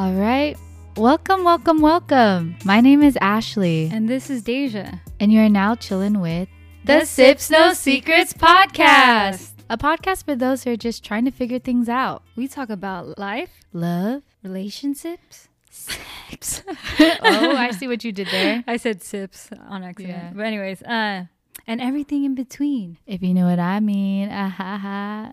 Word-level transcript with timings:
All 0.00 0.14
right. 0.14 0.56
Welcome, 0.96 1.44
welcome, 1.44 1.82
welcome. 1.82 2.56
My 2.64 2.80
name 2.80 3.02
is 3.02 3.18
Ashley, 3.20 3.90
And 3.92 4.08
this 4.08 4.30
is 4.30 4.42
Daysia. 4.42 4.98
and 5.20 5.30
you're 5.30 5.50
now 5.50 5.74
chilling 5.74 6.20
with 6.20 6.48
The 6.86 7.04
Sips 7.04 7.50
No 7.50 7.74
Secrets 7.74 8.32
podcast. 8.32 9.50
a 9.68 9.76
podcast 9.76 10.24
for 10.24 10.34
those 10.34 10.64
who 10.64 10.70
are 10.72 10.76
just 10.78 11.04
trying 11.04 11.26
to 11.26 11.30
figure 11.30 11.58
things 11.58 11.90
out. 11.90 12.22
We 12.34 12.48
talk 12.48 12.70
about 12.70 13.18
life, 13.18 13.50
Love. 13.74 14.22
relationships. 14.42 15.48
Sips. 15.70 16.62
oh, 16.98 17.54
I 17.56 17.72
see 17.72 17.86
what 17.86 18.02
you 18.02 18.10
did 18.10 18.28
there. 18.28 18.64
I 18.66 18.78
said 18.78 19.02
sips 19.02 19.50
on 19.68 19.84
accident. 19.84 20.16
Yeah. 20.16 20.32
But 20.34 20.46
anyways, 20.46 20.80
uh 20.82 21.24
and 21.66 21.80
everything 21.80 22.24
in 22.24 22.34
between. 22.34 22.96
If 23.06 23.22
you 23.22 23.34
know 23.34 23.44
what 23.46 23.58
I 23.60 23.80
mean. 23.80 24.30
Ah, 24.32 24.48
ha, 24.48 24.78
ha. 24.78 25.28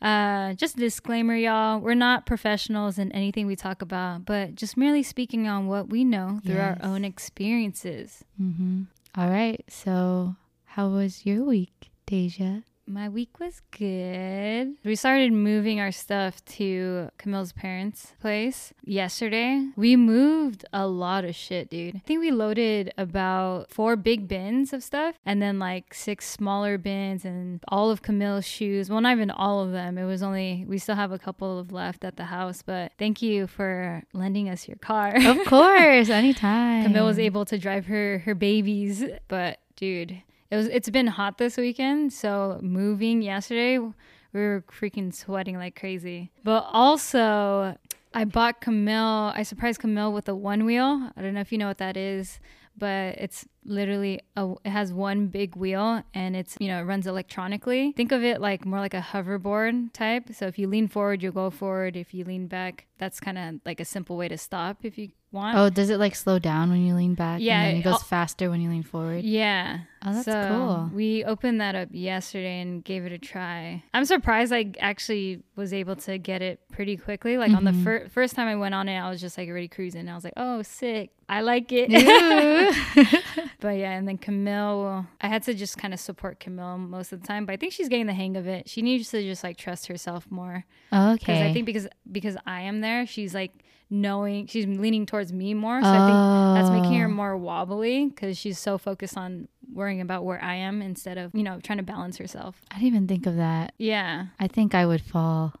Uh, 0.00 0.54
just 0.54 0.76
a 0.76 0.80
disclaimer, 0.80 1.34
y'all. 1.34 1.80
We're 1.80 1.94
not 1.94 2.26
professionals 2.26 2.98
in 2.98 3.10
anything 3.12 3.46
we 3.46 3.56
talk 3.56 3.82
about, 3.82 4.24
but 4.24 4.54
just 4.54 4.76
merely 4.76 5.02
speaking 5.02 5.48
on 5.48 5.66
what 5.66 5.88
we 5.88 6.04
know 6.04 6.40
through 6.44 6.60
our 6.60 6.78
own 6.82 7.04
experiences. 7.04 8.24
Mm-hmm. 8.40 8.82
All 9.16 9.28
right. 9.28 9.64
So, 9.68 10.36
how 10.66 10.88
was 10.88 11.26
your 11.26 11.44
week, 11.44 11.90
Daysia? 12.06 12.62
My 12.88 13.10
week 13.10 13.38
was 13.38 13.60
good. 13.70 14.76
We 14.82 14.96
started 14.96 15.30
moving 15.30 15.78
our 15.78 15.92
stuff 15.92 16.42
to 16.56 17.10
Camille's 17.18 17.52
parents' 17.52 18.14
place 18.18 18.72
yesterday. 18.82 19.68
We 19.76 19.94
moved 19.94 20.64
a 20.72 20.86
lot 20.86 21.26
of 21.26 21.34
shit, 21.34 21.68
dude. 21.68 21.96
I 21.96 21.98
think 21.98 22.20
we 22.20 22.30
loaded 22.30 22.94
about 22.96 23.70
four 23.70 23.94
big 23.94 24.26
bins 24.26 24.72
of 24.72 24.82
stuff 24.82 25.16
and 25.26 25.42
then 25.42 25.58
like 25.58 25.92
six 25.92 26.26
smaller 26.26 26.78
bins 26.78 27.26
and 27.26 27.60
all 27.68 27.90
of 27.90 28.00
Camille's 28.00 28.46
shoes. 28.46 28.88
Well, 28.88 29.02
not 29.02 29.12
even 29.12 29.30
all 29.30 29.60
of 29.60 29.72
them. 29.72 29.98
It 29.98 30.06
was 30.06 30.22
only, 30.22 30.64
we 30.66 30.78
still 30.78 30.96
have 30.96 31.12
a 31.12 31.18
couple 31.18 31.58
of 31.58 31.70
left 31.70 32.04
at 32.04 32.16
the 32.16 32.24
house, 32.24 32.62
but 32.62 32.92
thank 32.98 33.20
you 33.20 33.46
for 33.46 34.02
lending 34.14 34.48
us 34.48 34.66
your 34.66 34.78
car. 34.78 35.14
Of 35.14 35.44
course, 35.44 36.08
anytime. 36.08 36.84
Camille 36.84 37.04
was 37.04 37.18
able 37.18 37.44
to 37.44 37.58
drive 37.58 37.84
her 37.84 38.20
her 38.20 38.34
babies, 38.34 39.04
but 39.28 39.58
dude, 39.76 40.22
it 40.50 40.56
was 40.56 40.66
it's 40.66 40.90
been 40.90 41.06
hot 41.06 41.38
this 41.38 41.56
weekend, 41.56 42.12
so 42.12 42.58
moving 42.62 43.22
yesterday, 43.22 43.78
we 43.78 43.92
were 44.32 44.64
freaking 44.70 45.12
sweating 45.12 45.56
like 45.56 45.78
crazy. 45.78 46.30
But 46.44 46.66
also, 46.72 47.76
I 48.14 48.24
bought 48.24 48.60
Camille. 48.60 49.32
I 49.34 49.42
surprised 49.42 49.80
Camille 49.80 50.12
with 50.12 50.28
a 50.28 50.34
one 50.34 50.64
wheel. 50.64 51.10
I 51.16 51.22
don't 51.22 51.34
know 51.34 51.40
if 51.40 51.52
you 51.52 51.58
know 51.58 51.68
what 51.68 51.78
that 51.78 51.96
is, 51.96 52.40
but 52.76 53.16
it's 53.18 53.46
literally 53.64 54.20
a, 54.36 54.54
it 54.64 54.70
has 54.70 54.92
one 54.92 55.26
big 55.28 55.56
wheel 55.56 56.02
and 56.14 56.34
it's 56.36 56.56
you 56.60 56.68
know 56.68 56.78
it 56.80 56.84
runs 56.84 57.06
electronically. 57.06 57.92
Think 57.96 58.12
of 58.12 58.22
it 58.24 58.40
like 58.40 58.64
more 58.64 58.80
like 58.80 58.94
a 58.94 59.00
hoverboard 59.00 59.92
type. 59.92 60.24
So 60.32 60.46
if 60.46 60.58
you 60.58 60.68
lean 60.68 60.88
forward, 60.88 61.22
you'll 61.22 61.32
go 61.32 61.50
forward. 61.50 61.96
If 61.96 62.14
you 62.14 62.24
lean 62.24 62.46
back, 62.46 62.86
that's 62.98 63.20
kind 63.20 63.38
of 63.38 63.60
like 63.66 63.80
a 63.80 63.84
simple 63.84 64.16
way 64.16 64.28
to 64.28 64.38
stop 64.38 64.78
if 64.84 64.96
you 64.98 65.10
want. 65.30 65.56
Oh, 65.58 65.68
does 65.70 65.90
it 65.90 65.98
like 65.98 66.14
slow 66.14 66.38
down 66.38 66.70
when 66.70 66.84
you 66.86 66.94
lean 66.94 67.14
back? 67.14 67.40
Yeah, 67.40 67.60
And 67.62 67.78
it 67.78 67.82
goes 67.82 67.94
I'll- 67.94 67.98
faster 68.00 68.48
when 68.50 68.60
you 68.60 68.70
lean 68.70 68.82
forward? 68.82 69.24
Yeah. 69.24 69.80
Oh, 70.06 70.12
that's 70.14 70.24
So, 70.26 70.46
cool. 70.48 70.90
We 70.94 71.24
opened 71.24 71.60
that 71.60 71.74
up 71.74 71.88
yesterday 71.90 72.60
and 72.60 72.82
gave 72.84 73.04
it 73.04 73.10
a 73.12 73.18
try. 73.18 73.82
I'm 73.92 74.04
surprised 74.04 74.52
I 74.52 74.72
actually 74.78 75.42
was 75.56 75.72
able 75.74 75.96
to 75.96 76.18
get 76.18 76.40
it 76.40 76.60
pretty 76.72 76.96
quickly. 76.96 77.36
Like 77.36 77.52
on 77.52 77.64
the 77.64 77.72
Mhm. 77.72 77.84
fir- 77.84 78.08
first 78.08 78.36
time 78.36 78.46
I 78.48 78.54
went 78.56 78.74
on 78.76 78.88
it, 78.88 78.96
I 78.96 79.10
was 79.10 79.20
just 79.20 79.36
like 79.36 79.48
already 79.48 79.66
cruising. 79.68 80.08
I 80.08 80.14
was 80.14 80.22
like, 80.24 80.34
oh, 80.36 80.62
sick. 80.62 81.10
I 81.28 81.40
like 81.42 81.70
it. 81.72 81.90
But 83.60 83.70
yeah, 83.78 83.90
and 83.92 84.06
then 84.06 84.18
Camille, 84.18 85.06
I 85.20 85.26
had 85.28 85.42
to 85.44 85.54
just 85.54 85.78
kind 85.78 85.92
of 85.92 85.98
support 85.98 86.38
Camille 86.38 86.78
most 86.78 87.12
of 87.12 87.20
the 87.20 87.26
time, 87.26 87.44
but 87.44 87.52
I 87.54 87.56
think 87.56 87.72
she's 87.72 87.88
getting 87.88 88.06
the 88.06 88.12
hang 88.14 88.36
of 88.36 88.46
it. 88.46 88.68
She 88.68 88.82
needs 88.82 89.10
to 89.10 89.20
just 89.22 89.42
like 89.42 89.56
trust 89.56 89.88
herself 89.88 90.26
more. 90.30 90.64
Okay. 90.92 91.14
Because. 91.18 91.40
I 91.42 91.52
think 91.52 91.66
because 91.66 91.88
because 92.10 92.36
I 92.46 92.60
am 92.62 92.80
there, 92.82 93.04
she's 93.06 93.34
like 93.34 93.52
knowing 93.90 94.46
she's 94.46 94.66
leaning 94.66 95.06
towards 95.06 95.32
me 95.32 95.54
more. 95.54 95.82
So 95.82 95.88
I 95.88 96.06
think 96.06 96.56
that's 96.56 96.70
making 96.70 96.98
her 97.00 97.06
Oh. 97.08 97.10
more 97.14 97.36
wobbly 97.36 98.06
because 98.06 98.38
she's 98.38 98.58
so 98.60 98.78
focused 98.78 99.16
on 99.16 99.48
worrying 99.72 100.00
about 100.00 100.24
where 100.24 100.42
I 100.42 100.54
am 100.54 100.80
instead 100.80 101.18
of 101.18 101.34
you 101.34 101.42
know 101.42 101.58
trying 101.60 101.78
to 101.78 101.84
balance 101.84 102.16
herself. 102.18 102.62
I 102.70 102.74
didn't 102.76 102.86
even 102.88 103.08
think 103.08 103.26
of 103.26 103.36
that. 103.36 103.72
Yeah, 103.76 104.26
I 104.38 104.46
think 104.46 104.74
I 104.74 104.86
would 104.86 105.00
fall. 105.02 105.54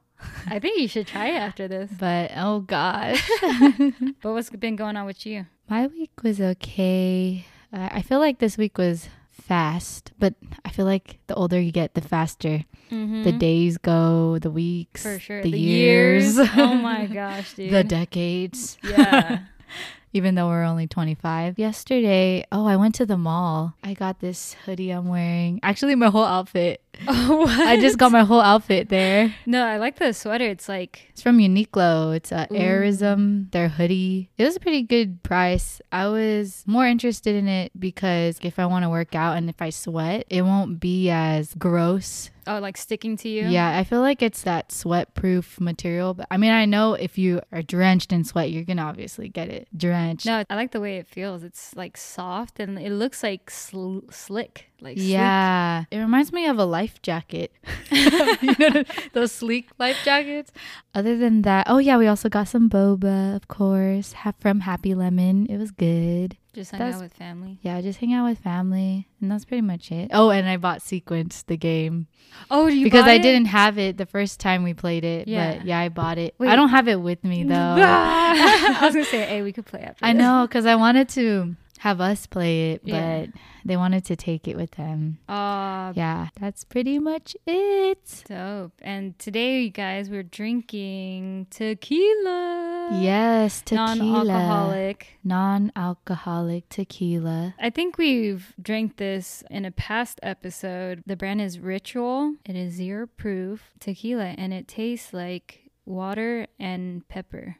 I 0.46 0.58
think 0.60 0.78
you 0.80 0.86
should 0.88 1.06
try 1.08 1.30
after 1.30 1.66
this. 1.66 1.90
But 1.98 2.30
oh 2.36 2.60
gosh. 2.60 3.28
But 4.22 4.32
what's 4.32 4.50
been 4.50 4.76
going 4.76 4.96
on 4.96 5.06
with 5.06 5.24
you? 5.26 5.46
My 5.68 5.86
week 5.88 6.10
was 6.22 6.40
okay. 6.40 7.44
I 7.72 7.98
I 7.98 8.02
feel 8.02 8.18
like 8.18 8.38
this 8.38 8.56
week 8.58 8.78
was 8.78 9.08
fast, 9.30 10.12
but 10.18 10.34
I 10.64 10.70
feel 10.70 10.84
like 10.84 11.18
the 11.26 11.34
older 11.34 11.60
you 11.60 11.72
get, 11.72 11.94
the 11.94 12.00
faster 12.02 12.64
the 12.90 13.32
days 13.38 13.76
go, 13.78 14.38
the 14.38 14.50
weeks, 14.50 15.04
Mm-hmm. 15.04 15.14
for 15.14 15.20
sure 15.20 15.42
the, 15.42 15.50
years, 15.58 16.38
oh 16.38 16.74
my 16.74 17.06
gosh, 17.12 17.52
dude. 17.54 17.70
the 17.72 17.84
decades. 17.84 18.78
yeah. 18.82 19.40
Even 20.12 20.34
though 20.34 20.48
we're 20.48 20.64
only 20.64 20.86
25. 20.86 21.58
Yesterday, 21.58 22.44
oh, 22.50 22.66
I 22.66 22.76
went 22.76 22.94
to 22.96 23.06
the 23.06 23.16
mall. 23.18 23.74
I 23.84 23.94
got 23.94 24.20
this 24.20 24.54
hoodie 24.64 24.90
I'm 24.90 25.08
wearing. 25.08 25.60
Actually, 25.62 25.94
my 25.94 26.08
whole 26.08 26.24
outfit. 26.24 26.82
oh, 27.08 27.36
what? 27.38 27.60
I 27.60 27.78
just 27.80 27.98
got 27.98 28.10
my 28.10 28.24
whole 28.24 28.40
outfit 28.40 28.88
there. 28.88 29.34
no. 29.46 29.64
I 29.64 29.76
like 29.76 29.98
the 29.98 30.12
sweater. 30.12 30.46
It's 30.46 30.68
like 30.68 31.08
It's 31.10 31.22
from 31.22 31.38
Uniqlo. 31.38 32.16
It's 32.16 32.32
a 32.32 32.48
Ooh. 32.50 32.54
Airism, 32.56 33.50
their 33.52 33.68
hoodie. 33.68 34.30
It 34.38 34.44
was 34.44 34.56
a 34.56 34.60
pretty 34.60 34.82
good 34.82 35.22
price. 35.22 35.80
I 35.92 36.08
was 36.08 36.64
more 36.66 36.86
interested 36.86 37.36
in 37.36 37.46
it 37.46 37.72
because 37.78 38.38
if 38.42 38.58
I 38.58 38.66
want 38.66 38.84
to 38.84 38.88
work 38.88 39.14
out 39.14 39.36
and 39.36 39.48
if 39.48 39.60
I 39.62 39.70
sweat, 39.70 40.24
it 40.28 40.42
won't 40.42 40.80
be 40.80 41.10
as 41.10 41.54
gross. 41.54 42.30
Oh, 42.48 42.58
like 42.58 42.76
sticking 42.76 43.16
to 43.18 43.28
you. 43.28 43.46
Yeah, 43.46 43.76
I 43.78 43.84
feel 43.84 44.00
like 44.00 44.22
it's 44.22 44.42
that 44.42 44.72
sweat 44.72 45.14
proof 45.14 45.60
material. 45.60 46.14
But 46.14 46.26
I 46.30 46.36
mean, 46.36 46.50
I 46.50 46.64
know 46.64 46.94
if 46.94 47.18
you 47.18 47.40
are 47.52 47.62
drenched 47.62 48.12
in 48.12 48.24
sweat, 48.24 48.50
you're 48.50 48.64
to 48.78 48.82
obviously 48.82 49.28
get 49.28 49.48
it 49.48 49.68
drenched. 49.76 50.26
No, 50.26 50.44
I 50.48 50.54
like 50.54 50.72
the 50.72 50.80
way 50.80 50.96
it 50.98 51.06
feels. 51.06 51.42
It's 51.42 51.76
like 51.76 51.96
soft 51.96 52.58
and 52.58 52.78
it 52.78 52.90
looks 52.90 53.22
like 53.22 53.50
sl- 53.50 54.00
slick. 54.10 54.67
Like 54.80 54.96
sleek. 54.96 55.08
Yeah, 55.10 55.84
it 55.90 55.98
reminds 55.98 56.32
me 56.32 56.46
of 56.46 56.58
a 56.58 56.64
life 56.64 57.02
jacket. 57.02 57.52
you 57.90 58.54
know 58.58 58.84
those 59.12 59.32
sleek 59.32 59.70
life 59.78 59.98
jackets. 60.04 60.52
Other 60.94 61.16
than 61.16 61.42
that, 61.42 61.66
oh 61.68 61.78
yeah, 61.78 61.96
we 61.96 62.06
also 62.06 62.28
got 62.28 62.48
some 62.48 62.70
boba, 62.70 63.34
of 63.34 63.48
course, 63.48 64.14
from 64.38 64.60
Happy 64.60 64.94
Lemon. 64.94 65.46
It 65.46 65.58
was 65.58 65.70
good. 65.72 66.36
Just 66.54 66.70
hang 66.70 66.78
That's- 66.78 66.96
out 66.96 67.02
with 67.02 67.12
family. 67.12 67.58
Yeah, 67.62 67.80
just 67.80 67.98
hang 68.00 68.12
out 68.14 68.28
with 68.28 68.38
family, 68.38 69.08
and 69.20 69.30
that's 69.30 69.44
pretty 69.44 69.62
much 69.62 69.90
it. 69.92 70.10
Oh, 70.12 70.30
and 70.30 70.48
I 70.48 70.56
bought 70.56 70.82
Sequence 70.82 71.42
the 71.42 71.56
game 71.56 72.06
Oh, 72.50 72.68
do 72.68 72.76
you 72.76 72.84
because 72.84 73.04
I 73.04 73.14
it? 73.14 73.22
didn't 73.22 73.46
have 73.46 73.78
it 73.78 73.96
the 73.96 74.06
first 74.06 74.40
time 74.40 74.62
we 74.62 74.74
played 74.74 75.04
it. 75.04 75.28
Yeah. 75.28 75.56
but 75.56 75.66
yeah, 75.66 75.78
I 75.78 75.88
bought 75.88 76.18
it. 76.18 76.34
Wait. 76.38 76.48
I 76.48 76.56
don't 76.56 76.68
have 76.70 76.88
it 76.88 77.00
with 77.00 77.22
me 77.24 77.44
though. 77.44 77.54
I 77.78 78.78
was 78.82 78.94
gonna 78.94 79.04
say, 79.04 79.24
hey, 79.24 79.42
we 79.42 79.52
could 79.52 79.66
play 79.66 79.80
after. 79.80 80.04
I 80.04 80.12
this. 80.12 80.20
know 80.20 80.46
because 80.48 80.66
I 80.66 80.76
wanted 80.76 81.08
to 81.10 81.56
have 81.78 82.00
us 82.00 82.26
play 82.26 82.72
it, 82.72 82.82
but 82.84 82.90
Yeah. 82.92 83.26
they 83.64 83.76
wanted 83.76 84.04
to 84.06 84.16
take 84.16 84.48
it 84.48 84.56
with 84.56 84.72
them. 84.72 85.18
Uh, 85.28 85.92
Yeah, 85.94 86.28
that's 86.40 86.64
pretty 86.64 86.98
much 86.98 87.36
it. 87.46 88.24
dope. 88.28 88.72
And 88.82 89.18
today, 89.18 89.62
you 89.62 89.70
guys, 89.70 90.10
we're 90.10 90.22
drinking 90.22 91.46
tequila. 91.50 92.90
Yes, 93.00 93.60
tequila. 93.62 93.94
Non-alcoholic. 93.96 95.18
Non-alcoholic 95.24 96.68
tequila. 96.68 97.54
I 97.60 97.70
think 97.70 97.98
we've 97.98 98.54
drank 98.60 98.96
this 98.96 99.42
in 99.50 99.64
a 99.64 99.70
past 99.70 100.18
episode. 100.22 101.02
The 101.06 101.16
brand 101.16 101.40
is 101.40 101.58
Ritual. 101.60 102.34
It 102.44 102.56
is 102.56 102.72
zero 102.74 103.06
proof 103.06 103.70
tequila, 103.80 104.34
and 104.38 104.52
it 104.52 104.66
tastes 104.68 105.12
like 105.12 105.70
water 105.86 106.46
and 106.58 107.06
pepper. 107.08 107.56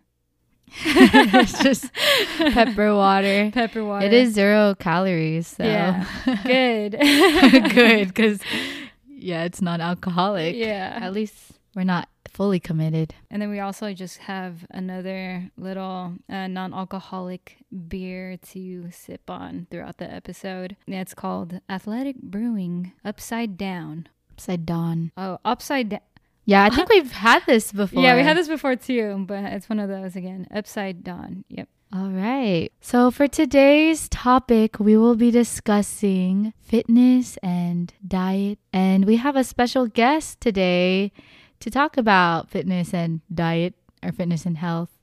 it's 0.85 1.63
just 1.63 1.93
pepper 2.39 2.95
water. 2.95 3.51
Pepper 3.53 3.85
water. 3.85 4.07
It 4.07 4.13
is 4.13 4.35
zero 4.35 4.75
calories, 4.79 5.47
so 5.49 5.65
Yeah. 5.65 6.05
Good. 6.45 6.93
good 7.75 8.09
because 8.09 8.41
yeah, 9.09 9.45
it's 9.45 9.61
non-alcoholic. 9.61 10.55
yeah. 10.55 10.99
At 11.01 11.13
least 11.13 11.35
we're 11.75 11.85
not 11.85 12.09
fully 12.33 12.61
committed. 12.61 13.15
And 13.31 13.43
then 13.43 13.51
we 13.51 13.59
also 13.61 13.93
just 13.95 14.19
have 14.19 14.65
another 14.71 15.51
little 15.57 16.15
uh, 16.31 16.47
non 16.47 16.73
alcoholic 16.73 17.57
beer 17.89 18.37
to 18.53 18.91
sip 18.93 19.29
on 19.29 19.67
throughout 19.71 19.99
the 19.99 20.13
episode. 20.13 20.77
It's 20.87 21.15
called 21.15 21.61
Athletic 21.69 22.17
Brewing 22.23 22.93
Upside 23.05 23.57
Down. 23.57 24.09
Upside 24.33 24.65
down. 24.67 25.11
Oh, 25.17 25.39
Upside 25.45 25.89
Down. 25.89 26.01
Yeah, 26.49 26.65
I 26.65 26.71
think 26.71 26.89
we've 26.89 27.13
had 27.13 27.43
this 27.47 27.73
before. 27.73 28.03
Yeah, 28.03 28.17
we 28.17 28.23
had 28.23 28.35
this 28.35 28.49
before 28.49 28.75
too, 28.75 29.27
but 29.29 29.45
it's 29.45 29.69
one 29.69 29.79
of 29.79 29.91
those 29.91 30.17
again. 30.17 30.47
Upside 30.51 31.05
Down. 31.05 31.45
Yep. 31.51 31.69
All 31.93 32.09
right. 32.09 32.71
So 32.81 33.11
for 33.11 33.29
today's 33.29 34.09
topic, 34.09 34.81
we 34.81 34.97
will 34.97 35.15
be 35.15 35.31
discussing 35.31 36.55
fitness 36.59 37.37
and 37.43 37.93
diet. 38.07 38.59
And 38.73 39.05
we 39.05 39.17
have 39.17 39.37
a 39.37 39.45
special 39.45 39.89
guest 39.89 40.41
today 40.41 41.13
to 41.61 41.71
talk 41.71 41.99
about 41.99 42.49
fitness 42.49 42.95
and 42.95 43.21
diet 43.31 43.75
or 44.03 44.11
fitness 44.11 44.47
and 44.47 44.57
health. 44.57 44.98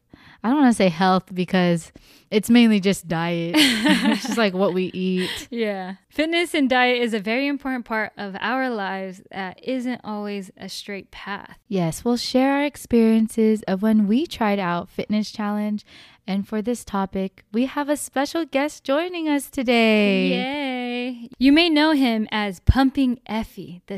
I 0.45 0.49
don't 0.49 0.59
want 0.59 0.73
to 0.73 0.77
say 0.77 0.89
health 0.89 1.33
because 1.33 1.91
it's 2.29 2.51
mainly 2.51 2.79
just 2.79 3.07
diet. 3.07 3.55
it's 3.57 4.27
just 4.27 4.37
like 4.37 4.53
what 4.53 4.75
we 4.75 4.91
eat. 4.93 5.47
Yeah. 5.49 5.95
Fitness 6.07 6.53
and 6.53 6.69
diet 6.69 7.01
is 7.01 7.15
a 7.15 7.19
very 7.19 7.47
important 7.47 7.85
part 7.85 8.11
of 8.15 8.35
our 8.39 8.69
lives 8.69 9.23
that 9.31 9.59
isn't 9.63 10.01
always 10.03 10.51
a 10.55 10.69
straight 10.69 11.09
path. 11.09 11.57
Yes, 11.67 12.05
we'll 12.05 12.17
share 12.17 12.57
our 12.57 12.63
experiences 12.63 13.63
of 13.63 13.81
when 13.81 14.05
we 14.05 14.27
tried 14.27 14.59
out 14.59 14.87
Fitness 14.87 15.31
Challenge. 15.31 15.83
And 16.27 16.47
for 16.47 16.61
this 16.61 16.85
topic, 16.85 17.43
we 17.51 17.65
have 17.65 17.89
a 17.89 17.97
special 17.97 18.45
guest 18.45 18.83
joining 18.83 19.27
us 19.27 19.49
today. 19.49 20.27
Yay. 20.27 21.29
You 21.39 21.51
may 21.51 21.71
know 21.71 21.93
him 21.93 22.27
as 22.31 22.59
Pumping 22.59 23.19
Efe, 23.27 23.81
the 23.87 23.97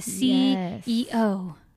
Yes. 0.87 0.87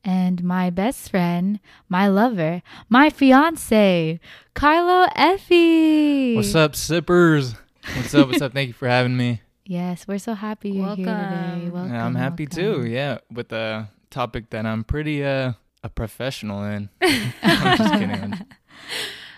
CEO. 0.05 0.11
And 0.11 0.43
my 0.45 0.71
best 0.71 1.11
friend, 1.11 1.61
my 1.89 2.09
lover, 2.09 2.63
my 2.89 3.11
fiance, 3.11 4.21
Carlo 4.55 5.07
Efe. 5.17 6.37
What's 6.37 6.55
up, 6.55 6.75
sippers? 6.77 7.55
What's 7.97 8.15
up? 8.15 8.29
What's 8.29 8.43
up? 8.43 8.53
Thank 8.53 8.69
you 8.69 8.75
for 8.75 8.89
having 8.89 9.17
me. 9.17 9.43
Yes, 9.67 10.09
we're 10.09 10.19
so 10.19 10.35
happy 10.35 10.71
you're 10.71 10.97
here 10.97 11.07
today. 11.07 11.13
Welcome. 11.13 11.73
Welcome. 11.73 11.93
Yeah, 11.95 12.05
I'm 12.05 12.17
happy 12.17 12.45
too. 12.45 12.85
Yeah, 12.89 13.19
with 13.33 13.53
a 13.53 13.89
topic 14.11 14.51
that 14.51 14.67
I'm 14.67 14.83
pretty 14.83 15.23
uh 15.23 15.53
a 15.85 15.89
professional 15.89 16.65
in. 16.65 16.89
I'm 17.01 17.79
just 17.79 17.93
kidding. 17.93 18.35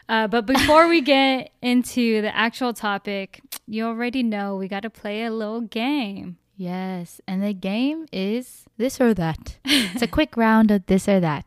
Uh, 0.09 0.27
but 0.27 0.47
before 0.47 0.89
we 0.89 1.01
get 1.03 1.53
into 1.63 2.21
the 2.23 2.35
actual 2.37 2.73
topic, 2.73 3.41
you 3.67 3.85
already 3.85 4.23
know 4.23 4.57
we 4.57 4.69
got 4.69 4.83
to 4.83 4.91
play 4.91 5.25
a 5.25 5.31
little 5.31 5.61
game. 5.61 6.37
Yes, 6.57 7.21
and 7.27 7.43
the 7.43 7.55
game 7.55 8.07
is 8.13 8.65
this 8.77 9.01
or 9.01 9.15
that. 9.15 9.59
it's 9.65 10.03
a 10.03 10.07
quick 10.07 10.37
round 10.37 10.71
of 10.71 10.87
this 10.87 11.09
or 11.09 11.21
that. 11.21 11.47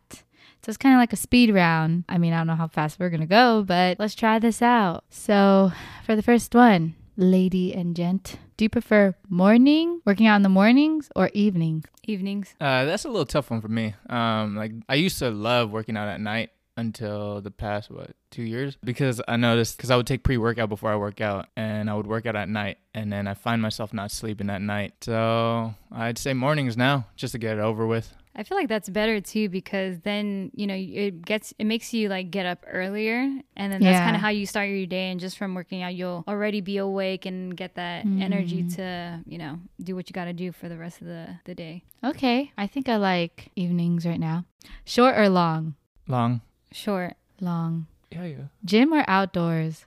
So 0.66 0.69
it's 0.69 0.78
kind 0.78 0.96
of 0.96 1.00
like 1.00 1.13
a 1.13 1.18
speed 1.18 1.54
round. 1.54 2.06
I 2.10 2.18
mean, 2.18 2.34
I 2.34 2.38
don't 2.38 2.48
know 2.48 2.56
how 2.56 2.68
fast 2.68 3.00
we're 3.00 3.12
going 3.12 3.22
to 3.22 3.28
go, 3.28 3.63
but 3.63 4.00
let's 4.00 4.16
try 4.16 4.40
this 4.40 4.63
out. 4.63 5.04
So, 5.10 5.72
for 6.04 6.16
the 6.16 6.24
first 6.24 6.56
one, 6.56 6.96
lady 7.18 7.72
and 7.72 7.96
gent, 7.96 8.40
do 8.57 8.66
you 8.66 8.69
prefer 8.69 9.13
morning, 9.30 10.02
working 10.06 10.25
out 10.25 10.38
in 10.38 10.42
the 10.42 10.50
mornings, 10.50 11.12
or 11.16 11.30
evenings? 11.34 11.86
Evenings. 12.04 12.56
Uh, 12.60 12.86
that's 12.86 13.06
a 13.06 13.10
little 13.10 13.25
tough 13.25 13.52
one 13.52 13.62
for 13.62 13.68
me. 13.68 13.94
Um, 14.10 14.56
like 14.56 14.72
I 14.90 14.96
used 14.96 15.19
to 15.19 15.30
love 15.30 15.72
working 15.72 15.98
out 15.98 16.07
at 16.07 16.19
night 16.19 16.50
until 16.77 17.42
the 17.42 17.51
past 17.51 17.89
what 17.89 18.12
two 18.31 18.44
years 18.44 18.77
because 18.83 19.22
I 19.27 19.38
noticed 19.38 19.77
because 19.77 19.92
I 19.92 19.95
would 19.95 20.07
take 20.07 20.24
pre 20.24 20.38
workout 20.38 20.69
before 20.69 20.92
I 20.92 20.95
work 20.98 21.22
out 21.22 21.48
and 21.56 21.89
I 21.89 21.94
would 21.95 22.07
work 22.07 22.25
out 22.25 22.36
at 22.36 22.50
night 22.50 22.77
and 22.94 23.12
then 23.12 23.27
I 23.27 23.33
find 23.33 23.62
myself 23.62 23.94
not 23.94 24.12
sleeping 24.12 24.50
at 24.50 24.62
night. 24.62 24.94
So 25.01 25.74
I'd 25.92 26.18
say 26.18 26.33
mornings 26.33 26.75
now 26.75 27.07
just 27.16 27.31
to 27.31 27.38
get 27.38 27.57
it 27.57 27.62
over 27.62 27.88
with. 27.88 28.13
I 28.38 28.44
feel 28.44 28.57
like 28.57 28.68
that's 28.68 28.89
better 28.89 29.22
too 29.22 29.48
because 29.48 30.00
then 30.01 30.51
you 30.54 30.68
know 30.68 30.75
it 30.75 31.24
gets 31.24 31.54
it 31.57 31.63
makes 31.63 31.94
you 31.94 32.10
like 32.10 32.31
get 32.31 32.45
up 32.45 32.66
earlier 32.68 33.19
and 33.21 33.71
then 33.71 33.80
that's 33.81 33.83
Yeah. 33.83 34.04
kind 34.04 34.16
of 34.18 34.21
how 34.21 34.28
you 34.28 34.45
start 34.45 34.68
your 34.68 34.86
day 34.86 35.10
and 35.12 35.21
just 35.21 35.38
from 35.38 35.56
working 35.56 35.81
out 35.83 35.95
you'll 35.95 36.25
already 36.28 36.60
be 36.60 36.75
awake 36.75 37.25
and 37.25 37.56
get 37.56 37.75
that 37.75 38.04
energy 38.06 38.63
Mm. 38.63 38.75
to 38.75 39.21
you 39.25 39.38
know 39.38 39.60
do 39.81 39.95
what 39.95 40.10
you 40.10 40.13
got 40.13 40.25
to 40.25 40.33
do 40.33 40.51
for 40.51 40.68
the 40.68 40.78
rest 40.78 41.00
of 41.00 41.07
the 41.07 41.39
the 41.45 41.56
day. 41.56 41.83
Okay, 42.04 42.51
I 42.57 42.68
think 42.68 42.89
I 42.89 42.98
like 42.98 43.51
evenings 43.56 44.06
right 44.06 44.19
now. 44.19 44.44
Short 44.83 45.18
or 45.18 45.30
long? 45.30 45.75
Long. 46.07 46.42
Short. 46.75 47.13
Long. 47.39 47.88
Yeah, 48.12 48.25
yeah. 48.25 48.48
Gym 48.66 48.94
or 48.94 49.06
outdoors? 49.07 49.86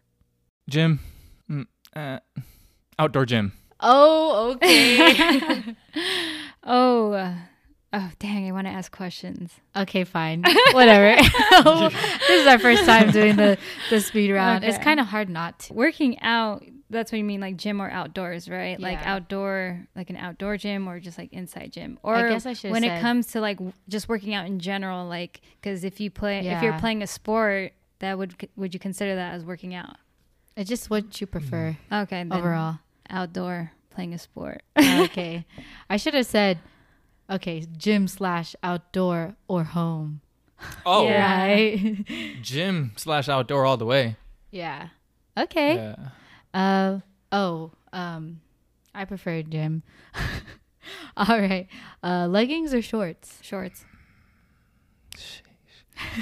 Gym. 0.71 1.01
Mm, 1.51 1.67
uh, 1.95 2.21
outdoor 2.99 3.27
gym. 3.27 3.53
Oh, 3.79 4.53
okay. 4.53 5.63
Oh, 6.71 7.13
uh, 7.13 7.35
oh 7.95 8.11
dang! 8.19 8.47
I 8.47 8.53
want 8.53 8.67
to 8.67 8.71
ask 8.71 8.93
questions. 8.93 9.53
Okay, 9.75 10.05
fine. 10.05 10.43
Whatever. 10.73 11.17
this 12.29 12.41
is 12.43 12.47
our 12.47 12.59
first 12.59 12.85
time 12.85 13.11
doing 13.11 13.37
the, 13.37 13.57
the 13.89 14.03
speed 14.03 14.33
round. 14.33 14.65
It's 14.65 14.77
kind 14.77 15.01
of 15.01 15.07
hard 15.07 15.31
not 15.31 15.61
to. 15.61 15.73
Working 15.73 16.21
out. 16.21 16.63
That's 16.91 17.13
what 17.13 17.19
you 17.19 17.25
mean, 17.25 17.41
like 17.41 17.57
gym 17.57 17.83
or 17.83 17.91
outdoors, 17.91 18.49
right? 18.49 18.81
Like 18.81 18.99
outdoor, 19.07 19.87
like 19.95 20.09
an 20.09 20.17
outdoor 20.17 20.57
gym, 20.57 20.89
or 20.89 20.99
just 21.01 21.19
like 21.19 21.33
inside 21.33 21.73
gym. 21.73 21.99
Or 22.03 22.15
I 22.15 22.29
guess 22.29 22.47
I 22.47 22.55
should 22.55 22.71
when 22.71 22.83
have 22.83 22.99
it 22.99 23.01
comes 23.03 23.27
to 23.29 23.41
like 23.41 23.59
w- 23.59 23.75
just 23.89 24.09
working 24.09 24.35
out 24.35 24.47
in 24.47 24.59
general, 24.59 25.07
like 25.07 25.43
because 25.61 25.85
if 25.85 26.01
you 26.01 26.11
play, 26.11 26.39
if 26.47 26.63
you're 26.63 26.79
playing 26.79 27.03
a 27.03 27.07
sport, 27.07 27.73
that 27.99 28.17
would 28.17 28.49
would 28.57 28.73
you 28.73 28.81
consider 28.81 29.15
that 29.17 29.35
as 29.35 29.45
working 29.45 29.75
out? 29.75 29.97
It's 30.57 30.69
just 30.69 30.91
what 30.91 31.21
you 31.21 31.27
prefer 31.27 31.77
mm-hmm. 31.91 31.95
Okay, 32.03 32.25
then 32.25 32.33
overall. 32.33 32.79
outdoor 33.11 33.73
playing 33.91 34.15
a 34.15 34.19
sport. 34.19 34.63
Oh, 34.77 35.03
okay. 35.05 35.45
I 35.91 35.97
should 35.97 36.15
have 36.15 36.27
said, 36.27 36.59
okay, 37.31 37.65
gym 37.77 38.09
slash 38.09 38.57
outdoor 38.63 39.37
or 39.47 39.65
home. 39.65 40.21
Oh, 40.87 41.05
Yeah. 41.07 41.49
Right? 41.49 42.05
gym 42.43 42.93
slash 42.97 43.29
outdoor 43.29 43.67
all 43.67 43.77
the 43.77 43.87
way. 43.87 44.17
yeah. 44.51 44.89
Okay. 45.37 45.77
Yeah. 45.77 45.95
Uh, 46.55 46.99
oh, 47.33 47.73
um, 47.93 48.41
I 48.95 49.05
prefer 49.05 49.43
gym. 49.43 49.83
All 51.17 51.39
right. 51.39 51.67
Uh, 52.03 52.27
leggings 52.29 52.73
or 52.73 52.83
shorts? 52.83 53.39
Shorts. 53.43 53.85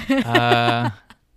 uh, 0.09 0.89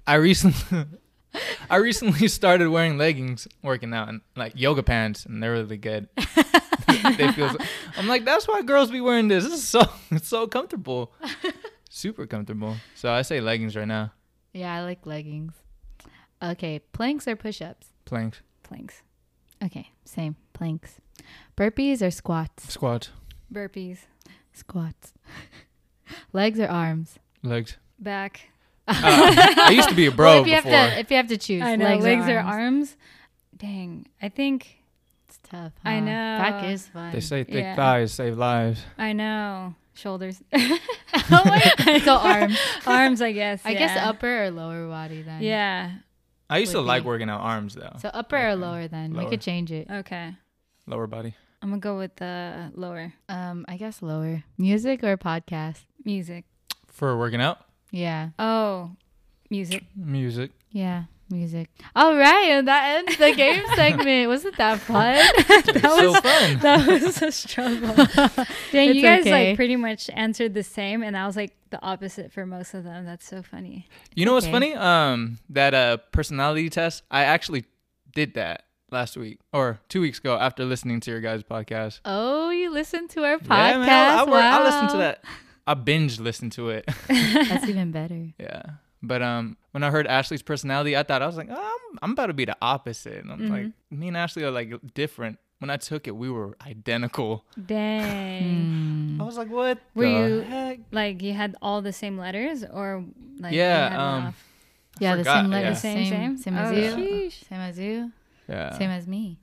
I 0.06 0.14
recently, 0.14 0.86
I 1.70 1.76
recently 1.76 2.28
started 2.28 2.68
wearing 2.68 2.98
leggings, 2.98 3.46
working 3.62 3.92
out, 3.94 4.08
and 4.08 4.20
like 4.36 4.52
yoga 4.56 4.82
pants, 4.82 5.26
and 5.26 5.42
they're 5.42 5.52
really 5.52 5.76
good. 5.76 6.08
they 6.16 7.32
feel. 7.32 7.50
So, 7.50 7.58
I'm 7.96 8.08
like, 8.08 8.24
that's 8.24 8.48
why 8.48 8.62
girls 8.62 8.90
be 8.90 9.00
wearing 9.00 9.28
this. 9.28 9.44
This 9.44 9.54
is 9.54 9.68
so, 9.68 9.82
it's 10.10 10.28
so 10.28 10.46
comfortable, 10.46 11.12
super 11.88 12.26
comfortable. 12.26 12.76
So 12.94 13.12
I 13.12 13.22
say 13.22 13.40
leggings 13.40 13.76
right 13.76 13.88
now. 13.88 14.12
Yeah, 14.52 14.74
I 14.74 14.82
like 14.82 15.06
leggings. 15.06 15.52
Okay, 16.42 16.78
planks 16.92 17.28
or 17.28 17.36
push-ups? 17.36 17.88
Planks, 18.06 18.40
Planks. 18.70 19.02
Okay, 19.62 19.90
same. 20.04 20.36
Planks. 20.52 21.00
Burpees 21.56 22.00
or 22.02 22.10
squats? 22.12 22.72
squat, 22.72 23.10
Burpees. 23.52 23.98
Squats. 24.52 25.12
Legs 26.32 26.58
or 26.60 26.68
arms? 26.68 27.18
legs. 27.42 27.76
Back. 27.98 28.50
Uh, 28.86 28.94
I 28.96 29.70
used 29.72 29.88
to 29.88 29.94
be 29.94 30.06
a 30.06 30.10
bro 30.18 30.26
well, 30.34 30.40
if 30.42 30.46
you 30.48 30.56
before. 30.56 30.70
have 30.70 30.92
to, 30.94 31.00
if 31.00 31.10
you 31.10 31.16
have 31.16 31.28
to 31.28 31.36
choose, 31.36 31.62
I 31.62 31.74
know. 31.76 31.84
legs, 31.84 32.04
Legs, 32.04 32.28
or, 32.28 32.36
or, 32.36 32.40
arms. 32.40 32.54
arms. 32.54 32.96
Dang. 33.56 34.06
I 34.22 34.28
think 34.30 34.78
It's 35.28 35.38
tough. 35.42 35.72
I 35.84 35.98
know. 36.00 36.06
Back 36.38 36.64
is 36.64 36.86
fun. 36.88 37.12
they 37.12 37.20
say 37.20 37.44
thick 37.44 37.54
Yeah. 37.64 37.76
thighs 37.76 38.12
save 38.12 38.38
lives. 38.38 38.82
I 38.96 39.12
know. 39.12 39.74
Shoulders. 39.94 40.40
oh 40.52 40.78
my 41.44 42.00
So 42.04 42.14
arms. 42.16 42.56
Arms, 42.86 43.20
I 43.20 43.32
guess. 43.32 43.60
I 43.64 43.74
guess 43.74 43.96
upper 43.98 44.44
or 44.44 44.50
lower 44.50 44.86
body 44.88 45.22
then. 45.22 45.42
Yeah. 45.42 45.90
I 46.50 46.58
used 46.58 46.72
to 46.72 46.78
Would 46.78 46.86
like 46.86 47.02
be. 47.04 47.06
working 47.08 47.30
out 47.30 47.40
arms 47.40 47.74
though. 47.74 47.96
So 48.00 48.10
upper 48.12 48.36
or 48.36 48.56
lower 48.56 48.88
then. 48.88 49.14
We 49.14 49.26
could 49.26 49.40
change 49.40 49.70
it. 49.72 49.86
Okay. 49.90 50.34
Lower 50.86 51.06
body. 51.06 51.34
I'm 51.62 51.68
gonna 51.70 51.80
go 51.80 51.96
with 51.96 52.16
the 52.16 52.72
lower 52.74 53.12
Um, 53.28 53.64
I 53.68 53.76
guess 53.76 54.02
lower. 54.02 54.42
Music 54.58 55.04
or 55.04 55.16
podcast? 55.16 55.84
music. 56.04 56.44
For 56.88 57.16
working 57.16 57.40
out, 57.40 57.58
Yeah. 57.92 58.30
Oh, 58.38 58.90
music. 59.50 59.84
music. 59.94 60.50
Yeah. 60.70 61.04
Music. 61.30 61.70
All 61.94 62.16
right, 62.16 62.46
and 62.50 62.66
that 62.68 62.96
ends 62.98 63.16
the 63.16 63.32
game 63.34 63.62
segment. 63.74 64.28
Wasn't 64.28 64.56
that 64.56 64.80
fun? 64.80 65.14
That 65.46 65.82
was- 65.84 66.14
so 66.14 66.20
fun. 66.20 66.58
That 66.60 66.86
was 66.86 67.22
a 67.22 67.32
struggle. 67.32 67.94
Dang, 68.72 68.88
It's 68.90 68.96
you 68.96 69.02
guys 69.02 69.20
okay. 69.22 69.48
like 69.48 69.56
pretty 69.56 69.76
much 69.76 70.10
answered 70.10 70.54
the 70.54 70.62
same, 70.62 71.02
and 71.02 71.16
I 71.16 71.26
was 71.26 71.36
like 71.36 71.56
the 71.70 71.80
opposite 71.82 72.32
for 72.32 72.44
most 72.46 72.74
of 72.74 72.84
them. 72.84 73.04
That's 73.06 73.26
so 73.26 73.42
funny. 73.42 73.86
You 74.14 74.24
know 74.26 74.34
what's 74.34 74.46
funny? 74.48 74.74
Um, 74.74 75.38
that 75.50 75.72
uh 75.74 75.98
personality 76.12 76.68
test. 76.70 77.02
I 77.10 77.24
actually 77.24 77.64
did 78.12 78.34
that 78.34 78.64
last 78.90 79.16
week 79.16 79.38
or 79.52 79.78
two 79.88 80.00
weeks 80.00 80.18
ago 80.18 80.36
after 80.36 80.64
listening 80.64 80.98
to 81.00 81.10
your 81.12 81.20
guys' 81.20 81.44
podcast. 81.44 82.00
Oh, 82.04 82.50
you 82.50 82.70
listened 82.70 83.10
to 83.10 83.24
our 83.24 83.38
podcast. 83.38 83.70
Yeah, 83.72 83.78
man. 83.78 83.88
I, 83.88 84.20
I, 84.20 84.24
wor- 84.24 84.36
I 84.36 84.64
listened 84.64 84.90
to 84.90 84.96
that. 84.98 85.22
I 85.66 85.74
binge 85.74 86.18
listened 86.18 86.50
to 86.52 86.70
it. 86.70 86.84
That's 87.06 87.68
even 87.68 87.92
better. 87.92 88.30
yeah. 88.40 88.62
But 89.02 89.22
um, 89.22 89.56
when 89.70 89.82
I 89.82 89.90
heard 89.90 90.06
Ashley's 90.06 90.42
personality, 90.42 90.96
I 90.96 91.02
thought 91.02 91.22
I 91.22 91.26
was 91.26 91.36
like, 91.36 91.48
oh, 91.50 91.78
I'm, 91.92 91.98
I'm 92.02 92.10
about 92.12 92.26
to 92.26 92.34
be 92.34 92.44
the 92.44 92.56
opposite. 92.60 93.22
And 93.22 93.32
I'm 93.32 93.48
like, 93.48 93.62
Mm-hmm. 93.66 93.98
me 93.98 94.08
and 94.08 94.16
Ashley 94.16 94.44
are 94.44 94.50
like 94.50 94.72
different. 94.94 95.38
When 95.58 95.68
I 95.70 95.76
took 95.76 96.06
it, 96.06 96.16
we 96.16 96.30
were 96.30 96.56
identical. 96.66 97.44
Dang. 97.66 99.14
Hmm. 99.16 99.20
I 99.20 99.24
was 99.24 99.36
like, 99.36 99.50
what? 99.50 99.78
Were 99.94 100.04
the 100.04 100.10
you- 100.10 100.40
heck? 100.40 100.80
Like 100.90 101.22
you 101.22 101.32
had 101.32 101.56
all 101.62 101.82
the 101.82 101.92
same 101.92 102.16
letters, 102.18 102.64
or 102.64 103.04
like 103.38 103.52
Yeah, 103.54 103.84
you 103.84 103.90
had 103.92 104.00
um, 104.00 104.24
off? 104.26 104.46
Yeah, 104.98 105.16
the 105.16 105.24
same 105.24 105.46
letters, 105.50 105.76
yeah. 105.84 105.92
Same, 105.94 106.04
Same, 106.06 106.38
same? 106.38 106.38
same 106.38 106.56
as 106.56 106.70
Oh, 106.70 106.74
you. 106.74 107.06
sheesh. 107.28 107.44
Same 107.48 107.60
as 107.60 107.78
you. 107.78 108.12
Yeah. 108.48 108.76
Same 108.78 108.90
as 108.90 109.06
me. 109.06 109.38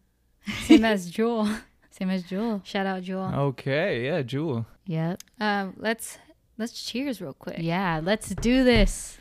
same 0.66 0.86
as 0.94 1.10
Jewel. 1.10 1.48
Same 1.92 2.10
as 2.12 2.24
Jewel. 2.24 2.62
Shout 2.64 2.86
out 2.86 3.02
Jewel. 3.04 3.32
Okay. 3.50 4.06
Yeah, 4.06 4.22
Jewel. 4.22 4.66
Yep. 4.86 5.22
Um, 5.40 5.74
let's 5.78 6.18
let's 6.58 6.80
cheers 6.84 7.22
real 7.22 7.34
quick. 7.34 7.58
Yeah, 7.60 8.02
let's 8.04 8.30
do 8.30 8.64
this. 8.64 9.18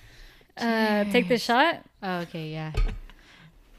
Uh, 0.57 1.05
take 1.13 1.29
the 1.29 1.39
shot. 1.39 1.83
Oh, 2.03 2.19
okay, 2.21 2.49
yeah. 2.51 2.73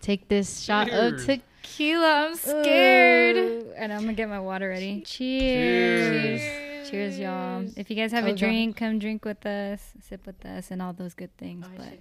Take 0.02 0.28
this 0.28 0.60
shot 0.62 0.90
of 0.92 1.26
tequila. 1.26 2.28
I'm 2.30 2.36
scared. 2.36 3.36
Ooh, 3.38 3.74
and 3.76 3.92
I'm 3.92 4.02
gonna 4.02 4.14
get 4.14 4.30
my 4.30 4.40
water 4.40 4.70
ready. 4.70 5.02
Cheers. 5.02 6.40
Cheers. 6.42 6.90
Cheers, 6.90 7.20
y'all. 7.20 7.66
If 7.76 7.90
you 7.90 7.96
guys 7.96 8.12
have 8.14 8.24
Oh, 8.24 8.28
a 8.28 8.32
God. 8.32 8.38
drink, 8.40 8.78
come 8.78 9.00
drink 9.00 9.26
with 9.26 9.46
us, 9.46 9.82
sip 10.02 10.26
with 10.26 10.46
us, 10.46 10.72
and 10.72 10.82
all 10.82 10.94
those 10.94 11.14
good 11.14 11.36
things. 11.38 11.66
Oh, 11.68 11.74
but 11.78 12.00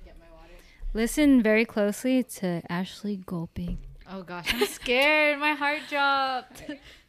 Listen 0.95 1.43
very 1.43 1.65
closely 1.65 2.23
to 2.23 2.63
Ashley 2.71 3.17
gulping. 3.27 3.79
Oh 4.11 4.23
gosh, 4.23 4.55
I'm 4.55 4.65
scared. 4.67 5.39
My 5.41 5.53
heart 5.53 5.81
dropped. 5.91 6.63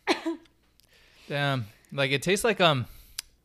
Damn. 1.30 1.66
Like 1.92 2.12
it 2.12 2.22
tastes 2.22 2.44
like 2.44 2.60
um. 2.60 2.86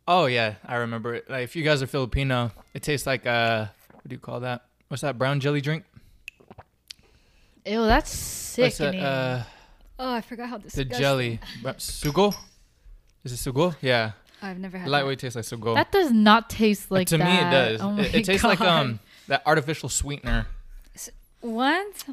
Oh 0.08 0.26
yeah, 0.26 0.54
I 0.66 0.76
remember 0.76 1.14
it. 1.14 1.28
Like 1.30 1.44
if 1.44 1.54
you 1.54 1.62
guys 1.62 1.82
are 1.82 1.86
Filipino, 1.86 2.50
it 2.74 2.82
tastes 2.82 3.06
like 3.06 3.26
uh. 3.26 3.66
What 4.02 4.08
do 4.08 4.14
you 4.14 4.18
call 4.20 4.40
that? 4.40 4.62
What's 4.88 5.02
that 5.02 5.16
brown 5.18 5.40
jelly 5.40 5.60
drink? 5.60 5.84
Ew, 7.64 7.84
that's 7.84 8.10
What's 8.10 8.56
that? 8.56 8.72
sickening. 8.72 9.00
Uh, 9.02 9.44
Oh, 9.98 10.12
I 10.14 10.20
forgot 10.20 10.48
how 10.48 10.58
this. 10.58 10.72
the 10.72 10.84
jelly. 10.84 11.38
Bra- 11.62 11.74
Sago. 11.78 12.32
Is 13.22 13.32
it 13.32 13.36
sago? 13.36 13.72
Yeah. 13.80 14.12
I've 14.40 14.58
never 14.58 14.76
had 14.76 14.88
Lightweight 14.88 15.20
tastes 15.20 15.36
like 15.36 15.44
sago. 15.44 15.74
that 15.76 15.92
does 15.92 16.10
not 16.10 16.50
taste 16.50 16.90
like 16.90 17.06
to 17.08 17.18
that. 17.18 17.24
me, 17.24 17.36
it 17.38 17.50
does. 17.50 17.80
Oh 17.80 17.96
it, 17.98 18.12
it 18.16 18.24
tastes 18.24 18.42
like 18.42 18.60
um 18.60 18.98
that 19.28 19.42
artificial 19.46 19.88
sweetener. 19.88 20.46
that. 20.94 21.08
What? 21.40 22.04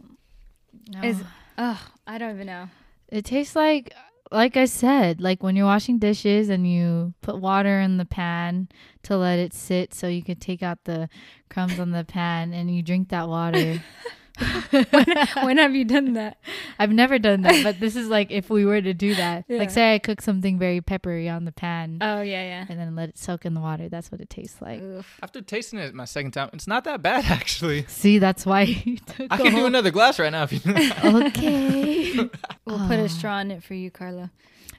No. 0.92 1.02
Is 1.02 1.18
oh, 1.58 1.82
I 2.06 2.18
don't 2.20 2.36
even 2.36 2.46
know. 2.46 2.70
It 3.08 3.26
tastes 3.26 3.56
like 3.56 3.92
like 4.32 4.56
I 4.58 4.66
said, 4.66 5.22
like 5.22 5.42
when 5.42 5.56
you're 5.56 5.66
washing 5.66 5.98
dishes 5.98 6.50
and 6.50 6.70
you 6.70 7.14
put 7.22 7.40
water 7.40 7.80
in 7.80 7.98
the 7.98 8.06
pan 8.06 8.70
to 9.04 9.18
let 9.18 9.40
it 9.40 9.54
sit 9.54 9.94
so 9.94 10.08
you 10.08 10.24
could 10.24 10.40
take 10.40 10.62
out 10.62 10.84
the 10.84 11.10
crumbs 11.50 11.80
on 11.80 11.92
the 11.92 12.04
pan 12.04 12.54
and 12.54 12.74
you 12.74 12.84
drink 12.84 13.10
that 13.10 13.28
water. 13.28 13.82
when 15.44 15.58
have 15.58 15.76
you 15.76 15.86
done 15.86 16.14
that? 16.14 16.38
I've 16.78 16.92
never 16.92 17.20
done 17.20 17.42
that, 17.42 17.64
but 17.64 17.80
this 17.80 17.96
is 17.96 18.08
like 18.08 18.32
if 18.32 18.50
we 18.50 18.66
were 18.66 18.82
to 18.82 18.94
do 18.94 19.16
that. 19.16 19.46
Yeah. 19.48 19.58
Like 19.60 19.70
say 19.70 19.94
I 19.96 20.00
cook 20.00 20.22
something 20.22 20.58
very 20.60 20.82
peppery 20.82 21.28
on 21.30 21.46
the 21.46 21.52
pan 21.52 21.98
Oh 22.02 22.22
yeah, 22.22 22.44
yeah. 22.44 22.66
and 22.70 22.80
then 22.80 22.96
let 22.96 23.10
it 23.10 23.18
soak 23.18 23.46
in 23.46 23.54
the 23.54 23.62
water. 23.62 23.90
That's 23.90 24.12
what 24.12 24.22
it 24.22 24.30
tastes 24.30 24.62
like. 24.62 24.82
Oof. 24.82 25.20
After 25.22 25.42
tasting 25.42 25.80
it 25.80 25.94
my 25.94 26.06
second 26.06 26.32
time, 26.32 26.50
it's 26.54 26.68
not 26.68 26.84
that 26.86 27.02
bad 27.02 27.26
actually. 27.30 27.86
See, 27.88 28.20
that's 28.20 28.46
why 28.46 28.62
you 28.86 28.98
took 28.98 29.28
I 29.32 29.36
a 29.36 29.40
can 29.44 29.56
do 29.56 29.66
another 29.66 29.92
glass 29.92 30.20
right 30.20 30.32
now 30.32 30.44
if 30.44 30.54
you. 30.54 30.60
Okay. 31.04 32.30
We'll 32.66 32.88
put 32.88 33.00
a 33.00 33.10
straw 33.10 33.40
in 33.40 33.52
it 33.52 33.64
for 33.64 33.74
you, 33.74 33.92
Carlo. 33.92 34.30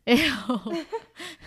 Ew. 0.06 0.84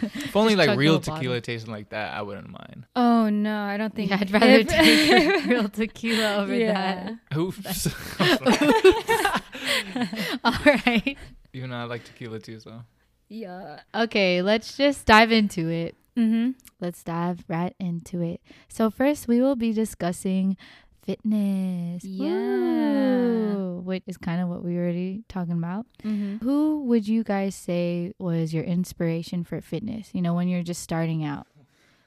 if 0.02 0.36
only 0.36 0.56
like 0.56 0.78
real 0.78 1.00
tequila 1.00 1.36
bottle. 1.36 1.42
tasted 1.42 1.70
like 1.70 1.90
that, 1.90 2.14
I 2.14 2.22
wouldn't 2.22 2.50
mind. 2.50 2.86
Oh 2.96 3.30
no, 3.30 3.62
I 3.62 3.78
don't 3.78 3.94
think. 3.94 4.12
Yeah, 4.12 4.18
I'd 4.22 4.32
rather 4.32 4.46
if- 4.48 4.68
take 4.68 5.46
real 5.48 5.68
tequila 5.70 6.36
over 6.38 6.56
Yeah. 6.56 7.16
Oops. 7.36 7.88
All 10.44 10.54
right. 10.66 11.18
Even 11.54 11.70
though 11.70 11.78
I 11.78 11.84
like 11.84 12.04
tequila 12.04 12.40
too, 12.40 12.60
so. 12.60 12.82
Yeah. 13.30 13.80
Okay, 13.96 14.42
let's 14.42 14.78
just 14.78 15.06
dive 15.06 15.32
into 15.32 15.70
it. 15.70 15.96
Mm-hmm. 16.18 16.52
Let's 16.80 17.04
dive 17.04 17.44
right 17.48 17.76
into 17.80 18.22
it. 18.22 18.42
So 18.68 18.90
first, 18.92 19.28
we 19.28 19.42
will 19.42 19.56
be 19.56 19.74
discussing 19.74 20.58
fitness. 21.04 22.04
Yeah. 22.04 22.32
Woo, 22.32 23.82
which 23.84 24.04
is 24.08 24.18
kind 24.18 24.42
of 24.42 24.50
what 24.50 24.64
we 24.64 24.76
were 24.76 24.84
already 24.84 25.24
talking 25.30 25.54
about. 25.54 25.86
Mm-hmm. 26.04 26.44
Who 26.46 26.84
would 26.86 27.08
you 27.08 27.24
guys 27.24 27.56
say 27.56 28.14
was 28.20 28.54
your 28.54 28.64
inspiration 28.64 29.44
for 29.44 29.62
fitness? 29.62 30.10
You 30.14 30.22
know, 30.22 30.34
when 30.34 30.48
you're 30.48 30.64
just 30.64 30.82
starting 30.82 31.24
out, 31.24 31.48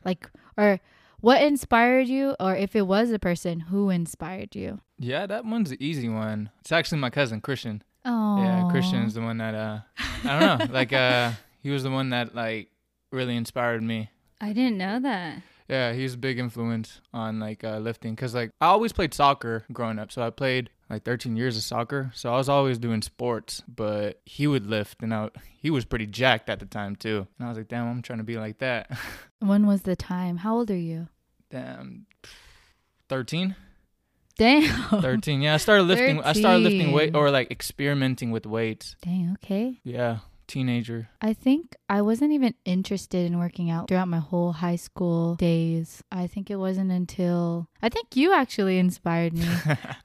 like, 0.05 0.31
or 0.57 0.81
what 1.21 1.43
inspired 1.43 2.09
you, 2.09 2.37
or 2.41 2.55
if 2.57 2.77
it 2.77 2.87
was 2.87 3.11
a 3.11 3.19
person, 3.19 3.61
who 3.61 3.91
inspired 3.91 4.55
you? 4.55 4.81
Yeah, 4.99 5.27
that 5.27 5.45
one's 5.45 5.71
the 5.71 5.85
easy 5.85 6.09
one. 6.09 6.51
It's 6.61 6.73
actually 6.73 6.99
my 6.99 7.11
cousin 7.11 7.41
Christian. 7.41 7.83
Oh, 8.05 8.39
Yeah, 8.43 8.69
Christian 8.71 9.03
is 9.03 9.15
the 9.15 9.21
one 9.21 9.39
that 9.39 9.55
uh 9.55 9.81
I 10.25 10.39
don't 10.39 10.59
know, 10.69 10.75
like 10.75 10.93
uh 10.93 11.33
he 11.63 11.71
was 11.71 11.83
the 11.83 11.91
one 11.91 12.11
that 12.11 12.35
like 12.35 12.71
really 13.11 13.37
inspired 13.37 13.83
me. 13.83 14.11
I 14.41 14.53
didn't 14.53 14.79
know 14.79 15.01
that. 15.01 15.43
Yeah, 15.69 15.93
he's 15.93 16.15
a 16.15 16.19
big 16.19 16.39
influence 16.39 17.01
on 17.13 17.41
like 17.41 17.65
uh, 17.65 17.79
lifting 17.79 18.15
cuz 18.17 18.35
like 18.35 18.51
I 18.61 18.67
always 18.67 18.93
played 18.93 19.13
soccer 19.15 19.65
growing 19.73 19.99
up. 19.99 20.13
So 20.13 20.23
I 20.23 20.31
played 20.31 20.71
like 20.89 21.03
13 21.05 21.37
years 21.37 21.57
of 21.57 21.63
soccer. 21.65 22.11
So 22.15 22.33
I 22.33 22.37
was 22.37 22.49
always 22.49 22.79
doing 22.79 23.03
sports, 23.03 23.63
but 23.67 24.21
he 24.25 24.47
would 24.47 24.67
lift 24.67 25.03
and 25.03 25.13
I, 25.13 25.31
he 25.59 25.71
was 25.71 25.85
pretty 25.85 26.07
jacked 26.07 26.49
at 26.49 26.61
the 26.61 26.67
time 26.67 26.95
too. 26.97 27.27
And 27.39 27.47
I 27.47 27.49
was 27.49 27.59
like, 27.59 27.69
"Damn, 27.69 27.89
I'm 27.89 28.03
trying 28.03 28.19
to 28.19 28.25
be 28.25 28.39
like 28.39 28.59
that." 28.59 28.91
When 29.41 29.67
was 29.67 29.83
the 29.83 29.97
time? 29.97 30.39
How 30.39 30.55
old 30.57 30.71
are 30.71 30.77
you? 30.77 31.09
Damn. 31.51 32.07
13? 33.09 33.55
Damn. 34.39 35.01
13. 35.03 35.43
Yeah, 35.43 35.55
I 35.55 35.57
started 35.59 35.83
lifting 35.93 36.21
I 36.23 36.33
started 36.33 36.63
lifting 36.63 36.93
weight 36.93 37.15
or 37.15 37.31
like 37.31 37.51
experimenting 37.51 38.31
with 38.31 38.47
weights. 38.47 38.97
Dang. 39.03 39.37
Okay. 39.43 39.81
Yeah, 39.85 40.19
teenager. 40.47 41.09
I 41.21 41.33
think 41.33 41.77
I 41.89 42.03
wasn't 42.03 42.33
even 42.33 42.55
interested 42.65 43.27
in 43.27 43.39
working 43.39 43.71
out 43.71 43.89
throughout 43.89 44.09
my 44.09 44.19
whole 44.19 44.53
high 44.53 44.77
school 44.77 45.35
days. 45.37 46.03
I 46.11 46.27
think 46.27 46.51
it 46.51 46.57
wasn't 46.57 46.91
until 46.93 47.69
I 47.83 47.89
think 47.89 48.17
you 48.17 48.33
actually 48.33 48.79
inspired 48.79 49.35
me. 49.35 49.47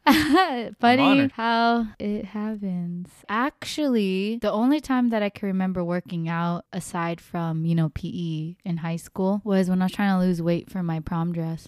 Funny 0.80 1.30
how 1.34 1.88
it 2.00 2.26
happens. 2.26 3.10
Actually, 3.30 4.40
the 4.42 4.52
only 4.52 4.80
time 4.80 5.10
that 5.10 5.24
I 5.24 5.30
can 5.30 5.48
remember 5.48 5.84
working 5.84 6.28
out 6.28 6.66
aside 6.74 7.22
from, 7.22 7.66
you 7.66 7.76
know, 7.76 7.90
PE 7.90 8.56
in 8.64 8.78
high 8.78 8.98
school 8.98 9.42
was 9.44 9.70
when 9.70 9.82
I 9.82 9.86
was 9.86 9.92
trying 9.92 10.20
to 10.20 10.26
lose 10.26 10.42
weight 10.42 10.70
for 10.70 10.84
my 10.84 11.00
prom 11.00 11.34
dress. 11.34 11.68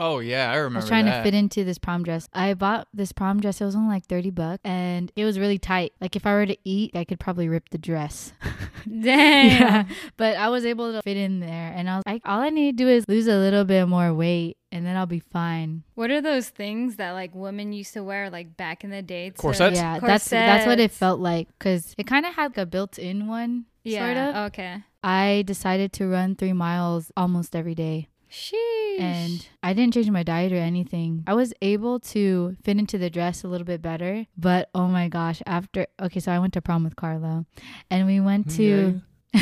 Oh 0.00 0.18
yeah, 0.20 0.50
I 0.50 0.56
remember 0.56 0.78
I 0.78 0.80
was 0.80 0.88
trying 0.88 1.04
that. 1.04 1.18
to 1.18 1.22
fit 1.22 1.34
into 1.34 1.62
this 1.62 1.76
prom 1.78 2.02
dress. 2.02 2.26
I 2.32 2.54
bought 2.54 2.88
this 2.94 3.12
prom 3.12 3.38
dress. 3.38 3.60
It 3.60 3.66
was 3.66 3.76
only 3.76 3.90
like 3.94 4.06
30 4.06 4.30
bucks 4.30 4.60
and 4.64 5.12
it 5.14 5.24
was 5.26 5.38
really 5.38 5.58
tight. 5.58 5.92
Like 6.00 6.16
if 6.16 6.24
I 6.26 6.32
were 6.32 6.46
to 6.46 6.56
eat, 6.64 6.96
I 6.96 7.04
could 7.04 7.20
probably 7.20 7.48
rip 7.48 7.68
the 7.68 7.78
dress. 7.78 8.32
Damn. 8.88 9.04
yeah. 9.60 9.84
But 10.16 10.36
I 10.36 10.48
was 10.48 10.64
able 10.64 10.92
to 10.92 11.02
fit 11.02 11.16
in 11.16 11.40
there 11.40 11.72
and 11.76 11.88
I 11.88 11.96
was 11.96 12.02
like, 12.06 12.22
all 12.24 12.40
I 12.40 12.48
need 12.50 12.78
to 12.78 12.84
do 12.84 12.88
is 12.88 13.04
lose 13.08 13.26
a 13.26 13.36
little 13.36 13.64
bit 13.64 13.86
more 13.88 14.12
weight 14.14 14.56
and 14.72 14.86
then 14.86 14.96
I'll 14.96 15.06
be 15.06 15.20
fine. 15.20 15.82
What 15.94 16.10
are 16.10 16.20
those 16.22 16.48
things 16.48 16.96
that 16.96 17.10
like 17.12 17.34
women 17.34 17.72
used 17.72 17.92
to 17.94 18.02
wear 18.02 18.30
like 18.30 18.56
back 18.56 18.84
in 18.84 18.90
the 18.90 19.02
day? 19.02 19.30
to- 19.30 19.36
Corsets? 19.36 19.76
yeah, 19.76 19.98
that's 20.00 20.30
that's 20.30 20.66
what 20.66 20.80
it 20.80 20.90
felt 20.92 21.20
like 21.20 21.48
cuz 21.58 21.94
it 21.98 22.06
kind 22.06 22.24
of 22.24 22.34
had 22.34 22.52
like 22.52 22.58
a 22.58 22.66
built-in 22.66 23.26
one 23.26 23.66
Yeah. 23.84 24.04
sort 24.06 24.16
of. 24.16 24.46
Okay. 24.52 24.82
I 25.02 25.44
decided 25.46 25.92
to 25.94 26.06
run 26.06 26.36
3 26.36 26.52
miles 26.52 27.10
almost 27.16 27.56
every 27.56 27.74
day. 27.74 28.08
Sheesh. 28.30 29.00
and 29.00 29.48
I 29.62 29.72
didn't 29.72 29.94
change 29.94 30.08
my 30.10 30.22
diet 30.22 30.52
or 30.52 30.56
anything. 30.56 31.24
I 31.26 31.34
was 31.34 31.52
able 31.62 31.98
to 32.14 32.56
fit 32.62 32.78
into 32.78 32.96
the 32.98 33.10
dress 33.10 33.42
a 33.44 33.48
little 33.48 33.64
bit 33.66 33.82
better, 33.82 34.26
but 34.38 34.70
oh 34.74 34.86
my 34.86 35.08
gosh, 35.08 35.42
after 35.46 35.86
okay, 36.00 36.20
so 36.20 36.30
I 36.32 36.38
went 36.38 36.52
to 36.54 36.62
prom 36.62 36.84
with 36.84 36.96
Carlo 36.96 37.46
and 37.90 38.06
we 38.06 38.20
went 38.20 38.50
to 38.56 39.00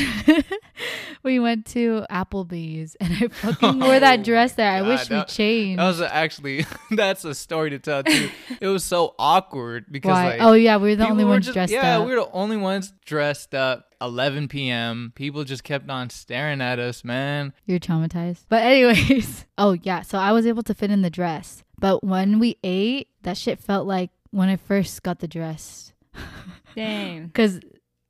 we 1.23 1.39
went 1.39 1.67
to 1.67 2.05
Applebee's 2.11 2.95
and 3.01 3.13
I 3.15 3.29
fucking 3.53 3.81
wore 3.81 4.01
that 4.01 4.23
dress 4.25 4.53
there. 4.53 4.71
I 4.71 4.81
God, 4.81 4.89
wish 4.89 5.11
we 5.11 5.17
that- 5.17 5.29
changed. 5.29 5.79
That 5.81 5.87
was 5.87 6.01
actually 6.01 6.67
that's 6.91 7.25
a 7.25 7.35
story 7.35 7.71
to 7.71 7.79
tell 7.79 8.03
too. 8.03 8.31
it 8.61 8.69
was 8.69 8.85
so 8.85 9.15
awkward 9.19 9.87
because 9.91 10.11
like 10.13 10.41
oh 10.41 10.53
yeah, 10.55 10.77
we 10.77 10.91
were 10.91 10.97
the 10.97 11.09
only 11.09 11.25
were 11.25 11.31
ones 11.31 11.47
just- 11.47 11.55
dressed 11.55 11.73
yeah, 11.73 11.99
up. 11.99 12.07
we 12.07 12.15
were 12.15 12.21
the 12.23 12.31
only 12.33 12.57
ones 12.57 12.93
dressed 13.05 13.55
up. 13.55 13.88
11 14.01 14.49
p.m. 14.49 15.13
People 15.15 15.45
just 15.45 15.65
kept 15.65 15.89
on 15.91 16.11
staring 16.11 16.61
at 16.61 16.79
us, 16.79 17.05
man. 17.05 17.53
You're 17.67 17.79
traumatized. 17.79 18.45
But 18.49 18.63
anyways, 18.63 19.47
oh 19.59 19.73
yeah, 19.83 20.03
so 20.03 20.19
I 20.19 20.33
was 20.33 20.47
able 20.47 20.63
to 20.65 20.75
fit 20.75 20.91
in 20.91 21.03
the 21.03 21.11
dress. 21.11 21.63
But 21.79 22.03
when 22.05 22.39
we 22.39 22.59
ate, 22.63 23.09
that 23.23 23.37
shit 23.37 23.61
felt 23.61 23.87
like 23.87 24.11
when 24.31 24.49
I 24.49 24.57
first 24.57 25.03
got 25.03 25.21
the 25.21 25.29
dress. 25.29 25.93
Damn. 26.75 27.27
Because 27.27 27.61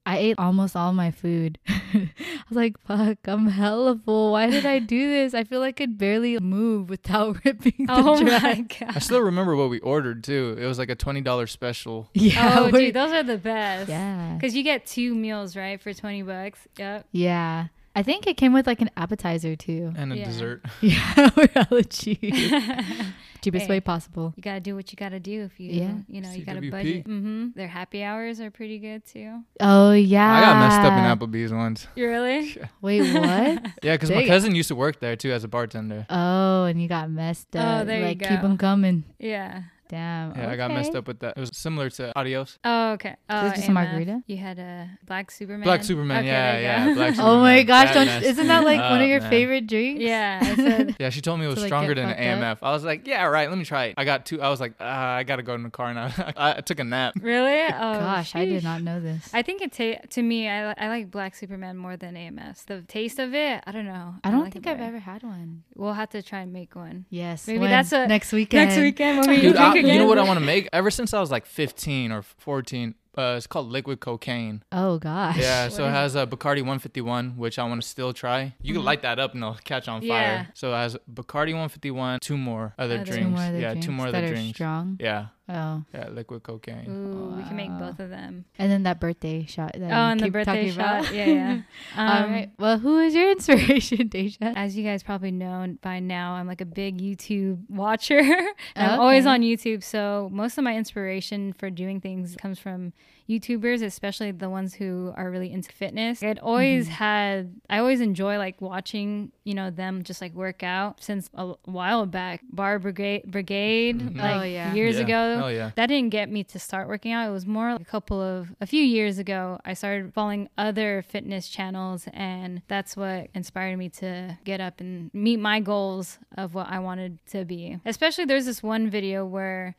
I 0.09 0.17
ate 0.19 0.37
almost 0.39 0.75
all 0.75 0.93
my 0.93 1.11
food. 1.11 1.59
I 1.69 2.11
was 2.49 2.57
like, 2.57 2.79
fuck, 2.87 3.19
I'm 3.27 3.47
hella 3.49 3.99
full. 4.05 4.33
Why 4.33 4.49
did 4.49 4.65
I 4.65 4.79
do 4.79 5.11
this? 5.11 5.35
I 5.35 5.45
feel 5.45 5.61
like 5.61 5.81
I 5.81 5.85
could 5.85 5.99
barely 5.99 6.39
move 6.39 6.89
without 6.89 7.37
ripping 7.45 7.87
the 7.87 7.93
Oh 7.93 8.19
dress. 8.21 8.43
my 8.43 8.67
I 8.89 8.99
still 9.01 9.21
remember 9.21 9.55
what 9.55 9.69
we 9.69 9.81
ordered 9.81 10.25
too. 10.25 10.57
It 10.59 10.65
was 10.65 10.79
like 10.79 10.89
a 10.91 10.97
$20 10.97 11.49
special. 11.51 12.09
Yeah. 12.15 12.57
Oh, 12.61 12.71
we- 12.71 12.87
dude, 12.87 12.95
those 12.95 13.13
are 13.13 13.23
the 13.23 13.37
best. 13.39 13.91
yeah. 13.91 14.35
Because 14.35 14.55
you 14.57 14.63
get 14.63 14.87
two 14.87 15.15
meals, 15.15 15.55
right, 15.57 15.81
for 15.81 15.93
20 15.93 16.23
bucks. 16.23 16.61
Yep. 16.79 17.07
Yeah. 17.13 17.67
I 17.99 18.03
think 18.05 18.29
it 18.29 18.37
came 18.37 18.53
with 18.53 18.69
like 18.69 18.81
an 18.81 18.91
appetizer 18.97 19.57
too. 19.57 19.93
And 19.97 20.13
a 20.13 20.17
Yeah. 20.19 20.25
dessert. 20.27 20.65
Yeah, 20.81 21.31
we're 21.37 21.49
hella 21.49 21.83
cheap. 21.83 22.21
Cheapest 23.41 23.67
Hey. 23.67 23.71
way 23.71 23.81
possible. 23.81 24.35
You 24.37 24.43
gotta 24.43 24.61
do 24.61 24.77
what 24.77 24.93
you 24.93 24.97
gotta 24.97 25.19
do 25.19 25.43
if 25.43 25.59
you, 25.59 25.71
Yeah. 25.73 25.95
you 26.09 26.21
know, 26.21 26.31
you 26.31 26.45
gotta 26.45 26.61
budget. 26.71 27.07
Mm-hmm. 27.09 27.49
Their 27.57 27.67
happy 27.69 28.03
hours 28.05 28.41
are 28.41 28.51
pretty 28.53 28.79
good 28.79 29.05
too. 29.05 29.41
Oh 29.61 29.91
yeah. 29.93 30.33
I 30.33 30.41
got 30.43 30.59
messed 30.61 30.81
up 30.81 30.93
in 30.93 31.29
Applebee's 31.31 31.53
once. 31.53 31.89
You 31.97 32.07
really? 32.09 32.57
Wait, 32.81 33.01
what? 33.15 33.67
Yeah, 33.83 33.95
because 33.95 34.11
my 34.11 34.19
Dang. 34.19 34.29
cousin 34.29 34.55
used 34.55 34.69
to 34.69 34.77
work 34.77 35.01
there 35.01 35.17
too 35.17 35.33
as 35.33 35.43
a 35.43 35.49
bartender. 35.49 36.07
oh, 36.09 36.65
and 36.65 36.81
you 36.81 36.87
got 36.89 37.11
messed 37.11 37.55
up. 37.57 37.65
Oh, 37.65 37.69
up. 37.81 37.87
there 37.89 37.99
you 38.01 38.05
like 38.07 38.21
keep 38.21 38.41
them 38.43 38.57
coming. 38.59 39.03
Yeah. 39.19 39.63
Damn. 39.89 40.35
Yeah, 40.37 40.51
I 40.51 40.57
got 40.57 40.71
messed 40.71 40.95
up 40.95 41.07
with 41.07 41.21
that. 41.21 41.37
It 41.37 41.41
was 41.41 41.51
similar 41.55 41.91
to 41.91 42.17
Adios. 42.19 42.59
Oh 42.65 42.79
Oh, 42.79 42.93
okay. 42.93 43.17
Oh, 43.29 43.49
just 43.51 43.69
a 43.69 43.73
margarita? 43.73 44.23
You 44.27 44.37
had 44.37 44.59
a 44.59 44.89
black 45.05 45.31
Superman. 45.31 45.65
Black 45.65 45.83
Superman, 45.85 46.19
Okay, 46.21 46.27
yeah, 46.29 46.59
yeah. 46.59 46.87
go. 46.89 46.95
Black 46.95 47.15
Oh 47.19 47.41
my 47.41 47.63
gosh! 47.65 47.89
That 47.89 47.95
Don't, 47.95 48.07
messed 48.07 48.27
isn't 48.27 48.47
that 48.47 48.61
me 48.61 48.67
like 48.67 48.79
one 48.91 48.93
up, 48.99 49.03
of 49.03 49.09
your 49.09 49.21
man. 49.21 49.31
favorite 49.31 49.67
drinks? 49.67 50.01
Yeah, 50.03 50.39
I 50.43 50.55
said. 50.55 50.97
Yeah, 51.01 51.11
she 51.11 51.21
told 51.21 51.41
me 51.41 51.47
it 51.47 51.49
was 51.49 51.57
To, 51.57 51.61
like, 51.63 51.69
stronger 51.69 51.95
than 51.95 52.09
an 52.09 52.11
fucked 52.41 52.63
AMF. 52.63 52.67
I 52.67 52.71
was 52.73 52.85
like, 52.85 53.07
yeah, 53.07 53.25
right. 53.25 53.49
Let 53.49 53.59
me 53.59 53.65
try 53.65 53.87
it. 53.87 53.95
I 53.99 54.05
got 54.05 54.25
two. 54.27 54.41
I 54.41 54.49
was 54.49 54.61
like, 54.61 54.75
uh, 54.81 54.85
I 54.85 55.25
gotta 55.25 55.43
go 55.43 55.55
in 55.55 55.63
the 55.65 55.71
car 55.71 55.93
now. 55.93 56.13
I, 56.37 56.55
I 56.59 56.61
took 56.61 56.79
a 56.79 56.85
nap. 56.85 57.15
really? 57.21 57.65
Oh, 57.65 57.99
Gosh, 57.99 58.35
I 58.37 58.45
did 58.45 58.63
not 58.63 58.83
know 58.83 59.01
this. 59.01 59.29
I 59.35 59.43
think 59.43 59.61
it 59.63 59.73
ta- 59.73 60.07
to 60.11 60.23
me, 60.23 60.49
I, 60.49 60.69
li- 60.69 60.75
I 60.79 60.89
like 60.89 61.11
Black 61.11 61.35
Superman 61.35 61.77
more 61.77 61.97
than 61.97 62.15
AMF. 62.15 62.65
The 62.67 62.83
taste 62.83 63.19
of 63.19 63.35
it, 63.35 63.63
I 63.67 63.73
don't 63.73 63.87
know. 63.87 64.15
I 64.23 64.31
don't 64.31 64.45
like 64.45 64.53
think 64.53 64.67
I've 64.67 64.81
ever 64.81 64.99
had 65.01 65.23
one. 65.25 65.65
We'll 65.75 65.95
have 65.95 66.11
to 66.11 66.23
try 66.23 66.41
and 66.41 66.53
make 66.53 66.77
one. 66.77 67.07
Yes, 67.11 67.47
Maybe 67.47 67.59
when? 67.61 67.71
that's 67.71 67.93
a- 67.93 68.07
next 68.07 68.33
weekend. 68.33 68.69
Next 68.71 68.81
weekend 68.81 69.19
when 69.21 69.31
we 69.31 69.41
Dude, 69.41 69.57
drink 69.57 69.77
I, 69.77 69.78
again. 69.81 69.95
you 69.95 69.99
know 70.01 70.07
what 70.07 70.19
I 70.19 70.25
want 70.25 70.39
to 70.39 70.45
make? 70.45 70.69
Ever 70.73 70.91
since 70.91 71.13
I 71.15 71.21
was 71.21 71.31
like 71.31 71.47
15 71.47 72.13
or 72.13 72.23
14, 72.23 72.95
uh, 73.17 73.35
it's 73.37 73.47
called 73.49 73.69
liquid 73.69 73.99
cocaine. 74.01 74.63
Oh 74.71 74.99
gosh. 74.99 75.37
Yeah, 75.39 75.69
so 75.69 75.87
it 75.87 75.91
has 75.91 76.15
a 76.15 76.27
Bacardi 76.27 76.61
151, 76.61 77.37
which 77.37 77.59
I 77.59 77.65
want 77.65 77.83
to 77.83 77.89
still 77.89 78.13
try. 78.13 78.55
You 78.63 78.75
can 78.75 78.85
light 78.85 79.03
that 79.03 79.19
up 79.19 79.35
and 79.35 79.43
it'll 79.43 79.55
catch 79.55 79.89
on 79.89 80.01
Mm-hmm. 80.03 80.09
Yeah. 80.11 80.37
fire. 80.45 80.49
So 80.55 80.73
it 80.73 80.77
has 80.77 80.97
Bacardi 81.13 81.53
151, 81.53 82.21
two 82.21 82.37
more 82.39 82.75
other 82.79 82.95
Other- 82.97 83.05
drinks. 83.05 83.17
Two 83.25 83.29
more 83.31 83.41
other 83.43 83.59
yeah, 83.59 83.69
drinks 83.71 83.87
two 83.87 83.93
more 83.93 84.11
that 84.13 84.19
other 84.19 84.27
are 84.27 84.35
drinks. 84.35 84.57
strong. 84.57 84.97
Yeah, 85.01 85.27
Oh, 85.49 85.83
yeah, 85.95 86.09
liquid 86.11 86.43
cocaine. 86.43 86.87
Ooh, 86.89 87.37
we 87.37 87.43
can 87.45 87.57
make 87.57 87.71
Wow. 87.71 87.79
both 87.89 88.01
of 88.01 88.11
them. 88.11 88.45
and 88.59 88.71
then 88.71 88.83
that 88.83 89.01
birthday 89.01 89.47
shot. 89.47 89.73
That 89.73 89.91
oh, 89.91 90.11
and 90.13 90.21
the 90.21 90.29
birthday 90.31 90.69
talking 90.69 90.75
about. 90.75 91.05
shot. 91.07 91.15
Yeah, 91.15 91.27
yeah. 91.27 91.61
All 91.97 92.23
Um, 92.25 92.31
right. 92.31 92.51
Well, 92.59 92.79
who 92.79 92.99
is 93.01 93.15
your 93.15 93.31
inspiration, 93.37 94.09
Daysia? 94.11 94.53
As 94.57 94.77
you 94.77 94.85
guys 94.85 95.03
probably 95.03 95.31
know 95.31 95.77
by 95.81 96.01
now, 96.01 96.33
I'm 96.35 96.47
like 96.47 96.61
a 96.61 96.67
big 96.67 96.99
YouTube 97.01 97.69
watcher. 97.71 98.21
I'm 98.77 99.01
always 99.01 99.25
on 99.27 99.41
YouTube. 99.41 99.83
So 99.83 100.29
most 100.33 100.59
of 100.59 100.65
my 100.65 100.77
inspiration 100.77 101.53
for 101.55 101.71
doing 101.71 102.01
things 102.01 102.37
comes 102.37 102.59
from 102.59 102.93
YouTubers, 103.29 103.83
especially 103.83 104.31
the 104.31 104.49
ones 104.49 104.73
who 104.75 105.13
are 105.17 105.31
really 105.31 105.53
into 105.53 105.71
fitness. 105.71 106.23
I'd 106.23 106.39
always 106.39 106.87
Mm-hmm. 106.87 106.95
had, 106.95 107.61
I 107.69 107.79
always 107.79 108.01
enjoy 108.01 108.39
like 108.39 108.61
watching, 108.61 109.33
you 109.45 109.53
know, 109.55 109.71
them 109.71 110.03
just 110.03 110.21
like 110.23 110.33
work 110.33 110.63
out 110.63 111.03
since 111.03 111.29
a 111.35 111.53
while 111.67 112.07
back. 112.07 112.41
Bar 112.51 112.79
Brigade, 112.79 113.25
Brigade 113.31 113.99
Mhm. 114.01 114.17
like 114.17 114.37
Oh, 114.37 114.43
yeah. 114.45 114.73
years 114.73 114.97
Yeah. 114.97 115.03
ago. 115.05 115.43
Oh 115.45 115.49
yeah. 115.49 115.71
That 115.77 115.87
didn't 115.87 116.11
get 116.11 116.31
me 116.31 116.43
to 116.45 116.59
start 116.59 116.89
working 116.89 117.13
out. 117.13 117.29
It 117.29 117.33
was 117.33 117.45
more 117.47 117.73
like 117.73 117.81
a 117.83 117.85
couple 117.85 118.21
of 118.21 118.55
a 118.61 118.67
few 118.67 118.83
years 118.83 119.19
ago. 119.19 119.61
I 119.65 119.75
started 119.75 120.15
following 120.15 120.49
other 120.57 121.03
fitness 121.03 121.49
channels, 121.49 122.07
and 122.15 122.63
that's 122.69 122.97
what 122.97 123.29
inspired 123.35 123.77
me 123.77 123.91
to 123.91 124.39
get 124.45 124.61
up 124.61 124.81
and 124.81 125.11
meet 125.13 125.39
my 125.39 125.61
goals 125.61 126.19
of 126.37 126.55
what 126.55 126.69
I 126.71 126.79
wanted 126.79 127.19
to 127.33 127.45
be. 127.45 127.79
Especially 127.85 128.25
there's 128.25 128.47
this 128.47 128.63
one 128.63 128.89
video 128.89 129.27
where 129.27 129.77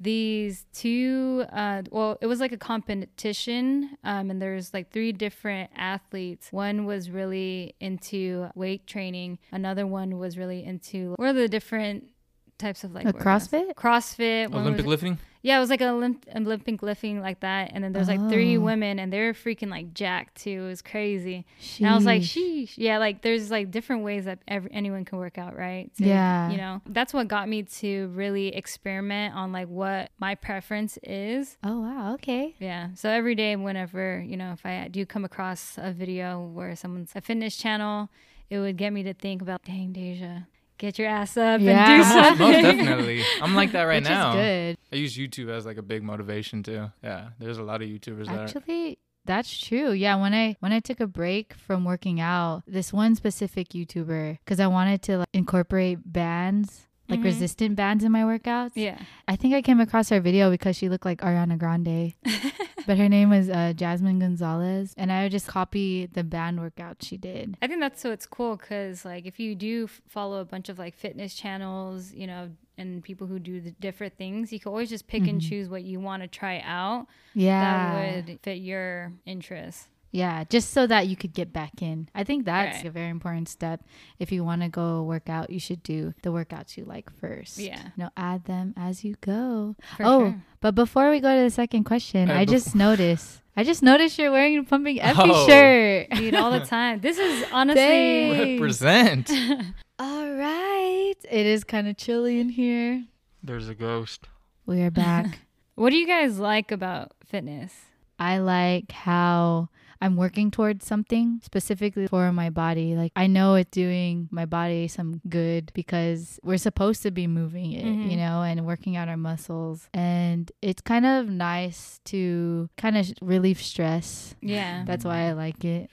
these 0.00 0.66
two 0.72 1.44
uh 1.52 1.82
well 1.90 2.16
it 2.20 2.26
was 2.26 2.38
like 2.38 2.52
a 2.52 2.56
competition 2.56 3.96
um 4.04 4.30
and 4.30 4.40
there's 4.40 4.72
like 4.72 4.90
three 4.90 5.12
different 5.12 5.70
athletes. 5.76 6.52
One 6.52 6.84
was 6.84 7.10
really 7.10 7.74
into 7.80 8.48
weight 8.54 8.86
training. 8.86 9.38
Another 9.50 9.86
one 9.86 10.18
was 10.18 10.38
really 10.38 10.64
into 10.64 11.14
what 11.16 11.28
are 11.28 11.32
the 11.32 11.48
different 11.48 12.10
types 12.58 12.84
of 12.84 12.92
like 12.94 13.06
A? 13.06 13.12
CrossFit? 13.12 13.74
crossfit 13.74 14.52
Olympic 14.52 14.78
was- 14.78 14.86
lifting. 14.86 15.18
yeah, 15.42 15.56
it 15.56 15.60
was 15.60 15.70
like 15.70 15.80
an 15.80 15.88
Olymp- 15.88 16.36
Olympic 16.36 16.82
lifting 16.82 17.20
like 17.20 17.40
that, 17.40 17.70
and 17.72 17.82
then 17.84 17.92
there's 17.92 18.08
like 18.08 18.20
three 18.28 18.56
oh. 18.56 18.60
women, 18.60 18.98
and 18.98 19.12
they're 19.12 19.32
freaking 19.32 19.70
like 19.70 19.94
jacked 19.94 20.42
too. 20.42 20.64
It 20.64 20.66
was 20.66 20.82
crazy. 20.82 21.46
And 21.78 21.86
I 21.86 21.94
was 21.94 22.04
like, 22.04 22.22
Sheesh. 22.22 22.70
sheesh. 22.70 22.74
Yeah, 22.76 22.98
like 22.98 23.22
there's 23.22 23.50
like 23.50 23.70
different 23.70 24.02
ways 24.02 24.24
that 24.24 24.40
every, 24.48 24.70
anyone 24.72 25.04
can 25.04 25.18
work 25.18 25.38
out, 25.38 25.56
right? 25.56 25.94
To, 25.96 26.04
Yeah. 26.04 26.50
You 26.50 26.56
know, 26.56 26.82
that's 26.86 27.14
what 27.14 27.28
got 27.28 27.48
me 27.48 27.62
to 27.62 28.08
really 28.14 28.48
experiment 28.48 29.34
on 29.34 29.52
like 29.52 29.68
what 29.68 30.10
my 30.18 30.34
preference 30.34 30.98
is. 31.04 31.56
Oh 31.62 31.80
wow. 31.80 32.14
Okay. 32.14 32.54
Yeah. 32.58 32.88
So 32.94 33.08
every 33.08 33.34
day, 33.36 33.54
whenever, 33.56 34.20
you 34.26 34.36
know, 34.36 34.52
if 34.52 34.66
I 34.66 34.88
do 34.88 35.06
come 35.06 35.24
across 35.24 35.78
a 35.78 35.92
video 35.92 36.42
where 36.42 36.74
someone's 36.74 37.12
a 37.14 37.20
fitness 37.20 37.56
channel, 37.56 38.10
it 38.50 38.58
would 38.58 38.76
get 38.76 38.92
me 38.92 39.02
to 39.02 39.14
think 39.14 39.42
about, 39.42 39.62
dang, 39.64 39.92
Daysia, 39.92 40.46
get 40.78 40.98
your 40.98 41.08
ass 41.08 41.36
up 41.36 41.60
Yeah. 41.60 41.78
and 41.78 41.86
do 41.86 41.98
Most, 41.98 42.12
something. 42.12 42.46
most 42.62 42.62
definitely. 42.62 43.22
I'm 43.42 43.54
like 43.54 43.72
that 43.72 43.82
right 43.92 44.02
Which 44.02 44.08
now. 44.10 44.30
is 44.30 44.34
good. 44.36 44.78
I 44.92 44.96
use 44.96 45.16
YouTube 45.16 45.50
as 45.50 45.66
like 45.66 45.76
a 45.76 45.82
big 45.82 46.02
motivation 46.02 46.62
too. 46.62 46.90
Yeah, 47.02 47.30
there's 47.38 47.58
a 47.58 47.62
lot 47.62 47.82
of 47.82 47.88
YouTubers 47.88 48.26
that. 48.26 48.38
Actually, 48.56 48.98
that's 49.24 49.56
true. 49.58 49.92
Yeah, 49.92 50.16
when 50.16 50.32
I 50.32 50.56
when 50.60 50.72
I 50.72 50.80
took 50.80 51.00
a 51.00 51.06
break 51.06 51.52
from 51.54 51.84
working 51.84 52.18
out, 52.20 52.62
this 52.66 52.92
one 52.92 53.14
specific 53.14 53.68
YouTuber 53.70 54.38
because 54.44 54.58
I 54.60 54.66
wanted 54.66 55.02
to 55.02 55.18
like, 55.18 55.28
incorporate 55.34 55.98
bands, 56.10 56.87
like 57.08 57.20
Mhm. 57.20 57.24
resistant 57.24 57.76
bands 57.76 58.04
in 58.04 58.12
my 58.12 58.22
workouts. 58.22 58.72
Yeah. 58.74 58.98
I 59.26 59.36
think 59.36 59.54
I 59.54 59.62
came 59.62 59.80
across 59.80 60.08
her 60.10 60.20
video 60.20 60.50
because 60.50 60.76
she 60.76 60.88
looked 60.88 61.04
like 61.04 61.20
Ariana 61.20 61.58
Grande, 61.58 62.14
but 62.86 62.98
her 62.98 63.08
name 63.08 63.30
was 63.30 63.48
uh, 63.48 63.72
Jasmine 63.74 64.18
Gonzalez, 64.18 64.94
and 64.96 65.10
I 65.10 65.22
would 65.22 65.32
just 65.32 65.46
copy 65.46 66.06
the 66.06 66.22
band 66.24 66.60
workout 66.60 67.02
she 67.02 67.16
did. 67.16 67.56
I 67.62 67.66
think 67.66 67.80
that's 67.80 68.00
so 68.00 68.10
it's 68.12 68.26
cool 68.26 68.56
because 68.56 69.04
like 69.04 69.26
if 69.26 69.40
you 69.40 69.54
do 69.54 69.84
f- 69.84 70.00
follow 70.08 70.40
a 70.40 70.44
bunch 70.44 70.68
of 70.68 70.78
like 70.78 70.94
fitness 70.94 71.34
channels, 71.34 72.12
you 72.12 72.26
know, 72.26 72.50
and 72.76 73.02
people 73.02 73.26
who 73.26 73.38
do 73.38 73.60
the 73.60 73.72
different 73.72 74.16
things, 74.16 74.52
you 74.52 74.60
can 74.60 74.70
always 74.70 74.88
just 74.88 75.06
pick 75.08 75.26
and 75.26 75.40
Mhm. 75.40 75.48
choose 75.48 75.68
what 75.68 75.82
you 75.82 75.98
want 76.00 76.22
to 76.22 76.28
try 76.28 76.60
out 76.64 77.06
Yeah, 77.34 77.60
that 77.60 78.26
would 78.26 78.40
fit 78.42 78.58
your 78.58 79.12
interests. 79.26 79.88
Yeah, 80.10 80.44
just 80.44 80.70
so 80.70 80.86
that 80.86 81.06
you 81.08 81.16
could 81.16 81.34
get 81.34 81.52
back 81.52 81.82
in. 81.82 82.08
I 82.14 82.24
think 82.24 82.46
that's 82.46 82.76
Right. 82.78 82.86
a 82.86 82.90
very 82.90 83.10
important 83.10 83.48
step. 83.48 83.84
If 84.18 84.32
you 84.32 84.42
want 84.42 84.62
to 84.62 84.68
go 84.68 85.02
work 85.02 85.28
out, 85.28 85.50
you 85.50 85.60
should 85.60 85.82
do 85.82 86.14
the 86.22 86.30
workouts 86.30 86.76
you 86.78 86.84
like 86.86 87.10
first. 87.20 87.58
Yeah. 87.58 87.78
You 87.96 88.04
know, 88.04 88.10
add 88.16 88.44
them 88.44 88.72
as 88.76 89.04
you 89.04 89.16
go. 89.20 89.76
For 89.98 90.04
oh, 90.06 90.20
sure. 90.20 90.42
but 90.60 90.74
before 90.74 91.10
we 91.10 91.20
go 91.20 91.36
to 91.36 91.42
the 91.42 91.50
second 91.50 91.84
question, 91.84 92.30
Uh, 92.30 92.34
I 92.34 92.46
bef- 92.46 92.50
just 92.50 92.74
noticed. 92.74 93.42
I 93.54 93.64
just 93.64 93.82
noticed 93.82 94.18
you're 94.18 94.30
wearing 94.32 94.56
a 94.56 94.62
pumping 94.64 94.96
Efe 95.02 95.14
Oh. 95.18 95.46
shirt. 95.46 96.08
Dude, 96.12 96.34
all 96.34 96.52
the 96.52 96.64
time. 96.76 97.00
This 97.00 97.18
is 97.18 97.44
honestly 97.52 97.82
Dang. 97.82 98.52
Represent. 98.54 99.30
All 100.00 100.30
right, 100.30 101.14
it 101.28 101.44
is 101.44 101.64
kind 101.64 101.88
of 101.88 101.96
chilly 101.96 102.38
in 102.38 102.50
here. 102.50 103.04
There's 103.42 103.68
a 103.68 103.74
ghost. 103.74 104.28
We 104.64 104.80
are 104.82 104.92
back. 104.92 105.40
What 105.74 105.90
do 105.90 105.96
you 105.96 106.06
guys 106.06 106.38
like 106.38 106.70
about 106.70 107.12
fitness? 107.26 107.72
I 108.16 108.38
like 108.38 108.92
how 108.92 109.70
I'm 110.00 110.16
working 110.16 110.50
towards 110.50 110.86
something 110.86 111.40
specifically 111.42 112.06
for 112.06 112.32
my 112.32 112.50
body. 112.50 112.94
Like 112.94 113.12
I 113.16 113.26
know 113.26 113.54
it's 113.56 113.70
doing 113.70 114.28
my 114.30 114.44
body 114.46 114.88
some 114.88 115.20
good 115.28 115.72
because 115.74 116.38
we're 116.42 116.58
supposed 116.58 117.02
to 117.02 117.10
be 117.10 117.26
moving 117.26 117.72
it, 117.72 117.84
Mhm. 117.84 118.10
you 118.10 118.16
know, 118.16 118.42
and 118.42 118.64
working 118.66 118.96
out 118.96 119.08
our 119.08 119.16
muscles. 119.16 119.88
And 119.92 120.50
it's 120.62 120.80
kind 120.82 121.04
of 121.06 121.28
nice 121.28 122.00
to 122.06 122.68
kind 122.76 122.96
of 122.96 123.10
relieve 123.20 123.60
stress. 123.60 124.34
Yeah. 124.40 124.84
That's 124.86 125.04
why 125.04 125.28
I 125.28 125.32
like 125.32 125.64
it. 125.64 125.90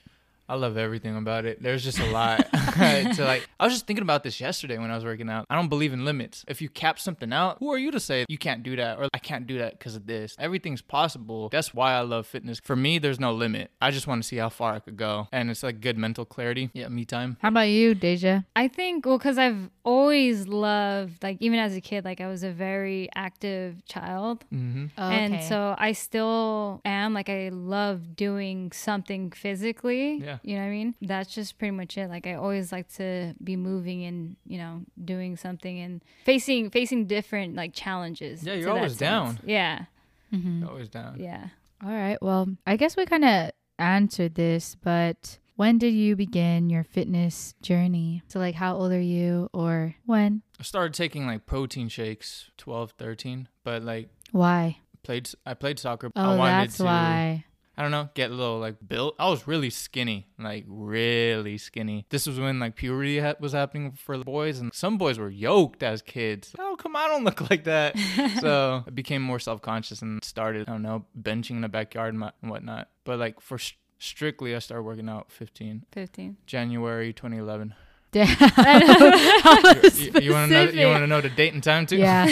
I 0.48 0.54
love 0.54 0.76
everything 0.76 1.16
about 1.16 1.44
it. 1.44 1.62
There's 1.62 1.82
just 1.82 1.98
a 1.98 2.06
lot 2.10 2.38
to 2.52 3.24
like. 3.24 3.48
I 3.58 3.64
was 3.64 3.72
just 3.72 3.86
thinking 3.86 4.02
about 4.02 4.22
this 4.22 4.40
yesterday 4.40 4.78
when 4.78 4.90
I 4.90 4.94
was 4.94 5.04
working 5.04 5.28
out. 5.28 5.46
I 5.50 5.56
don't 5.56 5.68
believe 5.68 5.92
in 5.92 6.04
limits. 6.04 6.44
If 6.46 6.62
you 6.62 6.68
cap 6.68 6.98
something 6.98 7.32
out, 7.32 7.56
who 7.58 7.72
are 7.72 7.78
you 7.78 7.90
to 7.90 8.00
say 8.00 8.24
you 8.28 8.38
can't 8.38 8.62
do 8.62 8.76
that 8.76 8.98
or 8.98 9.08
I 9.12 9.18
can't 9.18 9.46
do 9.46 9.58
that 9.58 9.78
because 9.78 9.96
of 9.96 10.06
this? 10.06 10.36
Everything's 10.38 10.82
possible. 10.82 11.48
That's 11.48 11.74
why 11.74 11.94
I 11.94 12.00
love 12.00 12.26
fitness. 12.26 12.60
For 12.62 12.76
me, 12.76 12.98
there's 12.98 13.18
no 13.18 13.32
limit. 13.32 13.70
I 13.80 13.90
just 13.90 14.06
want 14.06 14.22
to 14.22 14.28
see 14.28 14.36
how 14.36 14.48
far 14.48 14.74
I 14.74 14.78
could 14.78 14.96
go, 14.96 15.28
and 15.32 15.50
it's 15.50 15.62
like 15.62 15.80
good 15.80 15.98
mental 15.98 16.24
clarity. 16.24 16.70
Yeah, 16.72 16.88
me 16.88 17.04
time. 17.04 17.38
How 17.40 17.48
about 17.48 17.68
you, 17.68 17.94
Daysia? 17.94 18.44
I 18.54 18.68
think 18.68 19.04
well 19.06 19.18
cuz 19.18 19.38
I've 19.38 19.70
always 19.84 20.46
loved 20.46 21.22
like 21.22 21.38
even 21.40 21.58
as 21.58 21.76
a 21.76 21.80
kid 21.80 22.04
like 22.04 22.20
I 22.20 22.28
was 22.28 22.42
a 22.42 22.50
very 22.50 23.08
active 23.14 23.84
child. 23.86 24.44
Mm-hmm. 24.52 24.86
And 25.00 25.42
so 25.42 25.74
I 25.78 25.92
still 25.92 26.80
am 26.84 27.14
like 27.14 27.28
I 27.28 27.50
love 27.52 28.16
doing 28.16 28.72
something 28.72 29.30
physically. 29.30 30.18
Yeah. 30.18 30.35
You 30.42 30.56
know 30.56 30.62
what 30.62 30.68
I 30.68 30.70
mean? 30.70 30.94
That's 31.02 31.34
just 31.34 31.58
pretty 31.58 31.72
much 31.72 31.96
it. 31.98 32.08
Like 32.08 32.26
I 32.26 32.34
always 32.34 32.72
like 32.72 32.88
to 32.94 33.34
be 33.42 33.56
moving 33.56 34.04
and, 34.04 34.36
you 34.46 34.58
know, 34.58 34.82
doing 35.04 35.36
something 35.36 35.78
and 35.80 36.02
facing 36.24 36.70
facing 36.70 37.06
different 37.06 37.54
like 37.56 37.72
challenges. 37.74 38.42
Yeah, 38.42 38.54
you're 38.54 38.70
always 38.70 38.96
down. 38.96 39.40
Yeah. 39.44 39.86
Mhm. 40.32 40.68
Always 40.68 40.88
down. 40.88 41.18
Yeah. 41.20 41.48
All 41.84 41.92
right. 41.92 42.20
Well, 42.20 42.48
I 42.66 42.76
guess 42.76 42.96
we 42.96 43.06
kind 43.06 43.24
of 43.24 43.50
answered 43.78 44.34
this, 44.34 44.74
but 44.82 45.38
when 45.56 45.78
did 45.78 45.92
you 45.94 46.16
begin 46.16 46.68
your 46.70 46.84
fitness 46.84 47.54
journey? 47.62 48.22
So, 48.28 48.38
like, 48.38 48.54
how 48.54 48.76
old 48.76 48.92
are 48.92 49.00
you 49.00 49.48
or 49.52 49.94
when? 50.04 50.42
I 50.58 50.62
started 50.62 50.94
taking 50.94 51.26
like 51.26 51.46
protein 51.46 51.88
shakes 51.88 52.50
12, 52.56 52.92
13, 52.92 53.48
but 53.64 53.82
like 53.82 54.08
Why? 54.32 54.78
played 55.02 55.30
I 55.44 55.54
played 55.54 55.78
soccer. 55.78 56.10
Oh, 56.16 56.22
I 56.32 56.36
wanted 56.36 56.52
that's 56.68 56.76
to, 56.78 56.84
why. 56.84 57.44
I 57.78 57.82
don't 57.82 57.90
know, 57.90 58.08
get 58.14 58.30
a 58.30 58.34
little 58.34 58.58
like 58.58 58.76
built. 58.86 59.16
I 59.18 59.28
was 59.28 59.46
really 59.46 59.68
skinny, 59.68 60.26
like 60.38 60.64
really 60.66 61.58
skinny. 61.58 62.06
This 62.08 62.26
was 62.26 62.40
when 62.40 62.58
like 62.58 62.74
puberty 62.74 63.18
ha- 63.20 63.34
was 63.38 63.52
happening 63.52 63.92
for 63.92 64.16
the 64.16 64.24
boys, 64.24 64.58
and 64.60 64.72
some 64.72 64.96
boys 64.96 65.18
were 65.18 65.28
yoked 65.28 65.82
as 65.82 66.00
kids. 66.00 66.54
Oh, 66.58 66.76
come 66.78 66.96
on, 66.96 67.02
I 67.04 67.08
don't 67.08 67.24
look 67.24 67.50
like 67.50 67.64
that. 67.64 67.98
so 68.40 68.82
I 68.86 68.90
became 68.90 69.20
more 69.20 69.38
self 69.38 69.60
conscious 69.60 70.00
and 70.00 70.24
started, 70.24 70.68
I 70.68 70.72
don't 70.72 70.82
know, 70.82 71.04
benching 71.20 71.50
in 71.50 71.60
the 71.60 71.68
backyard 71.68 72.10
and, 72.14 72.20
my, 72.20 72.32
and 72.40 72.50
whatnot. 72.50 72.88
But 73.04 73.18
like 73.18 73.40
for 73.40 73.58
st- 73.58 73.78
strictly, 73.98 74.54
I 74.56 74.58
started 74.60 74.84
working 74.84 75.08
out 75.10 75.30
15 75.30 75.84
15. 75.92 76.36
January 76.46 77.12
2011. 77.12 77.74
Damn. 78.12 78.26
You, 79.96 80.20
you 80.20 80.32
want 80.32 80.50
to 80.50 80.64
know? 80.66 80.70
You 80.70 80.86
want 80.86 81.02
to 81.02 81.06
know 81.06 81.20
the 81.20 81.28
date 81.28 81.52
and 81.52 81.62
time 81.62 81.84
too? 81.86 81.96
Yeah. 81.96 82.24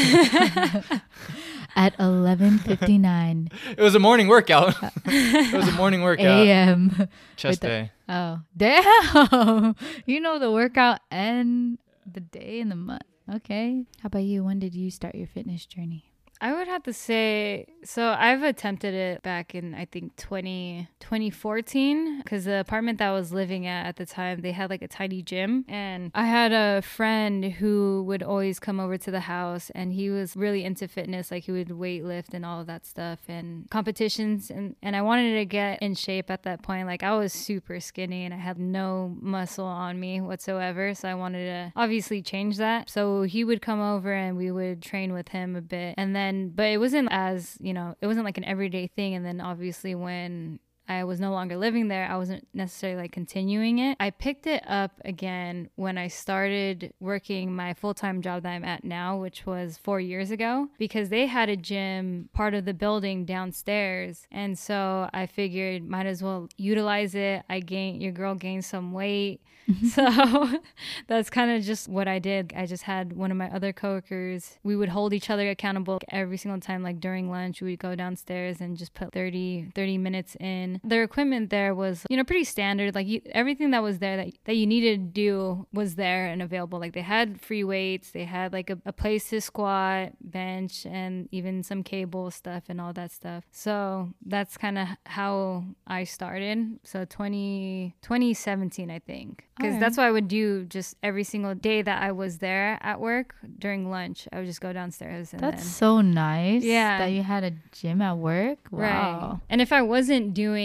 At 1.77 1.97
11:59 1.99 3.53
It 3.79 3.81
was 3.83 3.95
a 3.95 3.99
morning 3.99 4.29
workout. 4.29 4.75
it 5.07 5.53
was 5.55 5.69
a 5.69 5.73
morning 5.73 6.03
workout. 6.03 6.47
a.m. 6.47 7.09
Chest 7.37 7.61
the- 7.61 7.67
day. 7.67 7.91
Oh, 8.09 8.41
damn. 8.57 9.75
you 10.07 10.21
know 10.21 10.39
the 10.39 10.51
workout 10.53 11.01
and 11.11 11.79
the 12.11 12.21
day 12.21 12.61
and 12.61 12.71
the 12.71 12.77
month. 12.77 13.03
Okay. 13.37 13.85
How 14.03 14.07
about 14.09 14.25
you? 14.25 14.45
When 14.45 14.59
did 14.59 14.75
you 14.75 14.91
start 14.91 15.15
your 15.15 15.27
fitness 15.27 15.65
journey? 15.67 16.13
I 16.41 16.53
would 16.53 16.69
have 16.69 16.83
to 16.85 16.93
say 16.93 17.67
so 17.85 18.15
I've 18.19 18.43
attempted 18.43 18.95
it 18.95 19.23
back 19.23 19.55
in 19.55 19.75
I 19.75 19.85
think 19.85 20.17
20 20.17 20.89
2014 21.01 22.23
cuz 22.25 22.45
the 22.45 22.61
apartment 22.61 22.99
that 22.99 23.09
I 23.09 23.13
was 23.13 23.33
living 23.33 23.67
at 23.67 23.87
at 23.87 23.97
the 23.97 24.07
time 24.07 24.41
they 24.41 24.53
had 24.53 24.71
like 24.71 24.83
a 24.83 24.89
tiny 24.89 25.23
gym 25.23 25.65
and 25.69 26.11
I 26.15 26.25
had 26.25 26.53
a 26.53 26.83
friend 26.83 27.45
who 27.45 28.03
would 28.07 28.23
always 28.23 28.59
come 28.59 28.81
over 28.81 28.99
to 28.99 29.11
the 29.11 29.21
house 29.21 29.71
and 29.71 29.93
he 29.93 30.11
was 30.11 30.37
really 30.37 30.65
into 30.65 30.89
fitness 30.89 31.31
like 31.31 31.45
he 31.45 31.53
would 31.53 31.71
weight 31.71 32.05
lift 32.05 32.35
and 32.35 32.45
all 32.45 32.61
of 32.61 32.67
that 32.67 32.85
stuff 32.87 33.21
and 33.29 33.71
competitions 33.71 34.51
and 34.51 34.77
and 34.83 34.97
I 34.97 35.03
wanted 35.03 35.35
to 35.39 35.45
get 35.45 35.83
in 35.83 35.95
shape 35.95 36.31
at 36.31 36.43
that 36.43 36.63
point 36.63 36.87
like 36.87 37.03
I 37.03 37.17
was 37.17 37.33
super 37.33 37.81
skinny 37.81 38.25
and 38.25 38.35
I 38.35 38.39
had 38.39 38.59
no 38.59 39.17
muscle 39.21 39.67
on 39.67 40.01
me 40.01 40.21
whatsoever 40.21 40.95
so 40.95 41.09
I 41.09 41.15
wanted 41.15 41.45
to 41.47 41.73
obviously 41.77 42.23
change 42.23 42.57
that. 42.57 42.91
So 42.91 43.23
he 43.23 43.45
would 43.45 43.63
come 43.63 43.81
over 43.81 44.13
and 44.13 44.37
we 44.37 44.51
would 44.51 44.83
train 44.83 45.13
with 45.13 45.29
him 45.29 45.57
a 45.57 45.61
bit 45.61 45.95
and 45.97 46.15
then 46.15 46.24
but 46.55 46.67
it 46.67 46.79
wasn't 46.79 47.09
as 47.11 47.57
you 47.61 47.73
know 47.73 47.95
it 48.01 48.07
wasn't 48.07 48.25
like 48.25 48.39
an 48.39 48.45
everyday 48.45 48.87
thing. 48.87 49.15
And 49.15 49.25
then 49.25 49.41
obviously 49.41 49.95
when 49.95 50.61
I 50.89 51.05
was 51.05 51.21
no 51.21 51.33
longer 51.33 51.57
living 51.57 51.89
there. 51.89 52.07
I 52.11 52.17
wasn't 52.17 52.47
necessarily 52.53 53.03
like 53.03 53.13
continuing 53.13 53.79
it. 53.79 53.97
I 53.99 54.11
picked 54.11 54.47
it 54.47 54.63
up 54.67 54.93
again 55.05 55.71
when 55.77 55.97
I 55.97 56.09
started 56.09 56.93
working 57.01 57.55
my 57.55 57.75
full 57.75 57.95
time 57.95 58.21
job 58.21 58.43
that 58.43 58.51
I'm 58.51 58.65
at 58.65 58.85
now, 58.85 59.17
which 59.17 59.47
was 59.47 59.79
four 59.79 60.01
years 60.01 60.31
ago, 60.31 60.69
because 60.79 61.09
they 61.09 61.27
had 61.27 61.49
a 61.49 61.57
gym 61.57 62.29
part 62.33 62.55
of 62.55 62.65
the 62.65 62.75
building 62.75 63.25
downstairs. 63.25 64.27
And 64.31 64.59
so 64.59 65.09
I 65.13 65.27
figured 65.27 65.89
might 65.89 66.07
as 66.07 66.23
well 66.23 66.49
utilize 66.57 67.15
it. 67.15 67.43
I 67.49 67.61
gained, 67.61 68.03
your 68.03 68.13
girl 68.13 68.35
gained 68.35 68.65
some 68.65 68.93
weight. 68.93 69.41
so 69.91 70.61
that's 71.07 71.31
kind 71.31 71.51
of 71.51 71.63
just 71.63 71.89
what 71.89 72.09
I 72.09 72.19
did. 72.19 72.53
I 72.57 72.67
just 72.67 72.83
had 72.83 73.15
one 73.15 73.31
of 73.31 73.37
my 73.37 73.49
other 73.51 73.73
coworkers. 73.73 74.59
We 74.63 74.77
would 74.77 74.91
hold 74.91 75.13
each 75.15 75.31
other 75.31 75.49
accountable 75.49 76.01
every 76.09 76.37
single 76.37 76.61
time. 76.61 76.83
Like 76.83 77.01
during 77.01 77.31
lunch, 77.31 77.63
we 77.63 77.71
would 77.71 77.79
go 77.79 77.95
downstairs 77.95 78.61
and 78.61 78.77
just 78.77 78.95
put 78.95 79.13
30, 79.13 79.73
30 79.75 79.99
minutes 79.99 80.37
in. 80.39 80.74
Their 80.83 81.03
equipment 81.03 81.51
there 81.51 81.75
was, 81.75 82.05
you 82.09 82.17
know, 82.17 82.25
pretty 82.25 82.45
standard. 82.45 82.95
Like 82.95 83.07
you, 83.07 83.21
everything 83.33 83.71
that 83.71 83.83
was 83.83 83.99
there 83.99 84.17
that, 84.17 84.29
that 84.45 84.57
you 84.57 84.67
needed 84.67 84.99
to 84.99 85.13
do 85.13 85.67
was 85.73 85.97
there 85.97 86.27
and 86.27 86.43
available. 86.43 86.79
Like 86.79 86.93
they 86.95 87.03
had 87.03 87.41
free 87.41 87.65
weights, 87.65 88.11
they 88.11 88.25
had 88.25 88.53
like 88.53 88.71
a, 88.71 88.79
a 88.87 88.93
place 88.93 89.29
to 89.31 89.41
squat, 89.41 90.13
bench, 90.21 90.87
and 90.87 91.29
even 91.33 91.63
some 91.63 91.83
cable 91.83 92.31
stuff 92.31 92.65
and 92.69 92.81
all 92.81 92.93
that 92.95 93.13
stuff. 93.13 93.45
So 93.51 94.11
that's 94.25 94.57
kind 94.57 94.79
of 94.79 94.89
how 95.07 95.65
I 95.87 96.05
started. 96.05 96.79
So 96.83 97.05
20, 97.05 97.95
2017, 98.03 98.91
I 98.91 98.99
think 98.99 99.45
oh, 99.45 99.53
because 99.57 99.67
Alright. 99.67 99.81
that's 99.81 99.97
what 99.97 100.07
I 100.07 100.11
would 100.11 100.29
do 100.29 100.65
just 100.65 100.97
every 101.03 101.25
single 101.25 101.55
day 101.55 101.83
that 101.83 102.03
I 102.03 102.13
was 102.13 102.39
there 102.39 102.79
at 102.83 103.01
work 103.01 103.35
during 103.59 103.91
lunch. 103.91 104.27
I 104.33 104.39
would 104.39 104.47
just 104.47 104.61
go 104.61 104.73
downstairs 104.73 105.33
and 105.33 105.41
That's 105.41 105.63
then. 105.63 105.73
so 105.73 106.01
nice. 106.01 106.63
Yeah. 106.63 106.99
That 106.99 107.13
you 107.13 107.23
had 107.23 107.45
a 107.45 107.53
gym 107.73 108.03
at 108.03 108.17
work. 108.17 108.59
Right. 108.71 108.91
Wow. 108.91 109.41
And 109.49 109.61
if 109.61 109.73
I 109.73 109.83
wasn't 109.83 110.35
doing 110.35 110.64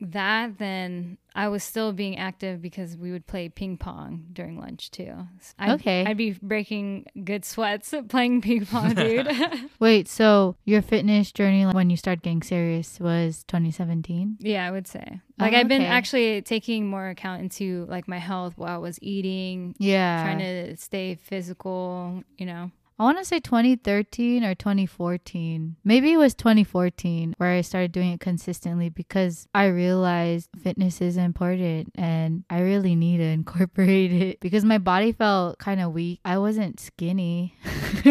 that, 0.00 0.58
then 0.58 1.18
I 1.34 1.48
was 1.48 1.62
still 1.62 1.92
being 1.92 2.16
active 2.18 2.60
because 2.60 2.96
we 2.96 3.12
would 3.12 3.26
play 3.26 3.48
ping 3.48 3.76
pong 3.76 4.26
during 4.32 4.58
lunch 4.58 4.90
too. 4.90 5.14
I'd, 5.58 5.70
Okay. 5.80 6.04
I'd 6.04 6.16
be 6.16 6.32
breaking 6.42 7.06
good 7.24 7.44
sweats 7.44 7.94
playing 8.08 8.40
ping 8.42 8.66
pong, 8.66 8.94
dude. 8.94 9.28
Wait, 9.80 10.08
so 10.08 10.56
your 10.64 10.82
fitness 10.82 11.30
journey 11.32 11.66
like, 11.66 11.74
when 11.74 11.90
you 11.90 11.96
started 11.96 12.22
getting 12.22 12.42
serious 12.42 12.98
was 13.00 13.44
2017? 13.48 14.38
yeah, 14.40 14.66
I 14.66 14.70
would 14.70 14.86
say. 14.86 15.20
Like 15.38 15.54
Oh, 15.54 15.56
I've 15.58 15.68
been 15.68 15.82
okay. 15.82 15.90
actually 15.90 16.42
taking 16.42 16.86
more 16.88 17.08
account 17.08 17.42
into 17.42 17.86
like 17.88 18.06
my 18.08 18.18
health 18.18 18.54
while 18.56 18.74
I 18.74 18.78
was 18.78 18.98
eating, 19.00 19.74
Yeah. 19.78 20.22
trying 20.22 20.38
to 20.38 20.76
stay 20.76 21.14
physical, 21.14 22.22
you 22.38 22.46
know. 22.46 22.70
I 23.00 23.02
want 23.04 23.16
to 23.16 23.24
say 23.24 23.40
2013 23.40 24.44
or 24.44 24.54
2014. 24.54 25.76
Maybe 25.84 26.12
it 26.12 26.18
was 26.18 26.34
2014 26.34 27.34
where 27.38 27.50
I 27.50 27.62
started 27.62 27.92
doing 27.92 28.12
it 28.12 28.20
consistently 28.20 28.90
because 28.90 29.48
I 29.54 29.68
realized 29.68 30.50
fitness 30.62 31.00
is 31.00 31.16
important 31.16 31.92
and 31.94 32.44
I 32.50 32.60
really 32.60 32.94
need 32.94 33.16
to 33.16 33.24
incorporate 33.40 34.12
it 34.12 34.40
because 34.40 34.66
my 34.66 34.76
body 34.76 35.12
felt 35.12 35.58
kind 35.58 35.80
of 35.80 35.94
weak. 35.94 36.20
I 36.26 36.36
wasn't 36.36 36.78
skinny. 36.78 37.54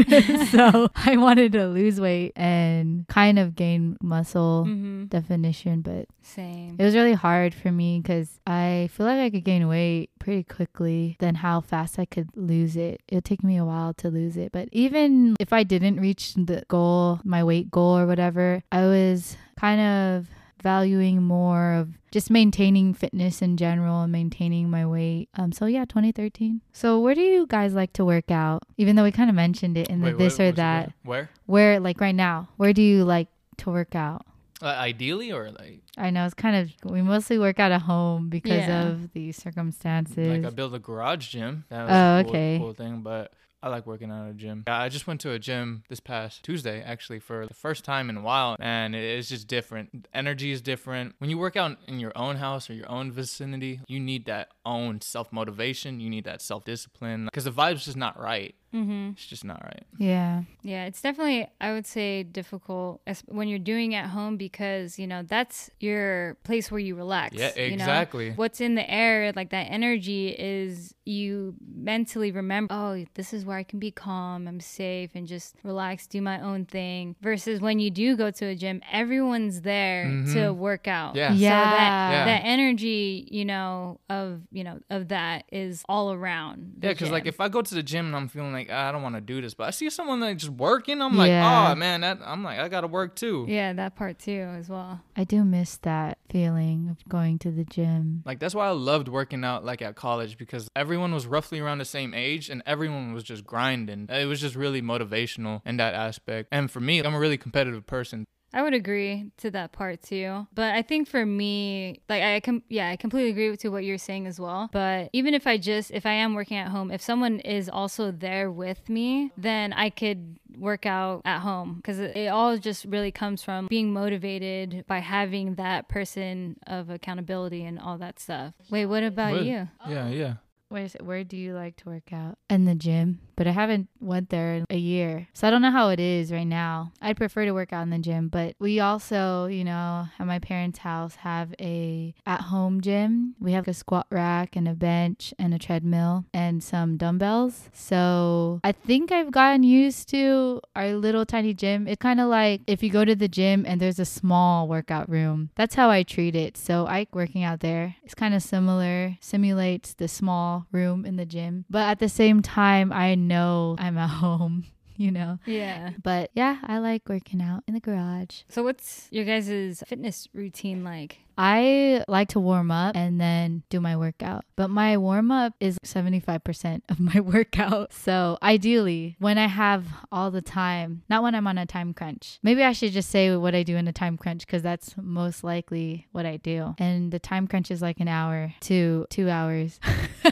so 0.51 0.89
I 0.95 1.17
wanted 1.17 1.51
to 1.51 1.67
lose 1.67 2.01
weight 2.01 2.33
and 2.35 3.07
kind 3.07 3.37
of 3.37 3.53
gain 3.55 3.95
muscle 4.01 4.65
Mm-hmm. 4.67 5.05
definition, 5.05 5.81
but 5.81 6.07
Same. 6.23 6.75
it 6.79 6.83
was 6.83 6.95
really 6.95 7.13
hard 7.13 7.53
for 7.53 7.71
me 7.71 7.99
because 8.01 8.39
I 8.47 8.89
feel 8.93 9.05
like 9.05 9.19
I 9.19 9.29
could 9.29 9.43
gain 9.43 9.67
weight 9.67 10.09
pretty 10.19 10.43
quickly 10.43 11.15
than 11.19 11.35
how 11.35 11.61
fast 11.61 11.97
I 11.97 12.05
could 12.05 12.29
lose 12.35 12.75
it. 12.75 13.01
It 13.07 13.15
would 13.15 13.25
take 13.25 13.43
me 13.43 13.57
a 13.57 13.65
while 13.65 13.93
to 13.95 14.09
lose 14.09 14.37
it. 14.37 14.51
But 14.51 14.69
even 14.71 15.35
if 15.39 15.51
I 15.53 15.63
didn't 15.63 15.99
reach 15.99 16.33
the 16.35 16.63
goal, 16.67 17.19
my 17.23 17.43
weight 17.43 17.71
goal 17.71 17.97
or 17.97 18.05
whatever, 18.05 18.61
I 18.71 18.81
was 18.85 19.35
kind 19.59 19.81
of 19.81 20.27
valuing 20.61 21.23
more 21.23 21.71
of 21.73 21.97
just 22.11 22.29
maintaining 22.29 22.93
fitness 22.93 23.41
in 23.41 23.55
general 23.55 24.01
and 24.01 24.11
maintaining 24.11 24.69
my 24.69 24.85
weight. 24.85 25.29
Um 25.35 25.51
so 25.53 25.65
yeah, 25.65 25.85
2013. 25.85 26.61
So 26.73 26.99
where 26.99 27.15
do 27.15 27.21
you 27.21 27.47
guys 27.47 27.73
like 27.73 27.93
to 27.93 28.03
work 28.03 28.29
out? 28.29 28.63
Even 28.77 28.95
though 28.95 29.03
we 29.03 29.11
kind 29.11 29.29
of 29.29 29.35
mentioned 29.37 29.77
it 29.77 29.87
in 29.89 30.01
the 30.01 30.07
Wait, 30.07 30.17
this 30.17 30.37
what- 30.37 30.45
or 30.45 30.51
that. 30.53 30.93
Where? 31.03 31.29
Where 31.45 31.79
like 31.79 32.01
right 32.01 32.15
now, 32.15 32.49
where 32.57 32.73
do 32.73 32.81
you 32.81 33.05
like 33.05 33.29
to 33.57 33.69
work 33.69 33.95
out? 33.95 34.25
Uh, 34.61 34.65
ideally, 34.67 35.31
or 35.31 35.51
like 35.51 35.81
I 35.97 36.09
know 36.09 36.25
it's 36.25 36.33
kind 36.33 36.55
of 36.55 36.91
we 36.91 37.01
mostly 37.01 37.39
work 37.39 37.59
out 37.59 37.71
at 37.71 37.83
home 37.83 38.29
because 38.29 38.67
Yeah. 38.67 38.87
of 38.87 39.11
the 39.13 39.31
circumstances. 39.31 40.27
like 40.27 40.45
I 40.45 40.49
built 40.49 40.73
a 40.73 40.79
garage 40.79 41.27
gym. 41.29 41.65
That 41.69 41.87
was 41.87 41.91
Oh, 41.95 42.19
a 42.19 42.23
cool, 42.23 42.29
okay. 42.31 42.57
cool 42.57 42.73
thing, 42.73 43.01
but. 43.01 43.33
I 43.61 43.67
like 43.67 43.85
working 43.85 44.09
out 44.09 44.23
at 44.23 44.31
a 44.31 44.33
gym. 44.35 44.63
Yeah, 44.67 44.79
I 44.81 44.87
just 44.87 45.05
went 45.05 45.19
to 45.19 45.31
a 45.33 45.37
gym 45.39 45.83
this 45.89 45.99
past 45.99 46.43
Tuesday, 46.43 46.81
actually, 46.81 47.19
for 47.19 47.45
the 47.45 47.53
first 47.53 47.83
time 47.83 48.09
in 48.09 48.15
a 48.15 48.21
while, 48.21 48.55
and 48.57 48.95
it 48.95 49.03
is 49.03 49.27
just 49.27 49.49
different. 49.49 50.07
Energy 50.13 50.51
is 50.51 50.61
different. 50.61 51.15
When 51.17 51.29
you 51.29 51.37
work 51.37 51.57
out 51.57 51.77
in 51.85 51.99
your 51.99 52.13
own 52.17 52.37
house 52.37 52.69
or 52.69 52.73
your 52.73 52.89
own 52.89 53.11
vicinity, 53.11 53.81
you 53.89 53.99
need 53.99 54.27
that 54.27 54.47
own 54.65 55.01
self 55.01 55.33
motivation. 55.33 55.99
You 55.99 56.09
need 56.09 56.23
that 56.23 56.41
self 56.41 56.63
discipline 56.63 57.25
because 57.25 57.43
the 57.43 57.51
vibe's 57.51 57.83
just 57.83 57.97
not 57.97 58.17
right. 58.17 58.55
Mm-hmm. 58.73 59.11
It's 59.13 59.25
just 59.25 59.43
not 59.43 59.61
right. 59.63 59.83
yeah, 59.97 60.43
Yeah, 60.61 60.85
it's 60.85 61.01
definitely, 61.01 61.47
I 61.59 61.73
would 61.73 61.87
say, 61.87 62.23
difficult 62.23 63.01
as- 63.07 63.23
when 63.27 63.47
you're 63.47 63.57
doing 63.59 63.95
at 63.95 64.09
home 64.09 64.37
because, 64.37 64.99
you 64.99 65.07
know, 65.07 65.23
that's 65.23 65.69
your 65.79 66.35
place 66.43 66.69
where 66.71 66.79
you 66.79 66.95
relax. 66.95 67.35
Yeah, 67.35 67.51
you 67.55 67.69
know? 67.69 67.73
exactly. 67.83 68.31
What's 68.31 68.61
in 68.61 68.75
the 68.75 68.89
air, 68.89 69.31
like 69.35 69.49
that 69.51 69.67
energy, 69.71 70.29
is 70.29 70.93
you 71.05 71.55
mentally 71.73 72.31
remember, 72.31 72.71
oh, 72.73 73.05
this 73.15 73.33
is 73.33 73.43
where 73.45 73.57
I 73.57 73.63
can 73.63 73.79
be 73.79 73.89
calm, 73.89 74.47
I'm 74.47 74.59
safe, 74.59 75.11
and 75.15 75.25
just 75.25 75.55
relax, 75.63 76.05
do 76.05 76.21
my 76.21 76.39
own 76.39 76.65
thing. 76.65 77.15
Versus 77.21 77.59
when 77.61 77.79
you 77.79 77.89
do 77.89 78.15
go 78.15 78.29
to 78.29 78.45
a 78.45 78.55
gym, 78.55 78.81
everyone's 78.91 79.61
there 79.61 80.03
to 80.05 80.09
Mhm. 80.09 80.55
work 80.57 80.87
out. 80.87 81.15
Yeah. 81.15 81.33
yeah. 81.33 81.63
So 81.65 81.69
that, 81.71 82.11
Yeah. 82.11 82.25
that 82.25 82.41
energy, 82.45 83.27
you 83.31 83.45
know, 83.45 83.99
of, 84.09 84.41
you 84.51 84.63
know, 84.63 84.79
of 84.91 85.07
that 85.07 85.45
is 85.51 85.83
all 85.89 86.11
around. 86.13 86.73
the 86.77 86.87
Yeah, 86.87 86.93
because 86.93 87.09
like 87.11 87.25
if 87.25 87.39
I 87.41 87.47
go 87.49 87.61
to 87.61 87.73
the 87.75 87.81
gym 87.83 88.07
and 88.07 88.15
I'm 88.15 88.27
feeling 88.27 88.53
like 88.53 88.58
"Ah, 88.69 88.89
I 88.89 88.91
don't 88.91 89.01
want 89.01 89.15
to 89.15 89.21
do 89.21 89.41
this, 89.41 89.53
but 89.53 89.67
I 89.67 89.71
see 89.71 89.89
someone 89.89 90.19
like 90.19 90.37
just 90.37 90.51
working, 90.51 91.01
I'm 91.01 91.15
like, 91.15 91.29
Yeah. 91.29 91.69
oh 91.71 91.75
man, 91.75 92.01
that 92.01 92.19
I'm 92.25 92.43
like 92.43 92.59
I 92.59 92.67
gotta 92.67 92.87
work 92.87 93.15
too. 93.15 93.45
yeah, 93.47 93.71
that 93.73 93.95
part 93.95 94.19
too 94.19 94.47
as 94.57 94.67
well. 94.67 94.99
I 95.15 95.23
do 95.23 95.43
miss 95.45 95.77
that 95.77 96.17
feeling 96.29 96.89
of 96.89 96.97
going 97.07 97.39
to 97.39 97.51
the 97.51 97.63
gym. 97.63 98.23
Like 98.25 98.39
that's 98.39 98.53
why 98.55 98.67
I 98.67 98.71
loved 98.71 99.07
working 99.07 99.43
out 99.43 99.63
like 99.63 99.81
at 99.81 99.95
college 99.95 100.37
because 100.37 100.67
everyone 100.75 101.13
was 101.13 101.25
roughly 101.25 101.59
around 101.59 101.77
the 101.77 101.85
same 101.85 102.13
age 102.13 102.49
and 102.49 102.61
everyone 102.65 103.13
was 103.13 103.23
just 103.23 103.45
grinding. 103.45 104.07
It 104.09 104.25
was 104.25 104.41
just 104.41 104.55
really 104.55 104.81
motivational 104.81 105.61
in 105.65 105.77
that 105.77 105.93
aspect. 105.93 106.49
And 106.51 106.69
for 106.69 106.79
me, 106.79 106.99
I'm 106.99 107.13
a 107.15 107.19
really 107.19 107.37
competitive 107.37 107.85
person. 107.87 108.25
I 108.53 108.63
would 108.63 108.73
agree 108.73 109.31
to 109.37 109.51
that 109.51 109.71
part 109.71 110.01
too. 110.01 110.47
But 110.53 110.73
I 110.73 110.81
think 110.81 111.07
for 111.07 111.25
me, 111.25 112.01
like 112.09 112.23
I 112.23 112.39
com- 112.39 112.63
yeah, 112.69 112.89
I 112.89 112.95
completely 112.95 113.29
agree 113.31 113.55
to 113.57 113.69
what 113.69 113.83
you're 113.83 113.97
saying 113.97 114.27
as 114.27 114.39
well. 114.39 114.69
But 114.71 115.09
even 115.13 115.33
if 115.33 115.45
I 115.45 115.57
just 115.57 115.91
if 115.91 116.05
I 116.05 116.13
am 116.13 116.33
working 116.33 116.57
at 116.57 116.69
home, 116.69 116.91
if 116.91 117.01
someone 117.01 117.39
is 117.41 117.69
also 117.69 118.11
there 118.11 118.49
with 118.51 118.89
me, 118.89 119.31
then 119.37 119.73
I 119.73 119.89
could 119.89 120.39
work 120.57 120.85
out 120.85 121.21
at 121.25 121.39
home 121.39 121.75
because 121.75 121.99
it, 121.99 122.17
it 122.17 122.27
all 122.27 122.57
just 122.57 122.85
really 122.85 123.11
comes 123.11 123.43
from 123.43 123.67
being 123.67 123.93
motivated 123.93 124.83
by 124.87 124.99
having 124.99 125.55
that 125.55 125.87
person 125.87 126.57
of 126.67 126.89
accountability 126.89 127.63
and 127.63 127.79
all 127.79 127.97
that 127.99 128.19
stuff. 128.19 128.53
Wait, 128.69 128.87
what 128.87 129.03
about 129.03 129.33
What? 129.33 129.45
you? 129.45 129.67
Yeah, 129.87 130.09
yeah. 130.09 130.33
Where 130.69 130.83
is 130.83 130.95
it? 130.95 131.01
Where 131.03 131.23
do 131.23 131.35
you 131.37 131.53
like 131.53 131.77
to 131.77 131.89
work 131.89 132.13
out? 132.13 132.37
In 132.49 132.65
the 132.65 132.75
gym, 132.75 133.21
but 133.39 133.47
I 133.47 133.51
haven't 133.51 133.87
went 134.01 134.31
there 134.31 134.55
in 134.55 134.65
a 134.69 134.75
year. 134.75 135.29
So 135.33 135.47
I 135.47 135.49
don't 135.49 135.61
know 135.61 135.71
how 135.71 135.87
it 135.89 135.99
is 136.01 136.29
right 136.29 136.43
now. 136.43 136.91
I'd 137.01 137.15
prefer 137.15 137.45
to 137.45 137.53
work 137.53 137.71
out 137.71 137.83
in 137.83 137.89
the 137.89 137.97
gym, 137.97 138.27
but 138.27 138.53
we 138.59 138.81
also, 138.81 139.45
you 139.45 139.63
know, 139.63 140.09
at 140.19 140.27
my 140.27 140.39
parents' 140.39 140.79
house 140.79 141.15
have 141.15 141.55
a 141.57 142.13
at-home 142.25 142.81
gym. 142.81 143.35
We 143.39 143.53
have 143.53 143.65
a 143.69 143.73
squat 143.73 144.07
rack 144.11 144.57
and 144.57 144.67
a 144.67 144.73
bench 144.73 145.33
and 145.39 145.53
a 145.53 145.57
treadmill 145.57 146.25
and 146.33 146.61
some 146.61 146.97
dumbbells. 146.97 147.69
So 147.71 148.59
I 148.61 148.73
think 148.73 149.13
I've 149.13 149.31
gotten 149.31 149.63
used 149.63 150.09
to 150.09 150.59
our 150.75 150.95
little 150.95 151.25
tiny 151.25 151.53
gym. 151.53 151.87
It's 151.87 152.01
kind 152.01 152.19
of 152.19 152.27
like 152.27 152.59
if 152.67 152.83
you 152.83 152.89
go 152.89 153.05
to 153.05 153.15
the 153.15 153.29
gym 153.29 153.63
and 153.65 153.79
there's 153.79 153.99
a 153.99 154.05
small 154.05 154.67
workout 154.67 155.07
room. 155.07 155.49
That's 155.55 155.75
how 155.75 155.89
I 155.89 156.03
treat 156.03 156.35
it. 156.35 156.57
So 156.57 156.87
I 156.87 157.07
working 157.13 157.45
out 157.45 157.61
there. 157.61 157.95
It's 158.03 158.15
kind 158.15 158.33
of 158.33 158.43
similar, 158.43 159.17
simulates 159.21 159.93
the 159.93 160.09
small 160.09 160.67
room 160.73 161.05
in 161.05 161.15
the 161.15 161.25
gym. 161.25 161.63
But 161.69 161.87
at 161.87 161.99
the 161.99 162.09
same 162.09 162.41
time, 162.41 162.91
I 162.91 163.15
know 163.29 163.75
I'm 163.79 163.97
at 163.97 164.09
home. 164.23 164.65
You 164.97 165.11
know, 165.11 165.39
Yeah. 165.45 165.91
but 166.03 166.29
yeah, 166.33 166.57
I 166.61 166.79
like 166.79 167.07
working 167.07 167.41
out 167.41 167.63
in 167.69 167.73
the 167.73 167.79
garage. 167.79 168.41
So 168.49 168.63
what's 168.63 169.07
your 169.11 169.23
guys' 169.23 169.81
fitness 169.87 170.27
routine 170.33 170.83
like? 170.83 171.19
I 171.41 172.03
like 172.09 172.27
to 172.29 172.39
warm 172.41 172.69
up 172.69 172.97
and 172.97 173.19
then 173.19 173.63
do 173.69 173.79
my 173.79 173.95
workout, 173.95 174.43
but 174.57 174.69
my 174.69 174.97
warm 174.97 175.31
up 175.31 175.53
is 175.61 175.77
75% 175.85 176.81
of 176.89 176.99
my 176.99 177.19
workout. 177.35 177.93
So, 177.93 178.37
ideally, 178.43 179.15
when 179.19 179.37
I 179.37 179.47
have 179.47 179.85
all 180.11 180.31
the 180.31 180.41
time, 180.41 181.03
not 181.09 181.23
when 181.23 181.35
I'm 181.35 181.47
on 181.47 181.57
a 181.57 181.65
time 181.65 181.93
crunch. 181.93 182.39
Maybe 182.43 182.61
I 182.61 182.73
should 182.73 182.91
just 182.91 183.09
say 183.09 183.33
what 183.37 183.55
I 183.55 183.63
do 183.63 183.77
in 183.77 183.87
a 183.87 183.93
time 183.93 184.17
crunch 184.17 184.45
because 184.45 184.61
that's 184.61 184.95
most 184.97 185.41
likely 185.45 186.07
what 186.11 186.25
I 186.25 186.35
do. 186.35 186.75
And 186.77 187.09
the 187.09 187.19
time 187.19 187.47
crunch 187.47 187.71
is 187.71 187.81
like 187.81 188.01
an 188.01 188.09
hour 188.09 188.53
to 188.61 189.07
two 189.09 189.29
hours. 189.29 189.79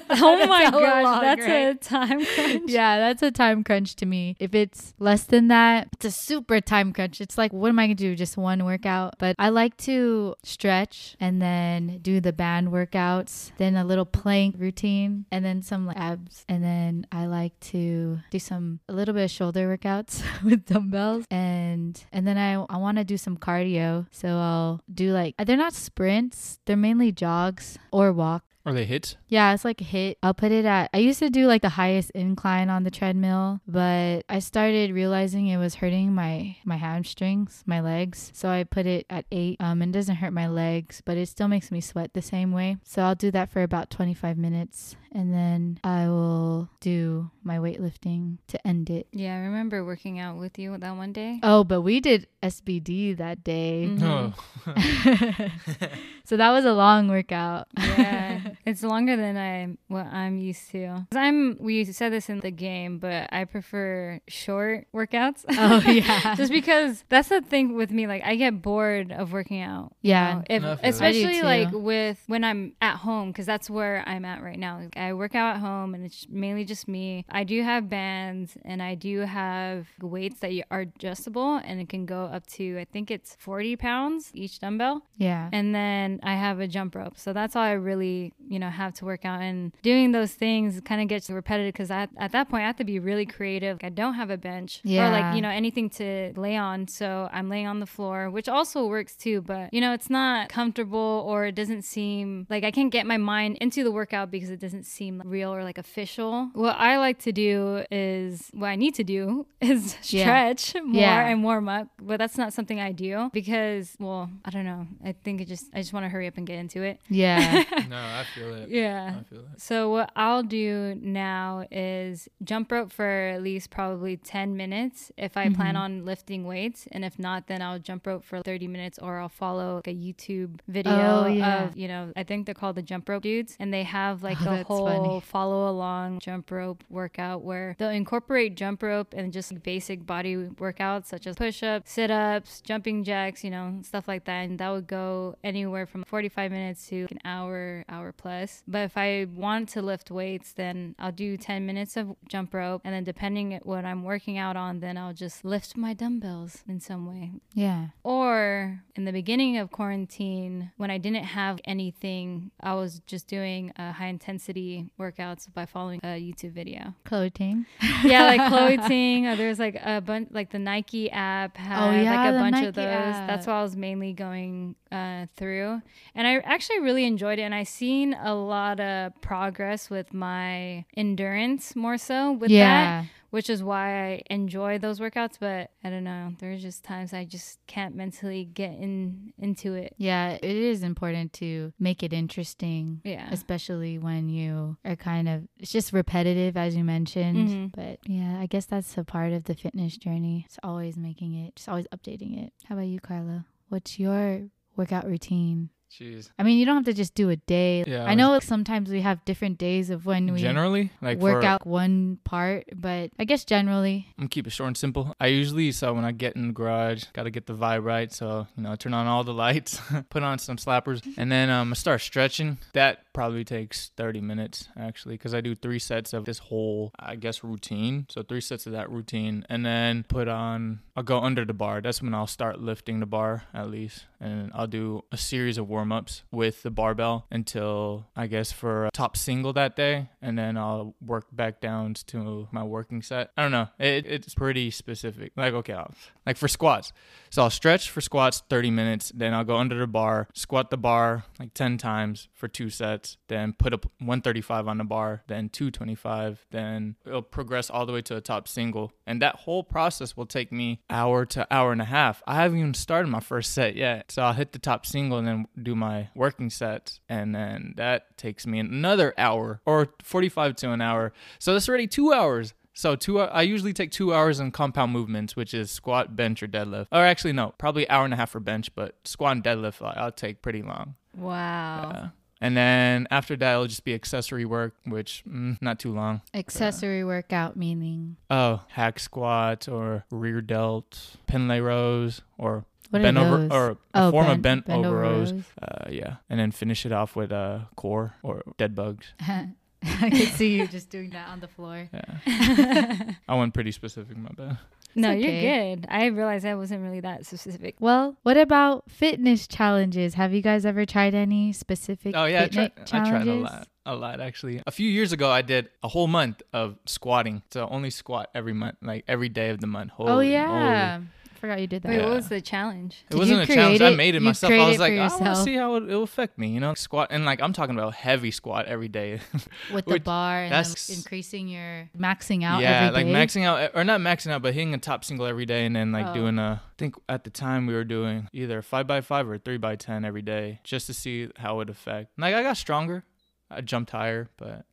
Oh 0.10 0.48
my 0.48 0.70
gosh, 0.72 1.04
long, 1.04 1.22
that's 1.22 1.46
a 1.46 1.74
time 1.76 2.26
crunch. 2.26 2.72
yeah, 2.72 2.98
that's 2.98 3.22
a 3.22 3.32
time 3.32 3.64
crunch 3.64 3.96
to 3.98 4.06
me. 4.06 4.36
If 4.40 4.56
it's 4.56 4.94
less 5.00 5.24
than 5.26 5.50
that, 5.50 5.90
it's 5.94 6.06
a 6.06 6.12
super 6.12 6.60
time 6.62 6.94
crunch. 6.94 7.20
It's 7.22 7.38
like, 7.38 7.52
what 7.54 7.70
am 7.70 7.80
I 7.80 7.88
gonna 7.88 7.96
do? 7.96 8.16
Just 8.16 8.38
one 8.38 8.64
workout? 8.66 9.16
But 9.20 9.36
I 9.38 9.50
like 9.50 9.76
to 9.78 10.36
stretch 10.44 10.97
and 11.20 11.42
then 11.42 12.00
do 12.02 12.20
the 12.20 12.34
band 12.34 12.70
workouts, 12.70 13.52
then 13.58 13.76
a 13.76 13.84
little 13.84 14.06
plank 14.06 14.56
routine, 14.58 15.26
and 15.32 15.44
then 15.44 15.62
some 15.62 15.90
abs. 15.96 16.46
And 16.48 16.64
then 16.64 17.08
I 17.12 17.26
like 17.26 17.60
to 17.72 18.20
do 18.32 18.40
some 18.40 18.80
a 18.90 18.94
little 18.94 19.14
bit 19.14 19.26
of 19.26 19.32
shoulder 19.32 19.68
workouts 19.78 20.24
with 20.44 20.66
dumbbells, 20.66 21.26
and 21.30 22.04
and 22.12 22.28
then 22.28 22.38
I 22.38 22.54
I 22.70 22.78
want 22.78 22.98
to 22.98 23.04
do 23.04 23.18
some 23.18 23.38
cardio. 23.38 24.08
So 24.12 24.28
I'll 24.30 24.82
do 24.92 25.12
like 25.14 25.36
they're 25.38 25.58
not 25.58 25.74
sprints, 25.74 26.60
they're 26.66 26.78
mainly 26.78 27.12
jogs 27.12 27.78
or 27.92 28.12
walk. 28.12 28.44
Are 28.68 28.74
they 28.74 28.86
HIITs? 28.86 29.16
Yeah, 29.30 29.54
it's 29.54 29.64
like 29.64 29.78
HIIT. 29.78 30.18
I'll 30.22 30.34
put 30.34 30.52
it 30.52 30.66
at. 30.66 30.90
I 30.94 30.98
used 30.98 31.20
to 31.20 31.30
do 31.30 31.48
like 31.48 31.62
the 31.62 31.70
highest 31.70 32.12
incline 32.12 32.70
on 32.70 32.84
the 32.84 32.92
treadmill, 32.92 33.62
but 33.66 34.26
I 34.28 34.40
started 34.40 34.92
realizing 34.92 35.48
it 35.48 35.56
was 35.56 35.76
hurting 35.76 36.14
my 36.14 36.58
my 36.66 36.76
hamstrings, 36.76 37.64
my 37.66 37.80
legs. 37.80 38.30
So 38.36 38.50
I 38.50 38.66
put 38.66 38.86
it 38.86 39.06
at 39.10 39.24
eight. 39.32 39.56
Um, 39.62 39.82
and 39.82 39.96
it 39.96 39.98
doesn't 39.98 40.18
hurt 40.18 40.34
my 40.34 40.50
legs, 40.50 41.02
but 41.06 41.16
it 41.16 41.28
still 41.30 41.48
makes 41.48 41.72
me 41.72 41.80
sweat 41.80 42.14
the 42.14 42.22
same 42.22 42.52
way. 42.52 42.76
So 42.84 43.04
I'll 43.04 43.16
do 43.16 43.32
that 43.32 43.50
for 43.50 43.64
about 43.64 43.90
25 43.90 44.38
minutes, 44.38 44.98
and 45.14 45.34
then 45.34 45.80
I 45.86 46.10
will 46.10 46.70
do 46.82 47.32
my 47.44 47.60
weightlifting 47.60 48.40
to 48.48 48.68
end 48.68 48.90
it. 48.90 49.08
Yeah, 49.14 49.36
I 49.36 49.40
remember 49.48 49.86
working 49.86 50.20
out 50.20 50.36
with 50.36 50.60
you 50.60 50.78
that 50.78 50.92
one 50.98 51.14
day. 51.14 51.40
Oh, 51.42 51.64
but 51.64 51.84
we 51.84 52.02
did 52.02 52.28
SBD 52.44 53.16
that 53.16 53.46
day. 53.46 53.88
Mhm. 53.88 54.00
No. 54.00 54.34
so 56.26 56.36
that 56.36 56.52
was 56.52 56.66
a 56.66 56.74
long 56.74 57.08
workout. 57.08 57.68
yeah, 57.78 58.42
it's 58.66 58.84
longer 58.84 59.16
than 59.16 59.38
I 59.38 59.78
what 59.88 60.06
I'm 60.08 60.38
used 60.38 60.72
to. 60.72 61.06
'Cause 61.10 61.18
I'm 61.18 61.58
we 61.60 61.84
said 61.86 62.12
this 62.12 62.30
in 62.30 62.40
the 62.42 62.52
game, 62.52 62.98
but 63.00 63.30
I 63.32 63.46
prefer 63.46 64.20
short 64.28 64.88
workouts. 64.94 65.46
oh 65.50 65.80
yeah. 65.90 66.36
Just 66.42 66.52
because 66.52 67.04
that's 67.10 67.30
the 67.30 67.42
thing 67.42 67.74
with 67.76 67.92
me, 67.92 68.08
like 68.08 68.24
I 68.24 68.36
get 68.36 68.62
bored 68.62 69.12
of 69.12 69.32
working 69.32 69.62
out. 69.62 69.94
you 70.02 70.12
Yeah. 70.12 70.34
know? 70.36 70.44
If, 70.50 70.62
No, 70.62 70.72
I 70.72 70.76
feel 70.76 70.82
that. 70.82 70.86
I 70.86 70.90
especially 70.90 71.42
like 71.44 71.70
with 71.72 72.24
when 72.28 72.44
I'm 72.44 72.74
at 72.82 72.98
home, 72.98 73.30
because 73.32 73.46
that's 73.46 73.70
where 73.70 74.04
I'm 74.08 74.26
at 74.26 74.42
right 74.44 74.60
now. 74.60 74.80
Like, 74.80 74.98
I 74.98 75.14
work 75.14 75.36
out 75.36 75.56
at 75.56 75.62
home, 75.62 75.94
and 75.96 76.06
it's 76.06 76.28
mainly 76.30 76.66
just 76.66 76.88
me. 76.88 77.26
I 77.30 77.44
do 77.44 77.62
have 77.64 77.90
bands, 77.90 78.58
and 78.66 78.82
I 78.82 78.96
do 78.96 79.20
have 79.22 79.88
weights 80.02 80.40
that 80.40 80.52
are 80.72 80.82
adjustable, 80.82 81.56
and 81.58 81.80
it 81.80 81.90
can 81.90 82.06
go 82.06 82.26
up 82.26 82.46
to 82.58 82.78
I 82.80 82.86
think 82.86 83.12
it's 83.12 83.36
40 83.40 83.76
pounds 83.76 84.32
each 84.34 84.60
dumbbell. 84.60 85.04
yeah. 85.18 85.50
And 85.52 85.74
then 85.74 86.20
I 86.24 86.36
have 86.36 86.60
a 86.60 86.68
jump 86.68 86.96
rope. 86.96 87.18
So 87.18 87.34
that's 87.34 87.56
all 87.56 87.64
I 87.64 87.72
really, 87.72 88.34
you 88.48 88.60
know, 88.60 88.70
have 88.70 88.94
to 88.96 89.06
work 89.06 89.26
out. 89.26 89.42
And 89.42 89.72
doing 89.82 90.12
those 90.12 90.34
things 90.34 90.80
kind 90.84 91.02
of 91.02 91.08
gets 91.08 91.30
repetitive 91.30 91.74
because 91.74 91.92
at, 91.92 92.10
at 92.18 92.32
that 92.32 92.50
point 92.50 92.64
I 92.64 92.68
have 92.68 92.78
to 92.78 92.84
be 92.84 93.00
really 93.00 93.26
creative. 93.26 93.78
I 93.84 93.90
don't 93.90 94.14
have 94.16 94.30
a 94.30 94.38
bench 94.38 94.82
or 94.86 95.10
like, 95.10 95.36
you 95.36 95.42
know, 95.42 95.50
anything 95.50 95.90
to 95.92 96.34
lay 96.36 96.56
on. 96.56 96.88
So 96.88 97.30
I'm 97.32 97.50
laying 97.50 97.68
on 97.68 97.80
the 97.80 97.86
floor, 97.86 98.30
which 98.30 98.48
also 98.50 98.86
works 98.86 99.16
too. 99.16 99.42
But, 99.42 99.74
you 99.74 99.82
know, 99.82 99.94
it's 99.94 100.10
not 100.10 100.50
comfortable 100.50 101.24
or 101.28 101.46
it 101.46 101.56
doesn't 101.56 101.84
seem 101.84 102.48
like 102.50 102.64
I 102.64 102.72
can't 102.72 102.92
get 102.92 103.06
my 103.06 103.18
mind 103.18 103.58
into 103.62 103.84
the 103.84 103.92
workout 103.92 104.32
because 104.32 104.50
it 104.50 104.60
doesn't 104.60 104.84
seem 104.86 105.22
real 105.26 105.54
or 105.54 105.64
like 105.64 105.78
official. 105.78 106.50
What 106.54 106.76
I 106.78 106.98
like 106.98 107.20
to 107.20 107.32
do 107.32 107.84
is 107.92 108.50
what 108.54 108.68
I 108.68 108.76
need 108.76 108.96
to 108.96 109.04
do 109.04 109.46
is 109.62 109.96
Yeah. 110.14 110.24
stretch 110.54 110.76
more 110.84 111.02
Yeah. 111.02 111.28
and 111.28 111.44
warm 111.44 111.68
up. 111.70 111.88
But 112.02 112.18
that's 112.18 112.38
not 112.38 112.54
something 112.54 112.80
I 112.80 112.92
do 112.92 113.30
because, 113.34 113.96
well, 114.00 114.30
I 114.46 114.50
don't 114.50 114.66
know. 114.66 114.88
I 115.04 115.14
think 115.24 115.42
it 115.42 115.48
just, 115.48 115.66
I 115.74 115.80
just 115.80 115.94
want 115.94 116.06
to 116.06 116.10
hurry 116.10 116.28
up 116.28 116.38
and 116.38 116.46
get 116.48 116.58
into 116.60 116.82
it. 116.84 117.00
Yeah. 117.10 117.64
no, 117.90 117.98
I 117.98 118.24
feel 118.38 118.54
it. 118.56 118.70
Yeah. 118.70 119.16
I 119.20 119.24
feel 119.24 119.40
it. 119.40 119.60
So 119.62 119.90
what 119.90 120.12
I'll 120.16 120.44
do 120.44 120.96
now 121.02 121.66
is 121.72 122.28
jump 122.44 122.72
rope 122.72 122.92
for 122.92 123.06
at 123.08 123.42
least 123.42 123.70
probably 123.70 124.18
10 124.18 124.56
minutes 124.56 125.12
if 125.18 125.36
I 125.38 125.50
plan 125.50 125.76
Mhm. 125.76 125.80
on 125.80 126.06
lifting 126.06 126.46
weights 126.46 126.88
and 126.92 127.04
if 127.06 127.18
not 127.20 127.48
then 127.48 127.62
I'll 127.62 127.80
jump 127.80 128.06
rope 128.08 128.24
for 128.24 128.42
30 128.42 128.68
minutes 128.68 129.00
or 129.00 129.20
I'll 129.20 129.30
follow 129.30 129.76
like 129.78 129.88
a 129.88 129.94
YouTube 129.96 130.60
video 130.68 131.24
Oh, 131.24 131.28
yeah. 131.28 131.64
of 131.66 131.78
you 131.78 131.88
know 131.88 132.12
I 132.16 132.24
think 132.24 132.46
they're 132.46 132.56
called 132.56 132.76
the 132.76 132.82
jump 132.82 133.08
rope 133.10 133.24
dudes 133.24 133.56
and 133.60 133.74
they 133.74 133.84
have 133.84 134.24
like 134.24 134.38
Oh, 134.46 134.52
a 134.54 134.64
whole 134.64 134.88
funny. 134.88 135.22
follow 135.22 135.70
along 135.70 136.20
jump 136.20 136.52
rope 136.52 136.84
workout 136.90 137.44
where 137.44 137.76
they'll 137.80 137.90
incorporate 137.90 138.56
jump 138.56 138.84
rope 138.84 139.14
and 139.14 139.34
just 139.34 139.52
like, 139.52 139.64
basic 139.64 140.06
body 140.06 140.36
workouts 140.36 141.06
such 141.06 141.26
as 141.28 141.36
push-ups, 141.36 141.92
sit-ups, 141.92 142.62
jumping 142.62 143.04
jacks, 143.04 143.44
you 143.44 143.50
know, 143.50 143.80
stuff 143.84 144.08
like 144.08 144.26
that 144.26 144.42
and 144.50 144.60
that 144.60 144.70
would 144.70 144.88
go 144.88 145.36
anywhere 145.44 145.86
from 145.86 146.04
45 146.04 146.52
minutes 146.52 146.88
to 146.88 147.08
an 147.12 147.20
hour, 147.26 147.84
hour 147.90 148.12
plus. 148.18 148.64
But 148.68 148.80
if 148.80 148.98
I 148.98 149.28
want 149.34 149.70
to 149.70 149.82
lift 149.82 150.10
weights, 150.12 150.54
then 150.54 150.96
I'll 151.00 151.12
do 151.12 151.38
10 151.38 151.66
minutes 151.66 151.96
of 151.98 152.16
jump 152.28 152.54
rope 152.54 152.82
and 152.84 152.94
then 152.94 153.04
depending 153.04 153.54
at 153.54 153.66
what 153.66 153.86
I'm 153.86 154.04
working 154.04 154.38
out 154.38 154.56
on, 154.56 154.80
then 154.80 154.98
I'll 154.98 155.14
just 155.14 155.46
lift 155.46 155.78
my 155.78 155.94
dumbbells 155.94 156.64
in 156.68 156.80
some 156.80 157.06
way. 157.08 157.32
yeah. 157.54 157.88
Or 158.04 158.82
in 158.96 159.06
the 159.06 159.12
beginning 159.12 159.58
of 159.58 159.72
quarantine, 159.72 160.72
when 160.78 160.90
I 160.90 160.98
didn't 160.98 161.24
have 161.26 161.60
anything, 161.66 162.52
I 162.62 162.74
was 162.74 163.00
just 163.06 163.28
doing 163.28 163.72
uh, 163.78 163.92
high 163.94 164.08
intensity 164.08 164.92
workouts 165.00 165.52
by 165.54 165.66
following 165.66 166.00
a 166.04 166.20
YouTube 166.20 166.52
video. 166.54 166.94
Chloe 167.06 167.30
Ting. 167.30 167.66
Yeah, 168.04 168.26
like 168.26 168.48
Chloe 168.50 168.78
Ting. 168.88 169.28
Or 169.28 169.36
there's 169.36 169.60
like 169.60 169.76
a 169.84 170.02
bunch, 170.02 170.30
like 170.32 170.52
the 170.52 170.60
Nike 170.60 171.10
app 171.12 171.58
had 171.58 171.88
Oh, 171.88 171.92
yeah, 172.02 172.16
like 172.24 172.30
a 172.34 172.38
bunch 172.38 172.52
Nike 172.54 172.68
of 172.68 172.76
those. 172.76 172.84
That's 172.86 173.44
app. 173.46 173.48
what 173.48 173.54
I 173.54 173.62
was 173.64 173.76
mainly 173.76 174.14
going 174.14 174.76
uh, 174.92 175.26
through, 175.36 175.82
and 176.16 176.28
I 176.28 176.36
actually 176.38 176.80
really 176.80 177.06
enjoyed 177.06 177.40
it. 177.40 177.44
And 177.44 177.54
I 177.56 177.64
seen 177.64 178.07
a 178.14 178.34
lot 178.34 178.80
of 178.80 179.20
progress 179.22 179.90
with 179.90 180.14
my 180.14 180.86
endurance 180.96 181.76
more 181.76 181.98
so 181.98 182.32
with 182.32 182.52
that 182.52 183.06
which 183.30 183.50
is 183.50 183.62
why 183.62 184.06
I 184.14 184.22
enjoy 184.30 184.78
those 184.80 185.02
workouts. 185.02 185.36
But 185.38 185.70
I 185.84 185.90
don't 185.90 186.06
know, 186.06 186.34
there's 186.40 186.62
just 186.62 186.84
times 186.86 187.14
I 187.14 187.26
just 187.26 187.60
can't 187.68 187.94
mentally 187.94 188.46
get 188.46 188.72
in 188.72 189.34
into 189.38 189.74
it. 189.74 189.94
Yeah, 189.98 190.32
it 190.42 190.44
is 190.46 190.82
important 190.82 191.34
to 191.34 191.74
make 191.78 192.04
it 192.04 192.14
interesting, 192.14 193.02
Yeah. 193.04 193.28
especially 193.30 194.00
when 194.00 194.30
you 194.30 194.78
are 194.86 194.96
kind 194.96 195.28
of 195.28 195.44
it's 195.60 195.72
just 195.74 195.92
repetitive 195.92 196.56
as 196.56 196.76
you 196.78 196.86
mentioned. 196.86 197.50
Mhm. 197.50 197.72
But 197.76 198.00
yeah, 198.10 198.40
I 198.40 198.46
guess 198.46 198.66
that's 198.66 198.98
a 198.98 199.04
part 199.04 199.34
of 199.34 199.44
the 199.44 199.56
fitness 199.56 199.98
journey. 199.98 200.44
It's 200.46 200.58
always 200.64 200.98
making 200.98 201.34
it, 201.36 201.58
just 201.58 201.68
always 201.68 201.88
updating 201.94 202.42
it. 202.42 202.54
How 202.66 202.76
about 202.76 202.88
you, 202.88 203.00
Carlo? 203.02 203.44
What's 203.68 204.00
your 204.00 204.48
workout 204.78 205.06
routine? 205.06 205.70
Jeez. 205.92 206.30
I 206.38 206.44
mean, 206.44 206.60
you 206.60 206.66
don't 206.66 206.76
have 206.76 206.86
to 206.86 206.94
just 206.94 207.16
do 207.16 207.30
a 207.30 207.36
day. 207.36 207.84
Yeah, 207.88 208.04
I 208.04 208.12
I 208.12 208.16
know 208.16 208.38
sometimes 208.40 208.90
we 208.90 209.02
have 209.02 209.24
different 209.26 209.58
days 209.58 209.90
of 209.90 210.06
when 210.06 210.34
we 210.34 210.42
Generally, 210.42 210.92
like 211.02 211.20
work 211.20 211.42
for, 211.42 211.48
out 211.48 211.66
one 211.66 212.20
part, 212.24 212.66
but 212.76 213.12
I 213.18 213.24
guess 213.24 213.46
generally, 213.46 214.08
I'm 214.18 214.24
gonna 214.24 214.30
keep 214.30 214.48
it 214.48 214.52
short 214.52 214.68
and 214.68 214.78
simple. 214.78 215.16
I 215.20 215.28
usually 215.28 215.72
so 215.72 215.94
when 215.94 216.04
I 216.04 216.12
get 216.12 216.36
in 216.36 216.48
the 216.48 216.54
garage, 216.54 217.06
gotta 217.14 217.32
get 217.32 217.46
the 217.46 217.54
vibe 217.54 217.86
right. 217.86 218.12
So 218.12 218.48
you 218.58 218.64
know, 218.64 218.76
turn 218.76 218.94
on 218.94 219.08
all 219.08 219.24
the 219.24 219.34
lights, 219.34 219.80
put 220.10 220.24
on 220.24 220.40
some 220.40 220.58
slappers, 220.58 221.02
and 221.18 221.32
then 221.32 221.50
um, 221.50 221.72
I 221.72 221.76
start 221.76 222.02
stretching. 222.02 222.58
That 222.74 223.00
probably 223.18 223.44
takes 223.44 223.90
30 223.98 224.22
minutes 224.22 224.70
actually 224.78 225.16
because 225.16 225.34
I 225.34 225.42
do 225.42 225.56
three 225.56 225.80
sets 225.80 226.14
of 226.14 226.26
this 226.26 226.38
whole, 226.38 226.92
I 227.00 227.16
guess, 227.16 227.44
routine. 227.44 228.06
So 228.10 228.22
three 228.22 228.42
sets 228.42 228.68
of 228.68 228.74
that 228.74 228.92
routine, 228.92 229.44
and 229.50 229.66
then 229.66 230.06
put 230.08 230.28
on. 230.28 230.82
I'll 230.96 231.02
go 231.02 231.20
under 231.20 231.44
the 231.44 231.54
bar. 231.54 231.82
That's 231.82 232.00
when 232.00 232.14
I'll 232.14 232.28
start 232.28 232.60
lifting 232.60 233.00
the 233.00 233.08
bar 233.08 233.46
at 233.56 233.72
least, 233.72 234.06
and 234.20 234.52
I'll 234.54 234.68
do 234.68 235.04
a 235.12 235.18
series 235.18 235.58
of 235.58 235.68
warm 235.68 235.92
ups 235.92 236.26
with 236.32 236.62
the 236.62 236.70
barbell 236.70 237.26
until 237.32 238.06
I 238.16 238.28
guess 238.28 238.52
for 238.52 238.92
top 238.94 239.18
single 239.18 239.52
that 239.54 239.76
day, 239.76 240.10
and 240.22 240.38
then 240.38 240.56
I'll 240.56 240.94
work 241.04 241.26
back 241.32 241.60
down 241.60 241.96
to 242.08 242.48
my 242.52 242.64
working 242.64 243.02
set. 243.02 243.32
I 243.36 243.42
don't 243.42 243.52
know. 243.52 243.70
It, 243.80 244.06
it's 244.06 244.36
pretty 244.36 244.70
specific. 244.70 245.32
Like 245.36 245.56
okay, 245.56 245.74
I'll, 245.74 245.92
like 246.28 246.38
for 246.38 246.48
squats. 246.48 246.94
So 247.30 247.42
I'll 247.42 247.50
stretch 247.50 247.90
for 247.90 248.02
squats 248.02 248.44
30 248.50 248.70
minutes, 248.70 249.12
then 249.16 249.34
I'll 249.34 249.44
go 249.44 249.58
under 249.58 249.80
the 249.80 249.88
bar, 249.88 250.28
squat 250.34 250.70
the 250.70 250.78
bar 250.78 251.24
like 251.40 251.54
10 251.54 251.78
times 251.78 252.28
for 252.34 252.48
two 252.48 252.70
sets, 252.70 253.07
then 253.28 253.54
put 253.54 253.74
up 253.74 253.86
135 254.00 254.68
on 254.68 254.78
the 254.78 254.84
bar, 254.84 255.24
then 255.28 255.50
225, 255.50 256.46
then 256.52 256.96
it'll 257.06 257.22
progress 257.22 257.70
all 257.70 257.86
the 257.86 257.94
way 257.94 258.02
to 258.02 258.16
a 258.16 258.22
top 258.22 258.48
single. 258.48 258.92
And 259.06 259.22
that 259.22 259.36
whole 259.36 259.64
process 259.64 260.18
will 260.18 260.26
take 260.26 260.52
me 260.52 260.82
hour 260.90 261.26
to 261.28 261.48
hour 261.52 261.72
and 261.72 261.82
a 261.82 261.86
half. 261.86 262.22
I 262.28 262.36
haven't 262.36 262.60
even 262.60 262.74
started 262.74 263.10
my 263.10 263.20
first 263.20 263.54
set 263.54 263.76
yet. 263.76 264.12
So 264.12 264.22
I'll 264.24 264.34
hit 264.34 264.52
the 264.52 264.60
top 264.60 264.86
single 264.86 265.18
and 265.18 265.28
then 265.28 265.48
do 265.62 265.76
my 265.76 266.10
working 266.16 266.50
sets. 266.50 267.00
And 267.08 267.34
then 267.34 267.74
that 267.78 268.18
takes 268.18 268.46
me 268.46 268.60
another 268.60 269.14
hour 269.18 269.62
or 269.66 269.94
45 270.04 270.56
to 270.58 270.72
an 270.72 270.82
hour. 270.82 271.14
So 271.40 271.54
that's 271.54 271.70
already 271.70 271.88
two 271.88 272.14
hours. 272.14 272.54
So 272.74 272.96
two, 272.96 273.20
I 273.20 273.42
usually 273.42 273.74
take 273.74 273.90
two 273.90 274.14
hours 274.14 274.40
in 274.40 274.52
compound 274.52 274.92
movements, 274.92 275.36
which 275.36 275.56
is 275.56 275.72
squat, 275.72 276.16
bench, 276.16 276.44
or 276.44 276.48
deadlift. 276.48 276.86
Or 276.92 277.00
actually, 277.04 277.34
no, 277.34 277.56
probably 277.58 277.90
hour 277.90 278.06
and 278.06 278.14
a 278.14 278.18
half 278.18 278.30
for 278.30 278.40
bench, 278.40 278.70
but 278.76 278.96
squat 279.04 279.32
and 279.32 279.44
deadlift, 279.44 279.82
I'll 279.98 280.12
take 280.12 280.44
pretty 280.44 280.62
long. 280.62 280.94
Wow. 281.16 281.92
Yeah. 281.92 282.10
And 282.40 282.56
then 282.56 283.08
after 283.10 283.36
that, 283.36 283.54
it'll 283.54 283.68
just 283.68 283.84
be 283.84 283.94
accessory 283.94 284.46
work, 284.46 284.76
which 284.86 285.24
mm, 285.28 285.60
not 285.62 285.80
too 285.80 285.94
long. 285.94 286.22
Accessory 286.34 287.04
workout 287.04 287.56
meaning. 287.58 288.18
Oh, 288.30 288.62
hack 288.70 289.00
squats 289.00 289.68
or 289.68 290.06
rear 290.12 290.42
delt, 290.42 291.18
Pendlay 291.28 291.60
rows, 291.60 292.22
or 292.38 292.66
What 292.92 293.02
bent 293.02 293.18
over 293.18 293.48
or 293.52 293.70
a 293.72 293.78
Oh, 293.96 294.12
form 294.12 294.28
of 294.30 294.42
bent- 294.42 294.70
over 294.70 294.92
rows. 294.98 295.32
rows. 295.34 295.44
Uh, 295.62 295.90
yeah, 295.90 296.16
and 296.30 296.40
then 296.40 296.52
finish 296.52 296.86
it 296.86 296.92
off 296.92 297.16
with 297.16 297.32
uh, 297.32 297.62
core 297.76 298.14
or 298.22 298.44
dead 298.58 298.76
bugs. 298.76 299.14
I 299.20 300.10
could 300.10 300.30
see 300.34 300.58
you 300.58 300.68
just 300.68 300.90
doing 300.90 301.12
that 301.12 301.30
on 301.30 301.40
the 301.40 301.48
floor. 301.48 301.90
Yeah, 301.94 303.14
I 303.28 303.36
went 303.36 303.54
pretty 303.54 303.72
specific. 303.72 304.18
My 304.18 304.30
bad. 304.36 304.58
No, 304.98 305.12
okay. 305.12 305.20
you're 305.20 305.76
good. 305.76 305.88
I 305.90 306.06
realized 306.08 306.46
I 306.46 306.56
wasn't 306.56 306.84
really 306.84 307.00
that 307.02 307.26
specific. 307.26 307.76
Well, 307.80 308.18
what 308.24 308.38
about 308.38 308.90
fitness 308.90 309.48
challenges? 309.48 310.16
Have 310.16 310.34
you 310.34 310.42
guys 310.42 310.66
ever 310.66 310.86
tried 310.86 311.14
any 311.14 311.54
specific 311.54 312.16
Oh 312.16 312.26
yeah, 312.26 312.44
I 312.44 312.50
fitness 312.50 312.90
tried. 312.90 313.08
I 313.08 313.10
tried 313.10 313.28
a 313.28 313.34
lot. 313.34 313.68
A 313.86 313.96
lot 313.96 314.20
actually. 314.20 314.62
A 314.68 314.72
few 314.72 314.90
years 314.90 315.14
ago, 315.14 315.32
I 315.32 315.42
did 315.42 315.70
a 315.82 315.88
whole 315.88 316.08
month 316.08 316.42
of 316.52 316.78
squatting. 316.86 317.42
So 317.52 317.68
only 317.70 317.90
squat 317.90 318.30
every 318.36 318.54
month, 318.54 318.78
like 318.82 319.06
every 319.08 319.30
day 319.30 319.50
of 319.50 319.62
the 319.62 319.68
month. 319.68 319.92
oh 319.98 320.20
yeah, 320.20 320.98
moly. 320.98 321.08
I 321.48 321.52
forgot 321.54 321.62
you 321.62 321.68
did 321.68 321.82
that. 321.84 321.90
Wait, 321.90 322.02
what 322.04 322.14
was 322.16 322.30
the 322.30 322.42
challenge? 322.42 323.04
It 323.06 323.12
Did 323.12 323.20
wasn't 323.20 323.38
you 323.38 323.44
a 323.44 323.46
challenge. 323.48 323.78
create 323.78 323.90
I 323.90 323.94
it? 323.94 323.98
made 323.98 324.16
it 324.16 324.22
You 324.22 324.26
myself. 324.26 324.52
I 324.52 324.56
created 324.56 324.68
was 324.68 324.76
it 324.76 324.80
like, 324.82 324.92
for 324.92 324.96
I 324.98 325.00
want 325.08 325.18
to 325.18 325.24
yourself? 325.30 325.46
see 325.46 325.56
how 325.56 325.76
it, 325.76 325.84
it'll 325.84 326.04
affect 326.04 326.38
me. 326.38 326.48
You 326.50 326.60
know, 326.60 326.74
squat 326.74 327.08
and 327.12 327.26
like 327.26 327.42
I'm 327.42 327.54
talking 327.54 327.76
about 327.78 327.94
heavy 327.96 328.32
squat 328.32 328.66
every 328.66 328.88
day. 328.90 329.20
with 329.74 329.86
the 329.86 329.94
Which- 329.94 330.04
bar 330.04 330.40
and 330.44 330.52
then 330.52 330.64
that's- 330.64 330.90
increasing 330.90 331.48
your 331.48 331.90
maxing 331.98 332.44
out 332.44 332.62
yeah, 332.62 332.88
every 332.88 333.04
like 333.04 333.06
day? 333.08 333.14
maxing 333.14 333.44
out 333.46 333.60
eh, 333.62 333.70
or 333.74 333.84
not 333.84 334.02
maxing 334.02 334.32
out, 334.32 334.42
but 334.42 334.54
hitting 334.54 334.74
a 334.74 334.78
top 334.78 335.06
single 335.06 335.26
every 335.26 335.46
day, 335.46 335.66
and 335.66 335.76
then 335.76 335.92
like 335.92 336.08
Oh. 336.08 336.14
doing 336.14 336.38
a. 336.40 336.62
I 336.64 336.74
think 336.78 336.96
at 337.10 337.24
the 337.24 337.30
time 337.30 337.66
we 337.66 337.74
were 337.74 337.84
doing 337.84 338.28
either 338.34 338.62
five 338.62 338.86
by 338.88 339.02
five 339.02 339.28
or 339.28 339.38
three 339.38 339.58
by 339.58 339.76
ten 339.76 340.06
every 340.06 340.22
day, 340.22 340.60
just 340.64 340.86
to 340.88 340.94
see 340.94 341.30
how 341.38 341.60
it 341.62 341.70
affect. 341.70 342.12
Like 342.18 342.36
I 342.36 342.44
got 342.44 342.58
stronger, 342.58 343.04
I 343.50 343.62
jumped 343.62 343.92
higher, 343.92 344.30
but 344.38 344.66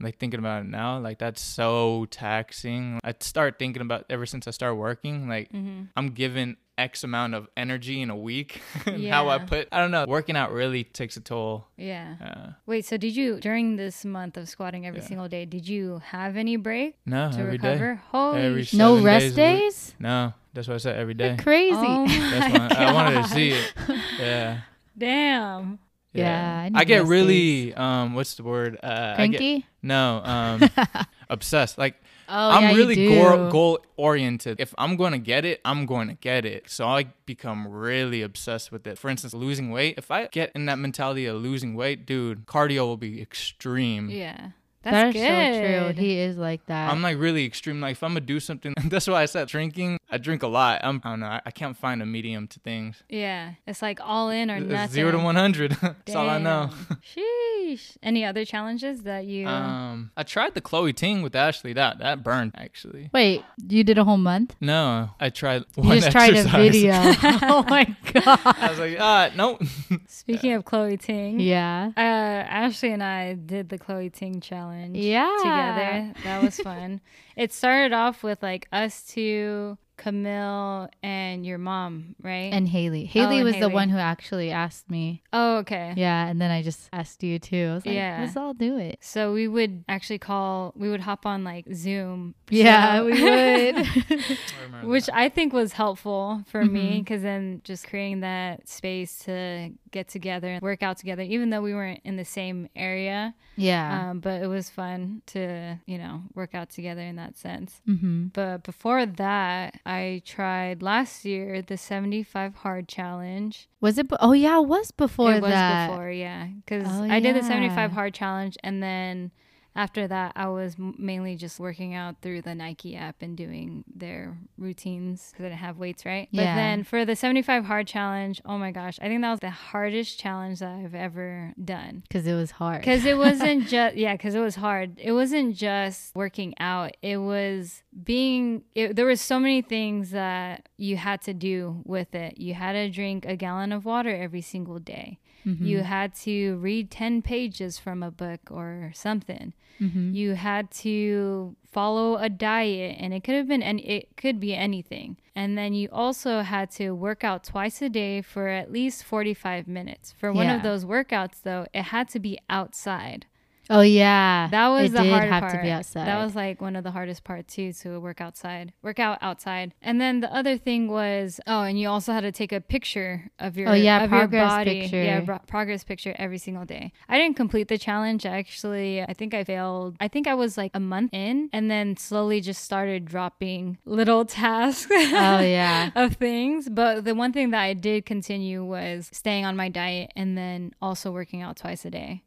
like 0.00 0.18
thinking 0.18 0.38
about 0.40 0.62
it 0.62 0.68
now, 0.68 0.98
like 0.98 1.18
that's 1.18 1.40
so 1.42 2.06
taxing. 2.10 3.00
I 3.02 3.14
start 3.20 3.58
thinking 3.58 3.82
about 3.82 4.04
ever 4.10 4.26
since 4.26 4.46
I 4.46 4.52
started 4.52 4.76
working, 4.76 5.28
like 5.28 5.50
Mm-hmm. 5.52 5.84
I'm 5.96 6.10
given 6.10 6.56
X 6.76 7.02
amount 7.02 7.34
of 7.34 7.48
energy 7.56 8.00
in 8.00 8.08
a 8.08 8.16
week, 8.16 8.60
and 8.86 9.04
how 9.08 9.28
I 9.28 9.38
put. 9.38 9.66
I 9.72 9.80
don't 9.80 9.90
know. 9.90 10.04
Working 10.06 10.36
out 10.36 10.52
really 10.52 10.84
takes 10.84 11.16
a 11.16 11.20
toll. 11.20 11.66
Yeah. 11.76 12.14
Uh, 12.24 12.52
Wait, 12.66 12.84
so 12.84 12.96
did 12.96 13.16
you 13.16 13.40
during 13.40 13.74
this 13.74 14.04
month 14.04 14.36
of 14.36 14.48
squatting 14.48 14.86
every 14.86 15.00
Yeah. 15.00 15.06
single 15.06 15.28
day? 15.28 15.44
Did 15.44 15.66
you 15.68 16.00
have 16.06 16.36
any 16.36 16.54
break 16.56 16.94
no, 17.04 17.32
to 17.32 17.38
every 17.40 17.58
day. 17.58 17.68
recover? 17.72 18.02
Holy 18.12 18.40
Every 18.42 18.68
no 18.74 19.02
rest 19.02 19.34
days 19.34 19.74
days? 19.74 19.94
No, 19.98 20.34
that's 20.54 20.68
what 20.68 20.74
I 20.74 20.78
said 20.78 20.96
every 20.96 21.14
day 21.14 21.28
You're 21.30 21.38
crazy. 21.38 21.74
Oh 21.76 22.06
That's 22.08 22.52
my 22.54 22.68
why 22.68 22.84
I 22.84 22.92
wanted 22.92 23.22
to 23.24 23.28
see 23.30 23.50
it. 23.50 23.72
Yeah. 24.20 24.60
Damn. 24.96 25.80
Yeah, 26.12 26.68
I 26.74 26.80
I, 26.80 26.84
get 26.84 27.00
rest 27.00 27.10
really 27.10 27.74
um 27.74 28.14
what's 28.14 28.34
the 28.34 28.42
word? 28.42 28.78
Uh 28.82 29.14
I 29.18 29.26
get, 29.26 29.38
Cranky? 29.38 29.66
no, 29.82 30.22
um 30.24 30.70
obsessed. 31.28 31.78
Like 31.78 31.96
Oh, 32.30 32.50
I'm 32.50 32.62
yeah, 32.64 32.74
really 32.74 33.08
goal, 33.08 33.50
goal 33.50 33.78
oriented. 33.96 34.60
If 34.60 34.74
I'm 34.76 34.96
going 34.96 35.12
to 35.12 35.18
get 35.18 35.46
it, 35.46 35.62
I'm 35.64 35.86
going 35.86 36.08
to 36.08 36.14
get 36.14 36.44
it. 36.44 36.68
So 36.68 36.86
I 36.86 37.04
become 37.24 37.66
really 37.66 38.20
obsessed 38.20 38.70
with 38.70 38.86
it. 38.86 38.98
For 38.98 39.08
instance, 39.08 39.32
losing 39.32 39.70
weight. 39.70 39.94
If 39.96 40.10
I 40.10 40.26
get 40.26 40.52
in 40.54 40.66
that 40.66 40.78
mentality 40.78 41.24
of 41.24 41.40
losing 41.40 41.74
weight, 41.74 42.04
dude, 42.04 42.44
cardio 42.44 42.80
will 42.80 42.98
be 42.98 43.22
extreme. 43.22 44.10
Yeah. 44.10 44.50
That's 44.82 45.14
That's, 45.14 45.16
good. 45.16 45.54
so 45.54 45.92
true. 45.92 46.02
He 46.04 46.18
is 46.18 46.36
like 46.36 46.64
that. 46.66 46.90
I'm 46.90 47.02
like 47.02 47.18
really 47.18 47.44
extreme. 47.44 47.80
Like 47.80 47.92
if 47.92 48.02
I'm 48.02 48.10
gonna 48.10 48.20
do 48.20 48.40
something, 48.40 48.74
that's 48.84 49.08
why 49.08 49.22
I 49.22 49.26
said 49.26 49.48
drinking. 49.48 49.98
I 50.10 50.16
drink 50.18 50.42
a 50.42 50.46
lot. 50.48 50.80
I'm, 50.82 51.00
I 51.04 51.10
don't 51.10 51.20
know. 51.20 51.26
I, 51.26 51.40
I 51.46 51.50
can't 51.50 51.76
find 51.76 52.00
a 52.02 52.06
medium 52.06 52.46
to 52.48 52.60
things. 52.60 53.02
yeah. 53.08 53.52
It's 53.66 53.82
like 53.82 54.00
all 54.02 54.30
in 54.30 54.50
or 54.50 54.56
It's 54.56 54.66
nothing. 54.66 54.94
Zero 54.94 55.10
to 55.12 55.18
one 55.18 55.36
hundred. 55.36 55.72
that's 55.82 56.14
all 56.16 56.28
I 56.30 56.38
know. 56.38 56.70
Sheesh. 57.14 57.96
Any 58.02 58.24
other 58.24 58.44
challenges 58.44 59.02
that 59.02 59.26
you 59.26 59.46
Um, 59.46 60.10
I 60.16 60.22
tried 60.22 60.54
the 60.54 60.60
Chloe 60.60 60.92
Ting 60.92 61.20
with 61.22 61.34
Ashley. 61.36 61.72
That 61.74 61.98
that 61.98 62.22
burned 62.22 62.52
actually. 62.56 63.10
Wait, 63.12 63.44
you 63.68 63.84
did 63.84 63.98
a 63.98 64.04
whole 64.04 64.16
month? 64.16 64.56
No, 64.60 65.10
I 65.20 65.28
tried. 65.30 65.64
You 65.76 65.82
one 65.82 65.98
just 65.98 66.10
tried 66.10 66.34
a 66.36 66.44
video. 66.44 66.92
oh 67.42 67.64
my 67.68 67.84
god. 68.12 68.38
I 68.44 68.68
was 68.70 68.78
like, 68.78 68.96
ah, 68.98 69.30
nope. 69.36 69.62
Speaking 70.06 70.52
of 70.54 70.64
Chloe 70.64 70.96
Ting, 70.96 71.40
Yeah. 71.40 71.90
uh, 71.96 72.00
Ashley 72.00 72.92
and 72.92 73.02
I 73.02 73.34
did 73.34 73.68
the 73.68 73.78
Chloe 73.78 74.10
Ting 74.10 74.40
challenge 74.40 74.96
Yeah. 74.96 75.34
together. 75.38 76.14
That 76.24 76.42
was 76.42 76.56
fun. 76.58 77.00
It 77.38 77.52
started 77.52 77.92
off 77.94 78.22
with 78.22 78.42
like 78.42 78.66
us 78.72 79.02
two, 79.04 79.78
Camille, 79.96 80.88
and 81.02 81.44
your 81.44 81.58
mom, 81.58 82.14
right? 82.22 82.52
And 82.52 82.68
Haley. 82.68 83.04
Haley 83.04 83.36
and 83.36 83.44
was 83.44 83.56
the 83.56 83.68
one 83.68 83.88
who 83.88 83.98
actually 83.98 84.50
asked 84.50 84.88
me. 84.90 85.22
oh, 85.32 85.56
okay. 85.58 85.92
Yeah, 85.96 86.26
and 86.26 86.40
then 86.40 86.50
I 86.50 86.62
just 86.62 86.88
asked 86.92 87.22
you 87.22 87.38
too. 87.38 87.68
I 87.70 87.74
was 87.74 87.86
like, 87.86 87.94
Yeah. 87.94 88.18
let's 88.20 88.36
all 88.36 88.54
do 88.54 88.78
it. 88.78 88.98
So 89.00 89.32
we 89.32 89.48
would 89.48 89.84
actually 89.88 90.18
call, 90.18 90.72
we 90.76 90.88
would 90.90 91.00
hop 91.00 91.26
on 91.26 91.42
like 91.44 91.66
Zoom. 91.74 92.34
Yeah, 92.50 92.98
So- 92.98 93.04
we 93.10 93.22
would. 93.22 93.86
I 94.82 94.84
Which 94.86 95.06
that. 95.06 95.16
I 95.16 95.28
think 95.28 95.52
was 95.52 95.72
helpful 95.72 96.42
for 96.48 96.64
me 96.64 96.92
Mhm. 96.92 96.98
because 97.04 97.22
then 97.22 97.60
just 97.64 97.86
creating 97.88 98.20
that 98.20 98.68
space 98.68 99.18
to 99.20 99.70
get 99.90 100.08
together 100.08 100.48
and 100.48 100.62
work 100.62 100.82
out 100.82 100.98
together, 100.98 101.22
even 101.22 101.50
though 101.50 101.60
we 101.62 101.74
weren't 101.74 102.00
in 102.04 102.16
the 102.16 102.24
same 102.24 102.68
area. 102.76 103.34
yeah. 103.56 104.10
Um, 104.10 104.20
but 104.20 104.42
it 104.42 104.46
was 104.46 104.70
fun 104.70 105.22
to, 105.26 105.78
you 105.86 105.98
know, 105.98 106.22
work 106.34 106.54
out 106.54 106.70
together 106.70 107.02
in 107.02 107.16
that 107.16 107.36
sense. 107.36 107.80
mm-hmm. 107.88 108.26
But 108.28 108.62
before 108.62 109.06
that, 109.06 109.80
I 109.86 110.22
tried 110.24 110.82
last 110.82 111.24
year 111.24 111.62
the 111.62 111.76
75 111.76 112.54
hard 112.56 112.88
challenge. 112.88 113.68
Was 113.80 113.98
it? 113.98 114.08
Be- 114.08 114.16
oh 114.20 114.32
yeah, 114.32 114.58
it 114.58 114.66
was 114.66 114.90
before 114.90 115.32
it 115.34 115.42
was 115.42 115.50
before, 115.88 116.10
yeah. 116.10 116.46
Because 116.46 116.86
Oh, 116.88 117.04
I 117.04 117.20
did 117.20 117.36
the 117.36 117.42
75 117.42 117.92
hard 117.92 118.14
challenge 118.14 118.56
and 118.62 118.82
then 118.82 119.30
after 119.78 120.08
that, 120.08 120.32
I 120.34 120.48
was 120.48 120.74
mainly 120.76 121.36
just 121.36 121.60
working 121.60 121.94
out 121.94 122.16
through 122.20 122.42
the 122.42 122.52
Nike 122.52 122.96
app 122.96 123.22
and 123.22 123.36
doing 123.36 123.84
their 123.94 124.36
routines 124.58 125.28
because 125.30 125.44
I 125.44 125.48
didn't 125.50 125.60
have 125.60 125.78
weights, 125.78 126.04
right? 126.04 126.26
Yeah. 126.32 126.42
But 126.42 126.54
then 126.56 126.82
for 126.82 127.04
the 127.04 127.14
75 127.14 127.64
hard 127.64 127.86
challenge, 127.86 128.42
oh 128.44 128.58
my 128.58 128.72
gosh, 128.72 128.98
I 129.00 129.06
think 129.06 129.22
that 129.22 129.30
was 129.30 129.38
the 129.38 129.50
hardest 129.50 130.18
challenge 130.18 130.58
that 130.58 130.80
I've 130.80 130.96
ever 130.96 131.54
done. 131.64 132.02
Because 132.08 132.26
it 132.26 132.34
was 132.34 132.50
hard. 132.50 132.80
Because 132.80 133.04
it 133.04 133.16
wasn't 133.16 133.68
just, 133.68 133.94
yeah, 133.94 134.14
because 134.14 134.34
it 134.34 134.40
was 134.40 134.56
hard. 134.56 134.98
It 134.98 135.12
wasn't 135.12 135.54
just 135.54 136.12
working 136.16 136.54
out, 136.58 136.96
it 137.00 137.18
was 137.18 137.84
being, 138.02 138.64
it, 138.74 138.96
there 138.96 139.06
was 139.06 139.20
so 139.20 139.38
many 139.38 139.62
things 139.62 140.10
that 140.10 140.68
you 140.76 140.96
had 140.96 141.22
to 141.22 141.32
do 141.32 141.82
with 141.84 142.16
it. 142.16 142.38
You 142.38 142.54
had 142.54 142.72
to 142.72 142.90
drink 142.90 143.26
a 143.26 143.36
gallon 143.36 143.70
of 143.70 143.84
water 143.84 144.10
every 144.10 144.42
single 144.42 144.80
day. 144.80 145.20
Mhm. 145.46 145.66
You 145.66 145.82
had 145.82 146.14
to 146.26 146.56
read 146.58 146.90
10 146.90 147.22
pages 147.22 147.78
from 147.78 148.02
a 148.02 148.10
book 148.10 148.50
or 148.50 148.90
something. 148.94 149.52
Mhm. 149.80 150.14
You 150.14 150.34
had 150.34 150.70
to 150.82 151.54
follow 151.70 152.16
a 152.16 152.28
diet 152.28 152.96
and 152.98 153.14
it 153.14 153.22
could 153.22 153.34
have 153.36 153.46
been 153.46 153.62
and 153.62 153.78
it 153.80 154.16
could 154.16 154.40
be 154.40 154.54
anything. 154.54 155.16
And 155.36 155.56
then 155.56 155.72
you 155.74 155.88
also 155.92 156.40
had 156.40 156.70
to 156.72 156.90
work 156.92 157.22
out 157.22 157.44
twice 157.44 157.80
a 157.82 157.88
day 157.88 158.20
for 158.22 158.48
at 158.48 158.72
least 158.72 159.04
45 159.04 159.68
minutes. 159.68 160.12
For 160.18 160.32
one 160.32 160.46
Yeah. 160.46 160.56
of 160.56 160.62
those 160.62 160.84
workouts 160.84 161.42
though, 161.42 161.66
it 161.72 161.82
had 161.84 162.08
to 162.10 162.18
be 162.18 162.38
outside. 162.50 163.26
Oh 163.70 163.82
yeah, 163.82 164.48
That 164.50 164.68
was 164.68 164.90
it 164.90 164.92
the 164.94 165.02
did 165.02 165.12
hard 165.12 165.28
have 165.28 165.40
part. 165.42 165.52
to 165.52 165.62
be 165.62 165.70
outside. 165.70 166.06
That 166.06 166.24
was 166.24 166.34
like 166.34 166.60
one 166.60 166.74
of 166.74 166.84
the 166.84 166.90
hardest 166.90 167.22
parts 167.24 167.54
too 167.54 167.72
to 167.74 167.98
work 168.00 168.20
outside, 168.20 168.72
work 168.82 168.98
out 168.98 169.18
outside. 169.20 169.74
And 169.82 170.00
then 170.00 170.20
the 170.20 170.32
other 170.34 170.56
thing 170.56 170.88
was, 170.88 171.38
oh, 171.46 171.62
and 171.62 171.78
you 171.78 171.88
also 171.88 172.12
had 172.12 172.22
to 172.22 172.32
take 172.32 172.52
a 172.52 172.60
picture 172.60 173.30
of 173.38 173.56
your 173.58 173.68
Oh, 173.68 173.74
yeah, 173.74 174.04
of 174.04 174.10
your 174.10 174.20
progress 174.20 174.50
body. 174.50 174.80
picture. 174.82 175.02
Yeah, 175.02 175.20
bro- 175.20 175.40
progress 175.46 175.84
picture 175.84 176.14
every 176.18 176.38
single 176.38 176.64
day. 176.64 176.92
I 177.08 177.18
didn't 177.18 177.36
complete 177.36 177.68
the 177.68 177.76
challenge. 177.78 178.24
I 178.24 178.38
actually, 178.38 179.02
I 179.02 179.12
think 179.12 179.34
I 179.34 179.44
failed. 179.44 179.96
I 180.00 180.08
think 180.08 180.26
I 180.26 180.34
was 180.34 180.56
like 180.56 180.70
a 180.74 180.80
month 180.80 181.12
in, 181.12 181.50
and 181.52 181.70
then 181.70 181.96
slowly 181.96 182.40
just 182.40 182.64
started 182.64 183.04
dropping 183.04 183.76
little 183.84 184.24
tasks. 184.40 184.86
oh 184.90 185.40
yeah. 185.40 185.90
of 185.94 186.14
things. 186.14 186.68
But 186.70 187.04
the 187.04 187.14
one 187.14 187.32
thing 187.34 187.50
that 187.50 187.60
I 187.62 187.74
did 187.74 188.06
continue 188.06 188.64
was 188.64 189.10
staying 189.12 189.44
on 189.44 189.56
my 189.56 189.68
diet 189.68 190.10
and 190.16 190.38
then 190.38 190.72
also 190.80 191.10
working 191.10 191.42
out 191.42 191.56
twice 191.58 191.84
a 191.84 191.90
day. 191.90 192.22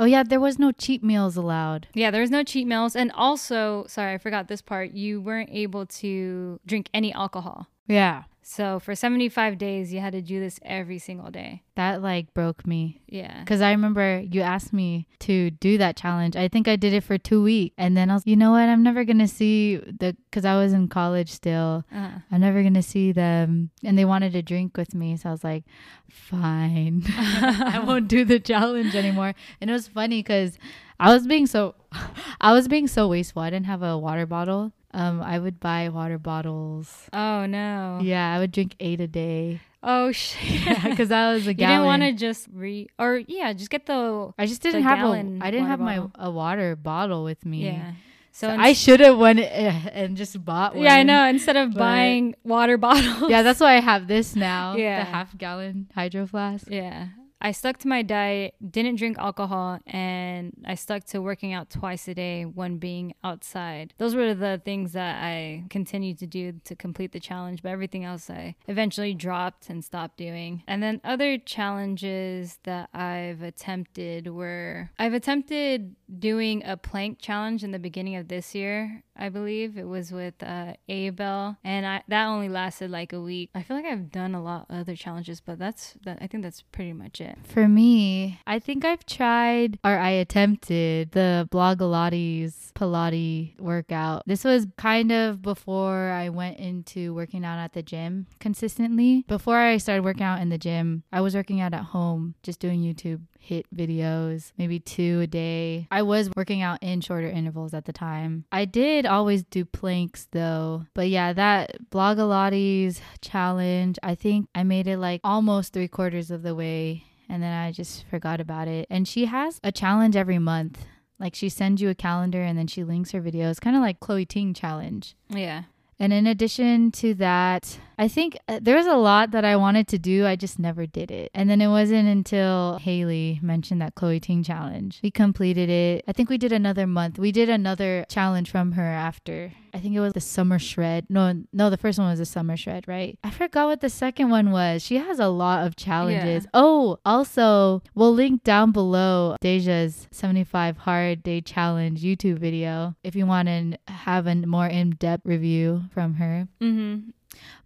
Oh 0.00 0.06
yeah, 0.06 0.22
there 0.22 0.40
was 0.40 0.58
no 0.58 0.72
cheat 0.72 1.04
meals 1.04 1.36
allowed. 1.36 1.86
Yeah, 1.92 2.10
there 2.10 2.22
was 2.22 2.30
no 2.30 2.42
cheat 2.42 2.66
meals. 2.66 2.96
And 2.96 3.12
also, 3.12 3.84
sorry, 3.86 4.14
I 4.14 4.18
forgot 4.18 4.48
this 4.48 4.62
part. 4.62 4.92
You 4.92 5.20
weren't 5.20 5.50
able 5.52 5.84
to 5.84 6.58
drink 6.64 6.88
any 6.94 7.12
alcohol. 7.12 7.66
Yeah. 7.86 8.22
So 8.50 8.80
for 8.80 8.96
75 8.96 9.58
days, 9.58 9.92
you 9.92 10.00
had 10.00 10.12
to 10.12 10.20
do 10.20 10.40
this 10.40 10.58
every 10.64 10.98
single 10.98 11.30
day. 11.30 11.62
That 11.76 12.02
like 12.02 12.34
broke 12.34 12.66
me. 12.66 13.00
Yeah. 13.06 13.44
Cause 13.44 13.60
I 13.60 13.70
remember 13.70 14.24
you 14.28 14.40
asked 14.40 14.72
me 14.72 15.06
to 15.20 15.52
do 15.52 15.78
that 15.78 15.96
challenge. 15.96 16.34
I 16.34 16.48
think 16.48 16.66
I 16.66 16.74
did 16.74 16.92
it 16.92 17.04
for 17.04 17.16
two 17.16 17.44
weeks, 17.44 17.76
and 17.78 17.96
then 17.96 18.10
I 18.10 18.14
was, 18.14 18.26
you 18.26 18.34
know 18.34 18.50
what? 18.50 18.62
I'm 18.68 18.82
never 18.82 19.04
gonna 19.04 19.28
see 19.28 19.76
the, 19.76 20.16
cause 20.32 20.44
I 20.44 20.56
was 20.56 20.72
in 20.72 20.88
college 20.88 21.30
still. 21.30 21.84
Uh-huh. 21.94 22.18
I'm 22.32 22.40
never 22.40 22.64
gonna 22.64 22.82
see 22.82 23.12
them, 23.12 23.70
and 23.84 23.96
they 23.96 24.04
wanted 24.04 24.32
to 24.32 24.42
drink 24.42 24.76
with 24.76 24.96
me, 24.96 25.16
so 25.16 25.28
I 25.28 25.32
was 25.32 25.44
like, 25.44 25.62
fine, 26.08 27.04
I 27.16 27.80
won't 27.86 28.08
do 28.08 28.24
the 28.24 28.40
challenge 28.40 28.96
anymore. 28.96 29.32
And 29.60 29.70
it 29.70 29.72
was 29.72 29.86
funny 29.86 30.24
because 30.24 30.58
I 30.98 31.14
was 31.14 31.24
being 31.24 31.46
so, 31.46 31.76
I 32.40 32.52
was 32.52 32.66
being 32.66 32.88
so 32.88 33.06
wasteful. 33.06 33.42
I 33.42 33.50
didn't 33.50 33.66
have 33.66 33.84
a 33.84 33.96
water 33.96 34.26
bottle. 34.26 34.72
Um, 34.92 35.22
I 35.22 35.38
would 35.38 35.60
buy 35.60 35.88
water 35.88 36.18
bottles. 36.18 37.08
Oh, 37.12 37.46
no. 37.46 38.00
Yeah, 38.02 38.34
I 38.34 38.38
would 38.40 38.50
drink 38.52 38.74
eight 38.80 39.00
a 39.00 39.06
day. 39.06 39.60
Oh, 39.82 40.10
shit. 40.20 40.42
Yeah, 40.66 40.88
because 40.88 41.10
I 41.12 41.32
was 41.32 41.46
a 41.46 41.54
gallon. 41.54 41.70
You 41.70 41.76
didn't 41.76 41.86
want 41.86 42.02
to 42.02 42.12
just 42.12 42.48
re, 42.52 42.88
or 42.98 43.22
yeah, 43.28 43.52
just 43.52 43.70
get 43.70 43.86
the, 43.86 44.32
I 44.36 44.46
just 44.46 44.62
didn't 44.62 44.82
have 44.82 44.98
a. 44.98 45.02
gallon 45.02 45.40
I 45.42 45.50
didn't 45.50 45.68
have 45.68 45.80
my 45.80 46.02
a 46.16 46.30
water 46.30 46.74
bottle 46.76 47.22
with 47.24 47.46
me. 47.46 47.66
yeah. 47.66 47.92
So, 48.32 48.48
So, 48.48 48.56
I 48.56 48.72
should 48.74 49.00
have 49.00 49.18
went 49.18 49.38
eh, 49.40 49.72
and 49.92 50.16
just 50.16 50.42
bought 50.44 50.74
one. 50.74 50.84
yeah, 50.84 50.94
I 50.94 51.02
know. 51.02 51.24
Instead 51.26 51.56
of 51.56 51.70
but- 51.72 51.78
buying 51.78 52.34
water 52.44 52.76
bottles. 52.86 53.30
Yeah, 53.30 53.42
that's 53.42 53.60
why 53.60 53.76
I 53.76 53.80
have 53.80 54.06
this 54.08 54.34
now. 54.36 54.76
Yeah. 54.76 55.04
the 55.04 55.10
half 55.10 55.36
gallon 55.38 55.88
hydro 55.94 56.26
flask. 56.26 56.66
Yeah. 56.70 57.08
I 57.40 57.52
stuck 57.52 57.78
to 57.78 57.88
my 57.88 58.02
diet, 58.02 58.54
didn't 58.70 58.96
drink 58.96 59.18
alcohol, 59.18 59.80
and 59.86 60.52
I 60.64 60.74
stuck 60.74 61.04
to 61.04 61.20
working 61.20 61.52
out 61.52 61.70
twice 61.70 62.06
a 62.08 62.14
day 62.14 62.44
when 62.44 62.76
being 62.76 63.14
outside. 63.24 63.94
Those 63.98 64.14
were 64.14 64.34
the 64.34 64.60
things 64.64 64.92
that 64.92 65.22
I 65.22 65.64
continued 65.70 66.18
to 66.18 66.26
do 66.26 66.60
to 66.64 66.76
complete 66.76 67.12
the 67.12 67.20
challenge, 67.20 67.62
but 67.62 67.70
everything 67.70 68.04
else 68.04 68.28
I 68.28 68.56
eventually 68.68 69.14
dropped 69.14 69.70
and 69.70 69.84
stopped 69.84 70.16
doing. 70.16 70.62
And 70.66 70.82
then 70.82 71.00
other 71.02 71.38
challenges 71.38 72.58
that 72.64 72.90
I've 72.92 73.42
attempted 73.42 74.28
were 74.28 74.90
I've 74.98 75.14
attempted 75.14 75.96
doing 76.18 76.62
a 76.64 76.76
plank 76.76 77.18
challenge 77.20 77.64
in 77.64 77.70
the 77.70 77.78
beginning 77.78 78.16
of 78.16 78.28
this 78.28 78.54
year. 78.54 79.02
I 79.16 79.28
believe 79.28 79.76
it 79.76 79.86
was 79.86 80.12
with 80.12 80.42
uh, 80.42 80.74
Abel, 80.88 81.56
and 81.62 81.86
I 81.86 82.02
that 82.08 82.26
only 82.26 82.48
lasted 82.48 82.90
like 82.90 83.12
a 83.12 83.20
week. 83.20 83.50
I 83.54 83.62
feel 83.62 83.76
like 83.76 83.86
I've 83.86 84.10
done 84.10 84.34
a 84.34 84.42
lot 84.42 84.66
of 84.70 84.80
other 84.80 84.96
challenges, 84.96 85.40
but 85.40 85.58
that's 85.58 85.94
that. 86.04 86.18
I 86.20 86.26
think 86.26 86.42
that's 86.42 86.62
pretty 86.62 86.94
much 86.94 87.20
it. 87.20 87.29
For 87.44 87.66
me, 87.68 88.40
I 88.46 88.58
think 88.58 88.84
I've 88.84 89.04
tried 89.06 89.78
or 89.84 89.98
I 89.98 90.10
attempted 90.10 91.12
the 91.12 91.48
Blogilates 91.50 92.72
Pilates 92.72 93.58
workout. 93.60 94.22
This 94.26 94.44
was 94.44 94.66
kind 94.76 95.10
of 95.10 95.42
before 95.42 96.10
I 96.10 96.28
went 96.28 96.58
into 96.58 97.14
working 97.14 97.44
out 97.44 97.58
at 97.58 97.72
the 97.72 97.82
gym 97.82 98.26
consistently. 98.38 99.24
Before 99.28 99.58
I 99.58 99.78
started 99.78 100.04
working 100.04 100.22
out 100.22 100.40
in 100.40 100.48
the 100.48 100.58
gym, 100.58 101.02
I 101.12 101.20
was 101.20 101.34
working 101.34 101.60
out 101.60 101.74
at 101.74 101.84
home, 101.84 102.34
just 102.42 102.60
doing 102.60 102.82
YouTube 102.82 103.22
HIIT 103.42 103.64
videos, 103.74 104.52
maybe 104.58 104.78
two 104.78 105.20
a 105.22 105.26
day. 105.26 105.88
I 105.90 106.02
was 106.02 106.30
working 106.36 106.62
out 106.62 106.82
in 106.82 107.00
shorter 107.00 107.28
intervals 107.28 107.74
at 107.74 107.86
the 107.86 107.92
time. 107.92 108.44
I 108.52 108.64
did 108.64 109.06
always 109.06 109.42
do 109.42 109.64
planks 109.64 110.28
though. 110.30 110.84
But 110.94 111.08
yeah, 111.08 111.32
that 111.32 111.90
Blogilates 111.90 113.00
challenge, 113.20 113.98
I 114.02 114.14
think 114.14 114.48
I 114.54 114.62
made 114.62 114.86
it 114.86 114.98
like 114.98 115.20
almost 115.24 115.72
three 115.72 115.88
quarters 115.88 116.30
of 116.30 116.42
the 116.42 116.54
way 116.54 117.04
and 117.30 117.42
then 117.42 117.52
I 117.52 117.70
just 117.70 118.04
forgot 118.08 118.40
about 118.40 118.66
it. 118.66 118.86
And 118.90 119.06
she 119.06 119.26
has 119.26 119.60
a 119.62 119.70
challenge 119.70 120.16
every 120.16 120.40
month. 120.40 120.84
Like 121.20 121.34
she 121.34 121.48
sends 121.48 121.80
you 121.80 121.88
a 121.88 121.94
calendar 121.94 122.42
and 122.42 122.58
then 122.58 122.66
she 122.66 122.82
links 122.82 123.12
her 123.12 123.22
videos, 123.22 123.60
kind 123.60 123.76
of 123.76 123.82
like 123.82 124.00
Chloe 124.00 124.26
Ting 124.26 124.52
challenge. 124.52 125.14
Yeah. 125.28 125.64
And 125.98 126.12
in 126.12 126.26
addition 126.26 126.90
to 126.92 127.14
that, 127.14 127.78
I 128.00 128.08
think 128.08 128.38
uh, 128.48 128.60
there 128.62 128.76
was 128.76 128.86
a 128.86 128.96
lot 128.96 129.32
that 129.32 129.44
I 129.44 129.56
wanted 129.56 129.86
to 129.88 129.98
do. 129.98 130.26
I 130.26 130.34
just 130.34 130.58
never 130.58 130.86
did 130.86 131.10
it. 131.10 131.30
And 131.34 131.50
then 131.50 131.60
it 131.60 131.68
wasn't 131.68 132.08
until 132.08 132.78
Haley 132.80 133.38
mentioned 133.42 133.82
that 133.82 133.94
Chloe 133.94 134.18
Ting 134.18 134.42
challenge. 134.42 135.00
We 135.02 135.10
completed 135.10 135.68
it. 135.68 136.04
I 136.08 136.12
think 136.12 136.30
we 136.30 136.38
did 136.38 136.50
another 136.50 136.86
month. 136.86 137.18
We 137.18 137.30
did 137.30 137.50
another 137.50 138.06
challenge 138.08 138.50
from 138.50 138.72
her 138.72 138.86
after. 138.86 139.52
I 139.74 139.80
think 139.80 139.94
it 139.94 140.00
was 140.00 140.14
the 140.14 140.20
summer 140.20 140.58
shred. 140.58 141.08
No, 141.10 141.44
no, 141.52 141.68
the 141.68 141.76
first 141.76 141.98
one 141.98 142.08
was 142.08 142.18
the 142.18 142.24
summer 142.24 142.56
shred, 142.56 142.88
right? 142.88 143.18
I 143.22 143.28
forgot 143.28 143.66
what 143.66 143.82
the 143.82 143.90
second 143.90 144.30
one 144.30 144.50
was. 144.50 144.82
She 144.82 144.96
has 144.96 145.20
a 145.20 145.28
lot 145.28 145.66
of 145.66 145.76
challenges. 145.76 146.46
Oh, 146.54 146.98
also, 147.04 147.82
we'll 147.94 148.14
link 148.14 148.44
down 148.44 148.72
below 148.72 149.36
Daysia's 149.42 150.08
75 150.10 150.78
hard 150.78 151.22
day 151.22 151.42
challenge 151.42 152.02
YouTube 152.02 152.38
video 152.38 152.96
if 153.04 153.14
you 153.14 153.26
want 153.26 153.48
to 153.48 153.78
have 153.92 154.26
a 154.26 154.34
more 154.34 154.66
in-depth 154.66 155.26
review 155.26 155.82
from 155.92 156.14
her. 156.14 156.48
Mm-hmm. 156.62 157.10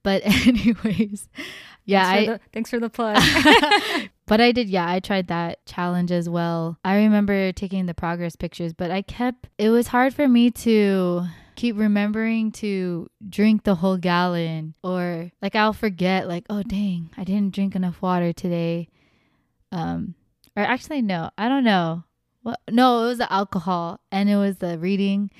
But 0.02 0.22
anyways, 0.46 1.28
yeah, 1.84 2.12
thanks, 2.12 2.28
I 2.28 2.32
the, 2.32 2.40
thanks 2.52 2.70
for 2.70 2.78
the 2.78 2.90
plug. 2.90 3.16
but 4.26 4.40
I 4.40 4.52
did 4.52 4.68
yeah, 4.68 4.88
I 4.88 5.00
tried 5.00 5.28
that 5.28 5.64
challenge 5.66 6.12
as 6.12 6.28
well. 6.28 6.78
I 6.84 6.96
remember 6.96 7.52
taking 7.52 7.86
the 7.86 7.94
progress 7.94 8.36
pictures, 8.36 8.72
but 8.72 8.90
I 8.90 9.02
kept 9.02 9.48
it 9.58 9.70
was 9.70 9.88
hard 9.88 10.14
for 10.14 10.28
me 10.28 10.50
to 10.50 11.24
keep 11.56 11.78
remembering 11.78 12.50
to 12.50 13.08
drink 13.28 13.62
the 13.62 13.76
whole 13.76 13.96
gallon 13.96 14.74
or 14.82 15.30
like 15.40 15.54
I'll 15.54 15.72
forget 15.72 16.28
like, 16.28 16.44
oh 16.50 16.62
dang, 16.62 17.10
I 17.16 17.24
didn't 17.24 17.54
drink 17.54 17.74
enough 17.74 18.02
water 18.02 18.32
today. 18.32 18.88
Um 19.72 20.14
or 20.56 20.62
actually 20.62 21.02
no, 21.02 21.30
I 21.36 21.48
don't 21.48 21.64
know. 21.64 22.04
What 22.42 22.60
no, 22.70 23.04
it 23.04 23.06
was 23.08 23.18
the 23.18 23.32
alcohol 23.32 24.00
and 24.12 24.28
it 24.28 24.36
was 24.36 24.58
the 24.58 24.78
reading 24.78 25.30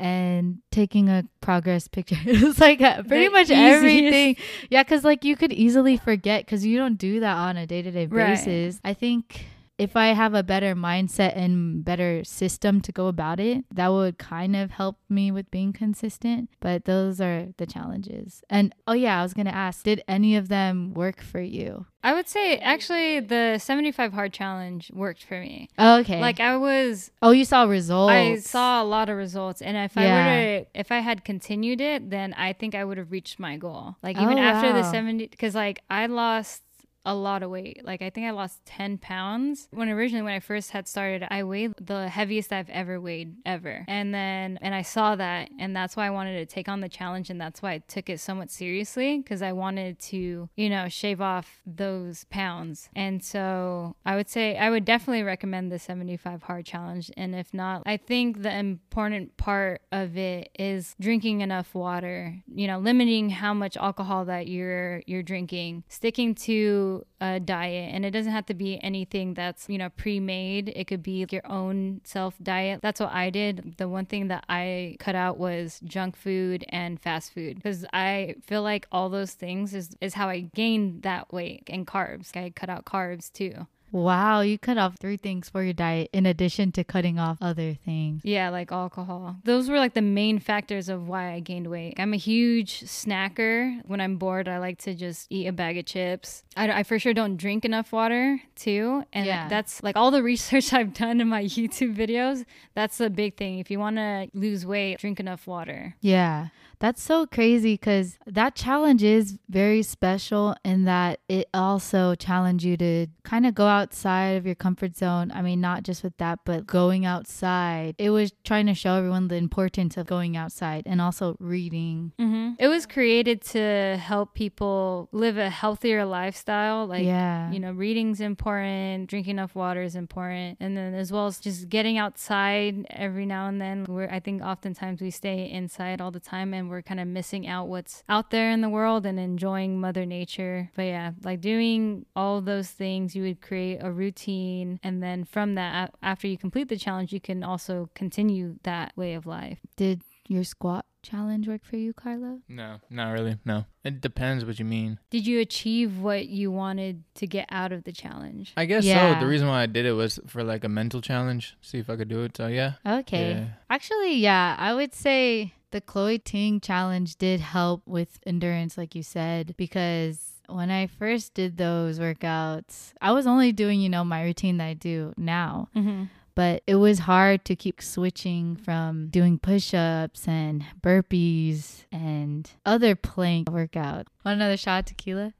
and 0.00 0.58
taking 0.72 1.08
a 1.08 1.24
progress 1.40 1.86
picture. 1.88 2.16
It 2.26 2.42
was 2.42 2.58
like 2.58 2.80
uh, 2.80 3.02
pretty 3.02 3.26
The 3.26 3.32
much 3.32 3.50
easiest. 3.50 3.76
everything. 3.76 4.36
Yeah, 4.70 4.82
because 4.82 5.04
like 5.04 5.24
you 5.24 5.36
could 5.36 5.52
easily 5.52 5.96
forget 5.96 6.44
because 6.46 6.64
you 6.66 6.78
don't 6.78 6.96
do 6.96 7.20
that 7.20 7.36
on 7.36 7.56
a 7.56 7.66
day 7.66 7.82
to 7.82 7.90
day 7.90 8.06
Right. 8.06 8.30
basis. 8.34 8.80
I 8.84 8.94
think 8.94 9.46
if 9.80 9.96
I 9.96 10.08
have 10.08 10.34
a 10.34 10.42
better 10.42 10.74
mindset 10.74 11.34
and 11.34 11.82
better 11.82 12.22
system 12.22 12.82
to 12.82 12.92
go 12.92 13.06
about 13.06 13.40
it, 13.40 13.64
that 13.72 13.88
would 13.88 14.18
kind 14.18 14.54
of 14.54 14.72
help 14.72 14.98
me 15.08 15.32
with 15.32 15.50
being 15.50 15.72
consistent. 15.72 16.50
But 16.60 16.84
those 16.84 17.18
are 17.18 17.46
the 17.56 17.64
challenges. 17.64 18.42
And 18.50 18.74
oh, 18.86 18.92
yeah, 18.92 19.20
I 19.20 19.22
was 19.22 19.32
going 19.32 19.46
to 19.46 19.54
ask 19.54 19.82
did 19.82 20.04
any 20.06 20.36
of 20.36 20.48
them 20.48 20.92
work 20.92 21.22
for 21.22 21.40
you? 21.40 21.86
I 22.02 22.12
would 22.12 22.28
say 22.28 22.56
actually 22.58 23.20
the 23.20 23.58
75 23.58 24.12
hard 24.12 24.32
challenge 24.34 24.90
worked 24.92 25.24
for 25.24 25.40
me. 25.40 25.68
Oh, 25.78 25.98
okay. 26.00 26.20
Like 26.20 26.40
I 26.40 26.56
was 26.56 27.10
oh, 27.20 27.30
you 27.30 27.44
saw 27.44 27.64
results. 27.64 28.12
I 28.12 28.36
saw 28.36 28.82
a 28.82 28.84
lot 28.84 29.08
of 29.10 29.16
results 29.16 29.60
and 29.60 29.76
if 29.76 29.98
I 29.98 30.02
were 30.06 30.62
to 30.62 30.78
if 30.78 30.90
I 30.90 31.00
had 31.00 31.24
continued 31.24 31.80
it, 31.80 32.08
then 32.08 32.32
I 32.34 32.54
think 32.54 32.74
I 32.74 32.84
would 32.84 32.96
have 32.96 33.12
reached 33.12 33.38
my 33.38 33.58
goal. 33.58 33.96
Like 34.02 34.16
even 34.16 34.38
Oh, 34.38 34.42
after 34.42 34.72
the 34.72 34.82
70 34.90 35.28
cuz 35.28 35.54
like 35.54 35.82
I 35.90 36.06
lost 36.06 36.62
a 37.04 37.14
lot 37.14 37.42
of 37.42 37.50
weight. 37.50 37.82
Like 37.84 38.02
I 38.02 38.10
think 38.10 38.26
I 38.26 38.30
lost 38.30 38.64
10 38.66 38.98
pounds. 38.98 39.68
When 39.70 39.88
originally 39.88 40.22
when 40.22 40.34
I 40.34 40.40
first 40.40 40.70
had 40.70 40.86
started, 40.86 41.26
I 41.30 41.42
weighed 41.44 41.72
the 41.80 42.08
heaviest 42.08 42.52
I've 42.52 42.70
ever 42.70 43.00
weighed 43.00 43.36
ever. 43.46 43.84
And 43.88 44.14
then 44.14 44.58
and 44.60 44.74
I 44.74 44.82
saw 44.82 45.16
that 45.16 45.50
and 45.58 45.74
that's 45.74 45.96
why 45.96 46.06
I 46.06 46.10
wanted 46.10 46.36
to 46.38 46.46
take 46.46 46.68
on 46.68 46.80
the 46.80 46.88
challenge 46.88 47.30
and 47.30 47.40
that's 47.40 47.62
why 47.62 47.72
I 47.72 47.78
took 47.78 48.10
it 48.10 48.20
somewhat 48.20 48.50
seriously 48.50 49.18
because 49.18 49.42
I 49.42 49.52
wanted 49.52 49.98
to, 50.00 50.48
you 50.56 50.70
know, 50.70 50.88
shave 50.88 51.20
off 51.20 51.60
those 51.66 52.24
pounds. 52.30 52.88
And 52.94 53.24
so 53.24 53.96
I 54.04 54.16
would 54.16 54.28
say 54.28 54.56
I 54.58 54.70
would 54.70 54.84
definitely 54.84 55.22
recommend 55.22 55.72
the 55.72 55.78
75 55.78 56.42
hard 56.42 56.66
challenge 56.66 57.10
and 57.16 57.34
if 57.34 57.54
not, 57.54 57.82
I 57.86 57.96
think 57.96 58.42
the 58.42 58.54
important 58.54 59.36
part 59.36 59.82
of 59.92 60.16
it 60.16 60.50
is 60.58 60.94
drinking 61.00 61.40
enough 61.40 61.74
water, 61.74 62.34
you 62.52 62.66
know, 62.66 62.78
limiting 62.78 63.30
how 63.30 63.54
much 63.54 63.76
alcohol 63.76 64.26
that 64.26 64.48
you're 64.48 65.02
you're 65.06 65.22
drinking, 65.22 65.84
sticking 65.88 66.34
to 66.34 66.89
a 67.20 67.40
diet 67.40 67.94
and 67.94 68.04
it 68.04 68.10
doesn't 68.10 68.32
have 68.32 68.46
to 68.46 68.54
be 68.54 68.82
anything 68.82 69.34
that's 69.34 69.68
you 69.68 69.78
know 69.78 69.90
pre-made. 69.96 70.72
It 70.74 70.86
could 70.86 71.02
be 71.02 71.26
your 71.30 71.46
own 71.46 72.00
self 72.04 72.34
diet 72.42 72.80
that's 72.82 73.00
what 73.00 73.12
i 73.12 73.30
did. 73.30 73.74
The 73.78 73.88
one 73.88 74.06
thing 74.06 74.28
that 74.28 74.44
i 74.48 74.96
cut 74.98 75.14
out 75.14 75.38
was 75.38 75.80
junk 75.84 76.16
food 76.16 76.64
and 76.68 77.00
fast 77.00 77.32
food 77.32 77.56
because 77.56 77.84
i 77.92 78.34
feel 78.42 78.62
like 78.62 78.86
all 78.92 79.08
those 79.08 79.32
things 79.32 79.74
is, 79.74 79.96
is 80.00 80.14
how 80.14 80.28
i 80.28 80.40
gained 80.54 81.02
that 81.02 81.32
weight 81.32 81.64
and 81.68 81.86
carbs. 81.86 82.36
I 82.36 82.50
cut 82.50 82.70
out 82.70 82.84
carbs 82.84 83.32
too 83.32 83.66
Wow, 83.92 84.40
you 84.40 84.58
cut 84.58 84.78
off 84.78 84.96
three 85.00 85.16
things 85.16 85.48
for 85.48 85.62
your 85.62 85.72
diet 85.72 86.10
in 86.12 86.26
addition 86.26 86.72
to 86.72 86.84
cutting 86.84 87.18
off 87.18 87.38
other 87.40 87.74
things. 87.74 88.22
Yeah, 88.24 88.50
like 88.50 88.70
alcohol. 88.72 89.36
Those 89.44 89.68
were 89.68 89.78
like 89.78 89.94
the 89.94 90.02
main 90.02 90.38
factors 90.38 90.88
of 90.88 91.08
why 91.08 91.32
I 91.32 91.40
gained 91.40 91.66
weight. 91.68 91.94
I'm 91.98 92.12
a 92.14 92.16
huge 92.18 92.82
snacker. 92.84 93.80
When 93.86 94.00
I'm 94.00 94.16
bored, 94.16 94.48
I 94.48 94.58
like 94.58 94.78
to 94.82 94.94
just 94.94 95.26
eat 95.30 95.46
a 95.46 95.52
bag 95.52 95.76
of 95.78 95.86
chips. 95.86 96.44
I, 96.56 96.70
I 96.70 96.82
for 96.84 96.98
sure 96.98 97.14
don't 97.14 97.36
drink 97.36 97.64
enough 97.64 97.92
water 97.92 98.40
too. 98.56 99.04
And 99.12 99.26
Yeah. 99.26 99.48
that's 99.48 99.82
like 99.82 99.96
all 99.96 100.10
the 100.10 100.22
research 100.32 100.72
I've 100.72 100.94
done 100.94 101.20
in 101.20 101.28
my 101.28 101.44
YouTube 101.44 101.96
videos. 101.96 102.44
That's 102.74 103.00
a 103.00 103.10
big 103.10 103.36
thing. 103.36 103.58
If 103.58 103.70
you 103.70 103.78
want 103.78 103.96
to 103.96 104.28
lose 104.34 104.64
weight, 104.64 104.98
drink 104.98 105.18
enough 105.20 105.46
water. 105.46 105.96
Yeah, 106.00 106.48
that's 106.80 107.02
so 107.02 107.26
crazy 107.26 107.74
because 107.74 108.18
that 108.26 108.54
challenge 108.54 109.02
is 109.02 109.38
very 109.50 109.82
special 109.82 110.56
in 110.64 110.84
that 110.84 111.20
it 111.28 111.48
also 111.52 112.14
challenged 112.14 112.64
you 112.64 112.76
to 112.78 113.06
kind 113.22 113.44
of 113.44 113.54
go 113.54 113.66
outside 113.66 114.36
of 114.36 114.46
your 114.46 114.54
comfort 114.54 114.96
zone. 114.96 115.30
I 115.32 115.42
mean, 115.42 115.60
not 115.60 115.82
just 115.82 116.02
with 116.02 116.16
that, 116.16 116.40
but 116.46 116.66
going 116.66 117.04
outside. 117.04 117.94
It 117.98 118.10
was 118.10 118.32
trying 118.44 118.66
to 118.66 118.74
show 118.74 118.94
everyone 118.94 119.28
the 119.28 119.36
importance 119.36 119.98
of 119.98 120.06
going 120.06 120.38
outside 120.38 120.84
and 120.86 121.02
also 121.02 121.36
reading. 121.38 122.12
Mm-hmm. 122.18 122.54
It 122.58 122.68
was 122.68 122.86
created 122.86 123.42
to 123.42 123.98
help 124.00 124.34
people 124.34 125.10
live 125.12 125.36
a 125.36 125.50
healthier 125.50 126.06
lifestyle. 126.06 126.86
Like, 126.86 127.04
yeah. 127.04 127.52
you 127.52 127.60
know, 127.60 127.72
reading's 127.72 128.22
important, 128.22 129.10
drinking 129.10 129.32
enough 129.32 129.54
water 129.54 129.82
is 129.82 129.96
important, 129.96 130.56
and 130.60 130.76
then 130.76 130.94
as 130.94 131.12
well 131.12 131.26
as 131.26 131.38
just 131.38 131.68
getting 131.68 131.98
outside 131.98 132.86
every 132.88 133.26
now 133.26 133.48
and 133.48 133.60
then. 133.60 133.84
Where 133.84 134.10
I 134.10 134.20
think 134.20 134.42
oftentimes 134.42 135.02
we 135.02 135.10
stay 135.10 135.50
inside 135.50 136.00
all 136.00 136.10
the 136.10 136.20
time 136.20 136.54
and 136.54 136.69
we're 136.70 136.82
kind 136.82 137.00
of 137.00 137.08
missing 137.08 137.46
out 137.46 137.68
what's 137.68 138.02
out 138.08 138.30
there 138.30 138.50
in 138.50 138.60
the 138.60 138.68
world 138.68 139.04
and 139.04 139.18
enjoying 139.18 139.80
Mother 139.80 140.06
Nature. 140.06 140.70
But 140.74 140.82
yeah, 140.84 141.12
like 141.24 141.40
doing 141.40 142.06
all 142.16 142.40
those 142.40 142.70
things, 142.70 143.14
you 143.14 143.22
would 143.24 143.40
create 143.40 143.78
a 143.80 143.90
routine, 143.90 144.78
and 144.82 145.02
then 145.02 145.24
from 145.24 145.54
that, 145.56 145.94
after 146.02 146.26
you 146.26 146.38
complete 146.38 146.68
the 146.68 146.76
challenge, 146.76 147.12
you 147.12 147.20
can 147.20 147.42
also 147.42 147.90
continue 147.94 148.56
that 148.62 148.96
way 148.96 149.14
of 149.14 149.26
life. 149.26 149.58
Did 149.76 150.02
your 150.28 150.44
squat 150.44 150.86
challenge 151.02 151.48
work 151.48 151.64
for 151.64 151.76
you, 151.76 151.92
Carlo? 151.92 152.40
No, 152.48 152.76
not 152.90 153.10
really. 153.12 153.38
No. 153.44 153.64
It 153.84 154.00
depends 154.00 154.44
what 154.44 154.58
you 154.58 154.64
mean. 154.64 154.98
Did 155.10 155.26
you 155.26 155.40
achieve 155.40 155.98
what 155.98 156.28
you 156.28 156.50
wanted 156.50 157.04
to 157.14 157.26
get 157.26 157.46
out 157.50 157.72
of 157.72 157.84
the 157.84 157.92
challenge? 157.92 158.52
I 158.56 158.64
guess 158.66 158.84
Yeah. 158.84 159.14
so. 159.14 159.20
The 159.20 159.26
reason 159.26 159.48
why 159.48 159.62
I 159.62 159.66
did 159.66 159.86
it 159.86 159.92
was 159.92 160.20
for 160.26 160.42
like 160.44 160.64
a 160.64 160.68
mental 160.68 161.00
challenge, 161.00 161.56
see 161.60 161.78
if 161.78 161.88
I 161.88 161.96
could 161.96 162.08
do 162.08 162.22
it. 162.24 162.36
So 162.36 162.46
yeah. 162.46 162.74
Okay. 162.86 163.32
Yeah. 163.32 163.44
Actually, 163.68 164.16
yeah, 164.16 164.56
I 164.58 164.74
would 164.74 164.94
say 164.94 165.54
the 165.70 165.80
Chloe 165.80 166.18
Ting 166.18 166.60
challenge 166.60 167.16
did 167.16 167.40
help 167.40 167.82
with 167.86 168.18
endurance, 168.26 168.76
like 168.76 168.94
you 168.94 169.02
said, 169.02 169.54
because 169.56 170.32
when 170.48 170.70
I 170.70 170.88
first 170.88 171.32
did 171.34 171.56
those 171.58 172.00
workouts, 172.00 172.92
I 173.00 173.12
was 173.12 173.26
only 173.26 173.52
doing, 173.52 173.80
you 173.80 173.88
know, 173.88 174.02
my 174.04 174.24
routine 174.24 174.56
that 174.58 174.66
I 174.66 174.74
do 174.74 175.14
now. 175.16 175.68
Mm-hmm. 175.76 176.04
But 176.34 176.62
it 176.66 176.76
was 176.76 177.00
hard 177.00 177.44
to 177.46 177.56
keep 177.56 177.82
switching 177.82 178.56
from 178.56 179.08
doing 179.08 179.38
push 179.38 179.74
ups 179.74 180.26
and 180.28 180.64
burpees 180.80 181.84
and 181.92 182.50
other 182.64 182.94
plank 182.94 183.48
workouts. 183.48 184.06
Want 184.24 184.36
another 184.36 184.56
shot 184.56 184.80
of 184.80 184.86
tequila? 184.86 185.34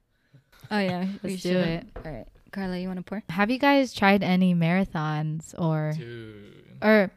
Oh 0.69 0.79
yeah, 0.79 1.05
Let's 1.23 1.41
do 1.41 1.49
should. 1.49 1.55
it. 1.67 1.87
All 2.05 2.11
right, 2.11 2.27
Carlo, 2.51 2.75
you 2.75 2.87
want 2.87 2.97
to 2.99 3.03
pour? 3.03 3.23
Have 3.29 3.49
you 3.49 3.57
guys 3.57 3.93
tried 3.93 4.21
any 4.23 4.53
marathons 4.53 5.53
or 5.57 5.93
Dude. 5.97 6.53
or 6.81 7.11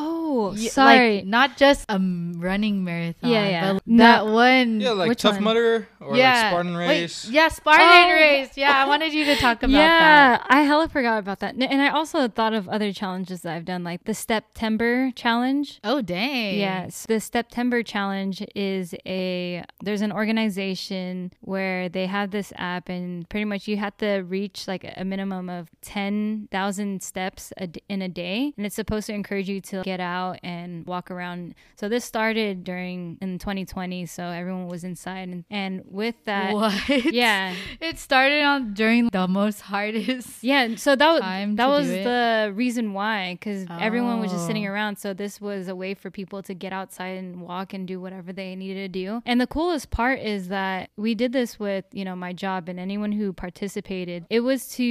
Oh, 0.00 0.50
y- 0.56 0.66
sorry. 0.68 1.16
like, 1.16 1.26
not 1.26 1.56
just 1.56 1.84
a 1.88 1.98
running 1.98 2.84
marathon? 2.84 3.30
Yeah, 3.30 3.48
yeah. 3.48 3.72
but 3.74 3.82
No- 3.86 4.04
that 4.04 4.26
one. 4.26 4.80
Yeah, 4.80 4.90
like 4.92 5.08
Which 5.08 5.22
Tough 5.22 5.34
one? 5.34 5.44
Mudder 5.44 5.88
or 6.00 6.16
like 6.16 6.36
Spartan 6.48 6.76
Wait, 6.76 6.86
Race. 6.88 7.28
yeah, 7.28 7.48
Spartan 7.48 7.86
Oh. 7.86 8.12
race. 8.12 8.56
Yeah, 8.56 8.76
I 8.82 8.86
wanted 8.86 9.12
you 9.12 9.24
to 9.24 9.36
talk 9.36 9.62
about 9.62 9.72
yeah, 9.72 10.38
that. 10.38 10.46
I 10.48 10.62
hella 10.62 10.88
forgot 10.88 11.18
about 11.18 11.40
that. 11.40 11.54
And 11.56 11.82
I 11.82 11.88
also 11.88 12.28
thought 12.28 12.52
of 12.54 12.68
other 12.68 12.92
challenges 12.92 13.42
that 13.42 13.54
I've 13.56 13.64
done, 13.64 13.82
like 13.84 14.04
the 14.04 14.14
September 14.14 15.10
challenge. 15.16 15.80
Oh 15.82 16.00
dang. 16.00 16.58
Yes, 16.58 17.04
the 17.08 17.18
September 17.20 17.82
challenge 17.82 18.42
is 18.54 18.94
a 19.06 19.64
there's 19.82 20.02
an 20.02 20.12
organization 20.12 21.32
where 21.40 21.88
they 21.88 22.06
have 22.06 22.30
this 22.30 22.52
app 22.56 22.88
and 22.88 23.28
pretty 23.28 23.44
much 23.44 23.66
you 23.66 23.76
have 23.76 23.96
to 23.98 24.18
reach 24.18 24.68
like 24.68 24.84
a 24.96 25.04
minimum 25.04 25.48
of 25.48 25.68
10,000 25.82 27.02
steps 27.02 27.52
a 27.56 27.66
d- 27.66 27.82
in 27.88 28.02
a 28.02 28.08
day 28.08 28.52
and 28.56 28.66
it's 28.66 28.74
supposed 28.76 29.06
to 29.06 29.12
encourage 29.12 29.48
you 29.48 29.60
to 29.60 29.82
get 29.90 30.00
out 30.00 30.34
and 30.42 30.70
walk 30.92 31.06
around. 31.14 31.54
So 31.80 31.84
this 31.88 32.04
started 32.04 32.52
during 32.70 33.16
in 33.24 33.38
2020 33.38 34.06
so 34.06 34.22
everyone 34.40 34.66
was 34.74 34.82
inside 34.84 35.26
and, 35.32 35.44
and 35.50 35.72
with 36.00 36.16
that 36.30 36.52
What? 36.54 36.74
yeah. 37.22 37.54
It 37.88 37.96
started 38.08 38.42
on 38.52 38.60
during 38.74 39.02
the 39.18 39.26
most 39.40 39.60
hardest. 39.72 40.28
Yeah, 40.52 40.62
so 40.76 40.90
that 41.02 41.12
that 41.60 41.68
was 41.76 41.88
the 42.10 42.52
reason 42.62 42.84
why, 42.98 43.34
because 43.34 43.60
everyone 43.88 44.16
was 44.22 44.30
just 44.34 44.46
sitting 44.46 44.66
Oh. 44.66 44.72
around. 44.72 44.92
So 45.04 45.08
this 45.22 45.34
was 45.48 45.68
a 45.68 45.76
way 45.82 45.92
for 46.00 46.08
people 46.20 46.40
to 46.48 46.52
get 46.64 46.72
outside 46.80 47.14
and 47.22 47.28
walk 47.50 47.68
and 47.76 47.82
do 47.92 47.96
whatever 48.04 48.30
they 48.40 48.50
needed 48.62 48.82
to 48.88 48.92
do. 49.04 49.08
And 49.30 49.36
the 49.40 49.46
coolest 49.56 49.86
part 49.90 50.18
is 50.34 50.48
that 50.58 50.80
we 50.96 51.10
did 51.22 51.30
this 51.32 51.50
with 51.66 51.84
you 51.98 52.04
know 52.08 52.16
my 52.26 52.32
job 52.44 52.68
and 52.70 52.78
anyone 52.88 53.12
who 53.18 53.26
participated. 53.32 54.20
It 54.30 54.40
was 54.50 54.60
to 54.78 54.88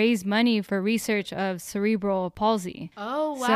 raise 0.00 0.20
money 0.36 0.56
for 0.68 0.76
research 0.94 1.32
of 1.46 1.60
cerebral 1.72 2.30
palsy. 2.40 2.90
Oh 2.96 3.36
So- 3.40 3.46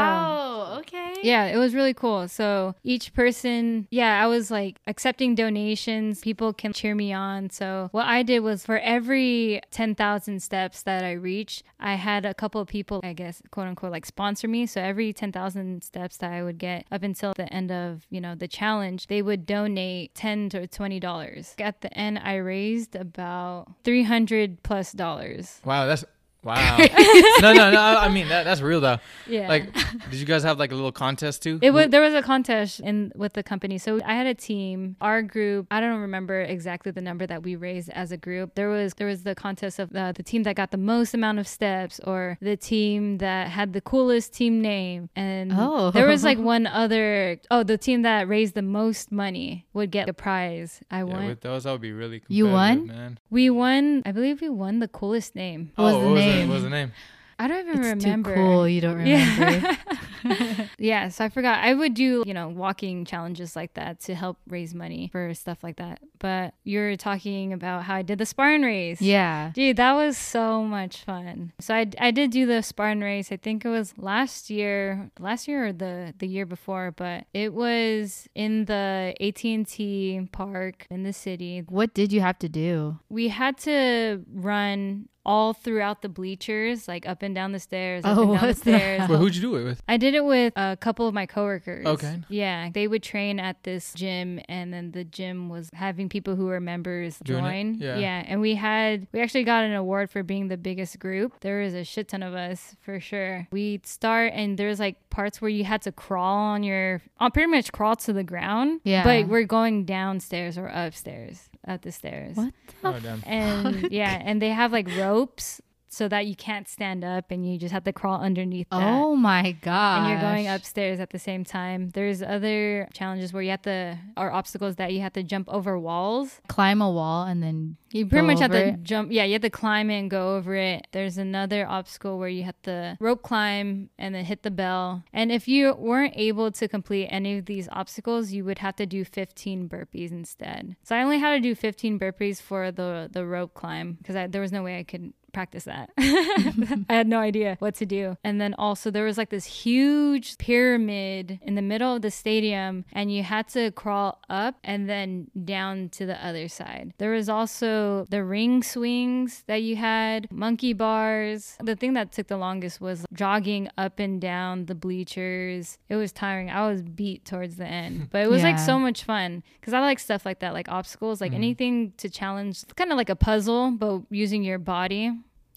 wow. 0.58 0.78
okay. 0.78 1.14
Yeah, 1.22 1.46
it 1.46 1.56
was 1.56 1.74
really 1.74 1.94
cool. 1.94 2.28
So 2.28 2.74
each 2.82 3.14
person, 3.14 3.86
yeah, 3.90 4.22
I 4.22 4.26
was 4.26 4.50
like 4.50 4.80
accepting 4.86 5.34
donations. 5.34 6.20
People 6.20 6.52
can 6.52 6.72
cheer 6.72 6.94
me 6.94 7.12
on. 7.12 7.50
So 7.50 7.88
what 7.92 8.06
I 8.06 8.22
did 8.22 8.40
was 8.40 8.64
for 8.64 8.78
every 8.78 9.60
10,000 9.70 10.42
steps 10.42 10.82
that 10.82 11.04
I 11.04 11.12
reached, 11.12 11.62
I 11.78 11.94
had 11.94 12.24
a 12.24 12.34
couple 12.34 12.60
of 12.60 12.68
people, 12.68 13.00
I 13.02 13.12
guess, 13.12 13.42
quote 13.50 13.68
unquote, 13.68 13.92
like 13.92 14.06
sponsor 14.06 14.48
me. 14.48 14.66
So 14.66 14.80
every 14.80 15.12
10,000 15.12 15.82
steps 15.84 16.16
that 16.18 16.32
I 16.32 16.42
would 16.42 16.58
get 16.58 16.86
up 16.90 17.02
until 17.02 17.32
the 17.36 17.52
end 17.52 17.70
of, 17.70 18.06
you 18.10 18.20
know, 18.20 18.34
the 18.34 18.48
challenge, 18.48 19.06
they 19.06 19.22
would 19.22 19.46
donate 19.46 20.14
10 20.14 20.50
to 20.50 20.66
$20. 20.66 21.54
At 21.60 21.80
the 21.80 21.92
end, 21.96 22.20
I 22.22 22.36
raised 22.36 22.96
about 22.96 23.68
300 23.84 24.62
plus 24.62 24.92
dollars. 24.92 25.60
Wow, 25.64 25.86
that's 25.86 26.04
wow. 26.44 26.76
no, 27.40 27.52
no, 27.52 27.70
no. 27.70 27.80
I 27.80 28.08
mean 28.08 28.28
that 28.28 28.44
that's 28.44 28.60
real 28.60 28.80
though. 28.80 28.98
Yeah. 29.26 29.48
Like, 29.48 29.72
did 30.10 30.14
you 30.20 30.26
guys 30.26 30.42
have 30.42 30.58
like 30.58 30.72
a 30.72 30.74
little 30.74 30.92
contest 30.92 31.42
too? 31.42 31.58
It 31.62 31.70
was 31.70 31.88
there 31.88 32.00
was 32.00 32.14
a 32.14 32.22
contest 32.22 32.80
in 32.80 33.12
with 33.14 33.32
the 33.34 33.42
company. 33.42 33.78
So 33.78 34.00
I 34.04 34.14
had 34.14 34.26
a 34.26 34.34
team. 34.34 34.96
Our 35.00 35.22
group, 35.22 35.66
I 35.70 35.80
don't 35.80 36.00
remember 36.00 36.40
exactly 36.42 36.92
the 36.92 37.00
number 37.00 37.26
that 37.26 37.42
we 37.42 37.56
raised 37.56 37.90
as 37.90 38.12
a 38.12 38.16
group. 38.16 38.54
There 38.54 38.68
was 38.68 38.94
there 38.94 39.06
was 39.06 39.22
the 39.22 39.34
contest 39.34 39.78
of 39.78 39.94
uh, 39.94 40.12
the 40.12 40.22
team 40.22 40.42
that 40.44 40.56
got 40.56 40.70
the 40.70 40.76
most 40.78 41.14
amount 41.14 41.38
of 41.38 41.46
steps 41.48 42.00
or 42.04 42.38
the 42.40 42.56
team 42.56 43.18
that 43.18 43.48
had 43.48 43.72
the 43.72 43.80
coolest 43.80 44.32
team 44.32 44.60
name. 44.60 45.08
And 45.16 45.52
Oh. 45.54 45.90
there 45.90 46.06
was 46.06 46.24
like 46.24 46.38
one 46.54 46.66
other 46.66 47.38
oh, 47.50 47.62
the 47.62 47.78
team 47.78 48.02
that 48.02 48.28
raised 48.28 48.54
the 48.54 48.62
most 48.62 49.12
money 49.12 49.66
would 49.72 49.90
get 49.90 50.08
a 50.08 50.12
prize. 50.12 50.80
I 50.90 50.98
Yeah, 50.98 51.04
won. 51.04 51.26
with 51.26 51.40
those, 51.40 51.64
that 51.64 51.72
would 51.72 51.80
be 51.80 51.92
really. 51.92 52.20
Cool. 52.20 52.26
You 52.36 52.48
won? 52.48 52.86
man. 52.86 53.18
we 53.30 53.50
won, 53.50 54.02
I 54.04 54.12
believe 54.12 54.40
we 54.40 54.48
won 54.48 54.78
the 54.80 54.88
coolest 54.88 55.34
name. 55.34 55.72
What 55.76 55.84
was 55.84 55.94
oh, 55.94 56.00
the 56.00 56.06
what 56.06 56.14
was 56.14 56.22
name? 56.32 56.48
What 56.48 56.54
was 56.54 56.62
the 56.64 56.70
name? 56.70 56.92
I 57.38 57.48
don't 57.48 57.66
even 57.66 57.78
It's 57.84 58.04
remember. 58.04 58.34
too 58.34 58.40
cool. 58.40 58.68
You 58.68 58.80
don't 58.80 58.96
remember. 58.98 59.76
Yeah. 60.24 60.66
yeah, 60.78 61.08
so 61.08 61.24
I 61.24 61.28
forgot. 61.28 61.64
I 61.64 61.74
would 61.74 61.94
do, 61.94 62.22
you 62.24 62.32
know, 62.34 62.48
walking 62.48 63.04
challenges 63.04 63.56
like 63.56 63.74
that 63.74 63.98
to 64.02 64.14
help 64.14 64.38
raise 64.46 64.72
money 64.74 65.08
for 65.10 65.34
stuff 65.34 65.64
like 65.64 65.76
that. 65.76 65.98
But 66.20 66.54
you're 66.62 66.96
talking 66.96 67.52
about 67.52 67.82
how 67.82 67.96
I 67.96 68.02
did 68.02 68.18
the 68.18 68.26
Spartan 68.26 68.62
race. 68.62 69.00
yeah. 69.02 69.50
Dude, 69.54 69.78
that 69.78 69.94
was 69.94 70.16
so 70.16 70.62
much 70.62 71.02
fun. 71.02 71.52
So 71.58 71.74
I, 71.74 71.86
I 71.98 72.12
did 72.12 72.30
do 72.30 72.46
the 72.46 72.62
Spartan 72.62 73.00
race. 73.02 73.32
I 73.32 73.36
think 73.36 73.64
it 73.64 73.68
was 73.70 73.94
last 73.98 74.48
year, 74.48 75.10
last 75.18 75.48
year 75.48 75.66
or 75.66 75.72
the 75.72 76.14
the 76.18 76.28
year 76.28 76.46
before, 76.46 76.92
but 76.92 77.24
it 77.34 77.52
was 77.52 78.28
in 78.36 78.66
the 78.66 79.14
AT&T 79.20 80.28
park 80.30 80.86
in 80.90 81.02
the 81.02 81.12
city. 81.12 81.64
What 81.68 81.94
did 81.94 82.12
you 82.12 82.20
have 82.20 82.38
to 82.40 82.48
do? 82.48 83.00
We 83.08 83.28
had 83.28 83.58
to 83.58 84.22
run 84.32 85.08
all 85.24 85.52
throughout 85.52 86.02
the 86.02 86.08
bleachers, 86.08 86.88
like 86.88 87.06
up 87.08 87.22
and 87.22 87.34
down 87.34 87.52
the 87.52 87.58
stairs, 87.60 88.04
up 88.04 88.18
Oh, 88.18 88.22
and 88.22 88.30
down 88.32 88.40
the 88.40 88.46
what 88.48 88.54
the 88.56 88.60
stairs. 88.60 89.08
Well, 89.08 89.18
who'd 89.18 89.34
you 89.36 89.42
do 89.42 89.56
it 89.56 89.64
with? 89.64 89.82
I 89.88 89.96
did 89.96 90.14
it 90.14 90.24
with 90.24 90.52
a 90.56 90.76
couple 90.80 91.06
of 91.06 91.14
my 91.14 91.26
coworkers. 91.26 91.86
Okay. 91.86 92.20
Yeah, 92.28 92.70
they 92.72 92.88
would 92.88 93.02
train 93.02 93.38
at 93.38 93.62
this 93.62 93.92
gym, 93.94 94.40
and 94.48 94.72
then 94.72 94.92
the 94.92 95.04
gym 95.04 95.48
was 95.48 95.70
having 95.74 96.08
people 96.08 96.34
who 96.36 96.46
were 96.46 96.60
members 96.60 97.18
Doing 97.20 97.44
it? 97.44 97.48
join. 97.48 97.74
Yeah. 97.98 98.22
and 98.26 98.40
we 98.40 98.54
had 98.56 99.06
we 99.12 99.20
actually 99.20 99.44
got 99.44 99.64
an 99.64 99.72
award 99.74 100.10
for 100.10 100.22
being 100.22 100.48
the 100.48 100.56
biggest 100.56 100.98
group. 100.98 101.40
There 101.40 101.60
was 101.62 101.74
a 101.74 101.84
shit 101.84 102.08
ton 102.08 102.22
of 102.22 102.34
us 102.34 102.76
for 102.80 102.98
sure. 103.00 103.46
We'd 103.52 103.86
start, 103.86 104.32
and 104.34 104.58
there's 104.58 104.80
like 104.80 104.96
parts 105.10 105.40
where 105.40 105.50
you 105.50 105.64
had 105.64 105.82
to 105.82 105.92
crawl 105.92 106.36
on 106.38 106.62
your, 106.62 107.02
on 107.20 107.30
pretty 107.30 107.50
much 107.50 107.70
crawl 107.72 107.96
to 107.96 108.12
the 108.12 108.24
ground. 108.24 108.80
Yeah. 108.84 109.04
but 109.04 109.28
we're 109.28 109.44
going 109.44 109.84
downstairs 109.84 110.56
or 110.58 110.66
upstairs 110.66 111.48
at 111.64 111.82
the 111.82 111.92
stairs. 111.92 112.36
What 112.36 112.52
the 112.66 112.88
Oh 112.88 112.98
damn. 113.00 113.22
And 113.26 113.92
yeah, 113.92 114.20
and 114.24 114.40
they 114.40 114.50
have 114.50 114.72
like 114.72 114.88
ropes. 114.96 115.60
So 115.94 116.08
that 116.08 116.24
you 116.26 116.34
can't 116.34 116.66
stand 116.66 117.04
up 117.04 117.30
and 117.30 117.44
you 117.46 117.58
just 117.58 117.70
have 117.70 117.84
to 117.84 117.92
crawl 117.92 118.18
underneath 118.18 118.66
that 118.70 118.80
Oh 118.82 119.14
my 119.14 119.52
god. 119.60 119.98
and 119.98 120.10
you're 120.10 120.22
going 120.22 120.48
upstairs 120.48 120.98
at 121.00 121.10
the 121.10 121.18
same 121.18 121.44
time. 121.44 121.90
There's 121.90 122.22
other 122.22 122.88
challenges 122.94 123.34
where 123.34 123.42
you 123.42 123.50
have 123.50 123.60
to, 123.62 123.98
or 124.16 124.32
obstacles 124.32 124.76
that 124.76 124.94
you 124.94 125.00
have 125.02 125.12
to 125.12 125.22
jump 125.22 125.50
over 125.50 125.78
walls. 125.78 126.40
Climb 126.48 126.80
a 126.80 126.90
wall 126.90 127.24
and 127.26 127.42
then 127.42 127.76
You 127.92 128.06
pretty 128.06 128.26
much 128.26 128.40
have 128.40 128.52
to 128.52 128.68
it? 128.68 128.82
jump. 128.82 129.12
Yeah, 129.12 129.24
you 129.24 129.34
have 129.34 129.42
to 129.42 129.50
climb 129.50 129.90
it 129.90 129.98
and 129.98 130.10
go 130.10 130.34
over 130.36 130.54
it. 130.54 130.86
There's 130.92 131.18
another 131.18 131.66
obstacle 131.68 132.18
where 132.18 132.30
you 132.30 132.44
have 132.44 132.60
to 132.62 132.96
rope 132.98 133.20
climb 133.22 133.90
and 133.98 134.14
then 134.14 134.24
hit 134.24 134.44
the 134.44 134.50
bell. 134.50 135.04
And 135.12 135.30
if 135.30 135.46
you 135.46 135.74
weren't 135.74 136.14
able 136.16 136.50
to 136.52 136.68
complete 136.68 137.08
any 137.10 137.36
of 137.36 137.44
these 137.44 137.68
obstacles, 137.70 138.32
you 138.32 138.46
would 138.46 138.60
have 138.60 138.76
to 138.76 138.86
do 138.86 139.04
15 139.04 139.68
burpees 139.68 140.10
instead. 140.10 140.74
So 140.84 140.96
I 140.96 141.02
only 141.02 141.18
had 141.18 141.32
to 141.34 141.40
do 141.40 141.54
15 141.54 141.98
burpees 141.98 142.40
for 142.40 142.72
the 142.72 143.10
the 143.12 143.26
rope 143.26 143.52
climb 143.52 143.98
because 144.00 144.16
there 144.30 144.40
was 144.40 144.52
no 144.52 144.62
way 144.62 144.78
I 144.78 144.84
could 144.84 145.12
practice 145.32 145.64
that. 145.64 145.90
I 145.98 146.84
had 146.94 147.06
no 147.06 147.18
idea 147.18 147.56
what 147.58 147.74
to 147.76 147.86
do. 147.86 148.16
And 148.24 148.40
then 148.40 148.54
also 148.54 148.90
there 148.90 149.04
was 149.04 149.18
like 149.18 149.30
this 149.30 149.44
huge 149.44 150.38
pyramid 150.38 151.40
in 151.42 151.54
the 151.54 151.62
middle 151.62 151.96
of 151.96 152.02
the 152.02 152.10
stadium 152.10 152.84
and 152.92 153.12
you 153.12 153.22
had 153.22 153.48
to 153.48 153.70
crawl 153.72 154.20
up 154.28 154.56
and 154.64 154.88
then 154.88 155.28
down 155.44 155.88
to 155.90 156.06
the 156.06 156.24
other 156.24 156.48
side. 156.48 156.94
There 156.98 157.12
was 157.12 157.28
also 157.28 158.06
the 158.10 158.24
ring 158.24 158.62
swings 158.62 159.44
that 159.46 159.62
you 159.62 159.76
had, 159.76 160.30
monkey 160.30 160.72
bars. 160.72 161.56
The 161.60 161.76
thing 161.76 161.94
that 161.94 162.12
took 162.12 162.28
the 162.28 162.36
longest 162.36 162.80
was 162.80 163.06
jogging 163.12 163.68
up 163.78 163.98
and 163.98 164.20
down 164.20 164.66
the 164.66 164.74
bleachers. 164.74 165.78
It 165.88 165.96
was 165.96 166.12
tiring. 166.12 166.50
I 166.50 166.68
was 166.70 166.82
beat 166.82 167.24
towards 167.24 167.56
the 167.56 167.66
end, 167.66 168.08
but 168.10 168.22
it 168.22 168.30
was 168.30 168.42
like 168.42 168.58
so 168.58 168.78
much 168.78 169.04
fun 169.04 169.42
because 169.60 169.74
I 169.74 169.80
like 169.80 169.98
stuff 169.98 170.24
like 170.26 170.40
that, 170.40 170.52
like 170.52 170.68
obstacles, 170.68 171.20
like 171.20 171.30
mm-hmm. 171.30 171.36
anything 171.36 171.92
to 171.98 172.08
challenge, 172.08 172.64
kind 172.76 172.90
of 172.90 172.96
like 172.96 173.10
a 173.10 173.16
puzzle, 173.16 173.70
but 173.72 174.02
using 174.10 174.42
your 174.42 174.58
body. 174.58 175.12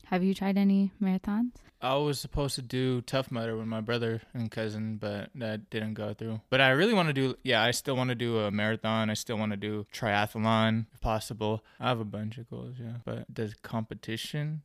Have 0.05 0.23
you 0.23 0.33
tried 0.33 0.57
any 0.57 0.91
marathons? 1.01 1.51
I 1.81 1.95
was 1.95 2.19
supposed 2.19 2.55
to 2.55 2.61
do 2.61 3.01
Tough 3.01 3.29
Mudder 3.31 3.55
with 3.57 3.67
my 3.67 3.81
brother 3.81 4.21
and 4.33 4.49
cousin, 4.49 4.97
but 4.97 5.29
that 5.35 5.69
didn't 5.69 5.93
go 5.95 6.13
through. 6.13 6.41
But 6.49 6.61
I 6.61 6.69
really 6.69 6.93
want 6.93 7.09
to 7.09 7.13
do, 7.13 7.35
yeah, 7.43 7.61
I 7.61 7.71
still 7.71 7.95
want 7.95 8.09
to 8.09 8.15
do 8.15 8.39
a 8.39 8.49
marathon. 8.49 9.09
I 9.09 9.13
still 9.13 9.37
want 9.37 9.51
to 9.51 9.57
do 9.57 9.85
triathlon 9.93 10.85
if 10.93 11.01
possible. 11.01 11.63
I 11.79 11.89
have 11.89 11.99
a 11.99 12.05
bunch 12.05 12.37
of 12.37 12.49
goals, 12.49 12.75
yeah. 12.79 12.97
But 13.03 13.31
does 13.31 13.53
competition 13.55 14.61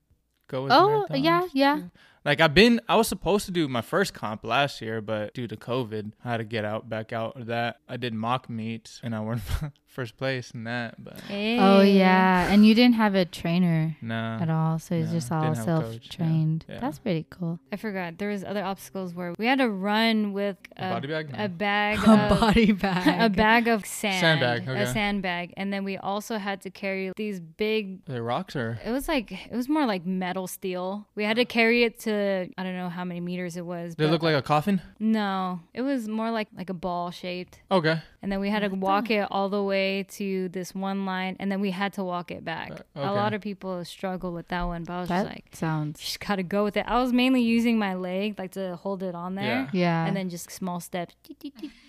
go 0.49 0.63
with 0.65 0.73
Oh, 0.73 1.07
marathons? 1.11 1.25
yeah, 1.25 1.49
yeah. 1.53 1.81
Like 2.25 2.41
I've 2.41 2.53
been, 2.55 2.81
I 2.89 2.97
was 2.97 3.09
supposed 3.09 3.47
to 3.47 3.53
do 3.53 3.67
my 3.67 3.81
first 3.81 4.13
comp 4.13 4.45
last 4.45 4.83
year, 4.83 5.01
but 5.01 5.33
due 5.33 5.47
to 5.49 5.57
COVID, 5.57 6.13
I 6.25 6.31
had 6.33 6.37
to 6.37 6.45
get 6.45 6.65
out, 6.67 6.89
back 6.89 7.13
out 7.13 7.39
of 7.41 7.47
that. 7.47 7.79
I 7.89 7.97
did 7.97 8.13
mock 8.13 8.51
meets 8.51 9.01
and 9.03 9.15
I 9.15 9.21
won 9.21 9.41
first 9.87 10.17
place 10.17 10.51
in 10.53 10.65
that, 10.65 11.03
but 11.03 11.19
Oh 11.31 11.81
yeah, 11.81 12.53
and 12.53 12.65
you 12.67 12.75
didn't 12.75 12.95
have 12.95 13.15
a 13.17 13.25
trainer 13.25 13.97
nah. 14.03 14.39
at 14.41 14.49
all, 14.51 14.79
so 14.79 14.95
it's 14.95 15.09
no, 15.09 15.13
just 15.15 15.33
all 15.33 15.43
have 15.43 15.53
a 15.59 15.65
coach, 15.65 15.67
yeah, 15.67 15.91
self-trained. 15.91 16.65
yeah. 16.69 16.79
That's 16.79 16.99
pretty 16.99 17.27
cool. 17.31 17.59
I 17.73 17.77
forgot. 17.77 18.19
There 18.19 18.29
was 18.29 18.45
other 18.45 18.63
obstacles 18.63 19.15
where 19.15 19.35
we 19.39 19.47
had 19.47 19.59
to 19.59 19.69
run 19.69 20.33
with 20.33 20.57
A 20.77 20.87
a, 20.87 20.91
body 20.91 21.09
bag? 21.09 21.31
a 21.37 21.49
bag 21.49 21.99
A 22.07 22.13
of 22.13 22.39
body 22.41 22.73
bag. 22.87 23.21
a 23.33 23.35
bag 23.35 23.67
of 23.67 23.85
sand, 23.87 24.21
Sandbag, 24.21 24.69
a 24.69 24.87
sandbag, 24.93 25.55
and 25.57 25.73
then 25.73 25.83
we 25.85 25.97
also 25.97 26.39
had 26.39 26.61
to 26.63 26.71
carry 26.71 27.13
these 27.17 27.41
big. 27.41 28.01
Are 28.09 28.13
they 28.13 28.21
rocks 28.21 28.55
or? 28.55 28.79
It 28.85 28.91
was 28.93 29.09
like 29.09 29.33
it 29.33 29.57
was 29.57 29.69
more 29.69 29.87
like 29.87 30.05
metal 30.07 30.47
steel. 30.47 31.09
We 31.15 31.25
had 31.25 31.37
to 31.37 31.45
carry 31.45 31.83
it 31.83 31.99
to 32.01 32.10
I 32.15 32.63
don't 32.63 32.77
know 32.77 32.89
how 32.89 33.05
many 33.05 33.21
meters 33.21 33.57
it 33.57 33.65
was. 33.67 33.95
They 33.97 34.05
but- 34.05 34.11
look 34.13 34.23
like 34.23 34.35
a 34.35 34.43
coffin? 34.43 34.81
no, 34.99 35.61
it 35.75 35.83
was 35.83 36.09
more 36.09 36.31
like 36.31 36.49
like 36.57 36.71
a 36.71 36.75
ball 36.75 37.11
shaped, 37.11 37.61
Okay. 37.71 38.01
and 38.23 38.31
then 38.33 38.41
we 38.41 38.51
had 38.51 38.61
to 38.61 38.69
walk 38.69 39.11
it 39.11 39.27
all 39.31 39.49
the 39.49 39.63
way 39.63 40.05
to 40.11 40.49
this 40.51 40.75
one 40.75 41.07
line, 41.07 41.37
and 41.41 41.51
then 41.51 41.61
we 41.61 41.71
had 41.71 41.93
to 41.95 42.05
walk 42.05 42.31
it 42.31 42.45
back. 42.45 42.73
Uh, 42.97 43.01
A 43.01 43.13
lot 43.13 43.33
of 43.35 43.41
people 43.41 43.85
struggle 43.85 44.33
with 44.33 44.49
that 44.49 44.63
one, 44.65 44.85
but 44.85 44.93
I 44.95 45.01
was 45.01 45.09
that 45.09 45.23
just 45.25 45.35
like, 45.35 45.45
sounds. 45.53 46.01
You 46.01 46.05
just 46.07 46.21
gotta 46.21 46.43
go 46.43 46.65
with 46.65 46.77
it. 46.77 46.85
I 46.87 47.01
was 47.01 47.13
mainly 47.13 47.43
using 47.43 47.79
my 47.79 47.95
leg 47.95 48.39
like 48.39 48.53
to 48.53 48.77
hold 48.77 49.03
it 49.03 49.15
on 49.15 49.35
there. 49.35 49.69
Yeah. 49.73 49.81
Yeah. 49.81 50.07
And 50.07 50.17
then 50.17 50.29
just 50.31 50.51
small 50.51 50.81
steps. 50.81 51.15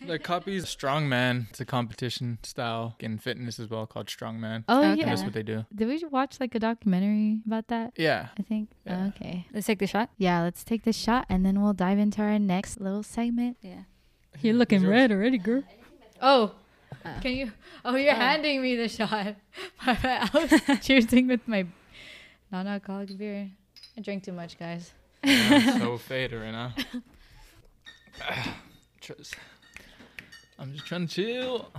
They 0.07 0.17
copies 0.17 0.65
Strongman. 0.65 1.49
It's 1.51 1.61
a 1.61 1.65
competition 1.65 2.39
style 2.43 2.95
in 2.99 3.19
fitness 3.19 3.59
as 3.59 3.69
well 3.69 3.85
called 3.85 4.07
Strongman. 4.07 4.63
oh 4.67 4.79
Okay. 4.79 4.89
And 4.89 4.97
yeah. 4.99 5.05
that's 5.05 5.21
what 5.23 5.33
they 5.33 5.43
do. 5.43 5.65
Did 5.73 5.87
we 5.87 6.03
watch 6.09 6.39
like 6.39 6.55
a 6.55 6.59
documentary 6.59 7.39
about 7.45 7.67
that? 7.67 7.93
Yeah. 7.97 8.29
I 8.39 8.41
think. 8.41 8.69
Yeah. 8.85 9.07
Okay. 9.15 9.45
Let's 9.53 9.67
take 9.67 9.77
the 9.79 9.85
shot. 9.87 10.09
Yeah, 10.17 10.41
let's 10.41 10.63
take 10.63 10.83
this 10.83 10.97
shot 10.97 11.25
and 11.29 11.45
then 11.45 11.61
we'll 11.61 11.73
dive 11.73 11.99
into 11.99 12.21
our 12.21 12.37
next 12.37 12.79
little 12.79 13.03
segment. 13.03 13.57
Yeah. 13.61 13.83
You're 14.39 14.55
looking 14.55 14.87
red 14.87 15.11
already, 15.11 15.37
girl. 15.37 15.63
Oh, 16.21 16.53
uh. 17.05 17.19
can 17.19 17.33
you? 17.33 17.51
Oh, 17.83 17.95
you're 17.95 18.13
uh. 18.13 18.15
handing 18.15 18.61
me 18.61 18.75
the 18.75 18.87
shot. 18.87 19.35
My 19.85 19.93
bad. 19.93 20.29
I 20.33 20.39
was 20.39 20.79
choosing 20.85 21.27
with 21.27 21.47
my 21.47 21.65
non-alcoholic 22.51 23.17
beer. 23.17 23.49
I 23.97 24.01
drink 24.01 24.23
too 24.23 24.31
much, 24.31 24.57
guys. 24.57 24.91
I'm 25.23 25.79
so 25.79 25.97
faded 25.97 26.39
right 26.41 26.51
now. 26.51 26.73
I'm 30.59 30.73
just 30.73 30.85
trying 30.85 31.07
to 31.07 31.13
chill. 31.13 31.71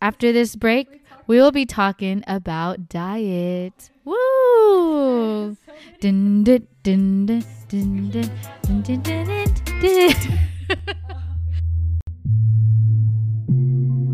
After 0.00 0.32
this 0.32 0.54
break, 0.54 1.02
we 1.26 1.38
will 1.38 1.50
be 1.50 1.66
talking 1.66 2.22
about 2.26 2.88
diet. 2.88 3.90
Woo! 4.04 5.56
Dun, 6.00 6.44
dun, 6.44 6.66
dun, 6.88 7.26
dun, 7.26 7.44
dun, 7.68 8.10
dun, 8.10 8.82
dun, 8.82 9.02
dun, 9.02 9.24
dun, 9.26 9.54
dun. 9.82 10.38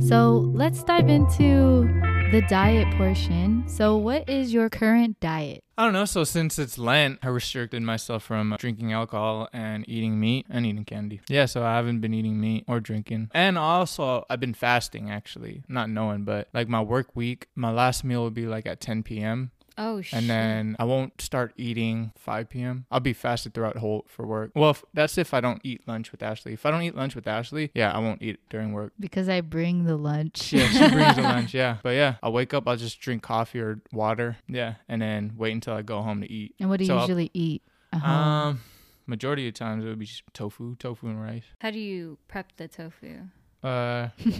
So 0.09 0.51
let's 0.55 0.83
dive 0.83 1.09
into 1.09 1.89
the 2.31 2.43
diet 2.49 2.93
portion. 2.97 3.65
So, 3.67 3.97
what 3.97 4.29
is 4.29 4.53
your 4.53 4.69
current 4.69 5.19
diet? 5.19 5.65
I 5.77 5.85
don't 5.85 5.93
know. 5.93 6.05
So 6.05 6.23
since 6.23 6.59
it's 6.59 6.79
Lent, 6.79 7.19
I 7.23 7.29
restricted 7.29 7.83
myself 7.83 8.23
from 8.23 8.55
drinking 8.59 8.93
alcohol 8.93 9.49
and 9.53 9.85
eating 9.89 10.21
meat 10.21 10.47
and 10.49 10.65
eating 10.65 10.85
candy. 10.85 11.21
Yeah, 11.29 11.47
so 11.47 11.65
I 11.65 11.75
haven't 11.75 12.01
been 12.01 12.15
eating 12.15 12.41
meat 12.41 12.65
or 12.69 12.79
drinking. 12.79 13.31
And 13.35 13.59
also, 13.59 14.25
I've 14.31 14.39
been 14.39 14.55
fasting 14.55 15.11
actually, 15.11 15.65
not 15.69 15.91
knowing, 15.91 16.25
but 16.25 16.49
like 16.55 16.69
my 16.69 16.81
work 16.81 17.17
week, 17.17 17.49
my 17.57 17.73
last 17.73 18.05
meal 18.05 18.23
would 18.23 18.35
be 18.35 18.47
like 18.47 18.67
at 18.67 18.81
10 18.81 19.03
p.m. 19.03 19.51
Oh 19.77 20.01
shit. 20.01 20.19
and 20.19 20.31
then 20.31 20.77
I 20.79 20.85
won't 20.85 21.21
start 21.21 21.53
eating 21.57 22.13
5 22.17 22.49
p.m. 22.49 22.87
I'll 22.91 23.01
be 23.01 23.13
fasted 23.13 23.55
throughout 23.55 23.77
whole 23.79 24.05
for 24.09 24.27
work. 24.27 24.53
Well, 24.55 24.71
if, 24.71 24.85
that's 24.95 25.19
if 25.19 25.35
I 25.35 25.41
don't 25.41 25.61
eat 25.65 25.87
lunch 25.89 26.13
with 26.13 26.23
Ashley. 26.23 26.53
If 26.53 26.65
I 26.65 26.71
don't 26.71 26.83
eat 26.83 26.95
lunch 26.95 27.15
with 27.15 27.27
Ashley, 27.27 27.71
yeah, 27.75 27.91
I 27.93 27.99
won't 27.99 28.23
eat 28.23 28.39
during 28.51 28.73
work. 28.73 28.93
Because 29.01 29.29
I 29.29 29.41
bring 29.41 29.85
the 29.85 29.97
lunch. 29.97 30.53
Yeah, 30.53 30.69
she 30.69 30.89
brings 30.95 31.17
the 31.17 31.23
lunch. 31.35 31.55
Yeah, 31.55 31.79
but 31.83 31.91
yeah, 31.97 32.17
I'll 32.23 32.33
wake 32.33 32.55
up. 32.55 32.69
I'll 32.69 32.77
just 32.77 33.01
drink 33.01 33.23
coffee 33.23 33.61
or 33.61 33.81
water. 33.93 34.37
Yeah, 34.49 34.75
and 34.89 35.03
then 35.03 35.33
wait 35.37 35.53
until 35.53 35.75
I 35.75 35.83
go 35.83 36.03
home 36.03 36.21
to 36.21 36.31
eat. 36.31 36.55
And 36.61 36.71
what 36.71 36.79
do 36.79 36.85
you 36.85 36.89
So 36.89 36.95
I'll- 36.97 37.01
usually 37.03 37.31
eat? 37.35 37.63
at 37.93 38.01
home? 38.01 38.11
Um, 38.11 38.61
majority 39.07 39.47
of 39.49 39.55
times 39.55 39.85
it 39.85 39.89
would 39.89 39.99
be 39.99 40.07
just 40.07 40.23
tofu, 40.33 40.77
tofu 40.77 41.09
and 41.09 41.21
rice. 41.23 41.45
How 41.61 41.71
do 41.71 41.79
you 41.79 42.19
prep 42.29 42.57
the 42.57 42.69
tofu? 42.69 43.23
Uh, 43.65 44.09
we 44.23 44.31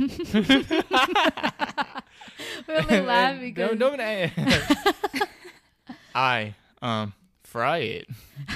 only 2.69 3.01
laugh 3.01 3.41
because 3.41 3.69
don't, 3.71 3.79
don't 3.79 3.99
I 6.15 6.55
um 6.83 7.15
fry 7.43 7.79
it. 7.79 8.07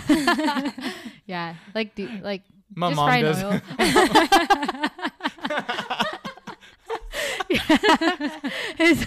yeah, 1.27 1.55
like 1.75 1.95
do 1.95 2.07
like 2.23 2.43
My 2.75 2.91
just 2.91 2.97
mom 2.97 3.21
does. 3.23 3.43
oil. 3.43 3.61
his 8.77 9.07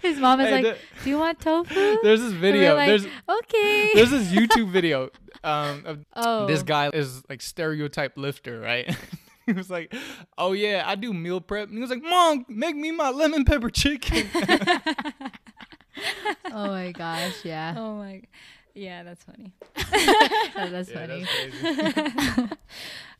his 0.00 0.18
mom 0.18 0.40
is 0.40 0.46
Hey, 0.46 0.52
like, 0.52 0.62
the- 0.62 0.76
"Do 1.02 1.10
you 1.10 1.18
want 1.18 1.40
tofu?" 1.40 1.98
There's 2.02 2.20
this 2.20 2.32
video. 2.32 2.76
like, 2.76 2.86
there's 2.86 3.06
okay. 3.28 3.90
there's 3.94 4.10
this 4.10 4.28
YouTube 4.30 4.70
video 4.70 5.10
um 5.42 5.82
of 5.86 6.04
oh, 6.14 6.46
this 6.46 6.62
guy 6.62 6.90
is 6.90 7.24
like 7.28 7.42
stereotype 7.42 8.16
lifter, 8.16 8.60
right? 8.60 8.96
he 9.54 9.58
was 9.58 9.70
like, 9.70 9.94
"Oh 10.38 10.52
yeah, 10.52 10.84
I 10.86 10.94
do 10.94 11.12
meal 11.12 11.40
prep." 11.40 11.68
And 11.68 11.74
he 11.76 11.80
was 11.80 11.90
like, 11.90 12.02
"Mom, 12.02 12.44
make 12.48 12.76
me 12.76 12.90
my 12.92 13.10
lemon 13.10 13.44
pepper 13.44 13.70
chicken." 13.70 14.28
Oh 16.52 16.68
my 16.72 16.92
gosh, 16.92 17.44
yeah, 17.44 17.74
Oh 17.76 17.94
my. 17.96 18.22
Yeah, 18.74 19.02
that's 19.02 19.22
funny. 19.24 19.52
Oh, 20.56 20.68
that's 20.70 20.88
Yeah, 20.90 21.06
funny. 21.06 21.24
that's 21.24 22.24
crazy. 22.24 22.46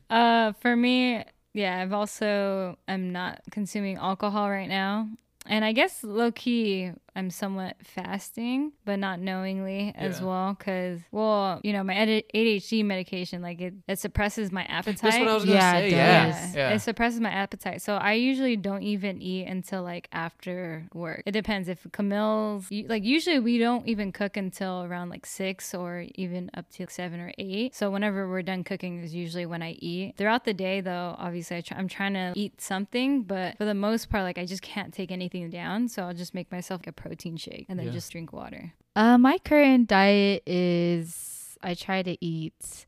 Uh, 0.09 0.53
for 0.55 0.75
me, 0.75 1.25
yeah, 1.53 1.81
I've 1.81 1.93
also 1.93 2.77
I'm 2.89 3.13
not 3.13 3.41
consuming 3.51 3.97
alcohol 3.97 4.51
right 4.51 4.69
now, 4.69 5.09
and 5.47 5.65
I 5.65 5.73
guess 5.73 6.03
low 6.03 6.33
key 6.33 6.93
I'm 7.17 7.31
somewhat 7.31 7.77
fasting, 7.83 8.73
but 8.85 8.99
not 8.99 9.21
knowingly 9.21 9.93
as 9.97 10.21
Yeah. 10.21 10.27
well, 10.27 10.55
because 10.59 11.01
well, 11.11 11.61
you 11.63 11.73
know, 11.73 11.83
my 11.85 11.95
ADHD 11.95 12.85
medication 12.85 13.43
like 13.43 13.61
it, 13.61 13.75
it 13.89 13.99
suppresses 13.99 14.51
my 14.53 14.65
appetite. 14.65 15.01
That's 15.03 15.19
what 15.19 15.29
I 15.29 15.35
was 15.35 15.45
gonna 15.45 15.57
Yeah, 15.57 15.73
say. 15.73 15.87
it 15.87 15.91
Yeah, 15.93 16.27
does. 16.31 16.55
yeah. 16.57 16.71
It 16.71 16.79
suppresses 16.81 17.21
my 17.21 17.31
appetite. 17.31 17.83
So 17.83 17.95
I 17.95 18.15
usually 18.15 18.57
don't 18.57 18.83
even 18.83 19.21
eat 19.21 19.47
until 19.47 19.83
like 19.83 20.09
after 20.13 20.87
work. 20.95 21.23
It 21.27 21.33
depends 21.33 21.69
if 21.69 21.87
Camille's 21.93 22.69
like 22.71 23.05
usually 23.05 23.39
we 23.39 23.59
don't 23.59 23.87
even 23.87 24.13
cook 24.13 24.37
until 24.37 24.85
around 24.85 25.09
like 25.11 25.27
six 25.27 25.75
or 25.75 26.07
even 26.15 26.51
up 26.55 26.69
to 26.71 26.87
seven 26.89 27.21
or 27.21 27.33
eight. 27.39 27.75
So 27.75 27.91
whenever 27.91 28.29
we're 28.29 28.43
done 28.43 28.65
cooking 28.65 29.01
is 29.03 29.15
usually 29.15 29.47
when 29.47 29.63
I 29.63 29.73
eat. 29.73 30.17
Throughout 30.17 30.45
the 30.45 30.55
day 30.55 30.81
though, 30.81 31.15
obviously 31.19 31.57
I 31.59 31.61
try, 31.61 31.77
I'm 31.79 31.89
trying 31.89 32.15
to 32.15 32.33
eat 32.37 32.61
something, 32.61 33.23
but 33.23 33.57
for 33.59 33.65
the 33.65 33.75
most 33.75 34.11
part, 34.11 34.25
like 34.25 34.39
I 34.39 34.47
just 34.47 34.63
can't 34.63 34.93
take 34.93 35.11
anything 35.11 35.51
down. 35.51 35.89
So 35.89 36.05
I'll 36.05 36.15
just 36.15 36.35
make 36.35 36.51
myself 36.51 36.81
a 36.87 36.93
protein 37.01 37.37
shake 37.41 37.65
and 37.69 37.79
then 37.81 37.87
Yeah. 37.89 37.93
just 37.97 38.13
drink 38.13 38.33
water. 38.33 38.75
Uh, 38.95 39.17
my 39.17 39.39
current 39.41 39.89
diet 39.89 40.43
is 40.47 41.57
I 41.63 41.73
try 41.75 42.03
to 42.05 42.15
eat 42.21 42.85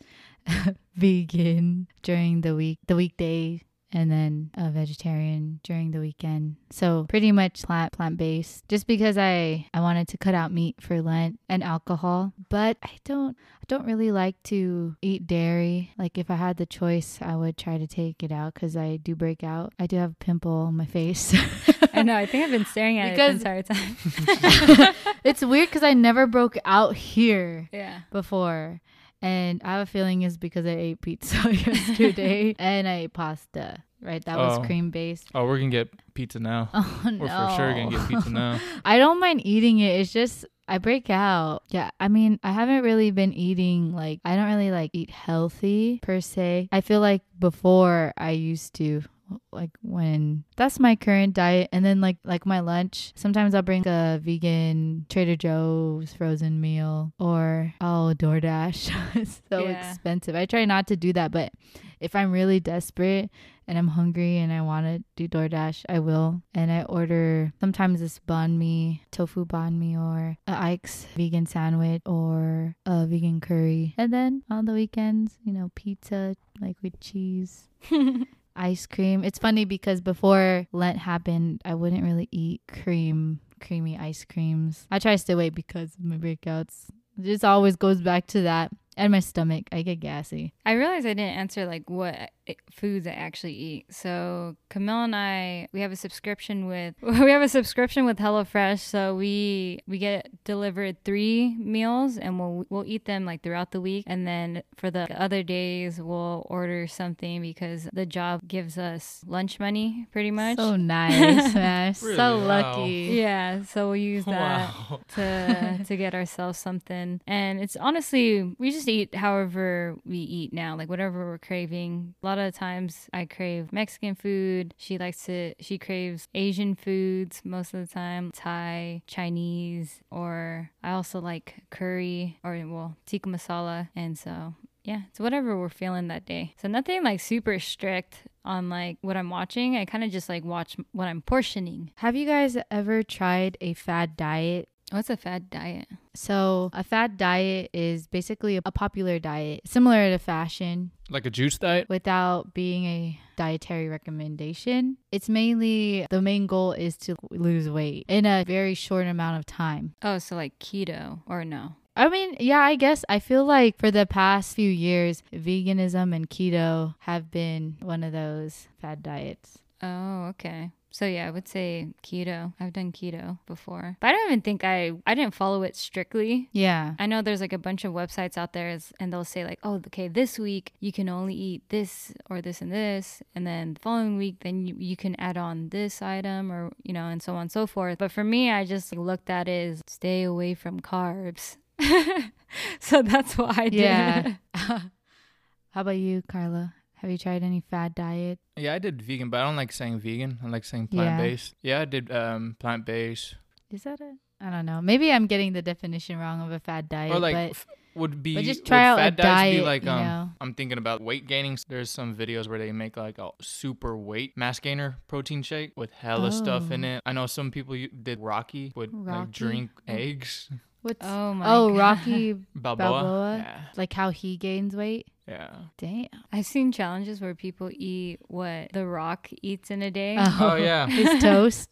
vegan 0.95 1.89
during 2.03 2.43
the 2.43 2.55
week, 2.55 2.79
the 2.87 2.97
weekday 2.97 3.63
and 3.93 4.11
then 4.11 4.51
a 4.57 4.71
vegetarian 4.71 5.61
during 5.63 5.91
the 5.91 6.01
weekend. 6.01 6.57
So 6.71 7.07
pretty 7.09 7.33
much 7.33 7.63
plant 7.63 7.93
plant 7.93 8.17
based. 8.17 8.69
Just 8.69 8.87
because 8.87 9.19
I 9.19 9.67
I 9.75 9.81
wanted 9.81 10.09
to 10.09 10.19
cut 10.19 10.35
out 10.35 10.53
meat 10.53 10.77
for 10.81 11.03
Lent 11.03 11.39
and 11.49 11.63
alcohol, 11.63 12.33
but 12.49 12.79
I 12.83 12.93
don't 13.05 13.37
I 13.37 13.65
don't 13.69 13.85
really 13.87 14.11
like 14.11 14.43
to 14.45 14.97
eat 15.03 15.27
dairy. 15.27 15.93
Like 15.99 16.19
if 16.19 16.31
I 16.31 16.37
had 16.37 16.57
the 16.57 16.67
choice, 16.67 17.19
I 17.21 17.37
would 17.37 17.57
try 17.57 17.79
to 17.79 17.87
take 17.87 18.23
it 18.23 18.33
out 18.33 18.55
because 18.55 18.77
I 18.77 18.97
do 18.97 19.15
break 19.15 19.45
out. 19.45 19.73
I 19.79 19.87
do 19.87 19.97
have 19.97 20.13
a 20.13 20.25
pimple 20.25 20.53
on 20.53 20.77
my 20.77 20.87
face. 20.87 21.35
I 21.95 22.03
know. 22.03 22.17
I 22.17 22.27
think 22.27 22.45
I've 22.45 22.51
been 22.51 22.65
staring 22.65 22.99
at 22.99 23.11
Because- 23.11 23.41
it 23.41 23.45
the 23.45 23.51
entire 23.51 23.63
time. 23.63 24.95
it's 25.25 25.43
weird 25.45 25.69
because 25.69 25.83
I 25.83 25.93
never 25.95 26.27
broke 26.27 26.57
out 26.65 26.97
here 26.97 27.69
yeah. 27.73 28.01
before. 28.11 28.81
And 29.23 29.63
I 29.65 29.73
have 29.75 29.83
a 29.83 29.87
feeling 29.87 30.23
it's 30.23 30.37
because 30.37 30.67
I 30.67 30.71
ate 30.71 31.01
pizza 31.01 31.37
yesterday 31.55 32.55
and 32.59 32.87
I 32.89 32.95
ate 33.05 33.13
pasta. 33.13 33.83
Right, 34.01 34.25
that 34.25 34.37
Oh. 34.37 34.59
was 34.59 34.67
cream 34.67 34.91
based. 34.91 35.29
Oh, 35.33 35.47
we're 35.47 35.59
gonna 35.59 35.71
get 35.71 35.89
pizza 36.15 36.41
now. 36.41 36.69
Oh 36.75 37.03
no! 37.05 37.19
We're 37.19 37.29
for 37.29 37.55
sure 37.57 37.73
gonna 37.73 37.91
get 37.91 38.09
pizza 38.09 38.31
now. 38.31 38.59
I 38.85 38.99
don't 38.99 39.21
mind 39.21 39.47
eating 39.47 39.79
it. 39.79 40.01
It's 40.01 40.13
just 40.13 40.45
I 40.67 40.79
break 40.79 41.09
out. 41.09 41.63
Yeah, 41.69 41.91
I 42.01 42.09
mean, 42.09 42.41
I 42.43 42.51
haven't 42.51 42.83
really 42.83 43.13
been 43.13 43.33
eating 43.33 43.95
like 43.95 44.19
I 44.25 44.35
don't 44.35 44.47
really 44.47 44.73
like 44.73 44.91
eat 44.93 45.11
healthy 45.11 46.01
per 46.03 46.21
se. 46.21 46.69
I 46.73 46.81
feel 46.81 46.99
like 47.01 47.23
before 47.39 48.13
I 48.17 48.31
used 48.31 48.75
to 48.75 49.03
like 49.51 49.71
when 49.83 50.45
that's 50.57 50.79
my 50.79 50.95
current 50.97 51.35
diet. 51.35 51.69
And 51.73 51.85
then 51.85 52.01
like 52.01 52.19
like 52.25 52.45
my 52.47 52.61
lunch 52.61 53.13
sometimes 53.17 53.55
i'll 53.55 53.63
bring 53.63 53.87
a 53.87 54.21
vegan 54.23 55.07
trader 55.09 55.37
joe's 55.37 56.13
frozen 56.13 56.61
meal 56.61 57.13
or 57.19 57.73
i'll 57.81 58.15
doordash. 58.15 58.91
It's 59.15 59.41
so 59.51 59.69
Yeah. 59.69 59.79
expensive. 59.91 60.35
I 60.35 60.47
try 60.47 60.65
not 60.65 60.87
to 60.89 60.97
do 60.97 61.13
that 61.15 61.31
but 61.33 61.53
if 62.01 62.17
i'm 62.17 62.33
really 62.33 62.59
desperate 62.61 63.31
and 63.69 63.79
i'm 63.79 63.89
hungry 63.89 64.39
and 64.39 64.53
i 64.53 64.61
want 64.61 64.85
to 64.87 65.05
do 65.17 65.29
doordash 65.29 65.85
i 65.89 65.99
will. 65.99 66.43
And 66.55 66.71
i 66.73 66.83
order 66.85 67.53
sometimes 67.61 68.01
this 68.01 68.21
banh 68.29 68.59
mi 68.59 69.03
tofu 69.13 69.47
banh 69.47 69.79
mi 69.79 69.97
or 69.97 70.37
a 70.47 70.53
ike's 70.77 71.07
vegan 71.17 71.47
sandwich 71.47 72.03
or 72.05 72.75
a 72.85 73.07
vegan 73.07 73.41
curry. 73.41 73.95
And 73.97 74.13
then 74.13 74.43
on 74.51 74.65
the 74.67 74.73
weekends 74.73 75.39
you 75.45 75.53
know 75.53 75.71
pizza 75.75 76.35
like 76.61 76.77
with 76.83 76.99
cheese 77.01 77.69
ice 78.57 78.87
cream. 78.87 79.25
It's 79.25 79.39
funny 79.39 79.65
because 79.65 80.01
before 80.01 80.67
Lent 80.73 80.99
happened, 80.99 81.61
I 81.65 81.75
wouldn't 81.75 82.05
really 82.05 82.29
eat 82.31 82.63
cream, 82.69 83.41
creamy 83.61 83.99
ice 83.99 84.25
creams. 84.25 84.87
I 84.91 84.99
try 84.99 85.13
to 85.13 85.19
stay 85.19 85.33
away 85.33 85.51
because 85.51 85.95
of 85.95 86.05
my 86.05 86.17
breakouts. 86.17 86.87
It 87.19 87.25
just 87.25 87.45
always 87.45 87.77
goes 87.77 88.01
back 88.01 88.27
to 88.29 88.43
that. 88.43 88.71
And 88.97 89.13
my 89.13 89.21
stomach, 89.21 89.65
I 89.73 89.83
get 89.83 90.01
gassy. 90.01 90.53
I 90.67 90.73
realized 90.73 91.07
I 91.07 91.15
didn't 91.15 91.37
answer 91.37 91.65
like 91.65 91.89
what 91.89 92.31
foods 92.71 93.07
I 93.07 93.11
actually 93.13 93.55
eat. 93.55 93.87
So 93.91 94.57
Camille 94.71 95.05
and 95.05 95.15
I, 95.17 95.69
we 95.73 95.81
have 95.81 95.93
a 95.93 95.97
subscription 95.97 96.67
with 96.67 96.95
we 97.03 97.31
have 97.31 97.43
a 97.43 97.49
subscription 97.49 98.05
with 98.05 98.19
HelloFresh. 98.19 98.81
So 98.81 99.15
we 99.15 99.81
we 99.87 99.99
get 99.99 100.29
delivered 100.45 100.97
three 101.05 101.55
meals, 101.59 102.17
and 102.19 102.39
we'll 102.39 102.65
we'll 102.71 102.85
eat 102.87 103.05
them 103.05 103.25
like 103.25 103.43
throughout 103.43 103.71
the 103.73 103.81
week. 103.81 104.05
And 104.07 104.27
then 104.27 104.63
for 104.77 104.91
the 104.91 105.07
other 105.21 105.43
days, 105.43 106.01
we'll 106.01 106.47
order 106.51 106.87
something 106.87 107.41
because 107.43 107.89
the 107.93 108.07
job 108.07 108.41
gives 108.47 108.77
us 108.79 109.23
lunch 109.27 109.59
money, 109.61 110.07
pretty 110.13 110.31
much. 110.31 110.59
So 110.63 110.77
nice, 110.77 111.55
man. 111.55 111.95
Really? 112.03 112.17
So 112.17 112.39
Wow. 112.39 112.47
lucky. 112.47 112.93
yeah, 113.13 113.63
so 113.63 113.87
we'll 113.89 113.97
use 113.97 114.25
that 114.27 114.73
Wow. 114.75 115.01
to 115.15 115.79
to 115.85 115.97
get 115.97 116.15
ourselves 116.15 116.59
something. 116.59 117.21
And 117.27 117.61
it's 117.61 117.77
honestly 117.77 118.55
we 118.59 118.71
just 118.71 118.89
eat 118.89 119.15
however 119.15 119.97
we 120.05 120.19
eat 120.19 120.53
now, 120.53 120.77
like 120.77 120.89
whatever 120.89 121.25
we're 121.27 121.39
craving. 121.39 122.15
A 122.23 122.27
lot 122.27 122.39
of 122.39 122.42
the 122.47 122.53
times 122.53 123.09
I 123.13 123.25
crave 123.27 123.73
Mexican 123.73 124.15
food. 124.15 124.75
She 124.77 124.99
likes 124.99 125.25
to 125.27 125.55
she 125.61 125.79
craves 125.79 126.29
Asian 126.35 126.75
foods 126.75 127.43
most 127.45 127.75
of 127.75 127.87
the 127.87 127.93
time, 127.93 128.31
Thai, 128.35 129.03
Chinese, 129.07 130.01
or 130.11 130.71
I 130.83 130.93
also 130.93 131.21
like 131.21 131.63
curry 131.71 132.39
or 132.45 132.61
well, 132.67 132.97
tikka 133.07 133.29
masala. 133.29 133.89
And 133.95 134.19
so 134.19 134.55
yeah, 134.85 135.03
it's 135.11 135.21
whatever 135.21 135.57
we're 135.57 135.69
feeling 135.69 136.09
that 136.09 136.27
day. 136.27 136.55
So 136.61 136.69
nothing 136.69 137.05
like 137.05 137.21
super 137.21 137.59
strict 137.59 138.25
on 138.45 138.69
like 138.69 138.99
what 139.01 139.17
I'm 139.17 139.31
watching. 139.31 139.77
I 139.77 139.85
kind 139.85 140.03
of 140.03 140.11
just 140.11 140.29
like 140.29 140.45
watch 140.45 140.77
what 140.93 141.07
I'm 141.07 141.23
portioning. 141.23 141.93
Have 141.97 142.17
you 142.17 142.27
guys 142.27 142.57
ever 142.71 143.03
tried 143.03 143.57
a 143.61 143.75
fad 143.75 144.17
diet? 144.17 144.69
Oh, 144.93 144.97
What's 144.97 145.09
a 145.11 145.17
fad 145.17 145.49
diet? 145.49 145.89
So, 146.15 146.69
a 146.75 146.85
fad 146.85 147.17
diet 147.17 147.71
is 147.73 148.07
basically 148.07 148.57
a 148.57 148.63
popular 148.63 149.19
diet 149.19 149.63
similar 149.65 150.11
to 150.11 150.19
fashion 150.19 150.91
Like 151.09 151.25
a 151.25 151.31
juice 151.31 151.57
diet. 151.59 151.89
without 151.89 152.53
being 152.53 152.85
a 152.85 153.19
dietary 153.37 153.89
recommendation. 153.89 154.99
It's 155.11 155.29
mainly 155.31 156.07
the 156.11 156.21
main 156.21 156.47
goal 156.47 156.73
is 156.73 156.97
to 156.99 157.17
lose 157.31 157.69
weight 157.71 158.05
in 158.09 158.27
a 158.27 158.45
very 158.47 158.75
short 158.75 159.07
amount 159.07 159.39
of 159.39 159.47
time. 159.47 159.95
Oh, 160.03 160.19
so 160.19 160.37
like 160.37 160.59
keto 160.59 161.21
or 161.27 161.45
no? 161.45 161.77
I 161.97 162.09
mean, 162.09 162.37
yeah, 162.41 162.61
I 162.61 162.77
guess 162.77 163.05
I 163.09 163.19
feel 163.19 163.45
like 163.45 163.79
for 163.79 163.91
the 163.91 164.07
past 164.07 164.55
few 164.55 164.71
years, 164.71 165.23
veganism 165.33 166.15
and 166.15 166.29
keto 166.29 166.95
have 167.01 167.31
been 167.31 167.77
one 167.81 168.03
of 168.05 168.13
those 168.13 168.69
fad 168.81 169.03
diets. 169.03 169.59
Oh, 169.83 170.27
okay. 170.31 170.71
So 170.93 171.07
yeah, 171.07 171.27
I 171.27 171.31
would 171.31 171.49
say 171.49 171.89
keto. 172.03 172.53
I've 172.61 172.75
done 172.75 172.93
keto 172.93 173.39
before, 173.47 173.97
but 173.99 174.09
I 174.09 174.13
don't 174.13 174.27
even 174.27 174.43
think 174.43 174.63
I 174.63 174.93
I 175.07 175.15
didn't 175.15 175.35
follow 175.35 175.63
it 175.63 175.75
strictly. 175.75 176.51
Yeah. 176.53 176.95
I 176.99 177.07
know 177.07 177.23
there's 177.23 177.41
like 177.41 177.55
a 177.55 177.59
bunch 177.59 177.85
of 177.85 177.95
websites 177.95 178.37
out 178.37 178.53
there, 178.53 178.79
and 179.01 179.13
they'll 179.13 179.25
say 179.25 179.45
like, 179.45 179.59
oh, 179.63 179.77
okay, 179.87 180.07
this 180.07 180.39
week 180.39 180.73
you 180.81 180.93
can 180.93 181.09
only 181.09 181.35
eat 181.35 181.63
this 181.71 182.13
or 182.29 182.43
this 182.43 182.61
and 182.61 182.71
this, 182.71 183.23
and 183.35 183.47
then 183.47 183.75
the 183.75 183.81
following 183.81 184.19
week 184.19 184.37
then 184.41 184.67
you, 184.67 184.77
you 184.79 184.97
can 184.97 185.19
add 185.19 185.39
on 185.39 185.71
this 185.71 186.03
item 186.03 186.53
or 186.53 186.71
you 186.83 186.93
know, 186.93 187.07
and 187.07 187.23
so 187.23 187.35
on 187.35 187.43
and 187.43 187.53
so 187.53 187.67
forth. 187.67 187.97
But 187.99 188.13
for 188.13 188.23
me, 188.23 188.51
I 188.51 188.67
just 188.67 188.95
looked 188.95 189.31
at 189.31 189.49
it 189.49 189.73
as 189.73 189.83
stay 189.87 190.25
away 190.25 190.53
from 190.53 190.81
carbs. 190.81 191.57
so 192.81 193.01
that's 193.01 193.39
what 193.39 193.59
I 193.59 193.71
did. 193.71 193.81
Yeah. 193.81 194.35
How 194.55 195.81
about 195.81 195.97
you, 195.97 196.23
Carlo? 196.29 196.69
Have 197.03 197.11
you 197.11 197.19
tried 197.19 197.43
any 197.43 197.61
fad 197.69 197.95
diet? 197.97 198.39
Yeah, 198.57 198.75
I 198.75 198.79
did 198.79 199.03
vegan, 199.03 199.29
but 199.29 199.41
I 199.41 199.45
don't 199.45 199.57
like 199.57 199.73
saying 199.73 199.99
vegan. 199.99 200.39
I 200.43 200.47
like 200.49 200.65
saying 200.65 200.87
plant 200.89 201.21
based. 201.21 201.55
Yeah, 201.61 201.81
I 201.81 201.85
did 201.85 202.11
um 202.13 202.57
plant 202.61 202.87
based. 202.87 203.35
Is 203.71 203.83
that 203.83 204.01
it? 204.01 204.15
I 204.41 204.51
don't 204.51 204.67
know. 204.67 204.81
Maybe 204.81 205.13
I'm 205.13 205.27
getting 205.27 205.53
the 205.53 205.63
definition 205.63 206.19
wrong 206.19 206.41
of 206.43 206.51
a 206.53 206.59
fad 206.61 206.89
diet, 206.89 207.13
Or 207.13 207.19
like 207.19 207.35
but 207.35 207.51
f- 207.51 207.67
would 207.95 208.23
be 208.23 208.35
but 208.37 208.45
just 208.45 208.61
would 208.61 208.67
try 208.67 208.85
out 208.87 208.99
a 208.99 209.03
fat 209.03 209.17
diets 209.17 209.27
diet, 209.27 209.57
be 209.61 209.67
like 209.67 209.85
you 209.85 209.91
um 209.91 210.05
know. 210.05 210.31
I'm 210.41 210.55
thinking 210.55 210.79
about 210.79 211.01
weight 211.01 211.27
gaining. 211.27 211.59
There's 211.69 211.91
some 211.91 212.15
videos 212.15 212.49
where 212.49 212.59
they 212.59 212.71
make 212.73 212.97
like 212.97 213.19
a 213.19 213.31
super 213.41 213.97
weight 213.97 214.37
mass 214.37 214.61
gainer 214.61 214.97
protein 215.09 215.43
shake 215.43 215.73
with 215.77 215.91
hella 215.93 216.31
stuff 216.33 216.71
in 216.71 216.85
Oh. 216.85 216.97
it. 216.97 217.03
I 217.05 217.13
know 217.13 217.27
some 217.27 217.51
people 217.51 217.77
did 218.03 218.21
Rocky 218.21 218.73
would 218.77 218.95
like 218.95 219.31
drink 219.33 219.71
Oh. 219.89 219.93
eggs. 219.93 220.49
what's 220.83 221.05
Oh 221.07 221.35
my. 221.35 221.45
oh 221.53 221.69
God. 221.71 221.79
Rocky 221.79 222.33
Balboa. 222.55 222.77
Balboa? 222.89 223.37
Yeah. 223.39 223.61
like 223.77 223.93
how 223.93 224.11
he 224.11 224.37
gains 224.37 224.75
weight? 224.77 225.07
Yeah. 225.29 225.51
Damn. 225.79 226.09
I've 226.33 226.47
seen 226.47 226.73
challenges 226.73 227.21
where 227.21 227.35
people 227.35 227.71
eat 227.73 228.19
what 228.29 228.73
The 228.73 228.87
Rock 228.87 229.29
eats 229.41 229.71
in 229.71 229.81
a 229.83 229.91
day. 229.91 230.17
Oh 230.19 230.57
yeah. 230.57 230.87
his 230.89 231.23
toast. 231.23 231.69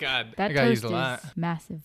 God, 0.00 0.34
That 0.38 0.50
I 0.52 0.54
toast 0.54 0.70
used 0.70 0.84
a 0.84 0.88
lot. 0.88 1.22
is 1.24 1.30
massive. 1.36 1.82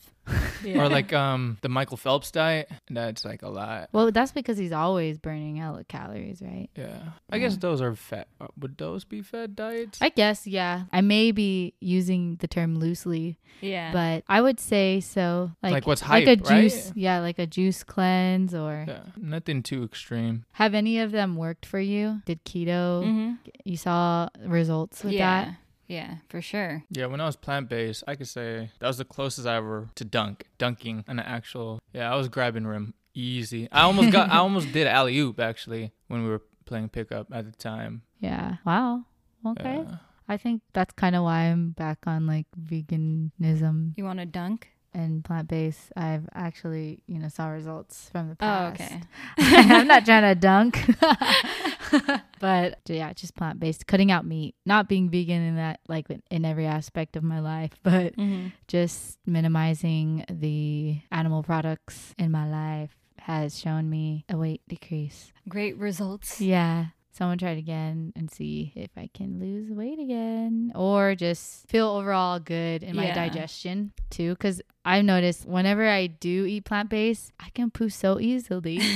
Yeah. 0.64 0.82
Or 0.84 0.90
like 0.90 1.14
um 1.14 1.58
the 1.62 1.70
Michael 1.70 1.96
Phelps 1.98 2.32
diet. 2.32 2.70
That's 2.90 3.24
like 3.24 3.42
a 3.44 3.50
lot. 3.50 3.90
Well, 3.94 4.12
that's 4.12 4.32
because 4.34 4.58
he's 4.58 4.74
always 4.74 5.18
burning 5.18 5.56
hella 5.56 5.84
calories, 5.86 6.42
right? 6.42 6.70
Yeah. 6.76 7.00
I 7.30 7.40
guess 7.40 7.56
those 7.58 7.82
are 7.82 7.96
fat. 7.96 8.28
uh, 8.42 8.48
Would 8.60 8.78
those 8.78 9.06
be 9.06 9.22
fat 9.22 9.56
diets? 9.56 10.00
I 10.02 10.10
guess, 10.10 10.46
yeah. 10.46 10.84
I 10.92 11.02
may 11.02 11.32
be 11.32 11.74
using 11.80 12.36
the 12.42 12.48
term 12.48 12.78
loosely, 12.78 13.38
yeah. 13.62 13.92
but 13.94 14.24
I 14.28 14.42
would 14.42 14.60
say 14.60 15.00
so. 15.00 15.52
Like, 15.64 15.72
Like 15.72 15.88
what's 15.88 16.02
like 16.02 16.26
a 16.28 16.36
hype, 16.36 16.50
right? 16.50 16.62
juice, 16.64 16.92
yeah, 16.96 17.20
like 17.20 17.40
a 17.40 17.48
juice 17.48 17.84
cleanse. 17.84 18.54
Or 18.54 18.86
yeah. 18.88 19.04
Nothing 19.16 19.64
too 19.64 19.84
extreme. 19.84 20.44
have 20.54 20.74
any 20.74 21.00
of 21.00 21.12
them 21.12 21.36
worked 21.38 21.66
for 21.66 21.80
you? 21.80 22.22
Did 22.26 22.44
keto? 22.44 23.04
hmm 23.04 23.32
You 23.64 23.78
saw 23.78 24.28
results 24.46 25.04
with 25.04 25.14
yeah. 25.14 25.46
that? 25.46 25.56
Yeah, 25.90 26.18
for 26.30 26.40
sure. 26.42 26.84
Yeah, 26.92 27.08
when 27.08 27.20
I 27.20 27.26
was 27.26 27.36
plant 27.36 27.68
based, 27.68 28.04
I 28.08 28.16
could 28.16 28.28
say 28.28 28.70
that 28.80 28.88
was 28.88 29.00
the 29.00 29.06
closest 29.06 29.48
I 29.48 29.58
ever 29.58 29.90
to 29.96 30.06
dunk, 30.06 30.46
dunking 30.60 31.04
an 31.08 31.20
actual. 31.20 31.82
Yeah, 31.92 32.14
I 32.14 32.16
was 32.16 32.30
grabbing 32.30 32.68
rim 32.68 32.94
easy. 33.16 33.68
I 33.72 33.82
almost 33.82 34.12
got, 34.12 34.30
I 34.30 34.38
almost 34.46 34.72
did 34.72 34.86
alley 34.88 35.18
oop 35.18 35.40
actually 35.40 35.92
when 36.08 36.24
we 36.24 36.30
were 36.30 36.44
playing 36.66 36.90
pickup 36.90 37.28
at 37.34 37.46
the 37.46 37.58
time. 37.58 38.04
Yeah. 38.20 38.58
Wow. 38.66 39.06
Okay. 39.46 39.84
Yeah. 39.88 39.96
I 40.28 40.38
think 40.38 40.62
that's 40.74 40.94
kind 40.94 41.16
of 41.16 41.24
why 41.24 41.46
I'm 41.46 41.72
back 41.72 42.06
on 42.06 42.28
like 42.28 42.46
veganism 42.56 43.94
You 43.98 44.06
want 44.06 44.20
to 44.20 44.28
dunk? 44.28 44.70
And 44.94 45.24
plant 45.24 45.48
based. 45.48 45.92
I've 45.96 46.28
actually, 46.34 47.02
you 47.08 47.20
know, 47.20 47.28
saw 47.30 47.48
results 47.50 48.10
from 48.12 48.30
the 48.30 48.34
Oh, 48.42 48.74
past. 48.76 48.82
okay. 48.82 49.02
I'm 49.38 49.88
not 49.88 50.06
trying 50.06 50.24
to 50.24 50.36
dunk. 50.40 50.80
but 52.40 52.80
yeah, 52.88 53.14
just 53.14 53.36
plant 53.36 53.60
based, 53.60 53.88
cutting 53.88 54.12
out 54.12 54.26
meat, 54.26 54.56
not 54.66 54.88
being 54.90 55.10
vegan 55.10 55.42
in 55.42 55.56
that 55.58 55.80
like 55.88 56.08
in 56.32 56.46
every 56.46 56.66
aspect 56.66 57.16
of 57.16 57.24
my 57.24 57.40
life, 57.40 57.72
but 57.84 58.16
hmm 58.16 58.48
just 58.68 59.18
minimizing 59.26 60.24
the 60.30 61.00
animal 61.12 61.42
products 61.44 62.14
in 62.18 62.32
my 62.32 62.48
life 62.50 62.92
has 63.20 63.58
shown 63.60 63.90
me 63.90 64.26
a 64.30 64.38
weight 64.38 64.62
decrease. 64.68 65.34
Great 65.48 65.78
results. 65.78 66.40
Yeah. 66.40 66.88
So 67.20 67.26
I'm 67.26 67.32
gonna 67.32 67.38
try 67.38 67.52
it 67.52 67.58
again 67.58 68.14
and 68.16 68.32
see 68.32 68.72
if 68.78 68.92
I 68.96 69.10
can 69.14 69.42
lose 69.42 69.70
weight 69.70 70.00
again 70.00 70.72
or 70.74 71.16
just 71.16 71.68
feel 71.68 71.90
overall 71.90 72.40
good 72.40 72.82
in 72.82 72.96
my 72.96 73.08
Yeah. 73.08 73.14
digestion 73.14 73.92
too. 74.10 74.38
Cause 74.38 74.62
I've 74.86 75.04
noticed 75.04 75.46
whenever 75.46 75.86
I 75.86 76.08
do 76.08 76.46
eat 76.46 76.64
plant 76.64 76.90
based, 76.90 77.34
I 77.38 77.50
can 77.50 77.72
poo 77.72 77.90
so 77.90 78.22
easily. 78.22 78.80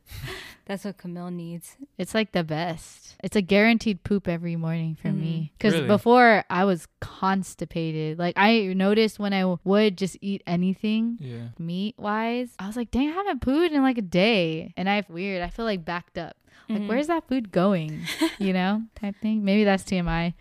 That's 0.64 0.84
what 0.86 0.96
Camille 0.96 1.30
needs. 1.30 1.76
It's 1.98 2.14
like 2.14 2.32
the 2.32 2.42
best. 2.44 3.16
It's 3.22 3.36
a 3.36 3.42
guaranteed 3.42 4.02
poop 4.02 4.26
every 4.26 4.56
morning 4.56 4.94
for 4.94 5.12
me. 5.12 5.50
Mm. 5.52 5.58
Because 5.58 5.74
Really? 5.74 5.86
before 5.88 6.44
I 6.48 6.64
was 6.64 6.86
constipated. 7.00 8.18
Like 8.18 8.34
I 8.38 8.72
noticed 8.72 9.18
when 9.18 9.34
I 9.34 9.56
would 9.64 9.98
just 9.98 10.16
eat 10.22 10.42
anything 10.46 11.18
Yeah. 11.20 11.48
meat 11.58 11.96
wise, 11.98 12.54
I 12.58 12.66
was 12.66 12.76
like, 12.76 12.90
dang, 12.90 13.08
I 13.08 13.12
haven't 13.12 13.42
pooed 13.42 13.72
in 13.72 13.82
like 13.82 13.98
a 13.98 14.02
day. 14.02 14.72
And 14.76 14.88
I 14.88 14.94
have 14.94 15.10
weird. 15.10 15.42
I 15.42 15.48
feel 15.50 15.66
like 15.66 15.84
backed 15.84 16.16
up. 16.16 16.36
Like, 16.68 16.82
Mhm. 16.82 16.88
where's 16.88 17.06
that 17.08 17.26
food 17.28 17.50
going? 17.52 18.00
You 18.38 18.52
know, 18.54 18.82
type 18.98 19.16
thing. 19.20 19.44
Maybe 19.44 19.64
that's 19.64 19.84
TMI. 19.84 20.32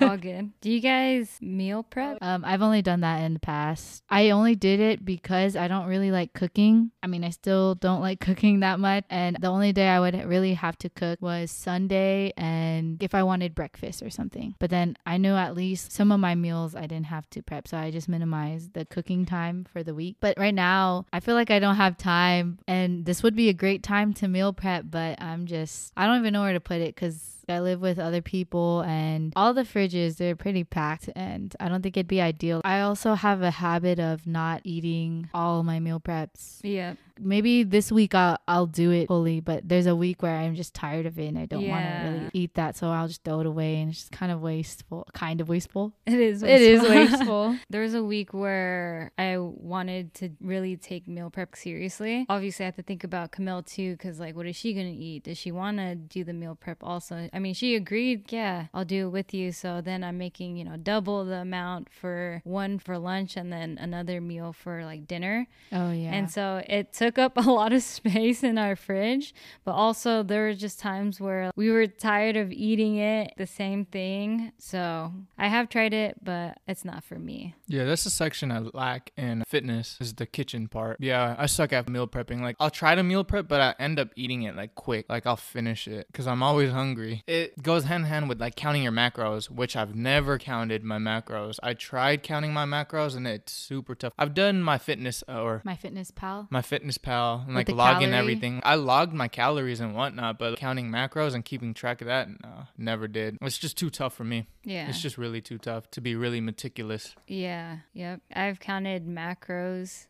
all 0.00 0.16
good? 0.28 0.50
Do 0.60 0.70
you 0.72 0.80
guys 0.80 1.38
meal 1.40 1.84
prep? 1.84 2.18
Um, 2.20 2.44
I've 2.44 2.62
only 2.62 2.82
done 2.82 3.00
that 3.02 3.22
in 3.22 3.34
the 3.34 3.38
past. 3.40 4.02
I 4.10 4.30
only 4.30 4.56
did 4.56 4.80
it 4.80 5.04
because 5.04 5.54
I 5.54 5.68
don't 5.68 5.86
really 5.86 6.10
like 6.10 6.32
cooking. 6.32 6.90
I 7.00 7.06
mean, 7.06 7.22
I 7.22 7.30
still 7.30 7.76
don't 7.76 8.00
like 8.00 8.18
cooking 8.28 8.60
that 8.60 8.80
much. 8.80 9.04
And 9.08 9.36
the 9.40 9.46
only 9.48 9.72
day 9.72 9.88
I 9.88 10.00
would 10.00 10.14
really 10.24 10.54
have 10.54 10.76
to 10.78 10.88
cook 10.90 11.22
was 11.22 11.50
Sunday 11.52 12.32
and 12.36 13.00
if 13.02 13.14
I 13.14 13.22
wanted 13.22 13.54
breakfast 13.54 14.02
or 14.02 14.10
something. 14.10 14.54
But 14.58 14.70
then 14.70 14.96
I 15.06 15.16
knew 15.16 15.34
at 15.34 15.54
least 15.54 15.92
some 15.92 16.10
of 16.10 16.18
my 16.18 16.34
meals 16.34 16.74
I 16.74 16.82
didn't 16.88 17.06
have 17.06 17.30
to 17.30 17.42
prep. 17.42 17.68
So 17.68 17.76
I 17.76 17.92
just 17.92 18.08
minimized 18.08 18.74
the 18.74 18.84
cooking 18.84 19.24
time 19.26 19.64
for 19.72 19.84
the 19.84 19.94
week. 19.94 20.16
But 20.20 20.36
right 20.38 20.54
now, 20.54 21.06
I 21.12 21.20
feel 21.20 21.34
like 21.36 21.52
I 21.52 21.60
don't 21.60 21.76
have 21.76 21.96
time. 21.96 22.58
And 22.66 23.04
this 23.06 23.22
would 23.22 23.36
be 23.36 23.48
a 23.48 23.54
great 23.54 23.84
time 23.84 24.12
to 24.14 24.26
meal 24.26 24.52
prep, 24.52 24.86
but 24.90 25.22
I'm 25.22 25.46
just, 25.48 25.92
I 25.96 26.06
don't 26.06 26.18
even 26.18 26.32
know 26.32 26.42
where 26.42 26.52
to 26.52 26.60
put 26.60 26.80
it 26.80 26.94
because 26.94 27.37
I 27.50 27.60
live 27.60 27.80
with 27.80 27.98
other 27.98 28.22
people 28.22 28.80
and 28.82 29.32
all 29.36 29.54
the 29.54 29.62
fridges 29.62 30.16
they're 30.16 30.36
pretty 30.36 30.64
packed 30.64 31.08
and 31.16 31.54
I 31.60 31.68
don't 31.68 31.82
think 31.82 31.96
it'd 31.96 32.08
be 32.08 32.20
ideal. 32.20 32.60
I 32.64 32.80
also 32.80 33.14
have 33.14 33.42
a 33.42 33.50
habit 33.50 33.98
of 33.98 34.26
not 34.26 34.60
eating 34.64 35.28
all 35.34 35.62
my 35.62 35.80
meal 35.80 36.00
preps. 36.00 36.58
Yeah. 36.62 36.94
Maybe 37.20 37.64
this 37.64 37.90
week 37.90 38.14
I'll 38.14 38.38
I'll 38.46 38.66
do 38.66 38.92
it 38.92 39.08
fully, 39.08 39.40
but 39.40 39.68
there's 39.68 39.86
a 39.86 39.96
week 39.96 40.22
where 40.22 40.36
I'm 40.36 40.54
just 40.54 40.72
tired 40.72 41.04
of 41.04 41.18
it 41.18 41.26
and 41.26 41.36
I 41.38 41.46
don't 41.46 41.66
want 41.66 41.84
to 41.84 42.08
really 42.08 42.30
eat 42.32 42.54
that, 42.54 42.76
so 42.76 42.90
I'll 42.90 43.08
just 43.08 43.24
throw 43.24 43.40
it 43.40 43.46
away 43.46 43.80
and 43.80 43.90
it's 43.90 43.98
just 44.00 44.12
kind 44.12 44.30
of 44.30 44.40
wasteful, 44.40 45.04
kind 45.14 45.40
of 45.40 45.48
wasteful. 45.48 45.92
It 46.06 46.14
is. 46.14 46.44
It 46.44 46.60
is 46.60 46.82
wasteful. 46.82 47.56
There 47.70 47.82
was 47.82 47.94
a 47.94 48.04
week 48.04 48.32
where 48.32 49.10
I 49.18 49.36
wanted 49.38 50.14
to 50.14 50.30
really 50.40 50.76
take 50.76 51.08
meal 51.08 51.28
prep 51.28 51.56
seriously. 51.56 52.24
Obviously, 52.28 52.64
I 52.64 52.68
have 52.68 52.76
to 52.76 52.82
think 52.82 53.02
about 53.02 53.32
Camille 53.32 53.64
too, 53.64 53.92
because 53.92 54.20
like, 54.20 54.36
what 54.36 54.46
is 54.46 54.54
she 54.54 54.72
gonna 54.72 54.86
eat? 54.88 55.24
Does 55.24 55.38
she 55.38 55.50
want 55.50 55.78
to 55.78 55.96
do 55.96 56.22
the 56.22 56.32
meal 56.32 56.54
prep 56.54 56.78
also? 56.84 57.28
I 57.32 57.37
mean, 57.38 57.54
she 57.54 57.74
agreed. 57.74 58.32
Yeah, 58.32 58.66
I'll 58.72 58.84
do 58.84 59.06
it 59.06 59.10
with 59.10 59.34
you. 59.34 59.52
So 59.52 59.80
then 59.80 60.04
I'm 60.04 60.18
making 60.18 60.56
you 60.56 60.64
know 60.64 60.76
double 60.76 61.24
the 61.24 61.36
amount 61.36 61.88
for 61.90 62.40
one 62.44 62.78
for 62.78 62.98
lunch 62.98 63.36
and 63.36 63.52
then 63.52 63.78
another 63.80 64.20
meal 64.20 64.52
for 64.52 64.84
like 64.84 65.06
dinner. 65.06 65.46
Oh 65.72 65.92
yeah. 65.92 66.12
And 66.12 66.30
so 66.30 66.62
it 66.68 66.92
took 66.92 67.18
up 67.18 67.36
a 67.36 67.40
lot 67.58 67.72
of 67.72 67.82
space 67.82 68.42
in 68.42 68.58
our 68.58 68.76
fridge, 68.76 69.34
but 69.64 69.72
also 69.72 70.22
there 70.22 70.42
were 70.42 70.54
just 70.54 70.78
times 70.78 71.20
where 71.20 71.50
we 71.56 71.70
were 71.70 71.86
tired 71.86 72.36
of 72.36 72.52
eating 72.52 72.96
it, 72.96 73.34
the 73.36 73.46
same 73.46 73.84
thing. 73.84 74.52
So 74.58 75.12
I 75.36 75.48
have 75.48 75.68
tried 75.68 75.94
it, 75.94 76.16
but 76.22 76.58
it's 76.66 76.84
not 76.84 77.04
for 77.04 77.18
me. 77.18 77.54
Yeah, 77.66 77.84
that's 77.84 78.04
the 78.04 78.10
section 78.10 78.50
I 78.50 78.60
lack 78.72 79.12
in 79.16 79.44
fitness 79.46 79.96
is 80.00 80.14
the 80.14 80.26
kitchen 80.26 80.68
part. 80.68 80.98
Yeah, 81.00 81.34
I 81.38 81.46
suck 81.46 81.72
at 81.72 81.88
meal 81.88 82.06
prepping. 82.06 82.40
Like 82.40 82.56
I'll 82.60 82.70
try 82.70 82.94
to 82.94 83.02
meal 83.02 83.24
prep, 83.24 83.48
but 83.48 83.60
I 83.60 83.74
end 83.82 83.98
up 83.98 84.10
eating 84.16 84.42
it 84.42 84.56
like 84.56 84.74
quick. 84.74 85.06
Like 85.08 85.26
I'll 85.26 85.36
finish 85.36 85.88
it 85.88 86.06
because 86.10 86.26
I'm 86.26 86.42
always 86.42 86.70
hungry. 86.70 87.22
It 87.28 87.62
goes 87.62 87.84
hand 87.84 88.04
in 88.04 88.08
hand 88.08 88.28
with 88.30 88.40
like 88.40 88.56
counting 88.56 88.82
your 88.82 88.92
macros, 88.92 89.50
which 89.50 89.76
I've 89.76 89.94
never 89.94 90.38
counted 90.38 90.82
my 90.82 90.96
macros. 90.96 91.58
I 91.62 91.74
tried 91.74 92.22
counting 92.22 92.54
my 92.54 92.64
macros 92.64 93.14
and 93.14 93.26
it's 93.26 93.52
super 93.52 93.94
tough. 93.94 94.14
I've 94.18 94.32
done 94.32 94.62
my 94.62 94.78
fitness 94.78 95.22
uh, 95.28 95.42
or 95.42 95.60
my 95.62 95.76
fitness 95.76 96.10
pal. 96.10 96.48
my 96.50 96.62
fitness 96.62 96.96
pal 96.96 97.44
and 97.46 97.54
With 97.54 97.68
like 97.68 97.76
logging 97.76 98.08
calorie? 98.08 98.18
everything. 98.18 98.60
I 98.64 98.76
logged 98.76 99.12
my 99.12 99.28
calories 99.28 99.80
and 99.80 99.94
whatnot, 99.94 100.38
but 100.38 100.56
counting 100.56 100.90
macros 100.90 101.34
and 101.34 101.44
keeping 101.44 101.74
track 101.74 102.00
of 102.00 102.06
that, 102.06 102.28
no, 102.42 102.66
never 102.78 103.06
did. 103.06 103.36
It's 103.42 103.58
just 103.58 103.76
too 103.76 103.90
tough 103.90 104.14
for 104.14 104.24
me. 104.24 104.46
Yeah. 104.64 104.88
It's 104.88 105.02
just 105.02 105.18
really 105.18 105.42
too 105.42 105.58
tough 105.58 105.90
to 105.90 106.00
be 106.00 106.14
really 106.16 106.40
meticulous. 106.40 107.14
Yeah. 107.26 107.80
Yep. 107.92 108.22
I've 108.34 108.58
counted 108.58 109.06
macros 109.06 110.06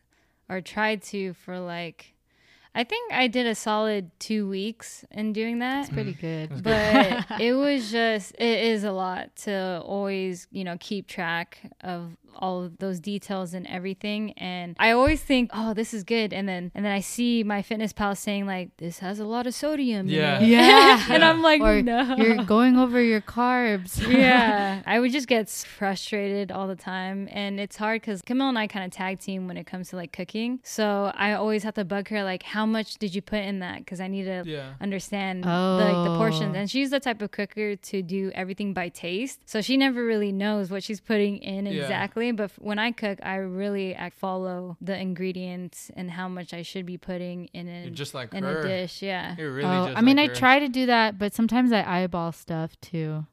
or 0.48 0.60
tried 0.60 1.02
to 1.02 1.34
for 1.34 1.58
like, 1.58 2.14
I 2.74 2.84
think 2.84 3.12
I 3.12 3.26
did 3.26 3.46
a 3.46 3.54
solid 3.54 4.10
two 4.18 4.48
weeks 4.48 5.04
in 5.10 5.32
doing 5.32 5.58
that. 5.60 5.80
It's 5.86 5.90
pretty 5.92 6.12
good. 6.12 6.62
but 6.62 7.24
it 7.40 7.54
was 7.54 7.90
just 7.90 8.32
it 8.38 8.64
is 8.64 8.84
a 8.84 8.92
lot 8.92 9.34
to 9.44 9.82
always 9.84 10.46
you 10.50 10.64
know 10.64 10.76
keep 10.78 11.06
track 11.08 11.58
of 11.82 12.16
all 12.36 12.62
of 12.62 12.78
those 12.78 13.00
details 13.00 13.52
and 13.54 13.66
everything 13.66 14.32
and 14.32 14.76
i 14.78 14.90
always 14.92 15.20
think 15.22 15.50
oh 15.52 15.74
this 15.74 15.92
is 15.92 16.04
good 16.04 16.32
and 16.32 16.48
then 16.48 16.70
and 16.74 16.84
then 16.84 16.92
i 16.92 17.00
see 17.00 17.42
my 17.42 17.62
fitness 17.62 17.92
pal 17.92 18.14
saying 18.14 18.46
like 18.46 18.70
this 18.76 19.00
has 19.00 19.18
a 19.18 19.24
lot 19.24 19.46
of 19.46 19.54
sodium 19.54 20.08
in 20.08 20.14
Yeah. 20.14 20.40
Yeah. 20.40 21.06
and 21.10 21.24
i'm 21.24 21.42
like 21.42 21.60
or 21.60 21.82
no 21.82 22.14
you're 22.16 22.44
going 22.44 22.76
over 22.76 23.02
your 23.02 23.20
carbs. 23.20 24.00
yeah 24.12 24.82
i 24.86 25.00
would 25.00 25.10
just 25.12 25.26
get 25.26 25.48
frustrated 25.48 26.52
all 26.52 26.68
the 26.68 26.76
time 26.76 27.28
and 27.32 27.58
it's 27.58 27.76
hard 27.76 28.00
because 28.00 28.22
camille 28.22 28.48
and 28.48 28.58
i 28.58 28.66
kind 28.66 28.84
of 28.84 28.90
tag 28.92 29.18
team 29.18 29.48
when 29.48 29.56
it 29.56 29.66
comes 29.66 29.88
to 29.90 29.96
like 29.96 30.12
cooking 30.12 30.60
so 30.62 31.10
i 31.14 31.32
always 31.32 31.62
have 31.62 31.74
to 31.74 31.84
bug 31.84 32.08
her 32.08 32.22
like 32.22 32.42
how 32.42 32.64
much 32.66 32.96
did 32.98 33.14
you 33.14 33.22
put 33.22 33.40
in 33.40 33.58
that 33.60 33.78
because 33.78 34.00
i 34.00 34.06
need 34.08 34.24
to 34.24 34.42
Yeah. 34.46 34.74
understand 34.80 35.44
the, 35.44 35.48
like 35.48 36.04
the 36.08 36.16
portions 36.16 36.54
Oh. 36.56 36.58
and 36.60 36.70
she's 36.70 36.90
the 36.90 37.00
type 37.00 37.20
of 37.22 37.30
cooker 37.30 37.74
to 37.76 38.02
do 38.02 38.30
everything 38.34 38.72
by 38.74 38.88
taste 38.90 39.40
so 39.46 39.60
she 39.60 39.76
never 39.76 40.04
really 40.04 40.32
knows 40.32 40.70
what 40.70 40.82
she's 40.82 41.00
putting 41.00 41.38
in 41.38 41.66
Yeah. 41.66 41.82
exactly 41.82 42.17
but 42.32 42.50
when 42.58 42.78
i 42.78 42.90
cook 42.92 43.18
i 43.22 43.36
really 43.36 43.96
I 43.96 44.10
follow 44.10 44.76
the 44.80 44.96
ingredients 44.98 45.90
and 45.96 46.10
how 46.10 46.28
much 46.28 46.52
i 46.52 46.62
should 46.62 46.86
be 46.86 46.98
putting 46.98 47.46
in 47.54 47.66
You're 47.66 47.86
a, 47.86 47.90
just 47.90 48.14
like 48.14 48.34
in 48.34 48.44
her. 48.44 48.60
a 48.60 48.68
dish 48.68 49.02
yeah 49.02 49.34
You're 49.38 49.52
really 49.52 49.68
oh, 49.68 49.86
just 49.86 49.98
I 49.98 50.00
mean, 50.02 50.16
like 50.16 50.30
I 50.30 50.34
try 50.34 50.58
to 50.58 50.68
do 50.68 50.86
that, 50.86 51.18
but 51.18 51.34
sometimes 51.34 51.72
I 51.72 51.82
eyeball 51.82 52.32
stuff 52.32 52.78
too, 52.80 53.26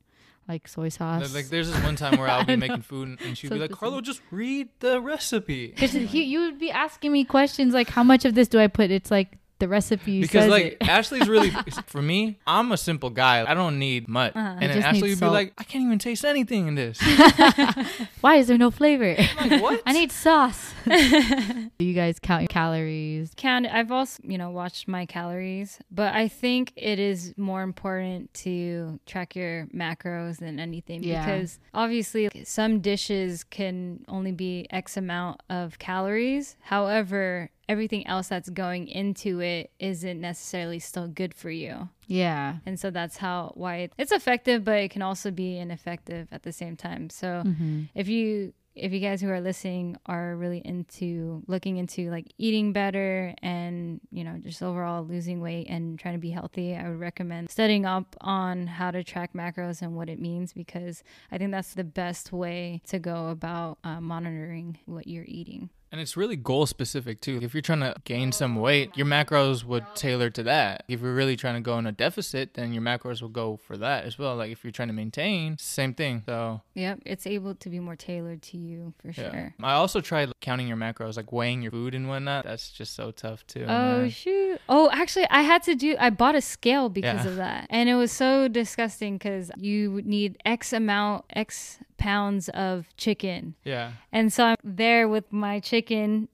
like 0.47 0.67
soy 0.67 0.89
sauce. 0.89 1.21
Like, 1.23 1.43
like, 1.43 1.49
there's 1.49 1.71
this 1.71 1.83
one 1.83 1.95
time 1.95 2.17
where 2.17 2.27
I'll 2.33 2.45
be 2.45 2.55
making 2.55 2.81
food 2.81 3.07
and- 3.09 3.21
and 3.21 3.37
she'd 3.37 3.49
So 3.49 3.55
be 3.55 3.61
like. 3.61 3.71
Carlo, 3.71 4.01
just 4.01 4.21
read 4.31 4.69
the 4.79 5.01
recipe. 5.01 5.67
Because 5.67 5.93
he, 6.13 6.23
you 6.23 6.39
would 6.41 6.59
be 6.59 6.71
asking 6.71 7.11
me 7.11 7.23
questions 7.23 7.73
like, 7.73 7.89
how 7.89 8.03
much 8.03 8.25
of 8.25 8.35
this 8.35 8.47
do 8.47 8.59
I 8.59 8.67
put? 8.67 8.91
It's 8.91 9.11
like 9.11 9.37
the 9.59 9.67
recipe 9.67 10.21
because 10.21 10.43
says 10.43 10.49
like 10.49 10.65
it. 10.65 10.77
Ashley's 10.89 11.27
really 11.29 11.49
for 11.87 12.01
me, 12.01 12.37
I'm 12.45 12.71
a 12.71 12.77
simple 12.77 13.09
guy. 13.09 13.49
I 13.49 13.53
don't 13.53 13.79
need 13.79 14.07
much. 14.07 14.35
Uh-huh. 14.35 14.57
And 14.59 14.71
then 14.71 14.83
Ashley 14.83 15.01
need 15.09 15.09
would 15.11 15.19
be 15.19 15.25
like, 15.27 15.53
I 15.57 15.63
can't 15.63 15.83
even 15.85 15.99
taste 15.99 16.25
anything 16.25 16.67
in 16.67 16.75
this. 16.75 16.99
Why 18.21 18.35
is 18.35 18.47
there 18.47 18.57
no 18.57 18.71
flavor? 18.71 19.15
I'm 19.37 19.49
like, 19.49 19.61
what? 19.61 19.81
I 19.85 19.93
need 19.93 20.11
sauce. 20.11 20.73
do 20.85 21.85
you 21.85 21.93
guys 21.93 22.19
count 22.19 22.41
your 22.43 22.47
calories? 22.47 23.31
count 23.37 23.65
i've 23.71 23.91
also 23.91 24.21
you 24.23 24.37
know 24.37 24.49
watched 24.49 24.87
my 24.87 25.05
calories 25.05 25.79
but 25.91 26.13
i 26.13 26.27
think 26.27 26.71
it 26.75 26.99
is 26.99 27.33
more 27.37 27.63
important 27.63 28.33
to 28.33 28.99
track 29.05 29.35
your 29.35 29.65
macros 29.67 30.37
than 30.37 30.59
anything 30.59 31.03
Yeah. 31.03 31.25
because 31.25 31.59
obviously 31.73 32.29
some 32.43 32.79
dishes 32.81 33.43
can 33.43 34.05
only 34.07 34.31
be 34.31 34.67
x 34.69 34.97
amount 34.97 35.41
of 35.49 35.79
calories 35.79 36.55
however 36.61 37.49
everything 37.67 38.05
else 38.07 38.27
that's 38.27 38.49
going 38.49 38.87
into 38.87 39.39
it 39.41 39.71
isn't 39.79 40.21
necessarily 40.21 40.79
still 40.79 41.07
good 41.07 41.33
for 41.33 41.49
you 41.49 41.89
Yeah. 42.07 42.57
and 42.65 42.79
so 42.79 42.91
that's 42.91 43.17
how 43.17 43.51
why 43.55 43.77
it, 43.77 43.93
it's 43.97 44.11
effective 44.11 44.63
but 44.63 44.77
it 44.79 44.91
can 44.91 45.01
also 45.01 45.31
be 45.31 45.57
ineffective 45.57 46.27
at 46.31 46.43
the 46.43 46.51
same 46.51 46.75
time 46.75 47.09
so 47.09 47.43
Mm-hmm. 47.45 47.83
if 47.95 48.07
you 48.07 48.53
if 48.75 48.91
you 48.91 48.99
guys 48.99 49.21
who 49.21 49.29
are 49.29 49.39
listening 49.39 49.95
are 50.05 50.35
really 50.35 50.57
into 50.65 51.41
looking 51.47 51.77
into 51.77 52.11
like 52.11 52.27
eating 52.37 52.73
better 52.73 53.33
and 53.41 54.01
you 54.11 54.21
know 54.21 54.35
just 54.43 54.61
overall 54.61 55.01
losing 55.05 55.39
weight 55.39 55.67
and 55.69 55.97
trying 55.97 56.13
to 56.13 56.19
be 56.19 56.29
healthy 56.29 56.75
i 56.75 56.87
would 56.89 56.99
recommend 56.99 57.49
studying 57.49 57.85
up 57.85 58.17
on 58.19 58.67
how 58.67 58.91
to 58.91 59.01
track 59.01 59.31
macros 59.33 59.81
and 59.81 59.95
what 59.95 60.09
it 60.09 60.19
means 60.19 60.51
because 60.51 61.03
i 61.31 61.37
think 61.37 61.51
that's 61.51 61.73
the 61.73 61.85
best 61.85 62.33
way 62.33 62.81
to 62.85 62.99
go 62.99 63.29
about 63.29 63.77
uh, 63.85 64.01
monitoring 64.01 64.77
what 64.85 65.07
you're 65.07 65.23
eating 65.25 65.69
And 65.95 66.01
it's 66.01 66.17
really 66.17 66.35
goal 66.35 66.65
specific 66.65 67.21
too. 67.21 67.39
If 67.41 67.53
you're 67.53 67.61
trying 67.61 67.79
to 67.79 67.95
gain 68.03 68.33
some 68.33 68.57
weight, 68.57 68.97
your 68.97 69.05
macros 69.05 69.63
would 69.63 69.85
tailor 69.95 70.29
to 70.31 70.43
that. 70.43 70.83
If 70.89 70.99
you're 70.99 71.13
really 71.13 71.37
trying 71.37 71.55
to 71.55 71.61
go 71.61 71.77
in 71.77 71.85
a 71.85 71.93
deficit, 71.93 72.55
then 72.55 72.73
your 72.73 72.83
macros 72.83 73.21
will 73.21 73.29
go 73.29 73.55
for 73.55 73.77
that 73.77 74.03
as 74.03 74.19
well. 74.19 74.35
Like 74.35 74.51
if 74.51 74.61
you're 74.65 74.71
trying 74.73 74.89
to 74.89 74.93
maintain, 74.93 75.57
same 75.57 75.93
thing. 75.93 76.23
So 76.25 76.59
yep 76.73 76.99
it's 77.05 77.25
able 77.25 77.55
to 77.55 77.69
be 77.69 77.79
more 77.79 77.95
tailored 77.95 78.41
to 78.41 78.57
you 78.57 78.93
for 79.01 79.07
yeah. 79.07 79.31
sure 79.31 79.53
I 79.63 79.71
also 79.75 80.01
tried 80.01 80.33
counting 80.41 80.67
your 80.67 80.75
macros, 80.75 81.15
like 81.15 81.31
weighing 81.31 81.61
your 81.61 81.71
food 81.71 81.95
and 81.95 82.09
whatnot. 82.09 82.43
That's 82.43 82.71
just 82.71 82.93
so 82.93 83.11
tough 83.11 83.47
too. 83.47 83.63
oh 83.63 84.01
man. 84.01 84.09
shoot? 84.09 84.59
Oh, 84.67 84.89
actually, 84.91 85.27
I 85.29 85.43
had 85.43 85.63
to 85.63 85.75
do. 85.75 85.95
I 85.97 86.09
bought 86.09 86.35
a 86.35 86.41
scale 86.41 86.89
because 86.89 87.23
Yeah. 87.23 87.31
of 87.31 87.35
that, 87.37 87.67
and 87.69 87.87
it 87.87 87.95
was 87.95 88.11
so 88.11 88.49
disgusting 88.49 89.17
because 89.17 89.49
you 89.55 89.93
would 89.93 90.05
need 90.05 90.41
X 90.45 90.73
amount, 90.73 91.23
X 91.29 91.79
pounds 91.97 92.49
of 92.49 92.85
chicken, 92.97 93.55
Yeah. 93.63 93.91
and 94.11 94.31
so 94.33 94.43
I'm 94.43 94.57
there 94.65 95.07
with 95.07 95.31
my 95.31 95.61
chicken, 95.61 95.84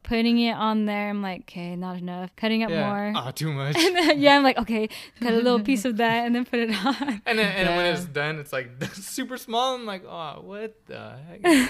putting 0.04 0.40
it 0.40 0.54
on 0.54 0.86
there. 0.86 1.10
I'm 1.10 1.22
like, 1.22 1.42
okay, 1.42 1.76
not 1.76 1.98
enough. 1.98 2.36
Cutting 2.36 2.64
up 2.64 2.70
yeah. 2.70 2.88
more. 2.88 3.14
Oh, 3.16 3.32
too 3.32 3.52
much. 3.54 3.76
And 3.78 3.96
then, 3.96 4.20
yeah, 4.20 4.36
I'm 4.38 4.44
like, 4.44 4.58
okay, 4.58 4.90
cut 5.20 5.34
a 5.34 5.38
little 5.38 5.60
piece 5.70 5.86
of 5.86 5.98
that 5.98 6.26
and 6.26 6.36
then 6.36 6.46
put 6.46 6.60
it 6.60 6.86
on. 6.86 7.22
And 7.26 7.40
then, 7.40 7.52
and 7.56 7.68
then 7.68 7.76
when 7.78 7.86
it's 7.88 8.06
done, 8.06 8.40
it's 8.40 8.54
like 8.54 8.70
super 8.94 9.38
small. 9.38 9.76
I'm 9.76 9.86
like, 9.86 10.04
oh, 10.06 10.42
what 10.44 10.76
the 10.88 11.14
heck? 11.44 11.70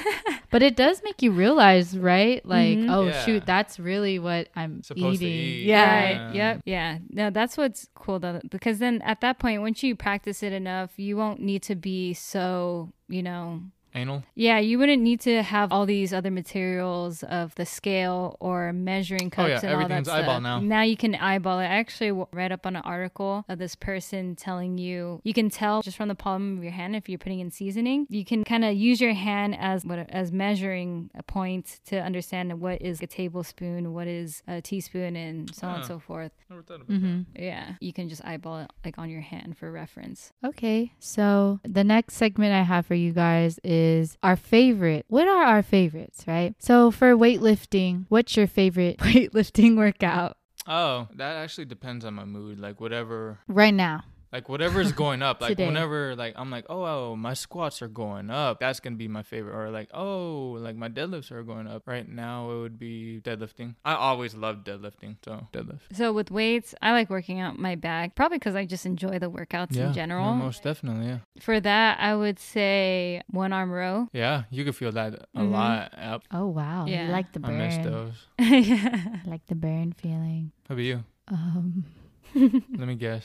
But 0.49 0.61
it 0.63 0.75
does 0.75 1.01
make 1.03 1.21
you 1.21 1.31
realize, 1.31 1.97
right? 1.97 2.45
Like, 2.45 2.77
Mhm. 2.77 2.89
oh 2.89 3.05
Yeah. 3.07 3.23
shoot, 3.25 3.45
that's 3.45 3.79
really 3.79 4.19
what 4.19 4.49
I'm 4.55 4.83
Supposed 4.83 5.19
to 5.21 5.25
eating. 5.25 5.37
eat. 5.39 5.63
Yeah. 5.65 5.81
Yeah. 6.11 6.25
Right. 6.27 6.35
Yep. 6.35 6.61
Yeah. 6.65 6.97
No, 7.09 7.29
that's 7.29 7.57
what's 7.57 7.87
cool 7.95 8.19
though, 8.19 8.41
because 8.49 8.79
then 8.79 9.01
at 9.03 9.21
that 9.21 9.39
point, 9.39 9.61
once 9.61 9.81
you 9.83 9.95
practice 9.95 10.43
it 10.43 10.53
enough, 10.53 10.91
you 10.97 11.15
won't 11.17 11.39
need 11.39 11.63
to 11.63 11.75
be 11.75 12.13
so, 12.13 12.91
you 13.07 13.23
know, 13.23 13.61
Anal. 13.93 14.23
yeah, 14.35 14.57
you 14.59 14.77
wouldn't 14.79 15.01
need 15.01 15.19
to 15.21 15.41
have 15.43 15.71
all 15.71 15.85
these 15.85 16.13
other 16.13 16.31
materials 16.31 17.23
of 17.23 17.53
the 17.55 17.65
scale 17.65 18.37
or 18.39 18.71
measuring 18.71 19.29
cups 19.29 19.43
Oh, 19.43 19.47
yeah, 19.47 19.55
and 19.55 19.65
all 19.65 19.71
that 19.79 19.83
everything's 19.85 20.07
stuff. 20.07 20.23
eyeball 20.23 20.41
now. 20.41 20.59
Now 20.59 20.81
you 20.83 20.95
can 20.97 21.15
eyeball 21.15 21.59
it. 21.59 21.63
I 21.63 21.77
actually 21.79 22.09
w- 22.09 22.27
read 22.31 22.51
up 22.51 22.65
on 22.65 22.75
an 22.75 22.81
article 22.85 23.43
of 23.49 23.57
this 23.59 23.75
person 23.75 24.35
telling 24.35 24.77
you 24.77 25.19
you 25.23 25.33
can 25.33 25.49
tell 25.49 25.81
just 25.81 25.97
from 25.97 26.07
the 26.07 26.15
palm 26.15 26.57
of 26.57 26.63
your 26.63 26.71
hand 26.73 26.95
if 26.95 27.09
you're 27.09 27.17
putting 27.19 27.39
in 27.39 27.51
seasoning. 27.51 28.07
You 28.09 28.23
can 28.23 28.43
kind 28.43 28.63
of 28.63 28.75
use 28.75 29.01
your 29.01 29.13
hand 29.13 29.55
as 29.59 29.83
what 29.85 29.99
as 30.09 30.31
measuring 30.31 31.09
a 31.15 31.23
point 31.23 31.79
to 31.87 31.97
understand 31.99 32.59
what 32.61 32.81
is 32.81 33.01
a 33.01 33.07
tablespoon, 33.07 33.93
what 33.93 34.07
is 34.07 34.43
a 34.47 34.61
teaspoon, 34.61 35.15
and 35.15 35.53
so 35.53 35.67
on 35.67 35.75
and 35.77 35.85
so 35.85 35.99
forth. 35.99 36.31
Never 36.49 36.61
thought 36.63 36.81
about 36.81 36.97
hmm 36.97 37.21
Yeah, 37.35 37.73
you 37.79 37.93
can 37.93 38.07
just 38.09 38.23
eyeball 38.25 38.59
it 38.59 38.71
like 38.85 38.97
on 38.97 39.09
your 39.09 39.21
hand 39.21 39.57
for 39.57 39.71
reference. 39.71 40.31
Okay, 40.45 40.93
so 40.99 41.59
the 41.63 41.83
next 41.83 42.13
segment 42.15 42.53
I 42.53 42.61
have 42.61 42.85
for 42.85 42.95
you 42.95 43.11
guys 43.11 43.59
is 43.63 43.80
our 44.23 44.35
favorite. 44.35 45.05
What 45.07 45.27
are 45.27 45.43
our 45.43 45.63
favorites, 45.63 46.23
right? 46.27 46.55
So 46.59 46.91
for 46.91 47.15
weightlifting, 47.15 48.05
what's 48.09 48.35
your 48.37 48.47
favorite 48.47 48.97
weightlifting 49.09 49.77
workout 49.77 50.37
Oh, 50.67 51.07
that 51.15 51.37
actually 51.37 51.65
depends 51.65 52.05
on 52.05 52.13
my 52.13 52.25
mood. 52.25 52.59
Like 52.59 52.79
whatever, 52.79 53.39
right 53.47 53.73
now? 53.73 54.03
Like 54.31 54.47
whatever's 54.49 54.91
going 55.03 55.21
up. 55.21 55.41
Like 55.41 55.57
whenever, 55.57 56.15
like 56.15 56.33
I'm 56.37 56.49
like, 56.49 56.65
oh, 56.69 56.83
oh, 56.85 57.15
my 57.15 57.33
squats 57.33 57.81
are 57.81 57.87
going 57.87 58.29
up. 58.29 58.59
That's 58.59 58.79
gonna 58.79 58.95
be 58.95 59.07
my 59.07 59.23
favorite. 59.23 59.53
Or 59.55 59.69
like, 59.71 59.89
oh, 59.93 60.57
like 60.59 60.75
my 60.75 60.89
deadlifts 60.89 61.31
are 61.31 61.43
going 61.43 61.67
up. 61.67 61.83
Right 61.87 62.07
now, 62.07 62.51
it 62.51 62.59
would 62.59 62.79
be 62.79 63.21
deadlifting. 63.23 63.75
I 63.83 63.93
always 63.95 64.33
loved 64.35 64.65
deadlifting, 64.67 65.17
so 65.23 65.47
deadlift. 65.51 65.81
So 65.93 66.13
with 66.13 66.31
weights, 66.31 66.73
I 66.81 66.91
like 66.93 67.09
working 67.09 67.39
out 67.39 67.59
my 67.59 67.75
back, 67.75 68.15
probably 68.15 68.37
because 68.37 68.55
I 68.55 68.65
just 68.65 68.85
enjoy 68.85 69.19
the 69.19 69.29
workouts 69.29 69.75
in 69.75 69.93
general. 69.93 70.35
no, 70.35 70.43
most 70.43 70.63
definitely, 70.63 71.07
yeah. 71.07 71.17
For 71.41 71.59
that, 71.59 71.99
I 71.99 72.15
would 72.15 72.39
say 72.39 73.21
one 73.29 73.53
arm 73.53 73.71
row. 73.71 74.07
Yeah, 74.13 74.43
you 74.49 74.63
could 74.65 74.75
feel 74.75 74.91
that 74.93 75.13
a 75.35 75.39
Mhm. 75.41 75.51
lot. 75.51 75.93
Yep, 75.97 76.21
Oh 76.31 76.47
wow, 76.47 76.85
Yeah. 76.85 77.05
you 77.07 77.11
like 77.11 77.31
the 77.33 77.39
burn. 77.39 77.55
I 77.61 77.67
burn. 77.69 77.83
miss 77.83 77.85
those. 77.85 78.27
yeah. 78.67 79.19
I 79.25 79.29
like 79.29 79.45
the 79.47 79.55
burn 79.55 79.91
feeling. 79.93 80.51
How 80.67 80.73
about 80.73 80.83
you? 80.83 81.03
Um, 81.27 81.85
Let 82.35 82.87
me 82.87 82.95
guess. 82.95 83.23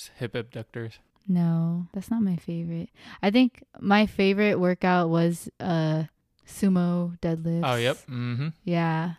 It's 0.00 0.10
hip 0.16 0.34
abductors. 0.34 0.98
no, 1.28 1.88
that's 1.92 2.10
not 2.10 2.22
my 2.22 2.36
favorite. 2.36 2.88
I 3.22 3.30
think 3.30 3.62
my 3.80 4.06
favorite 4.06 4.58
workout 4.58 5.10
was 5.10 5.50
uh 5.60 6.04
sumo 6.48 7.18
deadlifts. 7.20 7.60
Oh, 7.64 7.76
yep. 7.76 7.96
Mm-hmm. 8.08 8.48
Yeah, 8.64 9.12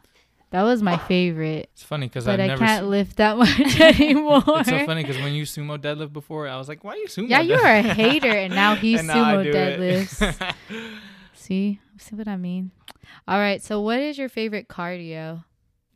that 0.49 0.63
was 0.63 0.81
my 0.81 0.97
favorite. 0.97 1.69
It's 1.73 1.83
funny 1.83 2.07
because 2.07 2.27
I've 2.27 2.39
I 2.39 2.47
never. 2.47 2.65
can't 2.65 2.83
s- 2.85 2.89
lift 2.89 3.17
that 3.17 3.37
much 3.43 3.79
anymore. 3.79 4.41
it's 4.47 4.69
so 4.69 4.83
funny 4.87 5.03
because 5.03 5.21
when 5.21 5.33
you 5.33 5.43
sumo 5.43 5.77
deadlift 5.77 6.13
before, 6.13 6.47
I 6.47 6.57
was 6.57 6.67
like, 6.67 6.83
"Why 6.83 6.93
are 6.93 6.97
you 6.97 7.05
sumo?" 7.07 7.27
Deadlift? 7.27 7.29
Yeah, 7.29 7.41
you 7.41 7.55
deadlift?" 7.57 7.61
were 7.61 7.89
a 7.91 7.93
hater, 7.93 8.29
and 8.31 8.55
now 8.55 8.73
he 8.83 8.97
And 8.97 9.05
now 9.07 9.35
sumo 9.35 9.43
do 9.43 9.53
deadlifts. 9.53 10.55
See, 11.35 11.79
see 11.99 12.15
what 12.15 12.27
I 12.27 12.37
mean? 12.37 12.71
All 13.27 13.37
right. 13.37 13.61
So, 13.61 13.81
what 13.81 13.99
is 13.99 14.17
your 14.17 14.29
favorite 14.29 14.67
cardio? 14.67 15.43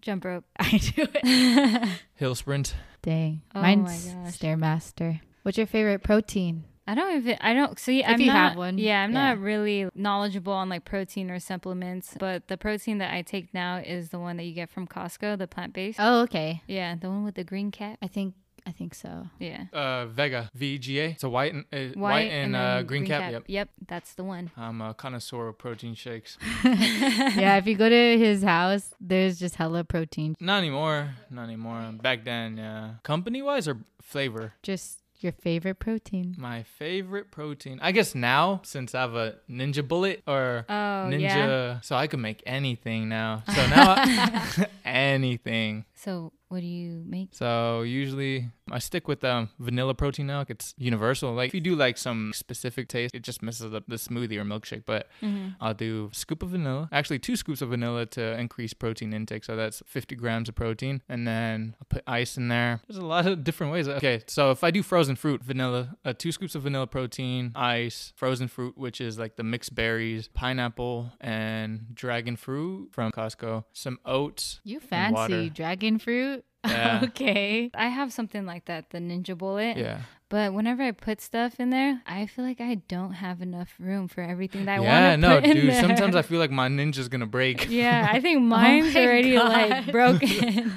Jump 0.01 0.25
rope. 0.25 0.45
I 0.59 0.77
do 0.77 1.07
it. 1.23 1.89
Hill 2.13 2.35
sprint. 2.35 2.75
Dang, 3.05 3.41
Oh 3.53 3.61
mine's. 3.61 4.07
Stairmaster. 4.25 5.21
What's 5.43 5.57
your 5.59 5.67
favorite 5.67 6.01
protein? 6.01 6.63
I 6.87 6.95
don't 6.95 7.17
even. 7.17 7.37
I 7.39 7.53
don't 7.53 7.79
see. 7.79 8.01
If 8.03 8.09
I'm 8.09 8.19
you 8.19 8.27
not, 8.27 8.49
have 8.49 8.57
one, 8.57 8.77
Yeah, 8.79 9.03
I'm 9.03 9.11
yeah. 9.13 9.29
not 9.29 9.39
really 9.39 9.87
knowledgeable 9.95 10.53
on 10.53 10.69
like 10.69 10.85
protein 10.85 11.29
or 11.31 11.39
supplements. 11.39 12.15
But 12.19 12.47
the 12.47 12.57
protein 12.57 12.97
that 12.99 13.13
I 13.13 13.21
take 13.21 13.53
now 13.53 13.77
is 13.77 14.09
the 14.09 14.19
one 14.19 14.37
that 14.37 14.43
you 14.43 14.53
get 14.53 14.69
from 14.69 14.87
Costco, 14.87 15.37
the 15.37 15.47
plant 15.47 15.73
based. 15.73 15.99
Oh, 16.01 16.21
okay. 16.23 16.61
Yeah, 16.67 16.95
the 16.95 17.09
one 17.09 17.23
with 17.23 17.35
the 17.35 17.43
green 17.43 17.71
cap. 17.71 17.97
I 18.01 18.07
think 18.07 18.33
I 18.67 18.71
think 18.71 18.95
so. 18.95 19.27
Yeah, 19.39 19.65
Uh, 19.71 20.07
Vega 20.07 20.49
VGA. 20.57 21.11
It's 21.11 21.23
a 21.23 21.29
white 21.29 21.53
and 21.53 21.65
uh, 21.71 21.99
white, 21.99 22.31
and, 22.31 22.55
then 22.55 22.61
uh, 22.61 22.81
green, 22.81 23.05
cap. 23.05 23.31
Yep. 23.31 23.43
Yep, 23.47 23.69
that's 23.87 24.13
the 24.15 24.23
one. 24.23 24.49
I'm 24.57 24.81
a 24.81 24.93
connoisseur 24.93 25.49
of 25.49 25.57
protein 25.57 25.93
shakes. 25.93 26.37
yeah, 26.63 27.57
if 27.57 27.67
you 27.67 27.75
go 27.75 27.87
to 27.89 28.17
his 28.17 28.43
house, 28.43 28.93
there's 28.99 29.39
just 29.39 29.55
hella 29.55 29.83
protein. 29.83 30.35
Not 30.39 30.57
anymore. 30.59 31.11
Not 31.29 31.43
anymore. 31.43 31.91
Back 32.01 32.25
then, 32.25 32.57
yeah. 32.57 32.95
Company 33.03 33.41
wise 33.41 33.67
or 33.67 33.77
flavor? 34.01 34.53
Just 34.63 35.01
your 35.19 35.31
favorite 35.31 35.75
protein. 35.79 36.35
My 36.37 36.63
favorite 36.63 37.31
protein. 37.31 37.79
I 37.81 37.91
guess 37.91 38.13
now 38.15 38.61
since 38.63 38.93
I 38.93 39.01
have 39.01 39.15
a 39.15 39.35
Ninja 39.49 39.87
Bullet 39.87 40.21
or 40.27 40.65
Oh 40.67 40.73
Ninja, 41.09 41.19
yeah. 41.21 41.79
so 41.81 41.95
I 41.95 42.07
can 42.07 42.21
make 42.21 42.43
anything 42.45 43.09
now. 43.09 43.43
So 43.47 43.67
now 43.67 43.95
I, 43.97 44.67
anything. 44.83 45.85
So 45.95 46.33
what 46.49 46.59
do 46.61 46.67
you 46.67 47.03
make? 47.07 47.29
So 47.31 47.81
usually 47.81 48.49
I 48.71 48.79
stick 48.79 49.07
with 49.07 49.23
um, 49.23 49.49
vanilla 49.59 49.93
protein 49.93 50.27
milk. 50.27 50.49
It's 50.49 50.73
universal. 50.77 51.33
Like 51.33 51.49
if 51.49 51.53
you 51.55 51.61
do 51.61 51.75
like 51.75 51.97
some 51.97 52.31
specific 52.33 52.87
taste, 52.87 53.13
it 53.15 53.23
just 53.23 53.41
messes 53.41 53.73
up 53.73 53.83
the 53.87 53.95
smoothie 53.95 54.37
or 54.37 54.43
milkshake. 54.43 54.83
But 54.85 55.07
Mm-hmm. 55.21 55.49
I'll 55.59 55.73
do 55.73 56.09
scoop 56.13 56.43
of 56.43 56.49
vanilla, 56.49 56.87
actually 56.91 57.19
two 57.19 57.35
scoops 57.35 57.61
of 57.61 57.69
vanilla 57.69 58.05
to 58.07 58.37
increase 58.39 58.73
protein 58.73 59.13
intake. 59.13 59.43
So 59.43 59.55
that's 59.55 59.81
50 59.87 60.15
grams 60.15 60.49
of 60.49 60.55
protein. 60.55 61.01
And 61.09 61.27
then 61.27 61.75
I'll 61.79 61.87
put 61.89 62.03
ice 62.05 62.37
in 62.37 62.47
there. 62.47 62.81
There's 62.87 62.97
a 62.99 63.05
lot 63.05 63.25
of 63.25 63.43
different 63.43 63.73
ways. 63.73 63.87
Okay, 63.87 64.21
so 64.27 64.51
if 64.51 64.63
I 64.63 64.71
do 64.71 64.83
frozen 64.83 65.15
fruit, 65.15 65.43
vanilla, 65.43 65.95
uh, 66.05 66.13
two 66.13 66.31
scoops 66.31 66.53
of 66.55 66.63
vanilla 66.63 66.85
protein, 66.87 67.51
ice, 67.55 68.13
frozen 68.15 68.47
fruit, 68.47 68.77
which 68.77 68.99
is 69.01 69.17
like 69.17 69.35
the 69.35 69.43
mixed 69.43 69.73
berries, 69.73 70.27
pineapple, 70.27 71.11
and 71.21 71.93
dragon 71.95 72.35
fruit 72.35 72.89
from 72.91 73.11
Costco, 73.11 73.63
some 73.73 73.99
oats. 74.05 74.59
You 74.63 74.79
fancy 74.79 75.49
dragon 75.49 75.97
fruit? 75.97 76.34
Yeah. 76.65 77.01
okay. 77.05 77.69
I 77.73 77.87
have 77.89 78.11
something 78.11 78.45
like 78.45 78.65
that, 78.65 78.89
the 78.89 78.97
Ninja 78.99 79.37
Bullet. 79.37 79.77
Yeah. 79.77 79.99
But 80.27 80.53
whenever 80.53 80.81
I 80.81 80.89
put 80.91 81.21
stuff 81.21 81.59
in 81.59 81.69
there, 81.69 82.01
I 82.07 82.25
feel 82.25 82.43
like 82.43 82.59
I 82.59 82.75
don't 82.87 83.13
have 83.13 83.43
enough 83.43 83.75
room 83.77 84.07
for 84.07 84.21
everything 84.21 84.65
that 84.65 84.79
I 84.79 84.83
yeah, 84.83 85.09
want 85.11 85.21
to 85.21 85.27
no, 85.29 85.35
put 85.41 85.49
in 85.51 85.55
dude. 85.57 85.69
there. 85.69 85.81
Sometimes 85.81 86.15
I 86.15 86.23
feel 86.23 86.39
like 86.39 86.49
my 86.61 86.67
ninja's 86.67 87.07
gonna 87.07 87.27
break. 87.27 87.69
Yeah, 87.69 88.09
I 88.11 88.19
think 88.25 88.41
mine's 88.41 88.95
my 88.95 89.05
already 89.05 89.37
like 89.37 89.91
broken. 89.91 90.73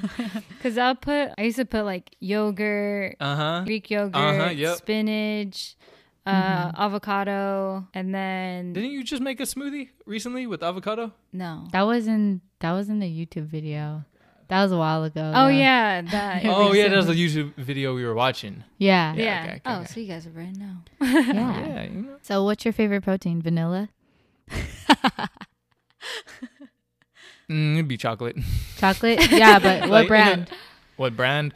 Cause 0.61 0.77
I'll 0.77 0.93
put, 0.95 1.31
I 1.37 1.41
used 1.41 1.57
to 1.57 1.65
put 1.65 1.83
like 1.83 2.15
yogurt, 2.19 3.15
Uh 3.19 3.35
huh. 3.35 3.61
Greek 3.65 3.89
yogurt, 3.89 4.15
Uh-huh, 4.15 4.49
yep. 4.51 4.77
spinach, 4.77 5.75
uh, 6.27 6.71
avocado, 6.77 7.87
and 7.95 8.13
then 8.13 8.73
Didn't 8.73 8.91
you 8.91 9.03
just 9.03 9.21
make 9.21 9.39
a 9.39 9.43
smoothie 9.43 9.89
recently 10.05 10.45
with 10.45 10.61
avocado? 10.61 11.11
no. 11.33 11.67
That 11.71 11.83
was 11.83 12.07
in 12.07 12.41
that 12.59 12.73
was 12.73 12.87
in 12.89 12.99
the 12.99 13.07
YouTube 13.07 13.45
video. 13.47 14.05
That 14.49 14.63
was 14.63 14.71
a 14.71 14.77
while 14.77 15.03
ago. 15.03 15.31
Oh 15.33 15.43
though. 15.45 15.47
yeah, 15.49 16.01
that. 16.11 16.43
Oh 16.45 16.73
yeah, 16.73 16.87
that 16.89 16.97
was 16.97 17.07
a 17.09 17.13
YouTube 17.15 17.53
video 17.55 17.93
we 17.95 18.03
were 18.03 18.13
watching. 18.15 18.63
Yeah. 18.77 19.13
yeah. 19.13 19.21
Yeah, 19.23 19.41
okay, 19.43 19.51
okay, 19.53 19.61
oh, 19.65 19.75
okay. 19.81 19.85
so 19.85 19.99
you 19.99 20.07
guys 20.07 20.25
are 20.27 20.31
right 20.31 20.55
now. 20.57 20.83
Yeah. 21.01 21.33
Yeah, 21.33 21.83
you 21.83 22.01
know. 22.01 22.15
So 22.23 22.43
what's 22.43 22.65
your 22.65 22.73
favorite 22.73 23.01
protein? 23.03 23.41
Vanilla? 23.41 23.89
Mm, 27.49 27.73
it'd 27.73 27.87
be 27.87 27.97
chocolate. 27.97 28.37
Chocolate? 28.77 29.31
Yeah, 29.31 29.57
but 29.59 29.81
what 29.81 29.89
Like, 29.89 30.07
brand? 30.07 30.51
what 30.97 31.15
brand? 31.15 31.53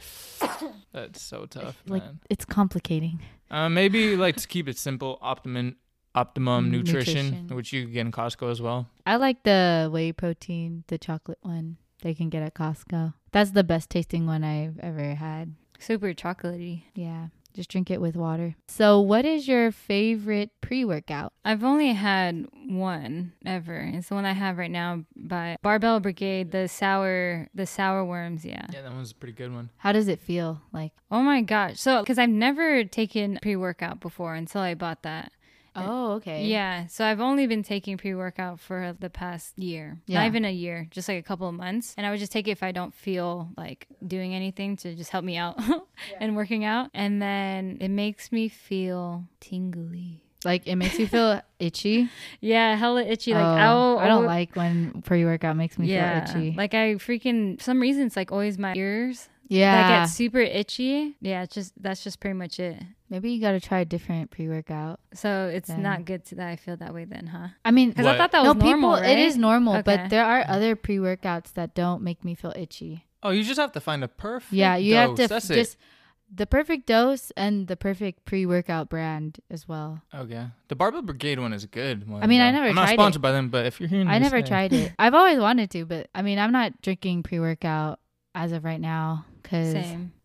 That's 0.92 1.22
so 1.22 1.46
tough, 1.46 1.80
Like 1.86 2.02
man. 2.02 2.18
it's 2.28 2.44
complicating. 2.44 3.20
Uh, 3.50 3.68
maybe 3.68 4.16
like 4.16 4.34
to 4.36 4.48
keep 4.48 4.68
it 4.68 4.76
simple, 4.76 5.18
optimum 5.22 5.76
optimum 6.16 6.66
Mm, 6.66 6.70
nutrition, 6.72 7.26
nutrition. 7.30 7.56
which 7.56 7.72
you 7.72 7.84
can 7.84 7.92
get 7.92 8.00
in 8.06 8.12
Costco 8.12 8.50
as 8.50 8.60
well. 8.60 8.88
I 9.06 9.16
like 9.16 9.44
the 9.44 9.88
whey 9.92 10.10
protein, 10.12 10.82
the 10.88 10.98
chocolate 10.98 11.38
one 11.42 11.76
they 12.04 12.14
can 12.14 12.28
get 12.28 12.42
at 12.44 12.54
Costco. 12.54 13.14
That's 13.32 13.50
the 13.50 13.64
best 13.64 13.90
tasting 13.90 14.26
one 14.26 14.44
I've 14.44 14.78
ever 14.78 15.16
had. 15.16 15.54
Super 15.80 16.12
chocolatey. 16.14 16.84
Yeah. 16.94 17.28
Just 17.54 17.70
drink 17.70 17.88
it 17.90 18.00
with 18.00 18.16
water. 18.16 18.56
So, 18.66 19.00
what 19.00 19.24
is 19.24 19.46
your 19.46 19.70
favorite 19.70 20.50
pre 20.60 20.84
workout? 20.84 21.32
I've 21.44 21.62
only 21.62 21.92
had 21.92 22.46
one 22.66 23.32
ever. 23.46 23.76
It's 23.94 24.08
the 24.08 24.16
one 24.16 24.24
I 24.24 24.32
have 24.32 24.58
right 24.58 24.70
now 24.70 25.04
by 25.14 25.56
Barbell 25.62 26.00
Brigade, 26.00 26.50
the 26.50 26.66
sour, 26.66 27.48
the 27.54 27.64
sour 27.64 28.04
worms. 28.04 28.44
Yeah. 28.44 28.66
Yeah, 28.72 28.82
that 28.82 28.92
one's 28.92 29.12
a 29.12 29.14
pretty 29.14 29.34
good 29.34 29.52
one. 29.52 29.70
How 29.76 29.92
does 29.92 30.08
it 30.08 30.20
feel? 30.20 30.62
Like, 30.72 30.92
Oh 31.12 31.22
my 31.22 31.42
gosh. 31.42 31.78
So, 31.78 32.02
because 32.02 32.18
I've 32.18 32.28
never 32.28 32.82
taken 32.84 33.38
pre 33.40 33.54
workout 33.54 34.00
before 34.00 34.34
until 34.34 34.60
I 34.60 34.74
bought 34.74 35.02
that. 35.02 35.30
Oh, 35.76 36.12
okay. 36.14 36.44
Yeah, 36.46 36.86
so 36.86 37.04
I've 37.04 37.20
only 37.20 37.46
been 37.46 37.62
taking 37.62 37.96
pre 37.96 38.14
workout 38.14 38.60
for 38.60 38.94
the 38.98 39.10
past 39.10 39.58
year, 39.58 40.00
Yeah. 40.06 40.20
not 40.20 40.26
even 40.26 40.44
a 40.44 40.52
year, 40.52 40.86
just 40.90 41.08
like 41.08 41.18
a 41.18 41.22
couple 41.22 41.48
of 41.48 41.54
months. 41.54 41.94
And 41.96 42.06
I 42.06 42.10
would 42.10 42.20
just 42.20 42.32
take 42.32 42.46
it 42.48 42.52
if 42.52 42.62
I 42.62 42.72
don't 42.72 42.94
feel 42.94 43.48
like 43.56 43.86
doing 44.06 44.34
anything 44.34 44.76
to 44.78 44.94
just 44.94 45.10
help 45.10 45.24
me 45.24 45.36
out 45.36 45.58
and 46.20 46.36
working 46.36 46.64
out. 46.64 46.90
And 46.94 47.20
then 47.20 47.78
it 47.80 47.88
makes 47.90 48.30
me 48.32 48.48
feel 48.48 49.24
tingly. 49.40 50.20
Like 50.44 50.66
it 50.66 50.76
makes 50.76 50.98
you 50.98 51.06
feel 51.06 51.40
itchy. 51.58 52.08
Yeah, 52.40 52.76
hella 52.76 53.02
itchy. 53.02 53.32
Like 53.32 53.42
Oh, 53.66 53.96
I 53.98 54.06
don't 54.08 54.26
like 54.26 54.54
when 54.54 55.02
pre 55.02 55.24
workout 55.24 55.56
makes 55.56 55.78
me 55.78 55.86
yeah, 55.86 56.24
feel 56.26 56.42
itchy. 56.42 56.54
like 56.56 56.74
I 56.74 56.94
freaking 56.96 57.56
for 57.58 57.64
some 57.64 57.80
reason 57.80 58.06
it's 58.06 58.16
like 58.16 58.30
always 58.30 58.58
my 58.58 58.74
ears 58.76 59.28
yeah. 59.48 59.72
that 59.88 60.00
get 60.02 60.06
super 60.10 60.40
itchy. 60.40 61.16
Yeah, 61.20 61.42
it's 61.44 61.54
just 61.54 61.72
that's 61.82 62.04
just 62.04 62.20
pretty 62.20 62.34
much 62.34 62.60
it. 62.60 62.82
Maybe 63.14 63.30
you 63.30 63.40
got 63.40 63.52
to 63.52 63.60
try 63.60 63.78
a 63.78 63.84
different 63.84 64.32
pre 64.32 64.48
workout. 64.48 64.98
So 65.14 65.46
it's 65.54 65.68
Then- 65.68 65.82
not 65.82 66.04
good 66.04 66.24
to, 66.26 66.34
that 66.34 66.48
I 66.48 66.56
feel 66.56 66.76
that 66.78 66.92
way 66.92 67.04
then, 67.04 67.28
huh? 67.28 67.48
I 67.64 67.70
mean, 67.70 67.90
Because 67.90 68.06
I 68.06 68.16
thought 68.16 68.32
that 68.32 68.42
no, 68.42 68.54
was 68.54 68.56
normal, 68.56 68.74
people, 68.96 69.02
right? 69.02 69.16
it 69.16 69.18
is 69.20 69.36
normal, 69.36 69.74
Okay. 69.74 69.82
but 69.82 70.10
there 70.10 70.24
are 70.24 70.44
other 70.48 70.74
pre 70.74 70.96
workouts 70.98 71.52
that 71.52 71.76
don't 71.76 72.02
make 72.02 72.24
me 72.24 72.34
feel 72.34 72.52
itchy. 72.56 73.04
Oh, 73.22 73.30
you 73.30 73.44
just 73.44 73.60
have 73.60 73.70
to 73.70 73.80
find 73.80 74.02
a 74.02 74.08
perfect. 74.08 74.52
Yeah, 74.52 74.74
you 74.74 74.96
have 74.96 75.14
to 75.14 75.22
f- 75.22 75.28
That's 75.28 75.46
just 75.46 75.76
the 76.34 76.44
perfect 76.44 76.86
dose 76.88 77.30
and 77.36 77.68
the 77.68 77.76
perfect 77.76 78.24
pre 78.24 78.46
workout 78.46 78.88
brand 78.90 79.38
as 79.48 79.68
well. 79.68 80.02
Okay. 80.12 80.46
The 80.66 80.74
Barbell 80.74 81.02
Brigade 81.02 81.38
one 81.38 81.52
is 81.52 81.62
a 81.62 81.68
good 81.68 82.08
one. 82.08 82.20
I 82.20 82.26
mean, 82.26 82.40
I 82.40 82.50
never 82.50 82.66
I'm 82.66 82.74
not 82.74 82.86
tried 82.86 82.94
it. 82.94 82.96
sponsored 82.96 83.22
by 83.22 83.30
them, 83.30 83.48
but 83.48 83.64
if 83.66 83.78
you're 83.78 83.88
hearing, 83.88 84.08
I 84.08 84.18
never 84.18 84.38
hey. 84.38 84.42
tried 84.42 84.72
it. 84.72 84.92
I've 84.98 85.14
always 85.14 85.38
wanted 85.38 85.70
to, 85.70 85.84
but 85.84 86.08
I 86.16 86.22
mean, 86.22 86.40
I'm 86.40 86.50
not 86.50 86.82
drinking 86.82 87.22
pre 87.22 87.38
workout 87.38 88.00
as 88.34 88.50
of 88.50 88.64
right 88.64 88.80
now 88.80 89.24
because 89.40 89.76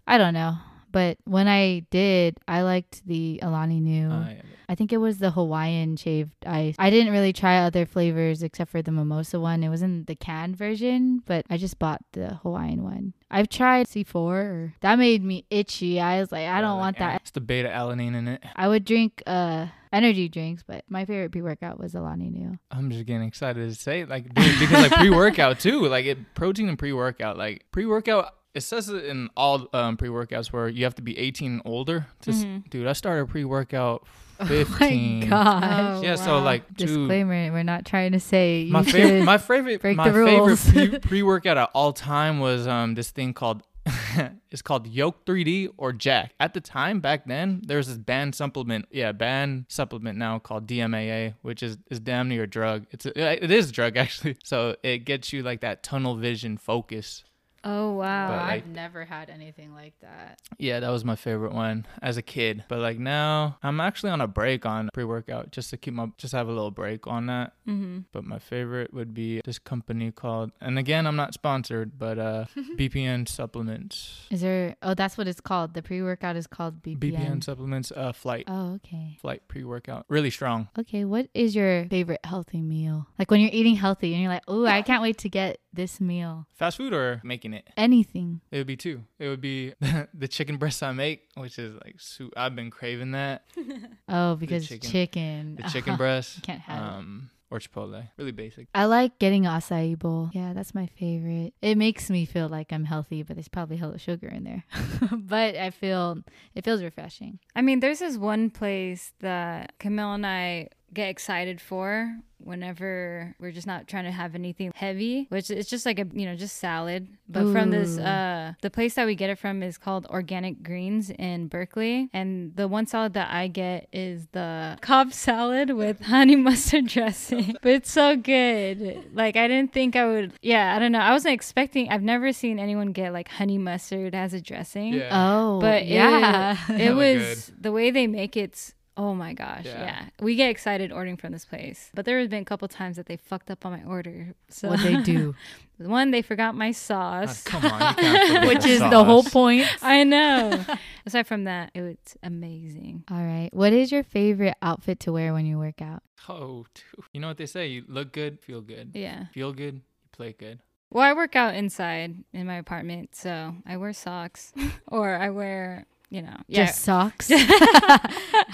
I 0.08 0.18
don't 0.18 0.34
know. 0.34 0.58
But 0.92 1.18
when 1.26 1.48
I 1.48 1.82
did, 1.92 2.38
I 2.48 2.62
liked 2.64 3.06
the 3.06 3.40
Alani 3.42 3.80
Nu. 3.80 4.10
Yeah. 4.10 4.42
I 4.68 4.76
think 4.76 4.94
it 4.94 4.98
was 4.98 5.18
the 5.18 5.32
Hawaiian 5.32 5.98
shaved 5.98 6.46
ice. 6.46 6.76
I 6.78 6.92
didn't 6.92 7.12
really 7.12 7.34
try 7.34 7.58
other 7.58 7.88
flavors 7.88 8.44
except 8.44 8.70
for 8.70 8.84
the 8.84 8.92
mimosa 8.92 9.40
one. 9.40 9.64
It 9.64 9.70
wasn't 9.70 10.06
the 10.06 10.16
canned 10.16 10.58
version, 10.58 11.24
but 11.26 11.44
I 11.50 11.58
just 11.58 11.80
bought 11.80 12.02
the 12.12 12.36
Hawaiian 12.44 12.84
one. 12.84 13.14
I've 13.32 13.50
tried 13.50 13.88
C4. 13.88 14.74
That 14.82 15.00
made 15.00 15.24
me 15.24 15.46
itchy. 15.50 16.00
I 16.00 16.20
was 16.20 16.32
like, 16.32 16.46
I 16.48 16.62
don't 16.62 16.76
Yeah, 16.76 16.82
want 16.82 16.98
that. 17.00 17.22
It's 17.22 17.32
the 17.32 17.42
beta 17.42 17.70
alanine 17.70 18.16
in 18.16 18.28
it. 18.28 18.44
I 18.56 18.68
would 18.68 18.86
drink 18.86 19.24
uh 19.26 19.68
energy 19.92 20.30
drinks, 20.30 20.62
but 20.62 20.84
my 20.88 21.04
favorite 21.04 21.32
pre-workout 21.32 21.80
was 21.80 21.96
Alani 21.96 22.30
Nu. 22.30 22.60
I'm 22.70 22.92
just 22.92 23.08
getting 23.08 23.28
excited 23.28 23.68
to 23.68 23.76
say 23.76 24.02
it, 24.02 24.10
like 24.10 24.32
dude, 24.36 24.60
because 24.60 24.84
like 24.84 25.00
pre-workout 25.00 25.60
too, 25.60 25.88
like 25.88 26.06
it 26.06 26.36
protein 26.36 26.70
and 26.70 26.78
pre-workout, 26.78 27.38
like 27.40 27.66
pre-workout. 27.72 28.36
It 28.54 28.62
says 28.62 28.90
it 28.90 29.06
in 29.06 29.30
all 29.38 29.68
um, 29.74 29.96
pre-workouts 29.98 30.48
where 30.52 30.68
you 30.68 30.84
have 30.84 30.96
to 30.96 31.02
be 31.04 31.18
18 31.18 31.52
and 31.52 31.62
older. 31.66 32.08
To, 32.22 32.32
s 32.32 32.44
Mhm. 32.44 32.70
Dude, 32.70 32.88
I 32.88 32.94
started 32.94 33.28
pre-workout 33.30 34.08
Oh 34.40 34.46
15. 34.46 35.20
my 35.20 35.26
gosh. 35.28 35.98
Oh, 35.98 36.02
yeah, 36.02 36.16
so 36.16 36.40
like 36.40 36.66
dude, 36.74 36.88
Disclaimer, 36.88 37.52
we're 37.52 37.64
not 37.64 37.86
trying 37.86 38.14
to 38.14 38.20
say 38.20 38.62
you 38.62 38.72
my 38.74 38.84
should 38.84 38.94
favorite, 38.94 39.24
my 39.26 39.38
favorite, 39.38 39.82
break 39.82 39.98
my 39.98 40.10
the 40.10 40.18
rules. 40.18 40.64
favorite 40.70 41.02
pre- 41.02 41.10
pre-workout 41.10 41.58
of 41.58 41.68
all 41.74 41.94
time 41.94 42.40
was 42.40 42.66
um 42.68 42.96
this 42.96 43.12
thing 43.12 43.34
called. 43.34 43.64
it's 44.52 44.62
called 44.62 44.86
Yoke 44.88 45.26
3D 45.26 45.70
or 45.78 45.92
Jack. 45.94 46.34
At 46.40 46.54
the 46.54 46.62
time, 46.62 47.00
back 47.00 47.26
then, 47.26 47.62
there 47.66 47.78
was 47.78 47.88
this 47.88 47.98
banned 47.98 48.36
supplement. 48.36 48.86
Yeah, 48.92 49.12
banned 49.14 49.66
supplement 49.68 50.18
now 50.18 50.38
called 50.40 50.68
DMAA, 50.68 51.34
which 51.42 51.62
is 51.64 51.78
is 51.90 52.00
damn 52.00 52.30
near 52.30 52.44
a 52.44 52.48
drug. 52.48 52.86
It's 52.92 53.06
a, 53.06 53.44
it 53.44 53.50
is 53.52 53.70
a 53.70 53.74
drug 53.74 53.98
actually. 53.98 54.38
So 54.44 54.76
it 54.84 55.00
gets 55.06 55.34
you 55.34 55.44
like 55.44 55.62
that 55.62 55.82
tunnel 55.84 56.16
vision 56.16 56.58
focus. 56.58 57.24
Oh 57.64 57.94
wow. 57.94 58.30
But, 58.30 58.40
I've 58.40 58.68
never 58.68 59.06
had 59.06 59.30
anything 59.30 59.74
like 59.74 59.94
that. 60.02 60.40
Yeah, 60.58 60.80
that 60.80 60.90
was 60.90 61.04
my 61.06 61.16
favorite 61.16 61.54
one 61.54 61.86
as 62.02 62.18
a 62.18 62.22
kid. 62.22 62.64
But 62.68 62.80
like 62.80 63.00
now, 63.00 63.58
I'm 63.64 63.80
actually 63.80 64.12
on 64.12 64.22
a 64.22 64.28
break 64.28 64.66
on 64.66 64.90
pre-workout 64.94 65.52
just 65.52 65.70
to 65.72 65.78
keep 65.78 65.94
my 65.94 66.08
just 66.18 66.34
have 66.34 66.48
a 66.48 66.52
little 66.52 66.72
break 66.72 67.08
on 67.08 67.28
that. 67.28 67.54
mm-hmm. 67.68 68.00
But 68.12 68.24
my 68.26 68.40
favorite 68.40 68.94
would 68.94 69.14
be 69.14 69.42
this 69.46 69.60
company 69.60 70.12
called, 70.12 70.52
and 70.62 70.78
again, 70.80 71.06
I'm 71.08 71.16
not 71.16 71.34
sponsored, 71.34 71.98
but 71.98 72.18
uh, 72.20 72.46
BPN 72.78 73.28
Supplements. 73.28 74.28
Is 74.32 74.42
there? 74.42 74.76
Oh, 74.82 74.94
that's 74.94 75.18
what 75.18 75.28
it's 75.28 75.42
called. 75.42 75.74
The 75.74 75.82
pre-workout 75.82 76.36
is 76.36 76.48
called 76.48 76.82
BPN. 76.82 77.00
BPN 77.00 77.44
Supplements, 77.44 77.92
uh, 77.96 78.12
Flight, 78.12 78.46
Oh, 78.48 78.76
okay. 78.76 79.18
Flight 79.22 79.48
pre-workout, 79.48 80.06
really 80.10 80.30
strong. 80.30 80.70
Okay, 80.78 81.06
what 81.06 81.30
is 81.34 81.56
your 81.56 81.86
favorite 81.90 82.22
healthy 82.24 82.62
meal? 82.62 83.08
Like 83.18 83.32
when 83.32 83.42
you're 83.42 83.50
eating 83.54 83.76
healthy 83.76 84.14
and 84.14 84.22
you're 84.22 84.32
like, 84.32 84.44
"Oh, 84.48 84.66
I 84.66 84.82
can't 84.90 85.02
wait 85.02 85.18
to 85.20 85.30
get 85.30 85.60
this 85.74 86.00
meal." 86.00 86.48
Fast 86.56 86.78
food 86.78 86.94
or 86.94 87.22
making 87.24 87.49
it? 87.54 87.68
Anything. 87.78 88.42
It 88.52 88.58
would 88.58 88.68
be 88.68 88.78
two. 88.78 89.04
It 89.20 89.28
would 89.28 89.42
be 89.42 89.74
the 90.14 90.28
chicken 90.28 90.58
breast 90.58 90.82
I 90.84 90.92
make, 90.92 91.28
which 91.36 91.58
is 91.60 91.76
like 91.84 91.96
soup. 92.00 92.34
I've 92.38 92.56
been 92.56 92.72
craving 92.72 93.12
that. 93.12 93.44
Oh, 94.12 94.36
because 94.36 94.68
chicken. 94.68 94.90
chicken. 94.90 95.56
The 95.62 95.70
chicken 95.70 95.96
breast, 95.96 96.42
Can't 96.42 96.62
have 96.62 96.82
it. 96.82 96.96
um, 96.98 97.30
or 97.52 97.60
Chipotle. 97.60 98.08
Really 98.18 98.32
basic. 98.32 98.68
I 98.74 98.86
like 98.86 99.20
getting 99.20 99.44
acai 99.44 99.98
bowl. 99.98 100.30
Yeah, 100.34 100.54
that's 100.54 100.74
my 100.74 100.88
favorite. 101.00 101.54
It 101.62 101.78
makes 101.78 102.10
me 102.10 102.26
feel 102.26 102.48
like 102.50 102.72
I'm 102.74 102.86
healthy, 102.86 103.22
but 103.24 103.36
there's 103.36 103.48
probably 103.48 103.78
hella 103.78 104.00
sugar 104.00 104.28
in 104.28 104.44
there. 104.44 104.64
but 105.12 105.56
I 105.56 105.70
feel 105.70 106.20
it 106.56 106.64
feels 106.64 106.82
refreshing. 106.84 107.40
I 107.56 107.62
mean, 107.62 107.80
there's 107.82 108.00
this 108.00 108.18
one 108.18 108.50
place 108.50 109.14
that 109.20 109.74
Camille 109.80 110.14
and 110.14 110.26
I 110.26 110.70
get 110.94 111.10
excited 111.10 111.62
for 111.62 112.16
whenever 112.42 113.36
we're 113.40 113.52
just 113.52 113.68
not 113.68 113.88
trying 113.88 114.06
to 114.06 114.12
have 114.12 114.34
anything 114.34 114.72
heavy, 114.76 115.28
which 115.30 115.52
is 115.52 115.68
just 115.68 115.86
like 115.86 116.00
a 116.00 116.08
you 116.14 116.26
know 116.26 116.36
just 116.36 116.58
salad. 116.58 117.08
But 117.28 117.52
from 117.52 117.70
this, 117.70 117.98
uh, 117.98 118.54
the 118.62 118.70
place 118.70 118.96
that 118.96 119.06
we 119.06 119.16
get 119.16 119.30
it 119.30 119.38
from 119.38 119.62
is 119.62 119.78
called 119.78 120.06
Organic 120.08 120.64
Greens 120.64 121.10
in 121.12 121.48
Berkeley, 121.48 122.10
and 122.14 122.56
the 122.56 122.68
one 122.68 122.86
salad 122.88 123.14
that 123.14 123.32
I 123.32 123.48
get 123.48 123.88
is 123.92 124.28
the 124.32 124.78
Cobb 124.82 125.14
salad 125.28 125.72
with 125.72 126.02
honey 126.06 126.36
mustard 126.36 126.88
dressing. 126.88 127.56
but 127.62 127.72
it's 127.72 127.92
so 127.92 128.16
good. 128.16 129.10
Like 129.14 129.36
I 129.36 129.48
didn't 129.48 129.74
think 129.74 129.96
I 129.96 130.06
would. 130.06 130.34
Yeah, 130.42 130.76
I 130.76 130.80
don't 130.80 130.92
know. 130.92 131.00
I 131.00 131.12
wasn't 131.12 131.34
expecting. 131.34 131.90
I've 131.90 132.04
never 132.04 132.32
seen 132.34 132.60
anyone 132.60 132.92
get 132.94 133.14
like 133.14 133.28
honey 133.28 133.58
mustard 133.58 134.16
as 134.16 134.34
a 134.34 134.42
dressing. 134.42 134.94
Yeah. 134.94 135.10
Oh, 135.12 135.60
But 135.60 135.86
yeah. 135.86 136.58
it, 136.70 136.76
it 136.76 136.84
Hella 136.86 136.96
was 136.96 137.52
the 137.60 137.72
way 137.72 137.92
they 137.92 138.08
make 138.08 138.36
it's 138.38 138.74
oh 139.02 139.14
my 139.16 139.34
gosh 139.34 139.64
Yeah. 139.66 139.82
yeah. 139.82 140.06
we 140.20 140.36
get 140.36 140.50
excited 140.50 140.92
ordering 140.92 141.16
from 141.18 141.32
this 141.32 141.46
place 141.46 141.90
but 141.94 142.04
there 142.06 142.20
has 142.20 142.28
been 142.28 142.42
a 142.42 142.46
couple 142.46 142.68
times 142.68 142.98
that 142.98 143.06
they 143.06 143.16
fucked 143.18 143.50
up 143.50 143.66
on 143.66 143.72
my 143.72 143.84
order 143.88 144.34
so 144.50 144.68
what 144.70 144.82
they 144.84 144.98
do, 144.98 145.36
one 145.78 146.12
they 146.12 146.22
forgot 146.22 146.54
my 146.56 146.70
Ah, 146.70 146.72
sauce 146.88 147.44
come 147.44 147.64
on, 147.66 147.80
you 147.80 147.96
can't 148.04 148.28
forget 148.34 148.48
which 148.50 148.64
the 148.64 148.70
is 148.70 148.80
the 148.82 149.04
whole 149.04 149.24
point. 149.24 149.66
i 149.82 150.04
know 150.04 150.66
aside 151.06 151.26
from 151.28 151.46
that 151.46 151.72
it 151.74 151.82
was 151.82 151.98
amazing 152.24 153.04
All 153.10 153.24
right. 153.24 153.50
What 153.54 153.72
is 153.74 153.92
your 153.92 154.04
favorite 154.04 154.56
outfit 154.62 155.00
to 155.02 155.12
wear 155.14 155.34
when 155.34 155.46
you 155.46 155.58
work 155.58 155.82
out? 155.82 156.04
Oh, 156.28 156.66
dude. 156.76 157.06
you 157.14 157.20
know 157.22 157.28
what 157.30 157.38
they 157.38 157.46
say? 157.48 157.68
You 157.68 157.84
look 157.88 158.12
good, 158.12 158.40
feel 158.42 158.62
good. 158.62 158.92
yeah 158.94 159.26
Feel 159.34 159.54
good, 159.54 159.76
you 159.76 160.10
play 160.12 160.34
good. 160.34 160.60
well 160.92 161.04
i 161.04 161.14
work 161.14 161.36
out 161.36 161.56
inside 161.56 162.16
in 162.34 162.46
my 162.46 162.56
apartment 162.66 163.16
so 163.16 163.56
i 163.66 163.78
wear 163.78 163.94
socks 163.94 164.52
or 164.88 165.16
i 165.16 165.30
wear 165.30 165.86
you 166.10 166.22
know 166.22 166.36
yeah 166.48 166.66
Just 166.66 166.82
socks. 166.82 167.32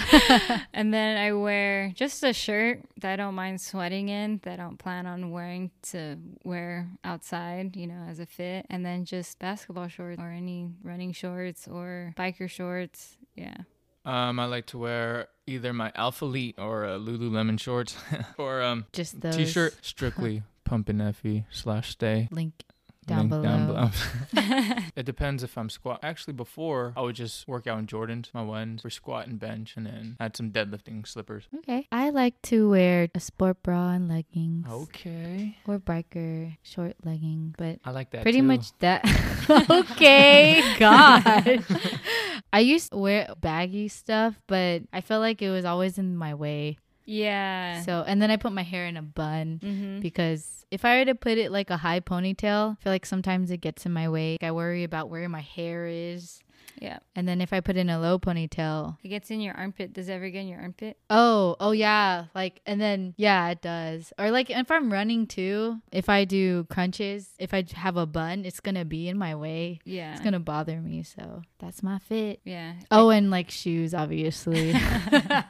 and 0.73 0.93
then 0.93 1.17
I 1.17 1.33
wear 1.33 1.91
just 1.95 2.23
a 2.23 2.33
shirt 2.33 2.81
that 2.99 3.13
I 3.13 3.15
don't 3.15 3.35
mind 3.35 3.61
sweating 3.61 4.09
in, 4.09 4.39
that 4.43 4.59
I 4.59 4.63
don't 4.63 4.77
plan 4.77 5.05
on 5.05 5.31
wearing 5.31 5.71
to 5.91 6.17
wear 6.43 6.89
outside, 7.03 7.75
you 7.75 7.87
know, 7.87 8.05
as 8.09 8.19
a 8.19 8.25
fit. 8.25 8.65
And 8.69 8.85
then 8.85 9.05
just 9.05 9.39
basketball 9.39 9.87
shorts 9.87 10.21
or 10.21 10.29
any 10.29 10.69
running 10.83 11.11
shorts 11.11 11.67
or 11.67 12.13
biker 12.17 12.49
shorts. 12.49 13.17
Yeah. 13.35 13.57
Um, 14.05 14.39
I 14.39 14.45
like 14.45 14.67
to 14.67 14.77
wear 14.77 15.27
either 15.47 15.73
my 15.73 15.91
Alphalete 15.91 16.55
or 16.59 16.85
uh, 16.85 16.97
Lululemon 16.97 17.59
shorts 17.59 17.97
or 18.37 18.61
um 18.61 18.85
Just 18.93 19.19
those. 19.19 19.35
t-shirt 19.35 19.75
strictly 19.81 20.43
pumping 20.63 20.97
Efe 20.97 21.45
slash 21.49 21.91
stay. 21.91 22.27
Link 22.31 22.53
down 23.05 23.29
Link 23.29 23.43
below. 23.43 23.89
it 24.95 25.05
depends 25.05 25.43
if 25.43 25.57
I'm 25.57 25.69
squat. 25.69 25.99
Actually, 26.03 26.33
before 26.33 26.93
I 26.95 27.01
would 27.01 27.15
just 27.15 27.47
work 27.47 27.67
out 27.67 27.79
in 27.79 27.87
Jordans, 27.87 28.33
my 28.33 28.41
ones 28.43 28.81
for 28.81 28.89
squat 28.89 29.27
and 29.27 29.39
bench, 29.39 29.75
and 29.77 29.85
then 29.85 30.17
add 30.19 30.35
some 30.35 30.51
deadlifting 30.51 31.07
slippers. 31.07 31.47
Okay. 31.57 31.87
I 31.91 32.09
like 32.09 32.41
to 32.43 32.69
wear 32.69 33.07
a 33.13 33.19
sport 33.19 33.61
bra 33.63 33.91
and 33.91 34.09
leggings. 34.09 34.67
Okay, 34.69 35.57
Or 35.67 35.79
biker 35.79 36.57
short 36.63 36.95
leggings, 37.03 37.55
but 37.57 37.79
I 37.85 37.91
like 37.91 38.11
that. 38.11 38.21
pretty 38.23 38.39
too. 38.39 38.43
much 38.43 38.77
that. 38.79 39.03
okay, 39.69 40.75
God. 40.79 41.63
I 42.51 42.59
used 42.59 42.91
to 42.91 42.97
wear 42.97 43.33
baggy 43.39 43.87
stuff, 43.87 44.35
but 44.47 44.83
I 44.93 45.01
felt 45.01 45.21
like 45.21 45.41
it 45.41 45.49
was 45.49 45.65
always 45.65 45.97
in 45.97 46.15
my 46.17 46.33
way. 46.33 46.77
Yeah. 47.05 47.81
So, 47.83 48.03
and 48.05 48.21
then 48.21 48.31
I 48.31 48.37
put 48.37 48.51
my 48.51 48.63
hair 48.63 48.87
in 48.87 48.97
a 48.97 49.01
bun 49.01 49.59
mm-hmm. 49.63 49.99
because 49.99 50.65
if 50.71 50.83
I 50.83 50.99
were 50.99 51.05
to 51.05 51.15
put 51.15 51.37
it 51.37 51.51
like 51.51 51.69
a 51.69 51.77
high 51.77 51.99
ponytail, 51.99 52.73
I 52.73 52.83
feel 52.83 52.91
like 52.91 53.05
sometimes 53.05 53.51
it 53.51 53.57
gets 53.57 53.85
in 53.85 53.93
my 53.93 54.09
way. 54.09 54.37
I 54.41 54.51
worry 54.51 54.83
about 54.83 55.09
where 55.09 55.29
my 55.29 55.41
hair 55.41 55.85
is. 55.87 56.41
Yeah. 56.79 56.99
And 57.15 57.27
then 57.27 57.41
if 57.41 57.53
I 57.53 57.59
put 57.61 57.77
in 57.77 57.89
a 57.89 57.99
low 57.99 58.19
ponytail, 58.19 58.97
It 59.03 59.09
gets 59.09 59.31
in 59.31 59.39
your 59.41 59.53
armpit. 59.55 59.93
Does 59.93 60.09
it 60.09 60.13
ever 60.13 60.29
get 60.29 60.41
in 60.41 60.47
your 60.47 60.59
armpit? 60.61 60.97
oh, 61.09 61.55
oh 61.59 61.71
yeah, 61.71 62.25
like 62.35 62.61
and 62.65 62.79
then 62.81 63.13
yeah, 63.17 63.49
it 63.49 63.61
does. 63.61 64.11
Or 64.19 64.31
like 64.31 64.49
if 64.49 64.69
I'm 64.71 64.91
running 64.91 65.27
too, 65.27 65.79
if 65.91 66.09
I 66.09 66.25
do 66.25 66.65
crunches, 66.65 67.29
if 67.39 67.53
I 67.53 67.63
have 67.73 67.97
a 67.97 68.05
bun, 68.05 68.45
it's 68.45 68.59
gonna 68.59 68.85
be 68.85 69.07
in 69.07 69.17
my 69.17 69.35
way. 69.35 69.79
Yeah. 69.85 70.11
It's 70.13 70.21
gonna 70.21 70.39
bother 70.39 70.81
me. 70.81 71.03
So 71.03 71.41
that's 71.59 71.81
my 71.83 71.99
fit. 71.99 72.41
yeah. 72.43 72.73
Oh, 72.91 73.09
and 73.09 73.31
like 73.31 73.49
shoes, 73.51 73.93
obviously. 73.93 74.73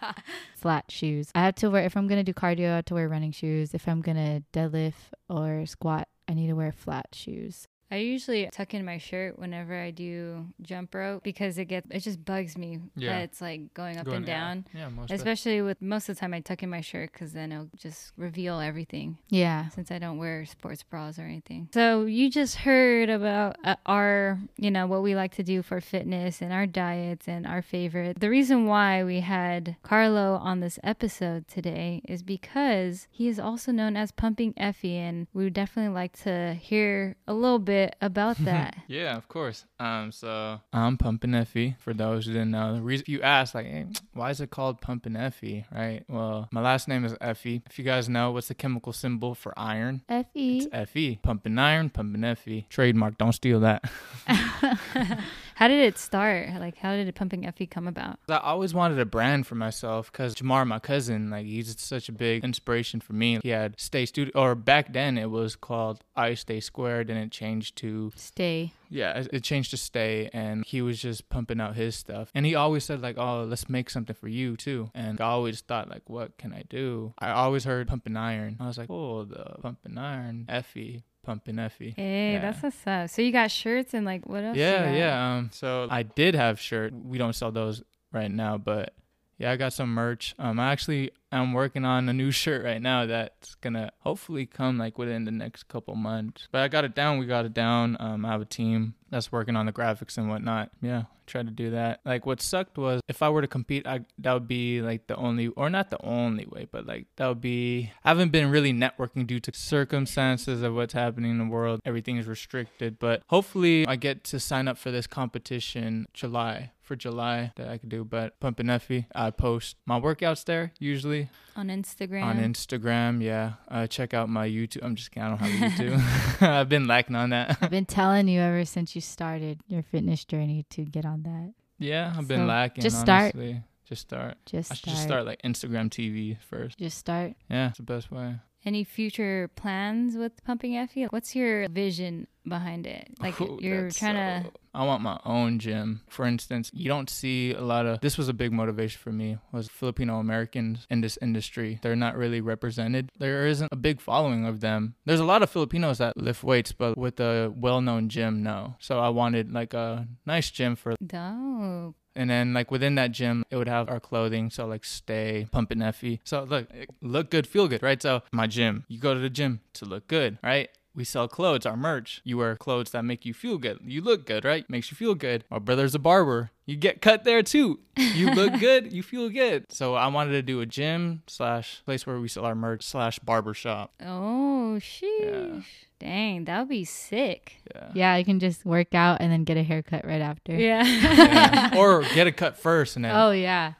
Flat 0.55 0.85
shoes. 0.89 1.29
I 1.35 1.41
have 1.45 1.55
to 1.55 1.69
wear 1.69 1.83
if 1.83 1.95
I'm 1.97 2.07
gonna 2.07 2.23
do 2.23 2.33
cardio. 2.33 2.71
I 2.71 2.75
have 2.77 2.85
to 2.85 2.93
wear 2.93 3.07
running 3.09 3.31
shoes. 3.31 3.73
If 3.73 3.87
I'm 3.87 4.01
gonna 4.01 4.43
deadlift 4.53 4.93
or 5.29 5.65
squat, 5.65 6.07
I 6.27 6.33
need 6.33 6.47
to 6.47 6.53
wear 6.53 6.71
flat 6.71 7.07
shoes. 7.13 7.67
I 7.91 7.97
usually 7.97 8.49
tuck 8.51 8.73
in 8.73 8.83
my 8.83 8.97
shirt 8.97 9.37
whenever 9.37 9.75
I 9.79 9.91
do 9.91 10.47
jump 10.61 10.93
rope 10.95 11.23
because 11.23 11.57
it 11.57 11.65
gets 11.65 11.87
it 11.91 11.99
just 11.99 12.25
bugs 12.25 12.57
me 12.57 12.79
Yeah. 12.95 13.13
that 13.13 13.23
it's 13.25 13.41
like 13.41 13.73
going 13.75 13.97
up 13.97 14.05
Going- 14.05 14.17
and 14.17 14.25
down. 14.25 14.65
Yeah, 14.73 14.89
most 14.89 15.11
Especially 15.11 15.61
with 15.61 15.81
most 15.81 16.09
of 16.09 16.15
the 16.15 16.19
time 16.19 16.33
I 16.33 16.39
tuck 16.39 16.63
in 16.63 16.69
my 16.69 16.81
shirt 16.81 17.13
because 17.13 17.33
then 17.33 17.51
it'll 17.51 17.69
just 17.75 18.11
reveal 18.17 18.59
everything 18.59 19.17
Yeah. 19.29 19.69
since 19.69 19.91
I 19.91 19.99
don't 19.99 20.17
wear 20.17 20.45
sports 20.45 20.81
bras 20.83 21.19
or 21.19 21.23
anything. 21.23 21.69
So 21.73 22.05
you 22.05 22.29
just 22.31 22.55
heard 22.57 23.09
about 23.09 23.57
uh, 23.63 23.75
our, 23.85 24.39
you 24.57 24.71
know, 24.71 24.87
what 24.87 25.03
we 25.03 25.15
like 25.15 25.35
to 25.35 25.43
do 25.43 25.61
for 25.61 25.79
fitness 25.79 26.41
and 26.41 26.51
our 26.51 26.65
diets 26.65 27.27
and 27.27 27.45
our 27.45 27.61
favorite. 27.61 28.19
The 28.19 28.29
reason 28.31 28.65
why 28.65 29.03
we 29.03 29.19
had 29.19 29.75
Carlo 29.83 30.35
on 30.35 30.59
this 30.59 30.79
episode 30.83 31.47
today 31.47 32.01
is 32.07 32.23
because 32.23 33.07
he 33.11 33.27
is 33.27 33.39
also 33.39 33.71
known 33.71 33.95
as 33.95 34.11
Pumping 34.11 34.53
Efe, 34.53 34.91
and 34.97 35.27
we 35.33 35.43
would 35.43 35.53
definitely 35.53 35.93
like 35.93 36.13
to 36.23 36.55
hear 36.55 37.15
a 37.27 37.33
little 37.33 37.59
bit 37.59 37.74
about 38.01 38.37
that. 38.45 38.75
Yeah, 38.87 39.15
of 39.17 39.27
course. 39.27 39.65
Um, 39.79 40.11
so 40.11 40.59
I'm 40.73 40.97
Pumpin' 40.97 41.31
Efe. 41.31 41.77
For 41.79 41.93
those 41.93 42.25
who 42.25 42.33
didn't 42.33 42.51
know, 42.51 42.75
the 42.75 42.81
reason 42.81 43.05
you 43.07 43.21
asked, 43.21 43.55
like, 43.55 43.65
hey, 43.65 43.85
why 44.13 44.29
is 44.29 44.41
it 44.41 44.49
called 44.49 44.81
Pumpin' 44.81 45.13
Efe? 45.13 45.65
Right. 45.71 46.03
Well, 46.07 46.47
my 46.51 46.61
last 46.61 46.87
name 46.87 47.05
is 47.05 47.13
Efe. 47.13 47.61
If 47.69 47.77
you 47.79 47.85
guys 47.85 48.09
know, 48.09 48.31
what's 48.31 48.47
the 48.47 48.55
chemical 48.55 48.93
symbol 48.93 49.35
for 49.35 49.53
iron? 49.57 50.01
Fe. 50.07 50.25
It's 50.33 50.91
Fe. 50.91 51.19
Pumpin' 51.21 51.57
iron, 51.59 51.89
pumpin' 51.89 52.21
Efe. 52.21 52.67
Trademark. 52.69 53.17
Don't 53.17 53.33
steal 53.33 53.59
that. 53.61 53.83
how 55.55 55.67
did 55.67 55.79
it 55.79 55.97
start? 55.97 56.49
Like, 56.59 56.77
how 56.77 56.95
did 56.95 57.13
Pumping 57.15 57.43
Efe 57.43 57.69
come 57.69 57.87
about? 57.87 58.19
I 58.29 58.37
always 58.37 58.73
wanted 58.73 58.99
a 58.99 59.05
brand 59.05 59.47
for 59.47 59.55
myself 59.55 60.11
because 60.11 60.35
Jamar, 60.35 60.65
my 60.67 60.79
cousin, 60.79 61.29
like 61.29 61.45
he's 61.45 61.79
such 61.79 62.09
a 62.09 62.11
big 62.11 62.43
inspiration 62.43 62.99
for 62.99 63.13
me. 63.13 63.39
He 63.41 63.49
had 63.49 63.79
Stay 63.79 64.05
Studio, 64.05 64.31
or 64.35 64.55
back 64.55 64.93
then 64.93 65.17
it 65.17 65.29
was 65.29 65.55
called 65.55 66.03
I 66.15 66.33
Stay 66.35 66.59
Squared, 66.59 67.09
and 67.09 67.17
it 67.19 67.31
changed 67.31 67.75
to 67.77 68.11
Stay. 68.15 68.71
yeah, 68.89 69.19
it- 69.19 69.29
it 69.33 69.43
changed 69.43 69.71
to 69.71 69.77
Stay, 69.77 70.29
and 70.33 70.63
he 70.65 70.81
was 70.81 71.01
just 71.01 71.29
pumping 71.29 71.59
out 71.61 71.75
his 71.75 71.95
stuff. 71.95 72.29
And 72.35 72.45
he 72.45 72.53
always 72.55 72.83
said 72.83 73.01
like, 73.01 73.17
"Oh, 73.17 73.43
let's 73.43 73.69
make 73.69 73.89
something 73.89 74.15
for 74.15 74.27
you 74.27 74.55
too." 74.57 74.91
And 74.93 75.19
I 75.21 75.25
always 75.25 75.61
thought 75.61 75.89
like, 75.89 76.09
"What 76.09 76.37
can 76.37 76.53
I 76.53 76.63
do?" 76.69 77.13
I 77.19 77.31
always 77.31 77.63
heard 77.63 77.87
pumping 77.87 78.17
iron. 78.17 78.57
I 78.59 78.67
was 78.67 78.77
like, 78.77 78.89
"Oh, 78.89 79.23
the 79.23 79.55
pumping 79.61 79.97
iron, 79.97 80.45
Efe." 80.49 81.03
Pumping 81.25 81.55
Efe. 81.55 81.93
Hey, 81.95 82.33
Yeah. 82.33 82.39
that's 82.41 82.61
what's 82.63 82.87
up. 82.87 83.09
So 83.09 83.21
you 83.21 83.31
got 83.31 83.51
shirts 83.51 83.93
and 83.93 84.05
like 84.05 84.25
what 84.27 84.43
else? 84.43 84.55
Yeah, 84.57 84.93
yeah. 84.95 85.35
Um, 85.37 85.49
so 85.51 85.87
I 85.89 86.03
did 86.03 86.35
have 86.35 86.59
shirt. 86.59 86.93
We 86.93 87.17
don't 87.17 87.33
sell 87.33 87.51
those 87.51 87.83
right 88.13 88.31
now, 88.31 88.57
but 88.57 88.93
yeah, 89.37 89.51
I 89.51 89.57
got 89.57 89.73
some 89.73 89.93
merch. 89.93 90.33
Um, 90.39 90.59
I 90.59 90.71
actually 90.71 91.11
am 91.31 91.51
working 91.53 91.83
on 91.83 92.07
a 92.07 92.13
new 92.13 92.31
shirt 92.31 92.63
right 92.63 92.81
now 92.81 93.05
that's 93.05 93.55
gonna 93.55 93.91
hopefully 93.99 94.45
come 94.45 94.77
like 94.77 94.97
within 94.97 95.25
the 95.25 95.31
next 95.31 95.67
couple 95.67 95.95
months. 95.95 96.47
But 96.51 96.61
I 96.61 96.67
got 96.69 96.85
it 96.85 96.95
down. 96.95 97.17
We 97.17 97.25
got 97.25 97.45
it 97.45 97.53
down. 97.53 97.97
Um, 97.99 98.25
I 98.25 98.29
have 98.29 98.41
a 98.41 98.45
team 98.45 98.95
that's 99.09 99.31
working 99.31 99.55
on 99.55 99.65
the 99.65 99.73
graphics 99.73 100.17
and 100.17 100.29
whatnot. 100.29 100.71
Yeah, 100.81 101.03
try 101.27 101.43
to 101.43 101.51
do 101.51 101.71
that. 101.71 101.99
Like 102.05 102.25
what 102.25 102.41
sucked 102.41 102.77
was 102.77 103.01
if 103.09 103.21
I 103.21 103.29
were 103.29 103.41
to 103.41 103.47
compete, 103.47 103.85
I 103.85 104.01
that 104.19 104.33
would 104.33 104.47
be 104.47 104.81
like 104.81 105.07
the 105.07 105.15
only 105.17 105.47
or 105.49 105.69
not 105.69 105.89
the 105.89 106.01
only 106.01 106.45
way, 106.45 106.67
but 106.71 106.85
like 106.85 107.07
that 107.17 107.27
would 107.27 107.41
be. 107.41 107.91
I 108.05 108.09
haven't 108.09 108.31
been 108.31 108.49
really 108.49 108.71
networking 108.71 109.27
due 109.27 109.41
to 109.41 109.51
circumstances 109.53 110.61
of 110.61 110.73
what's 110.75 110.93
happening 110.93 111.31
in 111.31 111.37
the 111.39 111.45
world. 111.45 111.81
Everything 111.83 112.15
is 112.17 112.27
restricted, 112.27 112.99
but 112.99 113.21
hopefully 113.27 113.85
I 113.85 113.97
get 113.97 114.23
to 114.25 114.39
sign 114.39 114.69
up 114.69 114.77
for 114.77 114.91
this 114.91 115.07
competition 115.07 116.07
July 116.13 116.71
for 116.85 116.95
July 116.95 117.51
that 117.57 117.67
I 117.67 117.77
could 117.77 117.89
do. 117.89 118.03
But 118.05 118.39
Pumpin' 118.39 118.67
Efe, 118.67 119.05
I 119.13 119.31
post 119.31 119.75
my 119.85 119.99
workouts 119.99 120.45
there 120.45 120.71
usually 120.79 121.29
On 121.55 121.67
Instagram. 121.67 122.23
on 122.23 122.37
Instagram. 122.39 123.21
Yeah, 123.21 123.53
uh, 123.69 123.87
check 123.87 124.13
out 124.13 124.29
my 124.29 124.47
YouTube. 124.47 124.83
I'm 124.83 124.95
just 124.95 125.11
kidding. 125.11 125.23
I 125.23 125.29
don't 125.29 125.39
have 125.39 125.71
YouTube. 125.71 126.41
I've 126.47 126.69
been 126.69 126.87
lacking 126.87 127.15
on 127.15 127.31
that. 127.31 127.57
I've 127.61 127.69
been 127.71 127.85
telling 127.85 128.27
you 128.27 128.39
ever 128.39 128.63
since 128.65 128.95
you 128.95 129.01
started 129.01 129.61
your 129.67 129.83
fitness 129.83 130.23
journey 130.25 130.65
to 130.71 130.83
get 130.85 131.05
on 131.05 131.23
that. 131.23 131.53
yeah, 131.79 132.13
I've 132.17 132.27
been 132.27 132.41
So, 132.41 132.45
lacking. 132.45 132.81
just 132.83 132.99
start. 132.99 133.35
honestly. 133.35 133.61
Just 133.87 134.01
start. 134.01 134.37
Just 134.47 134.71
I 134.71 134.75
should 134.75 134.81
start. 134.83 134.95
just 134.95 135.03
start 135.07 135.25
like 135.25 135.41
Instagram 135.43 135.89
TV 135.89 136.37
first. 136.49 136.79
Just 136.79 136.97
start. 136.97 137.33
Yeah, 137.49 137.67
it's 137.69 137.77
the 137.77 137.83
best 137.83 138.11
way. 138.11 138.35
Any 138.65 138.83
future 138.83 139.51
plans 139.55 140.17
with 140.17 140.43
Pumping 140.43 140.71
Efe? 140.73 141.07
What's 141.11 141.35
your 141.35 141.69
vision 141.69 142.27
behind 142.47 142.87
it? 142.87 143.09
Like 143.19 143.39
Ooh, 143.39 143.59
you're 143.61 143.91
trying 143.91 144.15
to. 144.15 144.51
I 144.73 144.83
want 144.83 145.03
my 145.03 145.19
own 145.23 145.59
gym. 145.59 146.01
For 146.09 146.25
instance, 146.25 146.71
you 146.73 146.89
don't 146.89 147.09
see 147.09 147.53
a 147.53 147.61
lot 147.61 147.85
of. 147.85 148.01
This 148.01 148.17
was 148.17 148.27
a 148.27 148.33
big 148.33 148.51
motivation 148.51 148.99
for 148.99 149.11
me. 149.11 149.37
Was 149.51 149.67
Filipino 149.67 150.17
Americans 150.17 150.87
in 150.89 151.01
this 151.01 151.17
industry? 151.21 151.79
They're 151.83 151.95
not 151.95 152.17
really 152.17 152.41
represented. 152.41 153.11
There 153.19 153.45
isn't 153.45 153.69
a 153.71 153.75
big 153.75 154.01
following 154.01 154.45
of 154.45 154.61
them. 154.61 154.95
There's 155.05 155.19
a 155.19 155.25
lot 155.25 155.43
of 155.43 155.49
Filipinos 155.51 155.99
that 155.99 156.17
lift 156.17 156.43
weights, 156.43 156.71
but 156.71 156.97
with 156.97 157.19
a 157.19 157.53
well-known 157.55 158.09
gym, 158.09 158.41
no. 158.41 158.75
So 158.79 158.99
I 158.99 159.09
wanted 159.09 159.51
like 159.51 159.75
a 159.75 160.07
nice 160.25 160.49
gym 160.49 160.75
for 160.75 160.95
Dope. 161.05 161.95
And 162.15 162.29
then 162.29 162.53
like 162.53 162.71
within 162.71 162.95
that 162.95 163.11
gym, 163.11 163.43
it 163.49 163.57
would 163.57 163.67
have 163.67 163.89
our 163.89 163.99
clothing. 163.99 164.49
So 164.49 164.65
like 164.65 164.85
stay, 164.85 165.47
pumping 165.51 165.79
Efe. 165.79 166.19
So 166.23 166.43
look, 166.43 166.67
look 167.01 167.29
good, 167.29 167.47
feel 167.47 167.67
good, 167.67 167.83
right? 167.83 168.01
So 168.01 168.21
my 168.31 168.47
gym, 168.47 168.85
you 168.87 168.99
go 168.99 169.13
to 169.13 169.19
the 169.19 169.29
gym 169.29 169.61
to 169.73 169.85
look 169.85 170.07
good, 170.07 170.39
right? 170.43 170.69
We 170.95 171.03
sell 171.03 171.27
clothes, 171.27 171.65
our 171.65 171.75
merch. 171.75 172.21
You 172.23 172.37
wear 172.37 172.55
clothes 172.55 172.91
that 172.91 173.03
make 173.03 173.25
you 173.25 173.33
feel 173.33 173.57
good. 173.57 173.79
You 173.83 174.01
look 174.01 174.25
good, 174.25 174.45
right? 174.45 174.67
Makes 174.69 174.91
you 174.91 174.95
feel 174.95 175.13
good. 175.13 175.43
My 175.51 175.59
brother's 175.59 175.93
a 175.93 175.99
barber. 175.99 176.51
You 176.65 176.77
get 176.77 177.01
cut 177.01 177.25
there 177.25 177.43
too. 177.43 177.79
You 177.97 178.31
look 178.31 178.59
good, 178.59 178.93
you 178.93 179.03
feel 179.03 179.29
good. 179.29 179.71
So 179.71 179.95
I 179.95 180.07
wanted 180.07 180.31
to 180.31 180.41
do 180.41 180.61
a 180.61 180.65
gym 180.65 181.21
slash 181.27 181.81
place 181.83 182.07
where 182.07 182.19
we 182.19 182.29
sell 182.29 182.45
our 182.45 182.55
merch 182.55 182.83
slash 182.83 183.19
barber 183.19 183.53
shop. 183.53 183.93
Oh, 184.01 184.77
sheesh. 184.79 185.65
Dang, 185.99 186.45
that 186.45 186.59
would 186.59 186.69
be 186.69 186.85
sick. 186.85 187.57
Yeah. 187.73 187.91
Yeah, 187.93 188.13
I 188.13 188.23
can 188.23 188.39
just 188.39 188.65
work 188.65 188.95
out 188.95 189.21
and 189.21 189.31
then 189.31 189.43
get 189.43 189.57
a 189.57 189.63
haircut 189.63 190.05
right 190.05 190.21
after. 190.21 190.55
Yeah. 190.55 190.83
Yeah. 190.83 191.71
or 191.77 192.03
get 192.13 192.25
a 192.25 192.31
cut 192.31 192.57
first 192.57 192.95
and 192.95 193.03
then 193.03 193.15
Oh 193.15 193.31
yeah, 193.31 193.73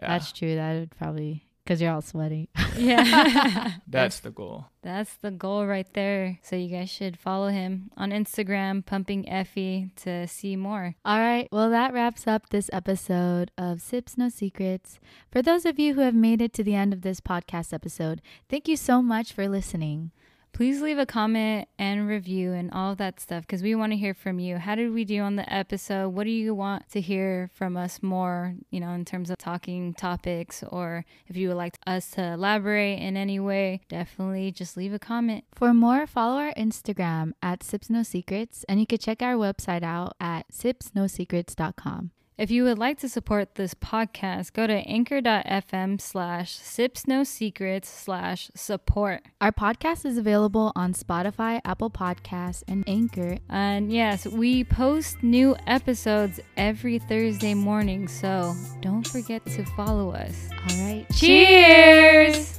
yeah, 0.00 0.08
that's 0.08 0.32
true. 0.32 0.54
That 0.54 0.78
would 0.78 0.90
probably 0.96 1.44
because 1.70 1.80
you're 1.80 1.92
all 1.92 2.02
sweaty. 2.02 2.48
yeah. 2.76 3.74
that's 3.86 4.18
the 4.18 4.32
goal. 4.32 4.66
That's 4.82 5.14
the 5.14 5.30
goal 5.30 5.68
right 5.68 5.86
there. 5.94 6.40
So 6.42 6.56
you 6.56 6.68
guys 6.68 6.90
should 6.90 7.16
follow 7.16 7.46
him 7.46 7.92
on 7.96 8.10
Instagram, 8.10 8.84
Pumping 8.84 9.22
Efe, 9.26 9.94
to 10.02 10.26
see 10.26 10.56
more. 10.56 10.96
All 11.04 11.18
right. 11.18 11.46
Well, 11.52 11.70
that 11.70 11.92
wraps 11.92 12.26
up 12.26 12.48
this 12.48 12.70
episode 12.72 13.52
of 13.56 13.80
Sips 13.80 14.18
No 14.18 14.28
Secrets. 14.28 14.98
For 15.30 15.42
those 15.42 15.64
of 15.64 15.78
you 15.78 15.94
who 15.94 16.00
have 16.00 16.14
made 16.14 16.42
it 16.42 16.52
to 16.54 16.64
the 16.64 16.74
end 16.74 16.92
of 16.92 17.02
this 17.02 17.20
podcast 17.20 17.72
episode, 17.72 18.20
thank 18.48 18.66
you 18.66 18.76
so 18.76 19.00
much 19.00 19.32
for 19.32 19.46
listening. 19.46 20.10
Please 20.52 20.82
leave 20.82 20.98
a 20.98 21.06
comment 21.06 21.68
and 21.78 22.06
review 22.06 22.52
and 22.52 22.70
all 22.72 22.92
of 22.92 22.98
that 22.98 23.20
stuff 23.20 23.46
because 23.46 23.62
we 23.62 23.74
want 23.74 23.92
to 23.92 23.96
hear 23.96 24.12
from 24.14 24.38
you. 24.38 24.58
How 24.58 24.74
did 24.74 24.92
we 24.92 25.04
do 25.04 25.20
on 25.20 25.36
the 25.36 25.50
episode? 25.52 26.10
What 26.10 26.24
do 26.24 26.30
you 26.30 26.54
want 26.54 26.88
to 26.90 27.00
hear 27.00 27.50
from 27.54 27.76
us 27.76 28.02
more, 28.02 28.54
you 28.70 28.80
know, 28.80 28.90
in 28.90 29.04
terms 29.04 29.30
of 29.30 29.38
talking 29.38 29.94
topics 29.94 30.62
or 30.62 31.04
if 31.28 31.36
you 31.36 31.48
would 31.48 31.56
like 31.56 31.78
us 31.86 32.10
to 32.12 32.32
elaborate 32.32 32.98
in 32.98 33.16
any 33.16 33.40
way, 33.40 33.80
definitely 33.88 34.52
just 34.52 34.76
leave 34.76 34.92
a 34.92 34.98
comment. 34.98 35.44
For 35.54 35.72
more, 35.72 36.06
follow 36.06 36.38
our 36.38 36.52
Instagram 36.54 37.32
at 37.42 37.62
Sips 37.62 37.88
No 37.88 38.02
Secrets, 38.02 38.64
and 38.68 38.80
you 38.80 38.86
can 38.86 38.98
check 38.98 39.22
our 39.22 39.34
website 39.34 39.82
out 39.82 40.14
at 40.20 40.48
sipsnosecrets.com. 40.52 42.10
If 42.40 42.50
you 42.50 42.64
would 42.64 42.78
like 42.78 42.98
to 43.00 43.08
support 43.10 43.56
this 43.56 43.74
podcast, 43.74 44.54
go 44.54 44.66
to 44.66 44.72
anchor.fm 44.72 46.00
slash 46.00 46.52
sips 46.52 47.06
no 47.06 47.22
secrets 47.22 47.86
slash 47.86 48.50
support. 48.54 49.24
Our 49.42 49.52
podcast 49.52 50.06
is 50.06 50.16
available 50.16 50.72
on 50.74 50.94
Spotify, 50.94 51.60
Apple 51.66 51.90
Podcasts, 51.90 52.62
and 52.66 52.82
Anchor. 52.88 53.36
And 53.50 53.92
yes, 53.92 54.26
we 54.26 54.64
post 54.64 55.22
new 55.22 55.54
episodes 55.66 56.40
every 56.56 56.98
Thursday 56.98 57.52
morning, 57.52 58.08
so 58.08 58.54
don't 58.80 59.06
forget 59.06 59.44
to 59.44 59.66
follow 59.76 60.12
us. 60.12 60.48
All 60.70 60.86
right. 60.86 61.04
Cheers! 61.14 62.58